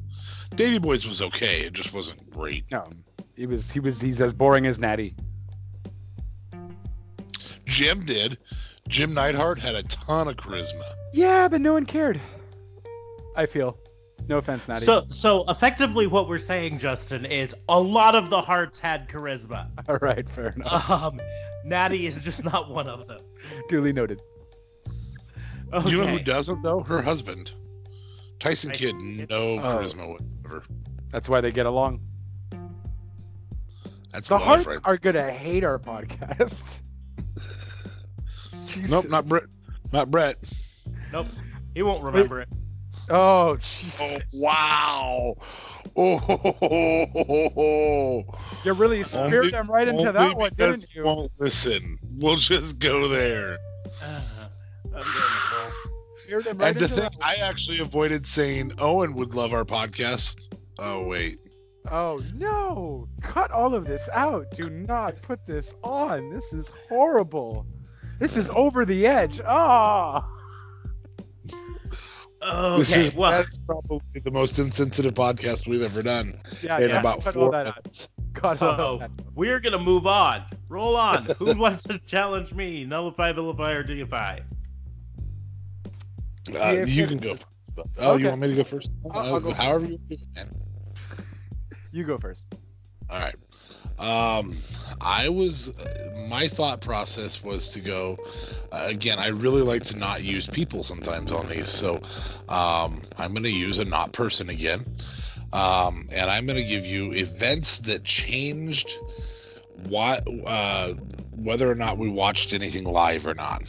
Davy 0.56 0.78
Boys 0.78 1.06
was 1.06 1.22
okay. 1.22 1.60
It 1.60 1.72
just 1.72 1.92
wasn't 1.92 2.28
great. 2.30 2.64
No, 2.70 2.88
he 3.36 3.46
was 3.46 3.70
he 3.70 3.80
was 3.80 4.00
he's 4.00 4.20
as 4.20 4.34
boring 4.34 4.66
as 4.66 4.78
Natty. 4.78 5.14
Jim 7.64 8.04
did. 8.04 8.38
Jim 8.88 9.12
Neidhart 9.12 9.58
had 9.58 9.74
a 9.74 9.82
ton 9.84 10.28
of 10.28 10.36
charisma. 10.36 10.82
Yeah, 11.12 11.46
but 11.48 11.60
no 11.60 11.74
one 11.74 11.86
cared. 11.86 12.20
I 13.36 13.46
feel. 13.46 13.78
No 14.28 14.36
offense, 14.38 14.68
Natty. 14.68 14.84
So, 14.84 15.06
so 15.10 15.44
effectively, 15.48 16.06
what 16.06 16.28
we're 16.28 16.38
saying, 16.38 16.78
Justin, 16.78 17.24
is 17.24 17.54
a 17.68 17.80
lot 17.80 18.14
of 18.14 18.28
the 18.28 18.40
Harts 18.40 18.78
had 18.78 19.08
charisma. 19.08 19.68
all 19.88 19.96
right, 20.02 20.28
fair 20.28 20.48
enough. 20.50 20.90
Um, 20.90 21.18
Natty 21.64 22.06
is 22.06 22.22
just 22.22 22.44
not 22.44 22.70
one 22.70 22.88
of 22.88 23.06
them. 23.08 23.20
Duly 23.68 23.92
noted. 23.92 24.20
Okay. 25.72 25.90
You 25.90 25.98
know 25.98 26.06
who 26.06 26.18
doesn't 26.18 26.62
though? 26.62 26.80
Her 26.80 27.02
husband, 27.02 27.52
Tyson 28.38 28.70
Tyson 28.70 28.72
Kidd. 28.72 28.94
Kidd? 29.18 29.30
No 29.30 29.54
Oh. 29.54 29.58
charisma 29.60 30.08
whatsoever. 30.08 30.64
That's 31.10 31.28
why 31.28 31.40
they 31.40 31.50
get 31.50 31.66
along. 31.66 32.00
That's 34.12 34.28
The 34.28 34.34
love 34.34 34.42
Harts 34.42 34.66
right 34.66 34.78
are 34.84 34.96
gonna 34.96 35.30
hate 35.30 35.64
our 35.64 35.78
podcast. 35.78 36.80
Jesus. 38.66 38.90
Nope, 38.90 39.08
not 39.08 39.26
Bret. 39.26 39.44
Not 39.92 40.10
Bret. 40.10 40.36
Nope. 41.12 41.26
He 41.74 41.82
won't 41.82 42.02
remember 42.02 42.40
it. 42.40 42.48
Oh, 43.10 43.48
Oh 43.50 43.56
Jesus. 43.56 44.20
wow! 44.34 45.36
Oh, 47.10 48.24
You 48.64 48.72
really 48.74 49.02
speared 49.02 49.34
Only- 49.34 49.50
them 49.50 49.70
right 49.70 49.88
into 49.88 50.12
that 50.12 50.36
one, 50.36 50.50
didn't 50.56 50.86
you? 50.94 51.04
Won't 51.04 51.32
listen. 51.38 51.98
We'll 52.16 52.36
just 52.36 52.78
go 52.78 53.08
there. 53.08 53.58
Uh, 54.02 54.20
I'm 54.84 54.90
getting 54.92 55.02
full. 55.10 55.70
Speared 56.22 56.44
them 56.44 56.58
right 56.58 56.68
and 56.68 56.78
to 56.78 56.84
into 56.84 56.96
think, 56.96 57.12
that 57.12 57.18
one. 57.20 57.28
I 57.28 57.34
actually 57.36 57.80
avoided 57.80 58.26
saying 58.26 58.72
Owen 58.78 59.14
would 59.14 59.34
love 59.34 59.52
our 59.52 59.64
podcast. 59.64 60.54
Oh 60.78 61.04
wait, 61.06 61.38
Oh 61.90 62.22
no! 62.34 63.08
Cut 63.22 63.50
all 63.50 63.74
of 63.74 63.86
this 63.86 64.08
out. 64.12 64.50
Do 64.52 64.68
not 64.68 65.14
put 65.22 65.38
this 65.46 65.74
on. 65.82 66.30
This 66.30 66.52
is 66.52 66.70
horrible. 66.88 67.66
This 68.18 68.36
is 68.36 68.50
over 68.50 68.84
the 68.84 69.06
edge. 69.06 69.40
Ah. 69.46 70.28
Okay. 72.40 72.78
this 72.78 72.96
is 72.96 73.14
well, 73.14 73.32
that's 73.32 73.58
probably 73.58 74.00
the 74.22 74.30
most 74.30 74.58
insensitive 74.58 75.14
podcast 75.14 75.66
we've 75.66 75.82
ever 75.82 76.02
done 76.02 76.40
Yeah, 76.62 76.78
in 76.78 76.90
yeah. 76.90 77.00
about 77.00 77.22
cut 77.22 77.34
all 77.36 77.42
four 77.44 77.52
that 77.52 77.66
out. 77.66 77.84
minutes. 77.84 78.10
Cut 78.34 78.62
all 78.62 78.76
So 78.76 78.98
that. 78.98 79.10
we're 79.34 79.58
gonna 79.60 79.78
move 79.78 80.06
on. 80.06 80.44
Roll 80.68 80.94
on. 80.96 81.24
Who 81.38 81.56
wants 81.58 81.82
to 81.84 81.98
challenge 82.00 82.52
me? 82.52 82.84
Nullify, 82.84 83.32
vilify, 83.32 83.72
or 83.72 83.82
deify? 83.82 84.38
Uh, 86.54 86.84
you 86.86 87.06
can 87.06 87.18
go. 87.18 87.34
First. 87.34 87.46
Oh, 87.98 88.12
Okay. 88.12 88.22
you 88.22 88.28
want 88.30 88.40
me 88.40 88.48
to 88.48 88.54
go 88.56 88.64
first? 88.64 88.90
I'll- 89.10 89.34
I'll 89.34 89.40
go 89.40 89.48
Uh, 89.50 89.54
however 89.54 89.84
you 89.86 89.92
want 89.92 90.08
to 90.10 90.16
do 90.16 90.22
it, 90.22 90.34
man. 90.36 90.54
You 91.92 92.04
go 92.04 92.18
first. 92.18 92.44
All 93.10 93.18
right. 93.18 93.34
Um, 93.98 94.56
I 95.00 95.28
was, 95.28 95.72
my 96.28 96.48
thought 96.48 96.80
process 96.80 97.42
was 97.42 97.72
to 97.72 97.80
go, 97.80 98.18
uh, 98.72 98.84
again, 98.86 99.18
I 99.18 99.28
really 99.28 99.62
like 99.62 99.84
to 99.84 99.96
not 99.96 100.22
use 100.22 100.46
people 100.46 100.82
sometimes 100.82 101.32
on 101.32 101.48
these. 101.48 101.68
So 101.68 101.96
um, 102.48 103.02
I'm 103.16 103.32
going 103.32 103.44
to 103.44 103.50
use 103.50 103.78
a 103.78 103.84
not 103.84 104.12
person 104.12 104.48
again. 104.50 104.84
Um, 105.52 106.06
and 106.12 106.30
I'm 106.30 106.46
going 106.46 106.62
to 106.62 106.68
give 106.68 106.84
you 106.84 107.12
events 107.12 107.78
that 107.80 108.04
changed 108.04 108.98
what, 109.88 110.26
uh, 110.46 110.94
whether 111.32 111.70
or 111.70 111.74
not 111.74 111.98
we 111.98 112.08
watched 112.08 112.52
anything 112.52 112.84
live 112.84 113.26
or 113.26 113.34
not. 113.34 113.62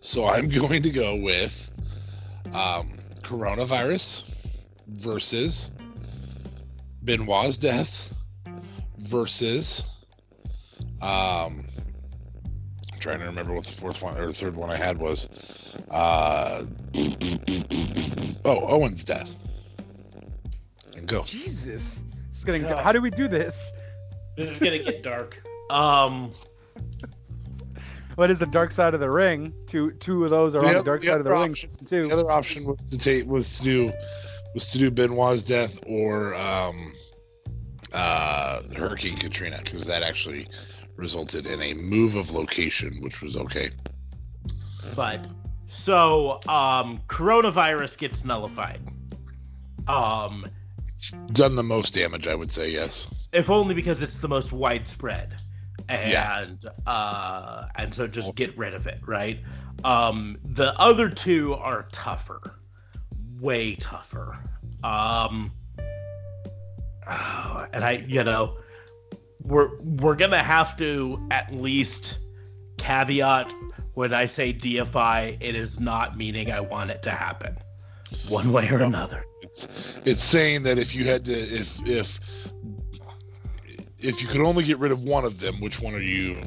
So 0.00 0.26
I'm 0.26 0.48
going 0.60 0.82
to 0.82 0.90
go 0.90 1.16
with 1.16 1.70
um, 2.52 2.98
coronavirus 3.22 4.22
versus 4.86 5.70
Benoit's 7.02 7.58
death 7.58 8.07
versus 9.08 9.84
um 11.00 11.64
I'm 12.92 12.98
trying 13.00 13.18
to 13.20 13.26
remember 13.26 13.52
what 13.52 13.64
the 13.64 13.72
fourth 13.72 14.02
one 14.02 14.16
or 14.18 14.26
the 14.26 14.32
third 14.34 14.56
one 14.56 14.70
I 14.70 14.76
had 14.76 14.98
was. 14.98 15.28
Uh 15.90 16.64
oh, 18.44 18.66
Owen's 18.66 19.04
death. 19.04 19.30
And 20.96 21.06
go. 21.06 21.22
Jesus. 21.24 22.04
It's 22.30 22.44
getting. 22.44 22.64
Yeah. 22.64 22.82
How 22.82 22.92
do 22.92 23.00
we 23.00 23.10
do 23.10 23.28
this? 23.28 23.72
This 24.36 24.50
is 24.52 24.58
gonna 24.58 24.78
get 24.78 25.02
dark. 25.02 25.36
Um, 25.70 26.32
What 28.14 28.30
is 28.30 28.38
the 28.38 28.46
dark 28.46 28.72
side 28.72 28.94
of 28.94 29.00
the 29.00 29.10
ring? 29.10 29.52
Two 29.66 29.90
two 29.92 30.24
of 30.24 30.30
those 30.30 30.54
are 30.54 30.62
The 30.62 30.66
on 30.68 30.74
the 30.78 30.82
dark 30.82 31.02
the 31.02 31.08
side 31.08 31.18
of 31.18 31.24
the 31.24 31.30
other 31.30 31.40
ring. 31.42 31.50
option- 31.50 31.70
Two. 31.84 32.08
The 32.08 32.14
other 32.14 32.30
option 32.30 32.64
was 32.64 32.78
to 32.86 32.96
take 32.96 33.26
was 33.26 33.58
to 33.58 33.64
do 33.64 33.92
was 34.54 34.68
to 34.72 34.78
do 34.78 34.90
Benoit's 34.90 35.42
death 35.42 35.78
or 35.86 36.34
um 36.36 36.94
uh 37.92 38.62
Hurricane 38.76 39.16
Katrina 39.16 39.60
because 39.64 39.84
that 39.86 40.02
actually 40.02 40.48
resulted 40.96 41.46
in 41.46 41.62
a 41.62 41.74
move 41.74 42.14
of 42.16 42.32
location, 42.32 42.98
which 43.00 43.22
was 43.22 43.36
okay. 43.36 43.70
but 44.96 45.20
so 45.66 46.40
um, 46.48 46.98
coronavirus 47.08 47.98
gets 47.98 48.24
nullified. 48.24 48.80
Um, 49.86 50.44
It's 50.86 51.12
done 51.32 51.54
the 51.56 51.62
most 51.62 51.94
damage, 51.94 52.26
I 52.26 52.34
would 52.34 52.50
say, 52.50 52.70
yes. 52.70 53.06
if 53.32 53.48
only 53.50 53.74
because 53.74 54.00
it's 54.02 54.16
the 54.16 54.28
most 54.28 54.52
widespread 54.52 55.36
and 55.90 56.10
Yeah. 56.10 56.46
uh 56.86 57.66
and 57.76 57.94
so 57.94 58.06
just 58.06 58.34
get 58.34 58.56
rid 58.58 58.74
of 58.74 58.86
it 58.86 58.98
right 59.06 59.38
um 59.84 60.36
the 60.44 60.78
other 60.78 61.08
two 61.08 61.54
are 61.54 61.86
tougher 61.92 62.40
way 63.40 63.74
tougher 63.76 64.36
um 64.84 65.50
and 67.72 67.84
I, 67.84 68.04
you 68.06 68.24
know, 68.24 68.58
we're 69.42 69.78
we're 69.80 70.16
gonna 70.16 70.42
have 70.42 70.76
to 70.78 71.26
at 71.30 71.52
least 71.54 72.18
caveat 72.76 73.52
when 73.94 74.14
I 74.14 74.26
say 74.26 74.52
deify, 74.52 75.36
it 75.40 75.56
is 75.56 75.80
not 75.80 76.16
meaning 76.16 76.52
I 76.52 76.60
want 76.60 76.90
it 76.90 77.02
to 77.02 77.10
happen, 77.10 77.58
one 78.28 78.52
way 78.52 78.68
or 78.70 78.78
another. 78.78 79.24
It's 79.42 79.66
it's 80.04 80.22
saying 80.22 80.62
that 80.64 80.78
if 80.78 80.94
you 80.94 81.04
had 81.04 81.24
to 81.24 81.32
if 81.32 81.84
if 81.84 82.20
if 83.98 84.22
you 84.22 84.28
could 84.28 84.40
only 84.40 84.62
get 84.62 84.78
rid 84.78 84.92
of 84.92 85.02
one 85.02 85.24
of 85.24 85.40
them, 85.40 85.60
which 85.60 85.80
one 85.80 85.94
are 85.94 86.00
you 86.00 86.40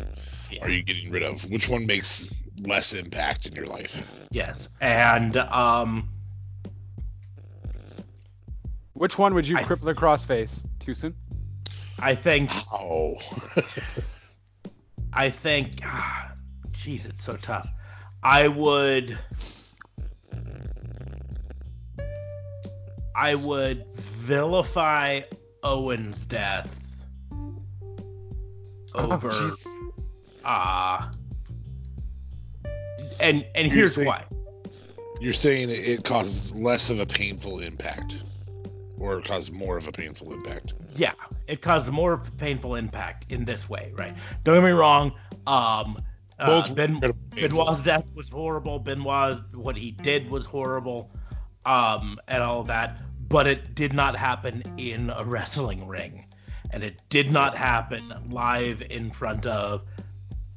are 0.61 0.69
you 0.69 0.83
getting 0.83 1.11
rid 1.11 1.23
of? 1.23 1.43
Which 1.49 1.67
one 1.67 1.85
makes 1.85 2.29
less 2.59 2.93
impact 2.93 3.47
in 3.47 3.53
your 3.53 3.65
life? 3.65 4.01
Yes, 4.31 4.69
and 4.79 5.35
um, 5.38 6.09
Which 9.01 9.17
one 9.17 9.33
would 9.33 9.47
you 9.47 9.57
I- 9.57 9.63
crippler 9.63 9.95
crossface? 9.95 10.63
Too 10.77 10.93
soon? 10.93 11.15
I 11.97 12.13
think 12.13 12.51
Oh, 12.71 13.15
I 15.13 15.27
think, 15.31 15.79
ah, 15.83 16.33
jeez, 16.69 17.09
it's 17.09 17.23
so 17.23 17.35
tough. 17.37 17.67
I 18.21 18.47
would, 18.47 19.17
I 23.15 23.33
would 23.33 23.87
vilify 23.95 25.21
Owen's 25.63 26.27
death 26.27 26.79
over, 28.93 29.29
Oh, 29.29 29.31
jeez. 29.31 29.65
ah, 30.45 31.09
and 33.19 33.43
and 33.55 33.65
You're 33.67 33.75
here's 33.77 33.95
saying- 33.95 34.07
why. 34.07 34.25
you're 35.19 35.33
saying 35.33 35.71
it- 35.71 35.87
it 35.87 36.03
causes 36.03 36.53
less 36.53 36.91
of 36.91 36.99
a 36.99 37.05
painful 37.07 37.61
impact, 37.61 38.15
or 39.01 39.17
it 39.19 39.25
causes 39.25 39.51
more 39.51 39.77
of 39.77 39.87
a 39.87 39.91
painful 39.91 40.31
impact. 40.31 40.73
Yeah, 40.95 41.13
it 41.47 41.61
caused 41.61 41.89
more 41.89 42.21
painful 42.37 42.75
impact 42.75 43.25
in 43.31 43.43
this 43.45 43.67
way, 43.67 43.91
right? 43.97 44.13
Don't 44.43 44.55
get 44.55 44.63
me 44.63 44.71
wrong. 44.71 45.11
Um, 45.47 45.99
uh, 46.39 46.45
Both 46.61 46.75
Ben. 46.75 46.99
Benoit's 47.33 47.81
death 47.81 48.05
was 48.13 48.29
horrible. 48.29 48.77
Benoit, 48.79 49.39
what 49.53 49.75
he 49.75 49.91
did 49.91 50.29
was 50.29 50.45
horrible, 50.45 51.11
um, 51.65 52.19
and 52.27 52.43
all 52.43 52.63
that. 52.63 53.01
But 53.27 53.47
it 53.47 53.73
did 53.75 53.93
not 53.93 54.15
happen 54.15 54.61
in 54.77 55.09
a 55.09 55.23
wrestling 55.23 55.87
ring, 55.87 56.25
and 56.71 56.83
it 56.83 56.99
did 57.09 57.31
not 57.31 57.55
happen 57.57 58.13
live 58.29 58.83
in 58.89 59.09
front 59.11 59.45
of 59.47 59.83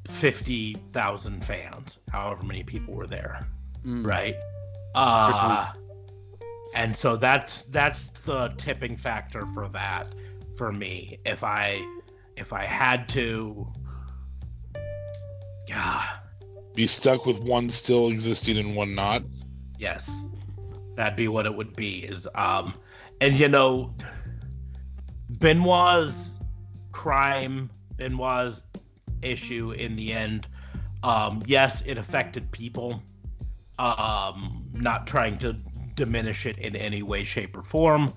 fifty 0.09 0.77
thousand 0.93 1.45
fans, 1.45 1.99
however 2.11 2.43
many 2.45 2.63
people 2.63 2.95
were 2.95 3.07
there, 3.07 3.47
Mm. 3.87 4.05
right? 4.07 4.37
Uh, 4.95 5.73
and 6.75 6.97
so 6.97 7.17
that's 7.17 7.63
that's 7.71 8.09
the 8.09 8.53
tipping 8.57 8.97
factor 8.97 9.47
for 9.55 9.69
that 9.69 10.09
for 10.57 10.73
me. 10.73 11.19
If 11.25 11.45
I 11.45 11.81
if 12.37 12.53
I 12.53 12.65
had 12.65 13.09
to, 13.11 13.67
yeah. 15.69 16.03
Be 16.75 16.89
stuck 16.89 17.27
with 17.27 17.39
one 17.39 17.71
still 17.71 18.09
existing 18.09 18.59
and 18.59 18.75
one 18.75 18.95
not. 18.95 19.23
Yes, 19.79 20.23
that'd 20.97 21.17
be 21.17 21.29
what 21.29 21.47
it 21.47 21.55
would 21.55 21.77
be. 21.77 22.01
Is 22.01 22.29
um, 22.35 22.75
and 23.21 23.39
you 23.39 23.49
know, 23.49 23.95
Benoit's 25.31 26.35
crime, 26.91 27.71
Benoit's 27.97 28.61
issue 29.23 29.71
in 29.73 29.95
the 29.95 30.13
end. 30.13 30.49
Um, 31.05 31.43
yes, 31.47 31.83
it 31.87 31.99
affected 31.99 32.51
people. 32.51 33.01
Um, 33.79 34.67
not 34.73 35.07
trying 35.07 35.39
to 35.39 35.57
diminish 35.95 36.47
it 36.47 36.59
in 36.59 36.77
any 36.77 37.03
way, 37.03 37.25
shape, 37.25 37.57
or 37.57 37.63
form, 37.63 38.13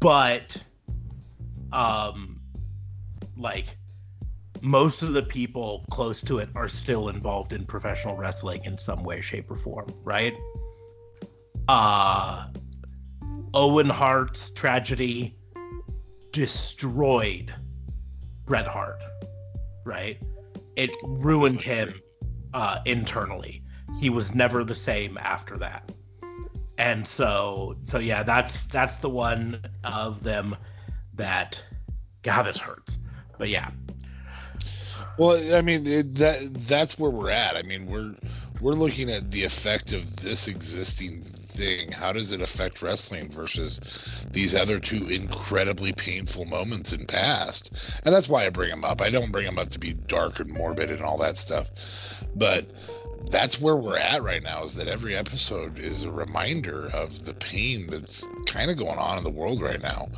but 0.00 0.56
um, 1.72 2.40
like 3.36 3.76
most 4.60 5.02
of 5.02 5.12
the 5.12 5.22
people 5.22 5.84
close 5.90 6.20
to 6.22 6.38
it 6.38 6.48
are 6.54 6.68
still 6.68 7.08
involved 7.08 7.52
in 7.52 7.64
professional 7.64 8.16
wrestling 8.16 8.64
in 8.64 8.76
some 8.76 9.02
way, 9.02 9.20
shape, 9.20 9.50
or 9.50 9.56
form, 9.56 9.86
right? 10.04 10.34
Uh 11.68 12.48
Owen 13.54 13.88
Hart's 13.88 14.50
tragedy 14.50 15.34
destroyed 16.32 17.54
Bret 18.44 18.66
Hart, 18.66 19.02
right? 19.84 20.20
It 20.76 20.90
ruined 21.02 21.60
him 21.60 21.92
uh, 22.54 22.80
internally. 22.84 23.62
He 23.98 24.10
was 24.10 24.34
never 24.34 24.64
the 24.64 24.74
same 24.74 25.18
after 25.18 25.56
that. 25.58 25.90
And 26.78 27.06
so, 27.06 27.76
so 27.84 27.98
yeah, 27.98 28.22
that's 28.24 28.66
that's 28.66 28.98
the 28.98 29.10
one 29.10 29.60
of 29.84 30.22
them 30.24 30.56
that, 31.14 31.62
God, 32.22 32.44
this 32.44 32.60
hurts. 32.60 32.98
But 33.38 33.50
yeah, 33.50 33.70
Well, 35.18 35.54
I 35.56 35.62
mean 35.62 35.86
it, 35.86 36.14
that 36.16 36.38
that's 36.68 36.98
where 36.98 37.10
we're 37.10 37.30
at. 37.30 37.56
I 37.56 37.62
mean 37.62 37.86
we're 37.86 38.14
we're 38.62 38.72
looking 38.74 39.10
at 39.10 39.30
the 39.30 39.44
effect 39.44 39.92
of 39.92 40.16
this 40.16 40.48
existing 40.48 41.24
How 41.92 42.12
does 42.12 42.32
it 42.32 42.40
affect 42.40 42.82
wrestling 42.82 43.30
versus 43.30 43.80
these 44.30 44.54
other 44.54 44.78
two 44.78 45.08
incredibly 45.08 45.92
painful 45.92 46.44
moments 46.44 46.92
in 46.92 47.06
past? 47.06 47.72
And 48.04 48.14
that's 48.14 48.28
why 48.28 48.46
I 48.46 48.50
bring 48.50 48.70
them 48.70 48.84
up. 48.84 49.00
I 49.00 49.10
don't 49.10 49.32
bring 49.32 49.46
them 49.46 49.58
up 49.58 49.70
to 49.70 49.78
be 49.78 49.94
dark 49.94 50.40
and 50.40 50.50
morbid 50.50 50.90
and 50.90 51.02
all 51.02 51.18
that 51.18 51.36
stuff, 51.36 51.70
but 52.36 52.66
that's 53.30 53.60
where 53.60 53.76
we're 53.76 53.96
at 53.96 54.22
right 54.22 54.42
now. 54.42 54.64
Is 54.64 54.76
that 54.76 54.88
every 54.88 55.16
episode 55.16 55.78
is 55.78 56.04
a 56.04 56.10
reminder 56.10 56.86
of 56.88 57.24
the 57.24 57.34
pain 57.34 57.86
that's 57.88 58.26
kind 58.46 58.70
of 58.70 58.76
going 58.76 58.98
on 58.98 59.18
in 59.18 59.24
the 59.24 59.30
world 59.30 59.60
right 59.60 59.82
now. 59.82 60.08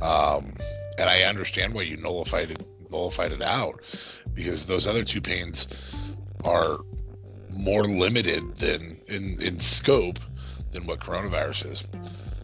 Um, 0.00 0.54
and 0.98 1.10
I 1.10 1.22
understand 1.22 1.74
why 1.74 1.82
you 1.82 1.96
nullified 1.96 2.50
it 2.50 2.66
nullified 2.90 3.32
it 3.32 3.42
out 3.42 3.82
because 4.32 4.64
those 4.64 4.86
other 4.86 5.02
two 5.02 5.20
pains 5.20 5.66
are 6.44 6.78
more 7.50 7.84
limited 7.84 8.58
than 8.58 9.00
in 9.08 9.40
in 9.42 9.58
scope 9.58 10.18
than 10.76 10.86
what 10.86 11.00
coronavirus 11.00 11.72
is. 11.72 11.84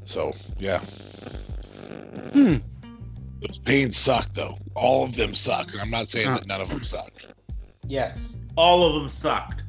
So 0.05 0.33
yeah, 0.59 0.79
Hmm. 2.33 2.57
those 3.41 3.59
pains 3.59 3.97
suck 3.97 4.33
though. 4.35 4.57
All 4.75 5.05
of 5.05 5.15
them 5.15 5.35
suck, 5.35 5.71
and 5.73 5.81
I'm 5.81 5.91
not 5.91 6.09
saying 6.09 6.29
Huh. 6.29 6.35
that 6.39 6.47
none 6.47 6.61
of 6.61 6.69
them 6.69 6.83
suck. 6.83 7.13
yes, 7.87 8.29
all 8.57 8.85
of 8.87 8.95
them 8.95 9.09
sucked. 9.09 9.63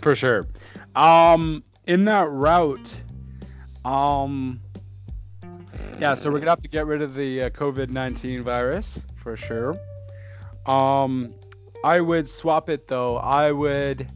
For 0.00 0.14
sure. 0.14 0.46
Um, 0.94 1.64
in 1.86 2.04
that 2.04 2.30
route, 2.30 2.94
um, 3.84 4.60
yeah, 6.00 6.14
so 6.14 6.30
we're 6.30 6.38
gonna 6.38 6.52
have 6.52 6.62
to 6.62 6.68
get 6.68 6.86
rid 6.86 7.02
of 7.02 7.14
the 7.14 7.42
uh, 7.42 7.50
COVID 7.50 7.90
nineteen 7.90 8.42
virus 8.42 9.04
for 9.16 9.36
sure. 9.36 9.76
Um, 10.66 11.34
I 11.84 12.00
would 12.00 12.28
swap 12.28 12.68
it 12.70 12.86
though. 12.88 13.16
I 13.18 13.50
would, 13.52 14.08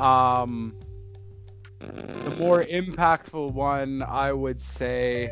um, 0.00 0.74
the 2.24 2.36
more 2.38 2.62
impactful 2.64 3.52
one, 3.52 4.02
I 4.02 4.32
would 4.32 4.60
say. 4.60 5.30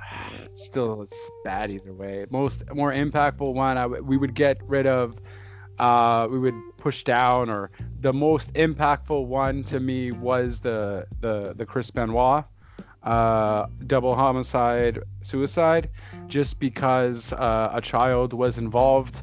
Still, 0.54 1.02
it's 1.02 1.30
bad 1.44 1.70
either 1.70 1.92
way. 1.92 2.26
Most 2.30 2.64
more 2.74 2.92
impactful 2.92 3.54
one, 3.54 3.78
I 3.78 3.82
w- 3.82 4.02
we 4.02 4.16
would 4.16 4.34
get 4.34 4.58
rid 4.64 4.86
of. 4.86 5.16
Uh, 5.78 6.26
we 6.28 6.40
would 6.40 6.60
push 6.76 7.04
down 7.04 7.48
or 7.48 7.70
the 8.00 8.12
most 8.12 8.52
impactful 8.54 9.26
one 9.26 9.62
to 9.62 9.78
me 9.78 10.10
was 10.10 10.60
the 10.60 11.06
the 11.20 11.54
the 11.56 11.64
Chris 11.64 11.88
Benoit 11.92 12.44
uh, 13.02 13.66
double 13.86 14.14
homicide 14.14 14.98
suicide, 15.22 15.88
just 16.26 16.58
because 16.58 17.32
uh, 17.32 17.70
a 17.72 17.80
child 17.80 18.32
was 18.32 18.58
involved. 18.58 19.22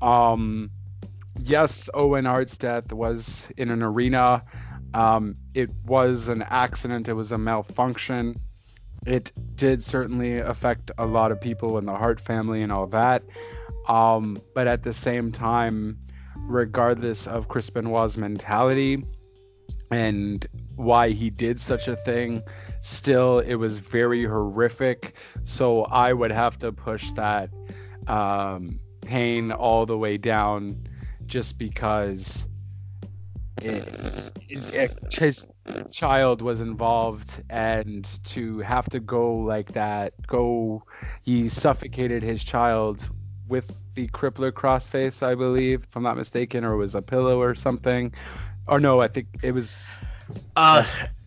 Um, 0.00 0.70
yes, 1.38 1.88
Owen 1.94 2.24
Hart's 2.24 2.58
death 2.58 2.92
was 2.92 3.48
in 3.56 3.70
an 3.70 3.82
arena. 3.82 4.44
Um, 4.94 5.36
it 5.54 5.70
was 5.84 6.28
an 6.28 6.42
accident. 6.42 7.08
It 7.08 7.14
was 7.14 7.32
a 7.32 7.38
malfunction. 7.38 8.40
It 9.06 9.32
did 9.56 9.82
certainly 9.82 10.38
affect 10.38 10.90
a 10.98 11.06
lot 11.06 11.32
of 11.32 11.40
people 11.40 11.78
in 11.78 11.86
the 11.86 11.94
Hart 11.94 12.20
family 12.20 12.62
and 12.62 12.70
all 12.70 12.86
that. 12.88 13.22
Um, 13.88 14.36
but 14.54 14.66
at 14.66 14.82
the 14.82 14.92
same 14.92 15.32
time, 15.32 15.98
regardless 16.36 17.26
of 17.26 17.48
Chris 17.48 17.68
Benoit's 17.70 18.16
mentality 18.16 19.04
and 19.90 20.46
why 20.76 21.10
he 21.10 21.30
did 21.30 21.60
such 21.60 21.88
a 21.88 21.96
thing, 21.96 22.42
still 22.80 23.40
it 23.40 23.56
was 23.56 23.78
very 23.78 24.24
horrific. 24.24 25.16
So 25.44 25.82
I 25.84 26.12
would 26.12 26.32
have 26.32 26.58
to 26.60 26.72
push 26.72 27.10
that 27.12 27.50
um, 28.06 28.78
pain 29.00 29.52
all 29.52 29.84
the 29.84 29.98
way 29.98 30.16
down 30.16 30.86
just 31.26 31.58
because 31.58 32.46
it, 33.60 33.88
it- 34.48 35.12
his 35.12 35.46
child 35.90 36.42
was 36.42 36.60
involved 36.60 37.42
and 37.50 38.08
to 38.24 38.58
have 38.60 38.88
to 38.90 39.00
go 39.00 39.34
like 39.34 39.72
that, 39.72 40.14
go, 40.26 40.82
he 41.22 41.48
suffocated 41.48 42.22
his 42.22 42.42
child 42.44 43.08
with 43.48 43.82
the 43.94 44.08
crippler 44.08 44.50
crossface, 44.50 45.22
I 45.22 45.34
believe, 45.34 45.82
if 45.82 45.96
I'm 45.96 46.02
not 46.02 46.16
mistaken, 46.16 46.64
or 46.64 46.72
it 46.72 46.78
was 46.78 46.94
a 46.94 47.02
pillow 47.02 47.40
or 47.40 47.54
something. 47.54 48.12
Or 48.66 48.80
no, 48.80 49.00
I 49.00 49.08
think 49.08 49.28
it 49.42 49.52
was. 49.52 49.98
Uh, 50.56 50.84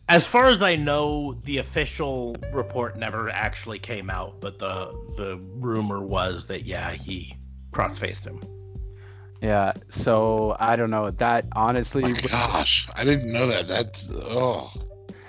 as 0.10 0.26
far 0.26 0.46
as 0.48 0.64
I 0.64 0.76
know, 0.76 1.34
the 1.44 1.58
official 1.60 2.36
report 2.52 2.98
never 2.98 3.30
actually 3.30 3.80
came 3.80 4.10
out, 4.10 4.40
but 4.42 4.58
the 4.60 4.92
the 5.18 5.38
rumor 5.56 6.02
was 6.02 6.48
that 6.48 6.66
yeah, 6.66 6.92
he 6.92 7.36
cross-faced 7.72 8.26
him. 8.26 8.40
Yeah, 9.42 9.74
so 9.90 10.56
I 10.60 10.76
don't 10.76 10.90
know. 10.90 11.12
That 11.12 11.46
honestly, 11.54 12.02
My 12.02 12.12
gosh, 12.14 12.88
I 12.96 13.04
didn't 13.04 13.32
know 13.32 13.48
that. 13.48 13.68
That's 13.68 14.10
oh. 14.14 14.72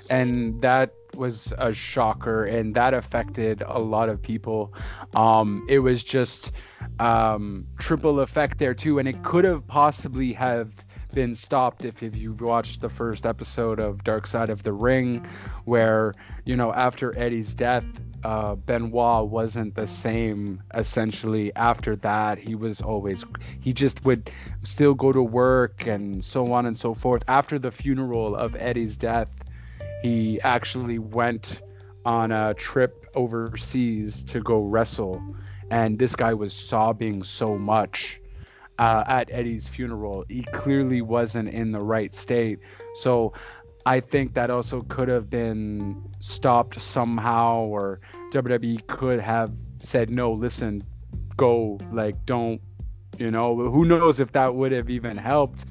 and 0.09 0.61
that 0.62 0.93
was 1.15 1.53
a 1.59 1.73
shocker 1.73 2.45
and 2.45 2.74
that 2.74 2.95
affected 2.95 3.62
a 3.66 3.78
lot 3.78 4.09
of 4.11 4.20
people 4.20 4.73
um 5.15 5.65
it 5.69 5.78
was 5.78 6.05
just 6.05 6.53
um 6.99 7.66
triple 7.78 8.20
effect 8.20 8.59
there 8.59 8.74
too 8.74 8.99
and 8.99 9.09
it 9.09 9.23
could 9.23 9.45
have 9.45 9.66
possibly 9.66 10.35
have 10.35 10.85
been 11.16 11.34
stopped 11.34 11.86
if, 11.86 12.02
if 12.02 12.14
you've 12.14 12.43
watched 12.43 12.82
the 12.82 12.90
first 12.90 13.24
episode 13.24 13.80
of 13.80 14.05
dark 14.05 14.26
side 14.26 14.51
of 14.51 14.62
the 14.64 14.72
ring 14.72 15.26
where 15.64 16.12
you 16.44 16.55
know 16.55 16.74
after 16.74 17.16
eddie's 17.18 17.55
death 17.55 17.86
uh, 18.22 18.55
Benoit 18.56 19.28
wasn't 19.28 19.74
the 19.76 19.86
same 19.86 20.60
essentially 20.74 21.55
after 21.55 21.94
that. 21.97 22.38
He 22.38 22.56
was 22.56 22.80
always, 22.80 23.24
he 23.60 23.72
just 23.72 24.05
would 24.05 24.30
still 24.64 24.94
go 24.94 25.12
to 25.12 25.22
work 25.22 25.86
and 25.86 26.24
so 26.24 26.52
on 26.52 26.66
and 26.66 26.76
so 26.76 26.93
forth. 26.93 27.22
After 27.28 27.56
the 27.56 27.70
funeral 27.70 28.34
of 28.34 28.56
Eddie's 28.56 28.97
death, 28.97 29.44
he 30.02 30.40
actually 30.40 30.98
went 30.98 31.62
on 32.05 32.32
a 32.32 32.55
trip 32.55 33.06
overseas 33.14 34.24
to 34.24 34.40
go 34.40 34.59
wrestle. 34.59 35.22
And 35.70 35.98
this 35.98 36.16
guy 36.16 36.34
was 36.34 36.52
sobbing 36.52 37.22
so 37.22 37.56
much 37.56 38.20
uh, 38.78 39.05
at 39.07 39.31
Eddie's 39.31 39.66
funeral. 39.69 40.24
He 40.28 40.43
clearly 40.53 41.03
wasn't 41.03 41.48
in 41.48 41.73
the 41.73 41.81
right 41.81 42.15
state. 42.15 42.59
So 42.94 43.32
I 43.86 44.01
think 44.01 44.35
that 44.35 44.51
also 44.51 44.82
could 44.82 45.09
have 45.09 45.31
been 45.31 46.03
stopped 46.20 46.81
somehow, 46.81 47.61
or 47.61 48.01
WWE 48.32 48.86
could 48.89 49.20
have 49.20 49.53
said, 49.81 50.11
no, 50.11 50.32
listen, 50.32 50.82
go, 51.36 51.78
like, 51.93 52.24
don't, 52.27 52.61
you 53.19 53.31
know, 53.31 53.55
who 53.57 53.85
knows 53.85 54.20
if 54.20 54.32
that 54.32 54.55
would 54.55 54.73
have 54.73 54.90
even 54.90 55.16
helped. 55.16 55.65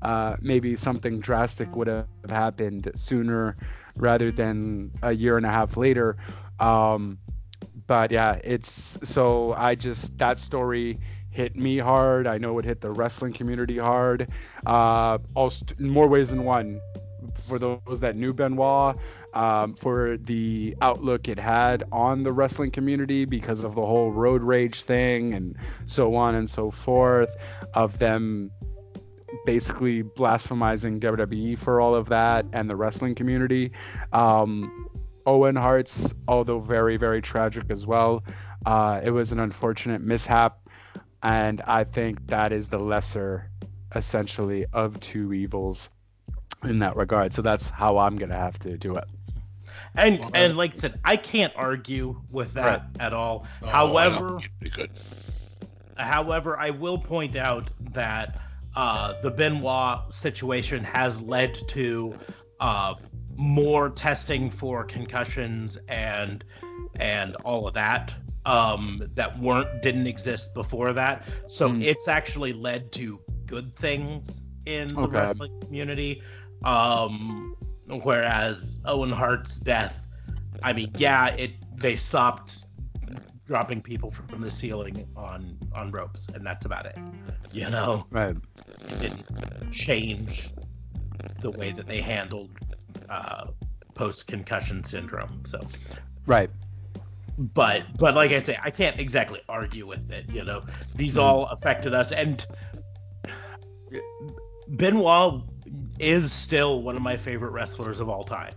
Uh, 0.00 0.36
maybe 0.40 0.76
something 0.76 1.20
drastic 1.20 1.74
would 1.74 1.88
have 1.88 2.06
happened 2.30 2.90
sooner 2.94 3.56
rather 3.96 4.30
than 4.30 4.90
a 5.02 5.12
year 5.12 5.36
and 5.36 5.44
a 5.44 5.50
half 5.50 5.76
later. 5.76 6.16
Um, 6.60 7.18
but 7.86 8.10
yeah, 8.10 8.38
it's 8.44 8.98
so 9.02 9.54
I 9.54 9.74
just, 9.74 10.16
that 10.18 10.38
story 10.38 10.98
hit 11.38 11.54
me 11.54 11.78
hard. 11.78 12.26
I 12.26 12.36
know 12.36 12.58
it 12.58 12.64
hit 12.64 12.80
the 12.80 12.90
wrestling 12.90 13.32
community 13.32 13.78
hard. 13.78 14.28
Uh, 14.66 15.18
also, 15.36 15.64
more 15.78 16.08
ways 16.08 16.30
than 16.30 16.42
one 16.42 16.80
for 17.46 17.60
those 17.60 18.00
that 18.00 18.16
knew 18.16 18.32
Benoit, 18.32 18.96
um, 19.34 19.74
for 19.74 20.16
the 20.16 20.76
outlook 20.80 21.28
it 21.28 21.38
had 21.38 21.84
on 21.92 22.24
the 22.24 22.32
wrestling 22.32 22.72
community 22.72 23.24
because 23.24 23.62
of 23.62 23.76
the 23.76 23.86
whole 23.86 24.12
roid 24.12 24.40
rage 24.42 24.82
thing 24.82 25.32
and 25.34 25.56
so 25.86 26.16
on 26.16 26.34
and 26.34 26.50
so 26.50 26.72
forth, 26.72 27.36
of 27.74 28.00
them 28.00 28.50
basically 29.46 30.02
blasphemizing 30.02 30.98
WWE 30.98 31.56
for 31.56 31.80
all 31.80 31.94
of 31.94 32.08
that 32.08 32.46
and 32.52 32.68
the 32.68 32.74
wrestling 32.74 33.14
community. 33.14 33.70
Um, 34.12 34.88
Owen 35.28 35.56
Hart's, 35.56 36.12
although 36.26 36.58
very, 36.58 36.96
very 36.96 37.20
tragic 37.20 37.64
as 37.68 37.86
well, 37.86 38.24
uh, 38.64 39.00
it 39.04 39.10
was 39.10 39.30
an 39.30 39.38
unfortunate 39.38 40.00
mishap. 40.00 40.67
And 41.22 41.60
I 41.62 41.84
think 41.84 42.26
that 42.28 42.52
is 42.52 42.68
the 42.68 42.78
lesser, 42.78 43.50
essentially, 43.94 44.66
of 44.72 44.98
two 45.00 45.32
evils 45.32 45.90
in 46.64 46.78
that 46.80 46.96
regard. 46.96 47.32
So 47.32 47.42
that's 47.42 47.68
how 47.68 47.98
I'm 47.98 48.16
gonna 48.16 48.38
have 48.38 48.58
to 48.60 48.76
do 48.76 48.94
it. 48.94 49.04
And 49.94 50.20
Well, 50.20 50.30
and 50.34 50.56
like 50.56 50.76
I 50.76 50.78
said, 50.78 51.00
I 51.04 51.16
can't 51.16 51.52
argue 51.56 52.20
with 52.30 52.54
that 52.54 52.86
at 53.00 53.12
all. 53.12 53.46
Oh, 53.62 53.66
However, 53.66 54.40
Pretty. 54.60 54.90
However, 55.96 56.56
I 56.58 56.70
will 56.70 56.98
point 56.98 57.34
out 57.34 57.70
that 57.92 58.40
uh, 58.76 59.14
the 59.22 59.30
Benoit 59.30 60.12
situation 60.14 60.84
has 60.84 61.20
led 61.20 61.58
to 61.68 62.14
uh, 62.60 62.94
more 63.36 63.90
testing 63.90 64.50
for 64.50 64.84
concussions 64.84 65.78
and 65.88 66.44
and 66.96 67.36
all 67.44 67.66
of 67.68 67.74
that 67.74 68.14
um, 68.48 69.02
that 69.14 69.38
weren't 69.40 69.82
didn't 69.82 70.06
exist 70.06 70.54
before 70.54 70.92
that. 70.94 71.24
So 71.48 71.74
Hmm. 71.74 71.80
it's 71.80 72.08
actually 72.08 72.52
led 72.52 72.92
to 72.92 73.20
good 73.46 73.76
things 73.76 74.44
in 74.66 75.00
the 75.00 75.08
Okay. 75.08 75.10
wrestling 75.10 75.50
community. 75.62 76.22
Um, 76.64 77.54
whereas 78.02 78.78
Owen 78.84 79.10
Hart's 79.10 79.58
death, 79.60 80.06
I 80.62 80.72
mean, 80.72 80.92
yeah, 80.96 81.28
it 81.36 81.52
they 81.76 81.96
stopped 81.96 82.66
dropping 83.46 83.82
people 83.82 84.10
from 84.10 84.40
the 84.40 84.50
ceiling 84.50 85.06
on 85.16 85.58
on 85.74 85.90
ropes, 85.90 86.28
and 86.34 86.44
that's 86.46 86.64
about 86.66 86.86
it. 86.86 86.98
You 87.50 87.70
know, 87.70 88.06
Right. 88.10 88.36
it 88.88 88.98
didn't 89.00 89.26
change 89.70 90.54
the 91.40 91.50
way 91.50 91.72
that 91.72 91.86
they 91.86 92.00
handled 92.00 92.58
uh, 93.08 93.46
post 93.94 94.26
concussion 94.26 94.82
syndrome. 94.84 95.42
So, 95.46 95.60
Right. 96.26 96.50
But 97.38 97.84
but 97.98 98.14
like 98.14 98.32
I 98.32 98.40
say, 98.40 98.58
I 98.62 98.70
can't 98.70 98.98
exactly 99.00 99.40
argue 99.48 99.86
with 99.86 100.10
it. 100.10 100.26
You 100.30 100.44
know, 100.44 100.62
these 100.94 101.16
Hmm. 101.16 101.18
all 101.18 101.46
affected 101.46 101.94
us, 101.94 102.12
and 102.12 102.44
Benoit 104.68 105.42
is 105.98 106.32
still 106.32 106.82
one 106.82 106.96
of 106.96 107.02
my 107.02 107.16
favorite 107.16 107.50
wrestlers 107.50 108.00
of 108.00 108.08
all 108.08 108.24
time, 108.24 108.54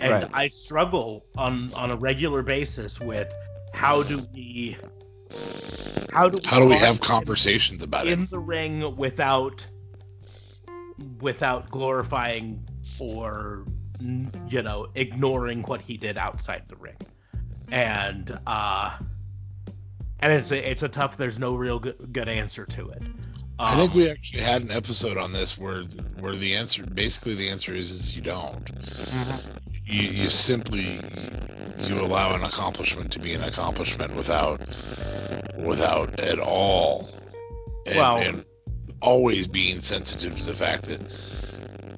and 0.00 0.24
Right. 0.24 0.30
I 0.32 0.48
struggle 0.48 1.26
on 1.36 1.72
on 1.74 1.90
a 1.90 1.96
regular 1.96 2.42
basis 2.42 3.00
with 3.00 3.34
how 3.72 4.02
do 4.02 4.26
we 4.32 4.76
how 6.10 6.28
do 6.28 6.38
we, 6.38 6.50
How 6.50 6.60
do 6.60 6.66
we 6.66 6.76
have 6.78 7.00
conversations 7.00 7.82
about 7.82 8.08
in 8.08 8.26
it? 8.26 8.30
the 8.30 8.38
ring 8.38 8.96
without 8.96 9.66
without 11.20 11.70
glorifying 11.70 12.64
or 12.98 13.66
you 14.48 14.62
know 14.62 14.86
ignoring 14.94 15.62
what 15.62 15.80
he 15.82 15.96
did 15.96 16.16
outside 16.18 16.62
the 16.68 16.76
ring 16.76 16.96
and 17.70 18.38
uh 18.46 18.92
and 20.20 20.32
it's 20.32 20.50
a, 20.50 20.70
it's 20.70 20.82
a 20.82 20.88
tough 20.88 21.16
there's 21.16 21.38
no 21.38 21.54
real 21.54 21.78
good, 21.78 22.12
good 22.12 22.28
answer 22.28 22.66
to 22.66 22.90
it. 22.90 23.02
I 23.58 23.74
think 23.74 23.90
Um, 23.92 23.96
we 23.96 24.10
actually 24.10 24.42
had 24.42 24.62
an 24.62 24.70
episode 24.70 25.16
on 25.16 25.32
this 25.32 25.56
where 25.58 25.84
where 26.18 26.34
the 26.34 26.54
answer 26.54 26.84
basically 26.84 27.34
the 27.34 27.48
answer 27.48 27.74
is 27.74 27.90
is 27.90 28.14
you 28.16 28.22
don't. 28.22 28.70
You 29.86 30.02
you 30.10 30.28
simply 30.28 31.00
you 31.78 31.98
allow 32.00 32.34
an 32.34 32.42
accomplishment 32.42 33.10
to 33.12 33.18
be 33.18 33.34
an 33.34 33.42
accomplishment 33.42 34.14
without 34.14 34.60
without 35.58 36.18
at 36.20 36.38
all. 36.38 37.08
And, 37.86 37.96
Well- 37.96 38.16
and 38.18 38.44
always 39.02 39.46
being 39.46 39.80
sensitive 39.80 40.36
to 40.38 40.44
the 40.44 40.54
fact 40.54 40.82
that 40.84 41.00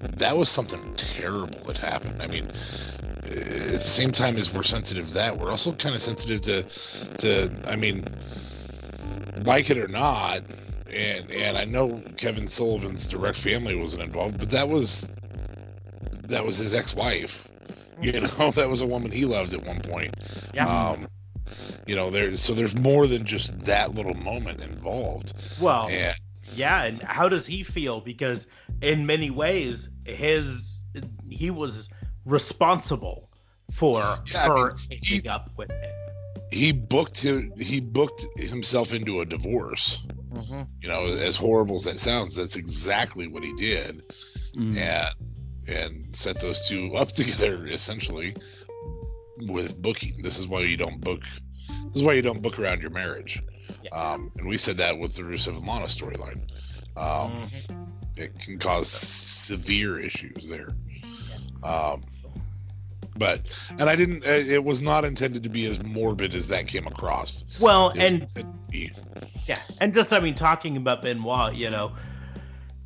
that 0.02 0.36
was 0.36 0.48
something 0.48 0.94
terrible 0.96 1.64
that 1.64 1.78
happened. 1.78 2.22
I 2.22 2.26
mean, 2.26 2.50
at 3.24 3.32
the 3.72 3.80
same 3.80 4.12
time 4.12 4.36
as 4.36 4.52
we're 4.52 4.62
sensitive 4.62 5.08
to 5.08 5.14
that, 5.14 5.38
we're 5.38 5.50
also 5.50 5.72
kind 5.72 5.94
of 5.94 6.02
sensitive 6.02 6.42
to 6.42 6.62
to 7.18 7.50
I 7.66 7.76
mean, 7.76 8.04
like 9.44 9.70
it 9.70 9.78
or 9.78 9.88
not, 9.88 10.42
and 10.90 11.30
and 11.30 11.56
I 11.56 11.64
know 11.64 12.02
Kevin 12.16 12.48
Sullivan's 12.48 13.06
direct 13.06 13.38
family 13.38 13.74
wasn't 13.74 14.02
involved, 14.02 14.38
but 14.38 14.50
that 14.50 14.68
was 14.68 15.10
that 16.28 16.44
was 16.44 16.58
his 16.58 16.74
ex-wife. 16.74 17.48
You 18.00 18.20
know, 18.20 18.50
that 18.56 18.68
was 18.68 18.80
a 18.80 18.86
woman 18.86 19.10
he 19.10 19.24
loved 19.24 19.54
at 19.54 19.62
one 19.64 19.80
point. 19.80 20.16
yeah 20.52 20.66
Um, 20.66 21.08
you 21.86 21.94
know, 21.96 22.10
there's 22.10 22.40
so 22.40 22.54
there's 22.54 22.74
more 22.74 23.06
than 23.06 23.24
just 23.24 23.64
that 23.64 23.94
little 23.94 24.14
moment 24.14 24.60
involved. 24.60 25.34
well 25.56 25.88
And 25.88 26.16
yeah 26.50 26.84
and 26.84 27.02
how 27.02 27.28
does 27.28 27.46
he 27.46 27.62
feel 27.62 28.00
because 28.00 28.46
in 28.80 29.06
many 29.06 29.30
ways 29.30 29.90
his 30.04 30.80
he 31.28 31.50
was 31.50 31.88
responsible 32.24 33.28
for 33.70 34.00
Yeah, 34.00 34.44
I 34.44 34.46
her 34.48 34.74
mean, 34.74 35.00
ending 35.02 35.28
up 35.28 35.50
with 35.56 35.70
it 35.70 36.02
he 36.52 36.70
booked 36.70 37.20
him, 37.20 37.50
he 37.58 37.80
booked 37.80 38.26
himself 38.36 38.92
into 38.92 39.20
a 39.20 39.24
divorce. 39.24 40.02
You 40.80 40.88
know, 40.88 41.04
as 41.04 41.36
horrible 41.36 41.76
as 41.76 41.84
that 41.84 41.96
sounds, 41.96 42.34
that's 42.34 42.56
exactly 42.56 43.26
what 43.26 43.42
he 43.42 43.54
did. 43.54 44.02
Mm. 44.56 44.76
and 44.76 45.14
and 45.66 46.14
set 46.14 46.40
those 46.40 46.66
two 46.68 46.94
up 46.94 47.12
together 47.12 47.66
essentially 47.66 48.34
with 49.46 49.80
booking. 49.80 50.20
This 50.20 50.38
is 50.38 50.46
why 50.46 50.60
you 50.60 50.76
don't 50.76 51.00
book. 51.00 51.22
This 51.86 51.96
is 51.96 52.02
why 52.02 52.12
you 52.14 52.22
don't 52.22 52.42
book 52.42 52.58
around 52.58 52.82
your 52.82 52.90
marriage. 52.90 53.42
Yeah. 53.82 53.90
Um, 53.90 54.30
and 54.36 54.46
we 54.46 54.58
said 54.58 54.76
that 54.78 54.98
with 54.98 55.14
the 55.14 55.22
Rusev 55.22 55.56
and 55.56 55.66
Lana 55.66 55.86
storyline. 55.86 56.42
Um, 56.96 57.32
Mhm. 57.32 57.78
It 58.16 58.38
can 58.38 58.58
cause 58.58 58.88
severe 58.88 59.98
issues 59.98 60.50
there. 60.50 60.68
Um, 61.62 62.02
but 63.16 63.40
and 63.78 63.88
I 63.88 63.96
didn't. 63.96 64.24
uh, 64.26 64.30
It 64.30 64.62
was 64.64 64.82
not 64.82 65.04
intended 65.04 65.42
to 65.44 65.48
be 65.48 65.64
as 65.66 65.82
morbid 65.82 66.34
as 66.34 66.48
that 66.48 66.66
came 66.66 66.86
across. 66.86 67.44
well 67.60 67.88
and 67.90 68.22
intended 68.22 68.28
to 68.36 68.70
be- 68.70 68.90
Yeah, 69.46 69.58
and 69.80 69.92
just 69.94 70.12
I 70.12 70.20
mean, 70.20 70.34
talking 70.34 70.76
about 70.76 71.02
Benoit, 71.02 71.54
you 71.54 71.70
know, 71.70 71.92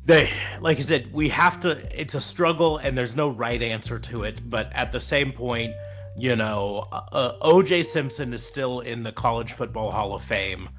they 0.05 0.29
like 0.61 0.79
I 0.79 0.81
said, 0.83 1.11
we 1.13 1.27
have 1.29 1.59
to. 1.61 1.71
It's 1.99 2.15
a 2.15 2.21
struggle, 2.21 2.77
and 2.77 2.97
there's 2.97 3.15
no 3.15 3.29
right 3.29 3.61
answer 3.61 3.99
to 3.99 4.23
it. 4.23 4.49
But 4.49 4.71
at 4.73 4.91
the 4.93 4.99
same 5.01 5.31
point, 5.33 5.73
you 6.17 6.35
know, 6.37 6.87
uh, 6.91 7.33
O.J. 7.41 7.83
Simpson 7.83 8.33
is 8.33 8.45
still 8.45 8.79
in 8.79 9.03
the 9.03 9.11
College 9.11 9.51
Football 9.53 9.91
Hall 9.91 10.13
of 10.15 10.23
Fame, 10.23 10.69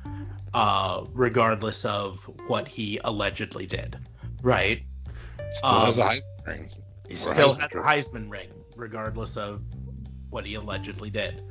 uh, 0.59 1.05
regardless 1.12 1.85
of 1.85 2.18
what 2.48 2.66
he 2.66 2.98
allegedly 3.05 3.64
did. 3.66 3.97
Right? 4.43 4.82
Still 5.52 5.70
Um, 5.70 5.86
has 5.86 5.98
a 5.98 6.02
Heisman 6.05 6.47
ring. 6.47 6.70
He 7.09 7.14
still 7.16 7.55
Heisman 7.55 7.60
has 7.60 7.70
a 7.72 7.76
Heisman 7.76 8.30
ring, 8.30 8.48
regardless 8.76 9.36
of 9.36 9.62
what 10.30 10.44
he 10.44 10.55
allegedly 10.55 11.10
did. 11.10 11.43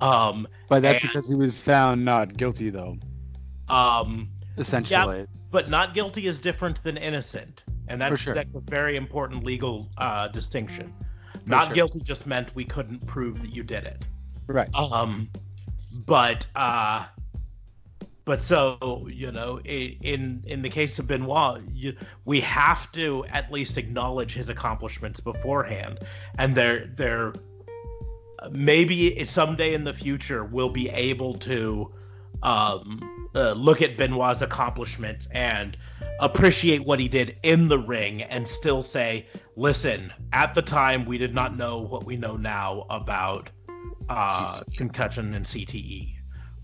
Um, 0.00 0.46
But 0.68 0.82
that's 0.82 1.02
And- 1.02 1.10
because 1.10 1.28
he 1.28 1.34
was 1.34 1.60
found 1.60 2.04
not 2.04 2.36
guilty, 2.36 2.70
though. 2.70 2.96
um, 3.68 4.28
Essentially. 4.56 5.26
but 5.50 5.68
not 5.68 5.94
guilty 5.94 6.26
is 6.26 6.38
different 6.38 6.82
than 6.84 6.96
innocent, 6.96 7.64
and 7.88 8.00
that's, 8.00 8.20
sure. 8.20 8.34
that's 8.34 8.54
a 8.54 8.60
very 8.60 8.96
important 8.96 9.44
legal 9.44 9.88
uh, 9.98 10.28
distinction. 10.28 10.92
not 11.46 11.66
sure. 11.66 11.74
guilty 11.74 12.00
just 12.00 12.26
meant 12.26 12.54
we 12.54 12.64
couldn't 12.64 13.04
prove 13.06 13.40
that 13.42 13.50
you 13.50 13.62
did 13.62 13.84
it. 13.84 14.02
Right. 14.46 14.72
Um, 14.74 15.28
but 16.06 16.46
uh, 16.56 17.04
but 18.24 18.42
so 18.42 19.06
you 19.10 19.30
know, 19.32 19.60
in 19.60 20.42
in 20.46 20.62
the 20.62 20.70
case 20.70 20.98
of 20.98 21.06
Benoit, 21.06 21.62
you, 21.72 21.94
we 22.24 22.40
have 22.40 22.90
to 22.92 23.24
at 23.26 23.52
least 23.52 23.76
acknowledge 23.76 24.34
his 24.34 24.48
accomplishments 24.48 25.20
beforehand, 25.20 25.98
and 26.38 26.54
they're 26.54 26.86
they're 26.96 27.32
maybe 28.50 29.24
someday 29.24 29.74
in 29.74 29.84
the 29.84 29.92
future 29.92 30.44
we'll 30.44 30.68
be 30.68 30.88
able 30.90 31.34
to 31.34 31.92
um, 32.42 33.28
uh, 33.34 33.52
look 33.52 33.82
at 33.82 33.96
Benoit's 33.96 34.42
accomplishments 34.42 35.28
and 35.32 35.76
appreciate 36.20 36.84
what 36.84 37.00
he 37.00 37.08
did 37.08 37.36
in 37.42 37.68
the 37.68 37.78
ring 37.78 38.22
and 38.22 38.46
still 38.46 38.82
say, 38.82 39.26
listen, 39.56 40.12
at 40.32 40.54
the 40.54 40.62
time 40.62 41.04
we 41.04 41.18
did 41.18 41.34
not 41.34 41.56
know 41.56 41.78
what 41.78 42.04
we 42.04 42.16
know 42.16 42.36
now 42.36 42.86
about 42.90 43.50
uh, 44.08 44.60
concussion 44.76 45.34
and 45.34 45.44
CTE, 45.44 46.14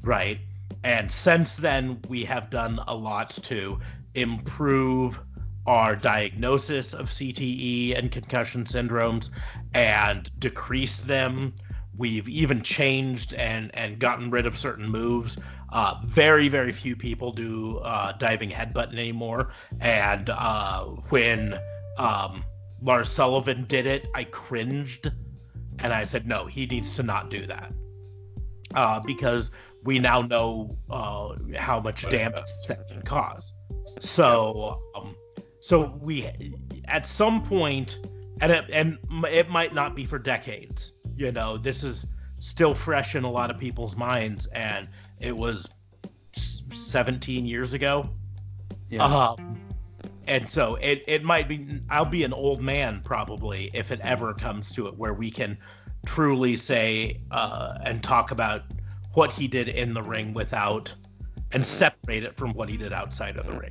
right? 0.03 0.39
And 0.85 1.11
since 1.11 1.57
then, 1.57 2.01
we 2.09 2.25
have 2.25 2.51
done 2.51 2.81
a 2.89 2.95
lot 2.95 3.31
to 3.43 3.79
improve 4.15 5.21
our 5.67 5.95
diagnosis 5.95 6.95
of 6.95 7.09
CTE 7.09 7.97
and 7.97 8.11
concussion 8.11 8.65
syndromes 8.65 9.31
and 9.75 10.31
decrease 10.41 11.03
them. 11.03 11.55
We've 11.97 12.29
even 12.29 12.63
changed 12.63 13.35
and 13.35 13.71
and 13.75 13.99
gotten 13.99 14.31
rid 14.31 14.47
of 14.47 14.57
certain 14.57 14.89
moves. 14.89 15.39
Uh, 15.71 16.01
very 16.07 16.49
very 16.49 16.73
few 16.73 16.97
people 16.97 17.33
do 17.33 17.79
uh, 17.79 18.13
diving 18.13 18.51
headbutt 18.51 18.93
anymore. 18.93 19.53
And 19.81 20.31
uh, 20.31 20.85
when 21.11 21.59
um, 21.99 22.43
Lars 22.83 23.11
Sullivan 23.11 23.65
did 23.69 23.87
it, 23.87 24.09
I 24.15 24.25
cringed, 24.25 25.13
and 25.81 25.93
I 25.93 26.05
said, 26.05 26.27
no, 26.27 26.47
he 26.47 26.67
needs 26.67 26.97
to 26.97 27.03
not 27.03 27.31
do 27.31 27.47
that 27.47 27.73
uh, 28.75 29.01
because 29.01 29.51
we 29.85 29.99
now 29.99 30.23
know 30.23 30.77
uh, 30.91 31.35
how 31.57 31.81
much 31.81 32.09
damage 32.11 32.45
that 32.69 32.89
can 32.89 33.03
cause. 33.03 33.55
So, 33.99 34.81
um, 34.95 35.15
so 35.61 35.99
we 36.01 36.31
at 36.87 37.07
some 37.07 37.43
point, 37.43 37.99
and 38.41 38.53
it, 38.53 38.65
and 38.73 38.99
it 39.29 39.49
might 39.49 39.75
not 39.75 39.95
be 39.95 40.05
for 40.05 40.19
decades. 40.19 40.93
You 41.17 41.33
know, 41.33 41.57
this 41.57 41.83
is 41.85 42.07
still 42.41 42.75
fresh 42.75 43.15
in 43.15 43.25
a 43.25 43.31
lot 43.31 43.51
of 43.51 43.59
people's 43.59 43.97
minds, 43.97 44.47
and 44.49 44.89
it 45.19 45.37
was 45.37 45.69
17 46.73 47.47
years 47.47 47.75
ago. 47.75 48.09
Yeah. 48.89 49.05
Um, 49.05 49.61
and 50.27 50.49
so 50.49 50.77
it, 50.77 51.03
it 51.07 51.25
might 51.25 51.49
be 51.49 51.81
I'll 51.89 52.05
be 52.05 52.25
an 52.25 52.33
old 52.33 52.61
man 52.61 53.01
probably 53.05 53.71
if 53.75 53.91
it 53.91 54.01
ever 54.03 54.33
comes 54.35 54.71
to 54.73 54.87
it 54.87 54.97
where 54.97 55.15
we 55.15 55.31
can 55.31 55.59
truly 56.07 56.57
say 56.57 57.21
uh, 57.31 57.79
and 57.85 58.03
talk 58.03 58.31
about 58.31 58.63
what 59.15 59.33
he 59.33 59.49
did 59.49 59.69
in 59.69 59.95
the 59.95 60.03
ring 60.03 60.33
without 60.33 60.93
and 61.53 61.67
separate 61.67 62.23
it 62.23 62.35
from 62.35 62.53
what 62.55 62.69
he 62.69 62.77
did 62.77 62.93
outside 62.93 63.37
of 63.37 63.47
the 63.47 63.53
ring. 63.53 63.71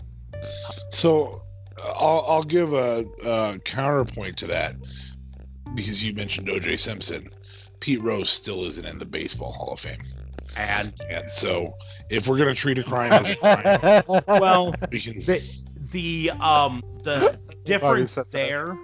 So 0.92 1.42
I'll, 1.82 2.26
I'll 2.28 2.44
give 2.44 2.74
a, 2.74 3.06
a 3.26 3.60
counterpoint 3.60 4.38
to 4.38 4.48
that 4.48 4.76
because 5.76 6.04
you 6.04 6.14
mentioned 6.14 6.48
OJ 6.48 6.80
Simpson. 6.80 7.30
Pete 7.80 8.02
Rose 8.02 8.30
still 8.30 8.66
isn't 8.66 8.86
in 8.86 9.00
the 9.00 9.06
Baseball 9.06 9.52
Hall 9.52 9.74
of 9.74 9.80
Fame. 9.80 10.02
And 10.58 10.94
And 11.10 11.30
so 11.30 11.74
if 12.10 12.28
we're 12.28 12.38
going 12.38 12.50
to 12.50 12.56
treat 12.56 12.78
a 12.80 12.84
crime 12.84 13.14
as 13.14 13.30
a 13.30 13.36
crime, 13.36 14.04
well, 14.28 14.74
we 14.92 15.00
can. 15.00 15.20
the 15.22 15.42
the 15.92 16.32
um 16.42 16.84
the 17.04 17.40
difference 17.64 18.14
said 18.14 18.26
that. 18.26 18.32
there 18.32 18.78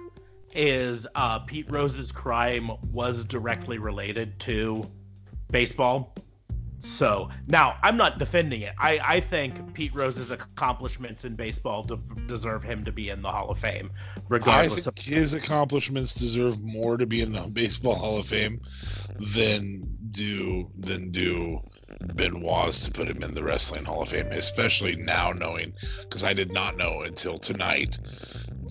is 0.54 1.06
uh 1.16 1.40
Pete 1.40 1.70
Rose's 1.70 2.12
crime 2.12 2.70
was 2.92 3.24
directly 3.24 3.78
related 3.78 4.38
to 4.40 4.82
baseball. 5.50 6.14
So 6.80 7.30
now 7.48 7.76
I'm 7.82 7.96
not 7.96 8.18
defending 8.18 8.62
it. 8.62 8.74
I, 8.78 9.00
I 9.02 9.20
think 9.20 9.74
Pete 9.74 9.94
Rose's 9.94 10.30
accomplishments 10.30 11.24
in 11.24 11.34
baseball 11.34 11.82
de- 11.82 11.98
deserve 12.26 12.62
him 12.62 12.84
to 12.84 12.92
be 12.92 13.10
in 13.10 13.22
the 13.22 13.30
Hall 13.30 13.50
of 13.50 13.58
Fame, 13.58 13.90
I 14.16 14.20
regardless 14.28 14.84
think 14.84 14.98
of. 14.98 15.04
his 15.04 15.34
accomplishments 15.34 16.14
deserve 16.14 16.62
more 16.62 16.96
to 16.96 17.06
be 17.06 17.22
in 17.22 17.32
the 17.32 17.42
Baseball 17.42 17.94
Hall 17.94 18.18
of 18.18 18.26
Fame 18.26 18.60
than 19.34 19.86
do 20.10 20.70
than 20.78 21.10
do 21.10 21.60
Benoit's 22.14 22.84
to 22.84 22.90
put 22.90 23.08
him 23.08 23.22
in 23.22 23.34
the 23.34 23.42
Wrestling 23.42 23.84
Hall 23.84 24.02
of 24.02 24.10
Fame, 24.10 24.28
especially 24.32 24.96
now 24.96 25.32
knowing 25.32 25.72
because 26.02 26.24
I 26.24 26.32
did 26.32 26.52
not 26.52 26.76
know 26.76 27.02
until 27.02 27.38
tonight 27.38 27.98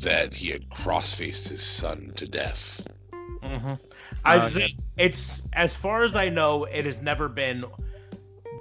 that 0.01 0.35
he 0.35 0.49
had 0.49 0.69
cross-faced 0.69 1.49
his 1.49 1.65
son 1.65 2.11
to 2.15 2.27
death. 2.27 2.81
Mm-hmm. 3.41 3.73
I 4.23 4.37
Uh, 4.37 4.67
it's 4.97 5.41
as 5.53 5.75
far 5.75 6.03
as 6.03 6.15
I 6.15 6.29
know, 6.29 6.65
it 6.65 6.85
has 6.85 7.01
never 7.01 7.29
been 7.29 7.65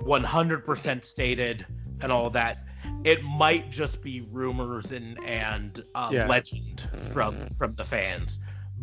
100% 0.02 1.04
stated 1.04 1.66
and 2.00 2.10
all 2.12 2.30
that. 2.30 2.64
It 3.04 3.22
might 3.22 3.70
just 3.70 4.02
be 4.02 4.26
rumors 4.30 4.92
and 4.92 5.18
and 5.24 5.82
uh, 5.94 6.10
Yeah. 6.12 6.26
legend 6.26 6.88
from 7.12 7.36
from 7.58 7.74
the 7.74 7.84
fans, 7.84 8.38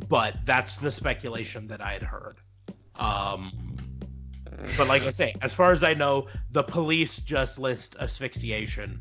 but 0.09 0.35
that's 0.45 0.77
the 0.77 0.91
speculation 0.91 1.67
that 1.67 1.81
I 1.81 1.93
had 1.93 2.03
heard. 2.03 2.37
Um, 2.95 3.77
but 4.77 4.87
like 4.87 5.03
I 5.03 5.11
say, 5.11 5.33
as 5.41 5.53
far 5.53 5.71
as 5.71 5.83
I 5.83 5.93
know, 5.93 6.27
the 6.51 6.63
police 6.63 7.17
just 7.19 7.57
list 7.59 7.95
asphyxiation 7.99 8.99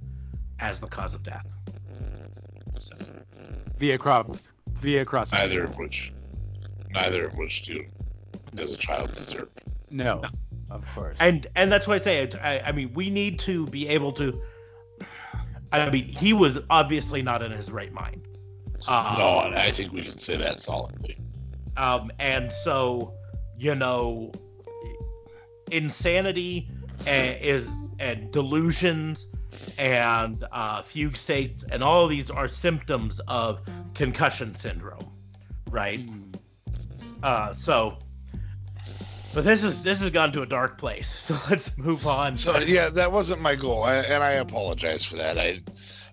as 0.58 0.80
the 0.80 0.86
cause 0.86 1.14
of 1.14 1.22
death. 1.22 1.46
So, 2.78 2.94
via 3.78 3.98
crop, 3.98 4.36
via 4.72 5.04
cross. 5.04 5.32
Neither 5.32 5.64
of 5.64 5.76
which, 5.76 6.12
neither 6.90 7.26
of 7.26 7.36
which 7.36 7.62
do 7.62 7.84
as 8.56 8.72
a 8.72 8.76
child 8.76 9.12
deserve. 9.12 9.48
No, 9.90 10.22
of 10.70 10.84
course. 10.94 11.16
and 11.20 11.46
and 11.56 11.70
that's 11.70 11.86
why 11.86 11.96
I 11.96 11.98
say 11.98 12.22
it. 12.22 12.34
I, 12.36 12.60
I 12.60 12.72
mean, 12.72 12.92
we 12.94 13.10
need 13.10 13.38
to 13.40 13.66
be 13.66 13.88
able 13.88 14.12
to. 14.12 14.40
I 15.72 15.88
mean, 15.88 16.04
he 16.04 16.32
was 16.32 16.58
obviously 16.68 17.22
not 17.22 17.42
in 17.42 17.52
his 17.52 17.70
right 17.70 17.92
mind. 17.92 18.26
Um, 18.88 19.18
no, 19.18 19.38
I 19.54 19.70
think 19.70 19.92
we 19.92 20.02
can 20.02 20.18
say 20.18 20.36
that 20.36 20.58
solidly. 20.58 21.16
Um, 21.76 22.10
and 22.18 22.50
so, 22.50 23.14
you 23.56 23.74
know, 23.74 24.32
insanity 25.70 26.68
uh, 27.06 27.34
is 27.40 27.90
and 27.98 28.32
delusions 28.32 29.28
and 29.78 30.44
uh, 30.52 30.82
fugue 30.82 31.16
states 31.16 31.64
and 31.70 31.82
all 31.82 32.04
of 32.04 32.10
these 32.10 32.30
are 32.30 32.48
symptoms 32.48 33.20
of 33.28 33.60
concussion 33.94 34.54
syndrome, 34.54 35.12
right? 35.70 36.00
Mm. 36.00 36.34
Uh, 37.22 37.52
so, 37.52 37.96
but 39.34 39.44
this 39.44 39.62
is 39.64 39.82
this 39.82 40.00
has 40.00 40.10
gone 40.10 40.32
to 40.32 40.42
a 40.42 40.46
dark 40.46 40.78
place. 40.78 41.14
So 41.18 41.38
let's 41.50 41.76
move 41.78 42.06
on. 42.06 42.36
So 42.36 42.58
yeah, 42.60 42.88
that 42.90 43.10
wasn't 43.12 43.40
my 43.40 43.54
goal, 43.54 43.84
I, 43.84 43.96
and 43.96 44.22
I 44.22 44.32
apologize 44.32 45.04
for 45.04 45.16
that. 45.16 45.38
I, 45.38 45.58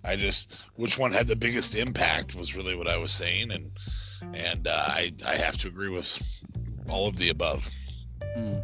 I 0.04 0.16
just 0.16 0.54
which 0.76 0.98
one 0.98 1.12
had 1.12 1.28
the 1.28 1.36
biggest 1.36 1.76
impact 1.76 2.36
was 2.36 2.56
really 2.56 2.76
what 2.76 2.88
I 2.88 2.98
was 2.98 3.12
saying, 3.12 3.52
and 3.52 3.72
and 4.34 4.68
uh, 4.68 4.72
I 4.88 5.14
I 5.26 5.36
have 5.36 5.58
to 5.60 5.68
agree 5.68 5.90
with 5.90 6.18
all 6.90 7.08
of 7.08 7.18
the 7.18 7.30
above. 7.30 7.68
Mm. 8.38 8.62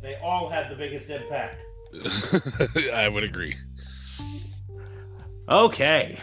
they 0.00 0.16
all 0.16 0.48
had 0.48 0.70
the 0.70 0.76
biggest 0.76 1.10
impact. 1.10 1.56
I 2.94 3.08
would 3.08 3.24
agree. 3.24 3.54
Okay, 5.48 6.18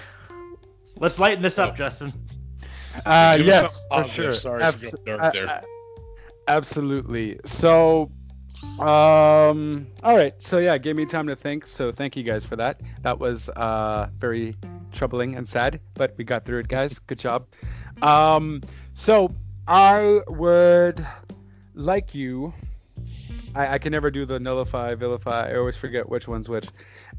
let's 0.98 1.20
lighten 1.20 1.42
this 1.44 1.60
up, 1.60 1.74
Oh. 1.74 1.76
Justin. 1.76 2.14
Uh, 3.06 3.38
Give 3.38 3.46
yes, 3.46 3.86
for 3.92 4.10
sure. 4.12 4.34
Sorry 4.34 4.64
Abs- 4.64 4.90
for 4.90 4.98
going 4.98 5.20
dark 5.20 5.22
uh, 5.22 5.32
there. 5.32 5.48
uh, 5.48 5.62
absolutely. 6.50 7.40
So, 7.46 8.12
um, 8.80 9.88
all 10.04 10.18
right. 10.18 10.34
So 10.42 10.58
yeah, 10.58 10.78
gave 10.78 10.96
me 10.96 11.06
time 11.06 11.28
to 11.28 11.36
think. 11.36 11.66
So 11.66 11.92
thank 11.92 12.18
you 12.18 12.24
guys 12.24 12.46
for 12.46 12.56
that. 12.58 12.82
That 13.04 13.18
was 13.18 13.50
uh 13.50 14.10
very 14.20 14.56
troubling 14.92 15.36
and 15.36 15.48
sad, 15.48 15.80
but 15.94 16.14
we 16.18 16.24
got 16.24 16.46
through 16.46 16.60
it, 16.60 16.68
guys. 16.68 17.00
Good 17.00 17.20
job. 17.20 17.48
Um, 18.02 18.62
so 18.96 19.34
I 19.68 20.22
would 20.28 21.06
like 21.76 22.14
you 22.14 22.54
I, 23.56 23.76
I 23.76 23.78
can 23.78 23.92
never 23.92 24.12
do 24.12 24.26
the 24.26 24.40
nullify, 24.40 24.96
vilify. 24.96 25.52
I 25.52 25.56
always 25.56 25.76
forget 25.76 26.08
which 26.08 26.28
one's 26.28 26.50
which. 26.50 26.68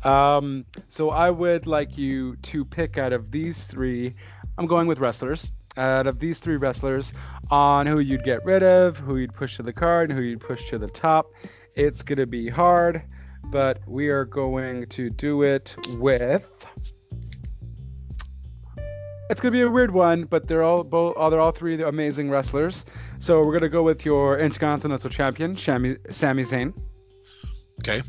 Um, 0.05 0.65
so 0.89 1.11
I 1.11 1.31
would 1.31 1.67
like 1.67 1.99
you 1.99 2.37
to 2.37 2.65
pick 2.65 2.99
out 2.99 3.13
of 3.13 3.31
these 3.31 3.65
three. 3.65 4.15
I'm 4.59 4.67
going 4.67 4.87
with 4.87 4.99
wrestlers. 4.99 5.53
Out 5.77 6.07
of 6.07 6.19
these 6.19 6.41
three 6.41 6.57
wrestlers, 6.57 7.13
on 7.51 7.87
who 7.87 8.01
you'd 8.01 8.25
get 8.25 8.45
rid 8.45 8.63
of, 8.63 8.99
who 8.99 9.17
you'd 9.17 9.35
push 9.35 9.57
to 9.57 9.63
the 9.63 9.73
card, 9.73 10.11
and 10.11 10.19
who 10.19 10.25
you'd 10.25 10.41
push 10.41 10.69
to 10.71 10.79
the 10.79 10.89
top. 10.89 11.27
It's 11.77 12.03
gonna 12.03 12.27
be 12.27 12.49
hard, 12.49 13.03
but 13.45 13.79
we 13.87 14.09
are 14.09 14.25
going 14.25 14.87
to 14.89 15.11
do 15.11 15.43
it 15.43 15.77
with. 15.91 16.67
It's 19.31 19.41
gonna 19.41 19.53
be 19.53 19.61
a 19.61 19.71
weird 19.71 19.93
one, 19.93 20.25
but 20.25 20.49
they're 20.49 20.65
all 20.65 20.83
both. 20.83 21.15
Oh, 21.17 21.31
they're 21.31 21.41
all 21.41 21.53
three 21.53 21.81
amazing 21.81 22.31
wrestlers. 22.31 22.85
So 23.21 23.39
we're 23.39 23.53
gonna 23.53 23.69
go 23.69 23.85
with 23.85 24.05
your 24.05 24.39
Intercontinental 24.41 25.09
Champion, 25.09 25.57
Sami, 25.57 25.97
Sami 26.11 26.43
Zayn. 26.43 26.73
Okay. 27.79 28.03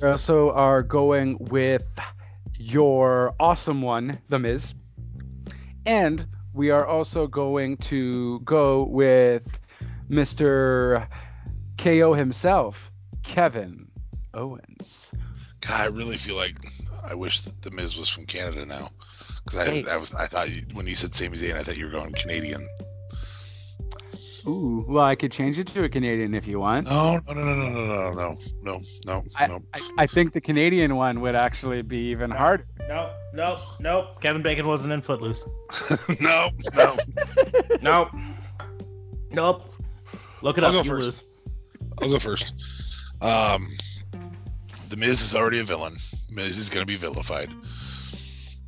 We 0.00 0.08
also 0.08 0.50
are 0.50 0.82
going 0.82 1.38
with 1.50 1.88
your 2.58 3.32
awesome 3.38 3.80
one, 3.80 4.18
The 4.28 4.40
Miz. 4.40 4.74
And 5.86 6.26
we 6.56 6.70
are 6.70 6.86
also 6.86 7.26
going 7.26 7.76
to 7.76 8.40
go 8.40 8.84
with 8.84 9.60
Mr. 10.10 11.06
KO 11.76 12.14
himself, 12.14 12.90
Kevin 13.22 13.86
Owens. 14.32 15.12
God, 15.60 15.80
I 15.82 15.86
really 15.86 16.16
feel 16.16 16.36
like 16.36 16.56
I 17.04 17.14
wish 17.14 17.42
that 17.42 17.60
the 17.60 17.70
Miz 17.70 17.98
was 17.98 18.08
from 18.08 18.24
Canada 18.24 18.64
now, 18.64 18.90
because 19.44 19.58
I, 19.60 19.70
Hey. 19.70 19.84
I 19.86 19.96
was 19.98 20.14
I 20.14 20.26
thought 20.26 20.50
you, 20.50 20.62
when 20.72 20.86
you 20.86 20.94
said 20.94 21.14
Sami 21.14 21.36
Zayn, 21.36 21.56
I 21.56 21.62
thought 21.62 21.76
you 21.76 21.84
were 21.84 21.90
going 21.90 22.12
Canadian. 22.14 22.66
Ooh, 24.46 24.84
well, 24.88 25.04
I 25.04 25.16
could 25.16 25.32
change 25.32 25.58
it 25.58 25.66
to 25.68 25.82
a 25.84 25.88
Canadian 25.88 26.32
if 26.32 26.46
you 26.46 26.60
want. 26.60 26.86
No, 26.86 27.20
no, 27.26 27.34
no, 27.34 27.42
no, 27.42 27.54
no, 27.54 27.70
no, 27.70 28.12
no, 28.12 28.12
no, 28.12 28.38
no, 28.62 28.82
no, 29.04 29.24
I, 29.34 29.46
no. 29.48 29.60
I, 29.74 29.90
I 29.98 30.06
think 30.06 30.32
the 30.32 30.40
Canadian 30.40 30.94
one 30.94 31.20
would 31.20 31.34
actually 31.34 31.82
be 31.82 31.98
even 32.10 32.30
harder. 32.30 32.64
Nope, 32.88 33.10
nope, 33.36 33.58
nope. 33.80 34.20
Kevin 34.20 34.42
Bacon 34.42 34.66
wasn't 34.66 34.92
in 34.92 35.02
Footloose. 35.02 35.44
no, 36.20 36.50
no. 36.74 36.96
Nope. 37.82 38.08
Nope. 39.30 39.72
Look 40.42 40.58
it 40.58 40.64
I'll 40.64 40.70
up. 40.70 40.74
go 40.74 40.82
you 40.82 41.02
first. 41.02 41.22
lose. 41.22 41.22
I'll 42.00 42.10
go 42.10 42.18
first. 42.18 42.54
Um, 43.20 43.68
the 44.88 44.96
Miz 44.96 45.20
is 45.20 45.34
already 45.34 45.60
a 45.60 45.64
villain. 45.64 45.96
Miz 46.30 46.56
is 46.56 46.68
going 46.70 46.82
to 46.82 46.86
be 46.86 46.96
vilified, 46.96 47.50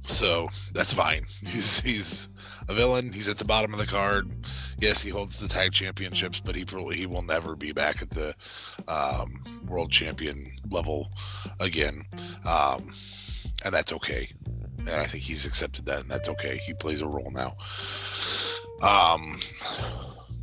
so 0.03 0.49
that's 0.73 0.93
fine. 0.95 1.27
He's 1.47 1.81
he's 1.81 2.29
a 2.69 2.75
villain. 2.75 3.13
He's 3.13 3.29
at 3.29 3.39
the 3.39 3.45
bottom 3.45 3.73
of 3.73 3.79
the 3.79 3.87
card. 3.87 4.31
Yes, 4.79 5.03
he 5.03 5.11
holds 5.11 5.39
the 5.39 5.49
tag 5.49 5.73
championships, 5.73 6.41
but 6.41 6.55
he 6.55 6.65
probably 6.65 6.97
he 6.97 7.07
will 7.07 7.23
never 7.23 7.57
be 7.57 7.73
back 7.73 8.03
at 8.03 8.11
the 8.11 8.35
um, 8.89 9.43
world 9.67 9.91
champion 9.91 10.51
level 10.71 11.11
again, 11.61 12.05
um, 12.45 12.91
and 13.65 13.75
that's 13.75 13.93
okay. 13.93 14.31
And 14.79 14.91
I 14.91 15.05
think 15.05 15.23
he's 15.23 15.47
accepted 15.47 15.85
that, 15.87 16.01
and 16.03 16.11
that's 16.11 16.29
okay. 16.31 16.57
He 16.57 16.73
plays 16.75 17.01
a 17.01 17.07
role 17.07 17.31
now. 17.33 17.55
Um, 18.83 19.41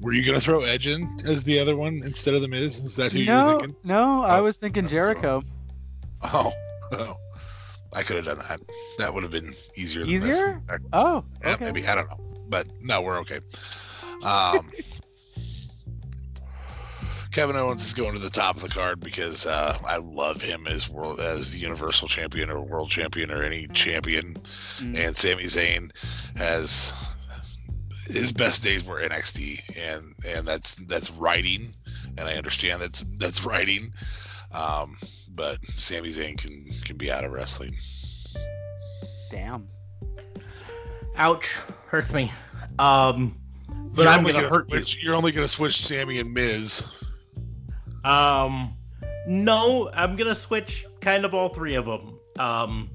were 0.02 0.14
you 0.14 0.26
gonna 0.26 0.41
throw 0.41 0.62
Edge 0.62 0.88
in 0.88 1.10
as 1.26 1.44
the 1.44 1.57
other 1.60 1.76
one 1.76 2.02
instead 2.03 2.34
of 2.34 2.41
the 2.41 2.48
Miz? 2.48 2.80
Is 2.80 2.95
that 2.98 3.12
who 3.12 3.20
you 3.20 3.32
were 3.38 3.44
No, 3.44 3.60
thinking? 3.60 3.76
no, 3.84 4.24
I 4.24 4.40
Oh, 4.40 4.44
was 4.44 4.57
thinking 4.57 4.88
Jericho. 4.88 5.41
Oh, 6.22 6.52
oh, 6.91 7.16
I 7.94 8.03
could 8.03 8.18
have 8.18 8.26
done 8.26 8.40
that. 8.40 8.60
That 8.98 9.14
would 9.14 9.24
have 9.24 9.32
been 9.32 9.56
easier. 9.76 10.02
Than 10.02 10.10
Easier? 10.10 10.62
This. 10.70 10.80
Oh, 10.94 11.24
Yeah, 11.44 11.53
okay. 11.53 11.66
maybe 11.66 11.88
I 11.88 11.95
don't 11.95 12.10
know, 12.10 12.20
but 12.49 12.68
no, 12.82 13.02
we're 13.02 13.20
okay. 13.20 13.40
Um, 14.22 14.72
Kevin 17.36 17.57
Owens 17.57 17.86
is 17.86 17.94
going 17.94 18.16
to 18.16 18.22
the 18.22 18.30
top 18.30 18.56
of 18.56 18.62
the 18.62 18.70
card 18.70 19.02
because 19.02 19.45
uh, 19.45 19.78
I 19.86 19.98
love 19.98 20.41
him 20.41 20.68
as 20.68 20.90
world 20.90 21.20
as 21.20 21.52
the 21.52 21.60
Universal 21.60 22.07
Champion 22.07 22.49
or 22.49 22.62
World 22.62 22.90
Champion 22.90 23.30
or 23.30 23.44
any 23.44 23.68
champion, 23.68 24.38
Mm. 24.80 24.98
and 24.98 25.18
Sami 25.18 25.44
Zayn 25.44 25.91
has 26.38 26.94
his 28.07 28.32
best 28.32 28.64
days 28.64 28.86
were 28.86 29.02
NXT, 29.02 29.60
and 29.78 30.14
and 30.26 30.48
that's 30.48 30.76
that's 30.88 31.12
writing, 31.12 31.74
and 32.18 32.22
I 32.22 32.36
understand 32.36 32.82
that's 32.82 33.03
that's 33.18 33.44
writing, 33.44 33.91
um, 34.53 34.98
but 35.28 35.60
Sami 35.76 36.10
Zayn 36.12 36.38
can 36.38 36.66
can 36.86 36.95
be 36.95 37.12
out 37.12 37.26
of 37.26 37.34
wrestling. 37.34 37.76
Damn. 39.30 39.68
Ouch. 41.18 41.53
Hurts 41.88 42.14
me. 42.14 42.32
Um, 42.80 43.38
but 43.94 44.03
You're 44.03 44.07
I'm 44.12 44.24
gonna 44.24 44.48
hurt 44.48 44.70
you. 44.70 44.78
switch, 44.78 44.98
You're 45.03 45.16
only 45.16 45.34
gonna 45.34 45.49
switch 45.49 45.82
Sami 45.82 46.20
and 46.20 46.34
Miz. 46.34 46.86
Um, 48.06 48.76
no, 49.27 49.90
I'm 49.94 50.15
gonna 50.15 50.36
switch 50.36 50.86
kind 51.02 51.26
of 51.26 51.34
all 51.34 51.49
three 51.49 51.76
of 51.76 51.86
them. 51.86 52.19
Um, 52.38 52.90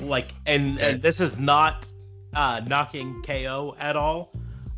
like, 0.00 0.32
and 0.44 0.78
and 0.78 1.00
this 1.02 1.20
is 1.20 1.38
not 1.38 1.90
uh 2.34 2.60
knocking 2.66 3.22
KO 3.26 3.74
at 3.78 3.96
all. 3.96 4.32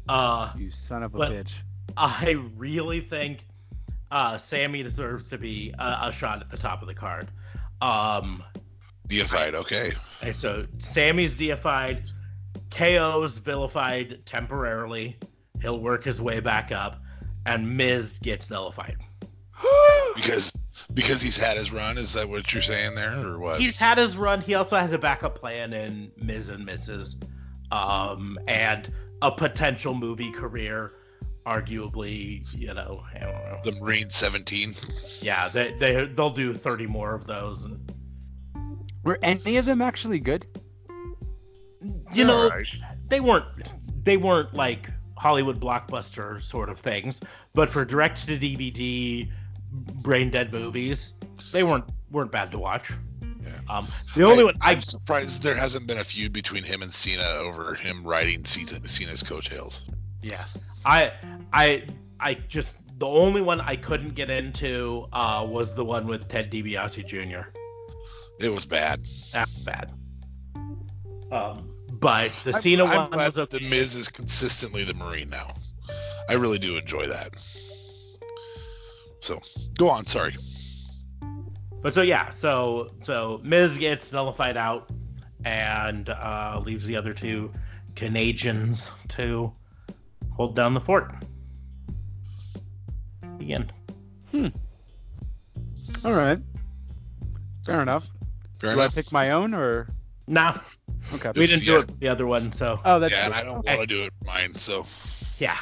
Uh, 0.09 0.53
You 0.57 0.71
son 0.71 1.03
of 1.03 1.15
a 1.15 1.19
bitch. 1.19 1.59
I 1.97 2.31
really 2.57 3.01
think 3.01 3.45
uh 4.13 4.39
Sami 4.39 4.83
deserves 4.83 5.29
to 5.31 5.39
be 5.39 5.75
a, 5.79 5.99
a 6.09 6.13
shot 6.13 6.41
at 6.41 6.51
the 6.51 6.57
top 6.57 6.81
of 6.81 6.89
the 6.89 6.95
card. 6.95 7.29
Um, 7.83 8.43
Deified, 9.09 9.55
okay. 9.55 9.93
and 10.23 10.37
so 10.37 10.67
Sami's 10.79 11.35
deified, 11.35 12.03
KO's 12.71 13.39
vilified 13.39 14.25
temporarily. 14.27 15.17
He'll 15.63 15.81
work 15.81 16.05
his 16.05 16.21
way 16.21 16.41
back 16.41 16.71
up, 16.73 17.03
and 17.47 17.77
Miz 17.77 18.19
gets 18.21 18.51
nullified. 18.51 18.99
Because 20.15 20.53
because 20.95 21.23
he's 21.23 21.37
had 21.37 21.57
his 21.57 21.71
run. 21.73 21.97
Is 21.97 22.13
that 22.15 22.29
what 22.29 22.53
you're 22.53 22.63
saying 22.63 22.95
there, 22.97 23.15
or 23.27 23.39
what? 23.39 23.61
He's 23.61 23.77
had 23.77 23.99
his 23.99 24.17
run. 24.17 24.41
He 24.41 24.55
also 24.55 24.77
has 24.77 24.93
a 24.93 24.99
backup 24.99 25.39
plan 25.39 25.73
in 25.73 26.11
Miz 26.17 26.49
and 26.49 26.67
Mrs. 26.67 27.15
Um, 27.71 28.37
and 28.49 28.93
a 29.23 29.31
potential 29.31 29.95
movie 29.95 30.33
career. 30.33 30.93
Arguably, 31.47 32.45
you 32.53 32.75
know, 32.75 33.03
I 33.15 33.19
don't 33.21 33.33
know. 33.33 33.61
the 33.65 33.73
Marine 33.81 34.11
17. 34.11 34.75
Yeah, 35.21 35.49
they 35.49 35.73
they 35.79 36.05
they'll 36.07 36.31
do 36.31 36.53
thirty 36.53 36.87
more 36.87 37.15
of 37.15 37.27
those, 37.27 37.65
and 37.65 37.93
Were 39.05 39.19
any 39.23 39.57
of 39.57 39.65
them 39.67 39.81
actually 39.81 40.19
good? 40.21 40.47
you 42.13 42.25
know, 42.25 42.45
Alright. 42.45 42.67
they 43.09 43.21
weren't 43.21 43.47
they 44.05 44.17
weren't 44.17 44.53
like 44.55 44.91
Hollywood 45.17 45.61
blockbuster 45.61 46.43
sort 46.43 46.69
of 46.69 46.79
things, 46.81 47.21
but 47.55 47.71
for 47.71 47.85
direct 47.85 48.27
to 48.27 48.37
DVD, 48.39 49.31
brain 49.71 50.31
dead 50.31 50.53
movies, 50.53 51.15
they 51.53 51.63
weren't 51.63 51.85
weren't 52.11 52.33
bad 52.33 52.51
to 52.53 52.59
watch. 52.59 52.93
Yeah. 53.43 53.53
Um, 53.69 53.89
the 54.15 54.25
only 54.25 54.43
I, 54.43 54.45
one 54.47 54.55
I 54.61 54.73
I'm 54.73 54.83
surprised 54.83 55.43
there 55.43 55.55
hasn't 55.55 55.87
been 55.87 55.99
a 55.99 56.05
feud 56.05 56.33
between 56.33 56.65
him 56.65 56.83
and 56.83 56.93
Cena 56.93 57.23
over 57.23 57.75
him 57.75 58.03
riding 58.05 58.45
Cena, 58.45 58.87
Cena's 58.87 59.23
coattails. 59.23 59.85
Yeah. 60.23 60.45
I 60.85 61.13
I 61.53 61.85
I 62.21 62.35
just 62.49 62.77
the 62.99 63.07
only 63.07 63.43
one 63.43 63.61
I 63.61 63.77
couldn't 63.77 64.15
get 64.15 64.31
into 64.31 65.07
uh 65.13 65.47
was 65.49 65.75
the 65.75 65.85
one 65.85 66.07
with 66.07 66.29
Ted 66.29 66.51
DiBiase 66.51 67.07
Jr. 67.07 67.49
It 68.41 68.53
was 68.53 68.65
bad. 68.67 69.07
That 69.33 69.49
was 69.49 69.65
bad. 69.65 69.93
Um 71.31 71.75
but 71.93 72.31
the 72.45 72.53
I'm- 72.53 72.63
Cena 72.63 72.85
I'm, 72.85 73.11
one 73.11 73.19
was 73.19 73.39
okay. 73.39 73.59
the 73.59 73.69
Miz 73.69 73.95
is 73.95 74.09
consistently 74.09 74.85
the 74.85 74.95
Marine 74.95 75.31
now. 75.31 75.55
I 76.29 76.35
really 76.35 76.59
do 76.59 76.77
enjoy 76.77 77.07
that. 77.07 77.31
So 79.21 79.41
go 79.77 79.89
on. 79.89 80.07
Sorry. 80.07 80.37
But 81.83 81.95
so 81.95 82.03
yeah, 82.03 82.31
so 82.31 82.91
so 83.05 83.41
Miz 83.45 83.77
gets 83.77 84.13
nullified 84.13 84.57
out 84.57 84.89
and 85.45 86.09
uh 86.09 86.61
leaves 86.65 86.85
the 86.87 86.97
other 86.97 87.15
two 87.15 87.53
Canadians 87.95 88.91
to 89.09 89.53
hold 90.33 90.55
down 90.57 90.75
the 90.75 90.81
fort. 90.81 91.13
Again. 93.41 93.71
Hmm. 94.31 94.49
All 96.05 96.13
right. 96.13 96.39
Fair 97.65 97.83
enough. 97.83 98.07
Fair 98.61 98.75
Do 98.75 98.81
I 98.81 98.89
pick 98.89 99.11
my 99.13 99.31
own 99.31 99.55
or 99.55 99.89
Nah, 100.27 100.59
okay? 101.15 101.33
we 101.35 101.47
didn't 101.47 101.65
do 101.65 101.73
Yeah. 101.73 101.79
it 101.81 102.01
the 102.01 102.09
other 102.09 102.27
one, 102.27 102.53
so 102.53 102.81
Oh, 102.85 102.99
that's 103.01 103.13
Yeah, 103.13 103.25
true. 103.25 103.33
and 103.33 103.35
I 103.41 103.45
don't 103.45 103.59
Okay. 103.59 103.77
want 103.77 103.89
to 103.89 103.95
do 103.95 104.03
it 104.05 104.13
mine. 104.25 104.55
So 104.59 104.85
Yeah, 105.39 105.57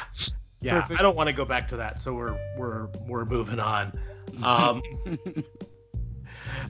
yeah. 0.67 0.81
Perfect. 0.81 0.99
I 0.99 1.03
don't 1.03 1.15
want 1.15 1.27
to 1.27 1.33
go 1.33 1.45
back 1.45 1.67
to 1.69 1.77
that, 1.77 2.01
so 2.01 2.13
we're 2.13 2.37
we're 2.57 2.87
we're 3.07 3.23
moving 3.23 3.59
on. 3.59 3.97
Um, 4.43 4.81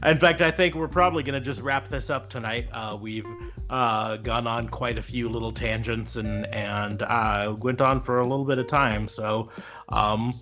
in 0.05 0.19
fact, 0.19 0.41
I 0.41 0.51
think 0.51 0.75
we're 0.75 0.87
probably 0.87 1.23
gonna 1.23 1.39
just 1.39 1.61
wrap 1.61 1.87
this 1.87 2.11
up 2.11 2.29
tonight. 2.29 2.67
Uh, 2.71 2.95
we've 2.99 3.25
uh, 3.71 4.17
gone 4.17 4.45
on 4.45 4.69
quite 4.69 4.99
a 4.99 5.01
few 5.01 5.27
little 5.27 5.51
tangents 5.51 6.15
and 6.15 6.45
and 6.53 7.01
uh, 7.01 7.55
went 7.59 7.81
on 7.81 7.99
for 7.99 8.19
a 8.19 8.23
little 8.23 8.45
bit 8.45 8.59
of 8.59 8.67
time. 8.67 9.07
So, 9.07 9.49
um, 9.89 10.39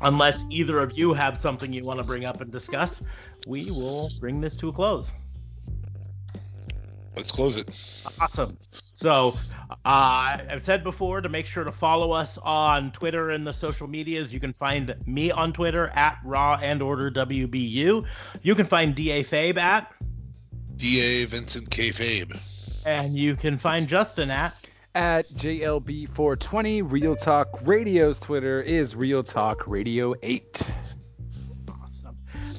unless 0.00 0.44
either 0.50 0.80
of 0.80 0.98
you 0.98 1.12
have 1.14 1.38
something 1.38 1.72
you 1.72 1.84
want 1.84 1.98
to 1.98 2.04
bring 2.04 2.24
up 2.24 2.40
and 2.40 2.50
discuss, 2.50 3.02
we 3.46 3.70
will 3.70 4.10
bring 4.18 4.40
this 4.40 4.56
to 4.56 4.68
a 4.68 4.72
close. 4.72 5.12
Let's 7.16 7.30
close 7.30 7.56
it. 7.56 7.68
Awesome. 8.20 8.56
So, 8.94 9.36
uh, 9.70 10.38
I've 10.48 10.64
said 10.64 10.82
before 10.84 11.20
to 11.20 11.28
make 11.28 11.46
sure 11.46 11.64
to 11.64 11.72
follow 11.72 12.12
us 12.12 12.38
on 12.38 12.92
Twitter 12.92 13.30
and 13.30 13.46
the 13.46 13.52
social 13.52 13.86
medias. 13.86 14.32
You 14.32 14.40
can 14.40 14.52
find 14.52 14.94
me 15.06 15.30
on 15.30 15.52
Twitter 15.52 15.88
at 15.88 16.18
Raw 16.24 16.58
and 16.60 16.82
Order 16.82 17.10
WBU. 17.10 18.04
You 18.42 18.54
can 18.54 18.66
find 18.66 18.94
Da 18.94 19.22
Fabe 19.24 19.58
at, 19.58 19.92
DA 20.76 21.24
Vincent 21.26 21.70
K. 21.70 21.90
Fabe. 21.90 22.36
and 22.84 23.16
you 23.16 23.36
can 23.36 23.58
find 23.58 23.88
Justin 23.88 24.30
at. 24.30 24.54
At 24.96 25.28
JLB420, 25.30 26.88
Real 26.88 27.16
Talk 27.16 27.48
Radio's 27.64 28.20
Twitter 28.20 28.62
is 28.62 28.94
Real 28.94 29.24
Talk 29.24 29.66
Radio 29.66 30.14
8. 30.22 30.72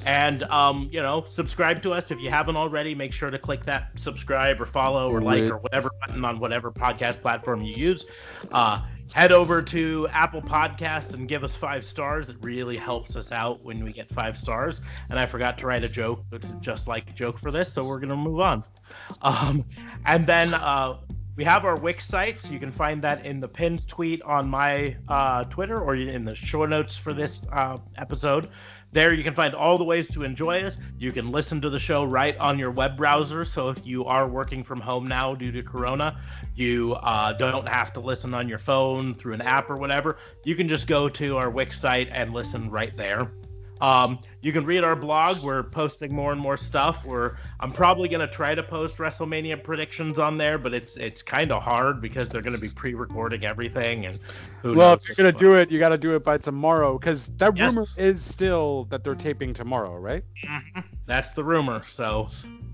And 0.06 0.44
um, 0.44 0.88
you 0.92 1.02
know, 1.02 1.24
subscribe 1.26 1.82
to 1.82 1.92
us 1.92 2.12
if 2.12 2.20
you 2.20 2.30
haven't 2.30 2.56
already. 2.56 2.94
Make 2.94 3.12
sure 3.12 3.28
to 3.28 3.38
click 3.38 3.64
that 3.64 3.90
subscribe 3.96 4.60
or 4.60 4.66
follow 4.66 5.10
or 5.10 5.20
like 5.20 5.42
or 5.42 5.58
whatever 5.58 5.90
button 6.00 6.24
on 6.24 6.38
whatever 6.38 6.70
podcast 6.70 7.20
platform 7.20 7.60
you 7.60 7.74
use. 7.74 8.06
Uh, 8.52 8.82
head 9.12 9.32
over 9.32 9.60
to 9.62 10.06
Apple 10.12 10.42
Podcasts 10.42 11.14
and 11.14 11.28
give 11.28 11.42
us 11.42 11.56
five 11.56 11.84
stars. 11.84 12.30
It 12.30 12.36
really 12.40 12.76
helps 12.76 13.16
us 13.16 13.32
out 13.32 13.64
when 13.64 13.82
we 13.82 13.92
get 13.92 14.08
five 14.08 14.38
stars. 14.38 14.80
And 15.10 15.18
I 15.18 15.26
forgot 15.26 15.58
to 15.58 15.66
write 15.66 15.82
a 15.82 15.88
joke, 15.88 16.22
it's 16.30 16.52
just 16.60 16.86
like 16.86 17.10
a 17.10 17.12
joke 17.12 17.38
for 17.38 17.50
this, 17.50 17.72
so 17.72 17.84
we're 17.84 17.98
gonna 17.98 18.16
move 18.16 18.40
on. 18.40 18.62
Um, 19.22 19.64
and 20.04 20.24
then 20.24 20.54
uh, 20.54 20.98
we 21.36 21.44
have 21.44 21.64
our 21.64 21.76
Wix 21.76 22.06
site, 22.06 22.40
so 22.40 22.52
you 22.52 22.58
can 22.58 22.72
find 22.72 23.02
that 23.02 23.24
in 23.26 23.40
the 23.40 23.48
pinned 23.48 23.86
tweet 23.86 24.22
on 24.22 24.48
my 24.48 24.96
uh, 25.08 25.44
Twitter 25.44 25.80
or 25.80 25.94
in 25.94 26.24
the 26.24 26.34
show 26.34 26.64
notes 26.64 26.96
for 26.96 27.12
this 27.12 27.42
uh, 27.52 27.76
episode. 27.98 28.48
There, 28.96 29.12
you 29.12 29.22
can 29.22 29.34
find 29.34 29.54
all 29.54 29.76
the 29.76 29.84
ways 29.84 30.08
to 30.12 30.22
enjoy 30.22 30.56
it. 30.56 30.74
You 30.96 31.12
can 31.12 31.30
listen 31.30 31.60
to 31.60 31.68
the 31.68 31.78
show 31.78 32.02
right 32.04 32.34
on 32.38 32.58
your 32.58 32.70
web 32.70 32.96
browser. 32.96 33.44
So, 33.44 33.68
if 33.68 33.78
you 33.84 34.06
are 34.06 34.26
working 34.26 34.64
from 34.64 34.80
home 34.80 35.06
now 35.06 35.34
due 35.34 35.52
to 35.52 35.62
Corona, 35.62 36.18
you 36.54 36.94
uh, 37.02 37.34
don't 37.34 37.68
have 37.68 37.92
to 37.92 38.00
listen 38.00 38.32
on 38.32 38.48
your 38.48 38.56
phone 38.56 39.14
through 39.14 39.34
an 39.34 39.42
app 39.42 39.68
or 39.68 39.76
whatever. 39.76 40.16
You 40.44 40.56
can 40.56 40.66
just 40.66 40.86
go 40.86 41.10
to 41.10 41.36
our 41.36 41.50
Wix 41.50 41.78
site 41.78 42.08
and 42.10 42.32
listen 42.32 42.70
right 42.70 42.96
there. 42.96 43.30
Um, 43.80 44.18
you 44.40 44.52
can 44.52 44.64
read 44.64 44.84
our 44.84 44.96
blog. 44.96 45.42
We're 45.42 45.62
posting 45.62 46.14
more 46.14 46.32
and 46.32 46.40
more 46.40 46.56
stuff. 46.56 47.04
We're 47.04 47.36
I'm 47.60 47.72
probably 47.72 48.08
gonna 48.08 48.26
try 48.26 48.54
to 48.54 48.62
post 48.62 48.96
WrestleMania 48.96 49.62
predictions 49.62 50.18
on 50.18 50.38
there, 50.38 50.56
but 50.58 50.72
it's 50.72 50.96
it's 50.96 51.22
kind 51.22 51.52
of 51.52 51.62
hard 51.62 52.00
because 52.00 52.28
they're 52.28 52.42
gonna 52.42 52.56
be 52.58 52.68
pre-recording 52.68 53.44
everything 53.44 54.06
and 54.06 54.18
who 54.62 54.74
Well, 54.74 54.90
knows 54.92 55.00
if 55.02 55.08
you're 55.08 55.14
going 55.16 55.34
what's 55.34 55.40
to 55.40 55.44
do 55.44 55.54
it, 55.56 55.70
you 55.70 55.78
got 55.78 55.90
to 55.90 55.98
do 55.98 56.14
it 56.16 56.24
by 56.24 56.38
tomorrow 56.38 56.98
because 56.98 57.28
that 57.36 57.56
Yes. 57.56 57.74
rumor 57.74 57.86
is 57.96 58.22
still 58.24 58.84
that 58.90 59.04
they're 59.04 59.14
taping 59.14 59.52
tomorrow, 59.52 59.96
right? 59.96 60.24
Mhm. 60.44 60.84
That's 61.06 61.32
the 61.32 61.44
rumor. 61.44 61.84
So, 61.90 62.28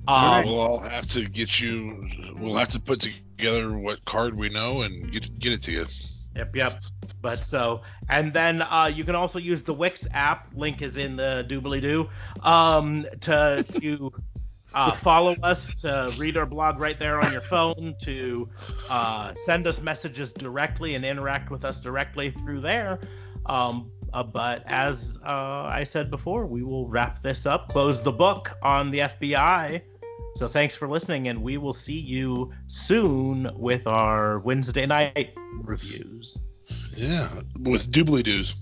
So 0.09 0.15
um, 0.15 0.45
we'll 0.47 0.61
all 0.61 0.79
have 0.81 1.09
to 1.11 1.25
get 1.29 1.61
you. 1.61 2.09
We'll 2.39 2.57
have 2.57 2.69
to 2.69 2.81
put 2.81 3.01
together 3.01 3.73
what 3.77 4.05
card 4.05 4.35
we 4.37 4.49
know 4.49 4.83
and 4.83 5.11
get 5.11 5.39
get 5.39 5.53
it 5.53 5.63
to 5.65 5.73
you. 5.73 5.87
Yep, 6.37 6.57
yep. 6.57 6.81
But 7.23 7.45
so, 7.45 7.83
and 8.09 8.33
then 8.33 8.63
uh, 8.63 8.91
you 8.93 9.05
can 9.05 9.15
also 9.15 9.39
use 9.39 9.63
the 9.63 9.73
Wix 9.73 10.07
app. 10.13 10.49
Link 10.55 10.83
is 10.83 10.97
in 10.97 11.17
the 11.17 11.47
doobly 11.49 11.81
doo. 11.81 12.11
Um, 12.43 13.07
to 13.21 13.65
to 13.81 14.13
uh, 14.75 14.93
follow 14.97 15.35
us, 15.43 15.77
to 15.77 16.13
read 16.19 16.37
our 16.37 16.47
blog 16.47 16.81
right 16.81 16.99
there 16.99 17.21
on 17.21 17.33
your 17.33 17.43
phone, 17.43 17.95
to 18.03 18.49
uh, 18.89 19.35
send 19.45 19.67
us 19.67 19.81
messages 19.81 20.33
directly 20.33 20.95
and 20.97 21.05
interact 21.05 21.51
with 21.51 21.65
us 21.65 21.81
directly 21.81 22.31
through 22.31 22.61
there. 22.61 22.99
Um, 23.47 23.91
uh, 24.13 24.23
but 24.23 24.63
as 24.67 25.19
uh, 25.25 25.65
I 25.65 25.85
said 25.85 26.11
before, 26.11 26.47
we 26.47 26.63
will 26.63 26.87
wrap 26.87 27.23
this 27.23 27.47
up, 27.47 27.69
close 27.69 28.03
the 28.03 28.13
book 28.13 28.53
on 28.63 28.91
the 28.91 29.01
FBI. 29.01 29.81
So 30.37 30.49
thanks 30.49 30.77
for 30.77 30.89
listening, 30.89 31.29
and 31.29 31.43
we 31.43 31.59
will 31.59 31.73
see 31.73 31.99
you 31.99 32.53
soon 32.69 33.51
with 33.55 33.87
our 33.87 34.39
Wednesday 34.41 34.87
night 34.87 35.35
reviews. 35.63 36.39
Yeah, 36.97 37.29
with 37.59 37.91
doobly 37.91 38.23
doos. 38.23 38.55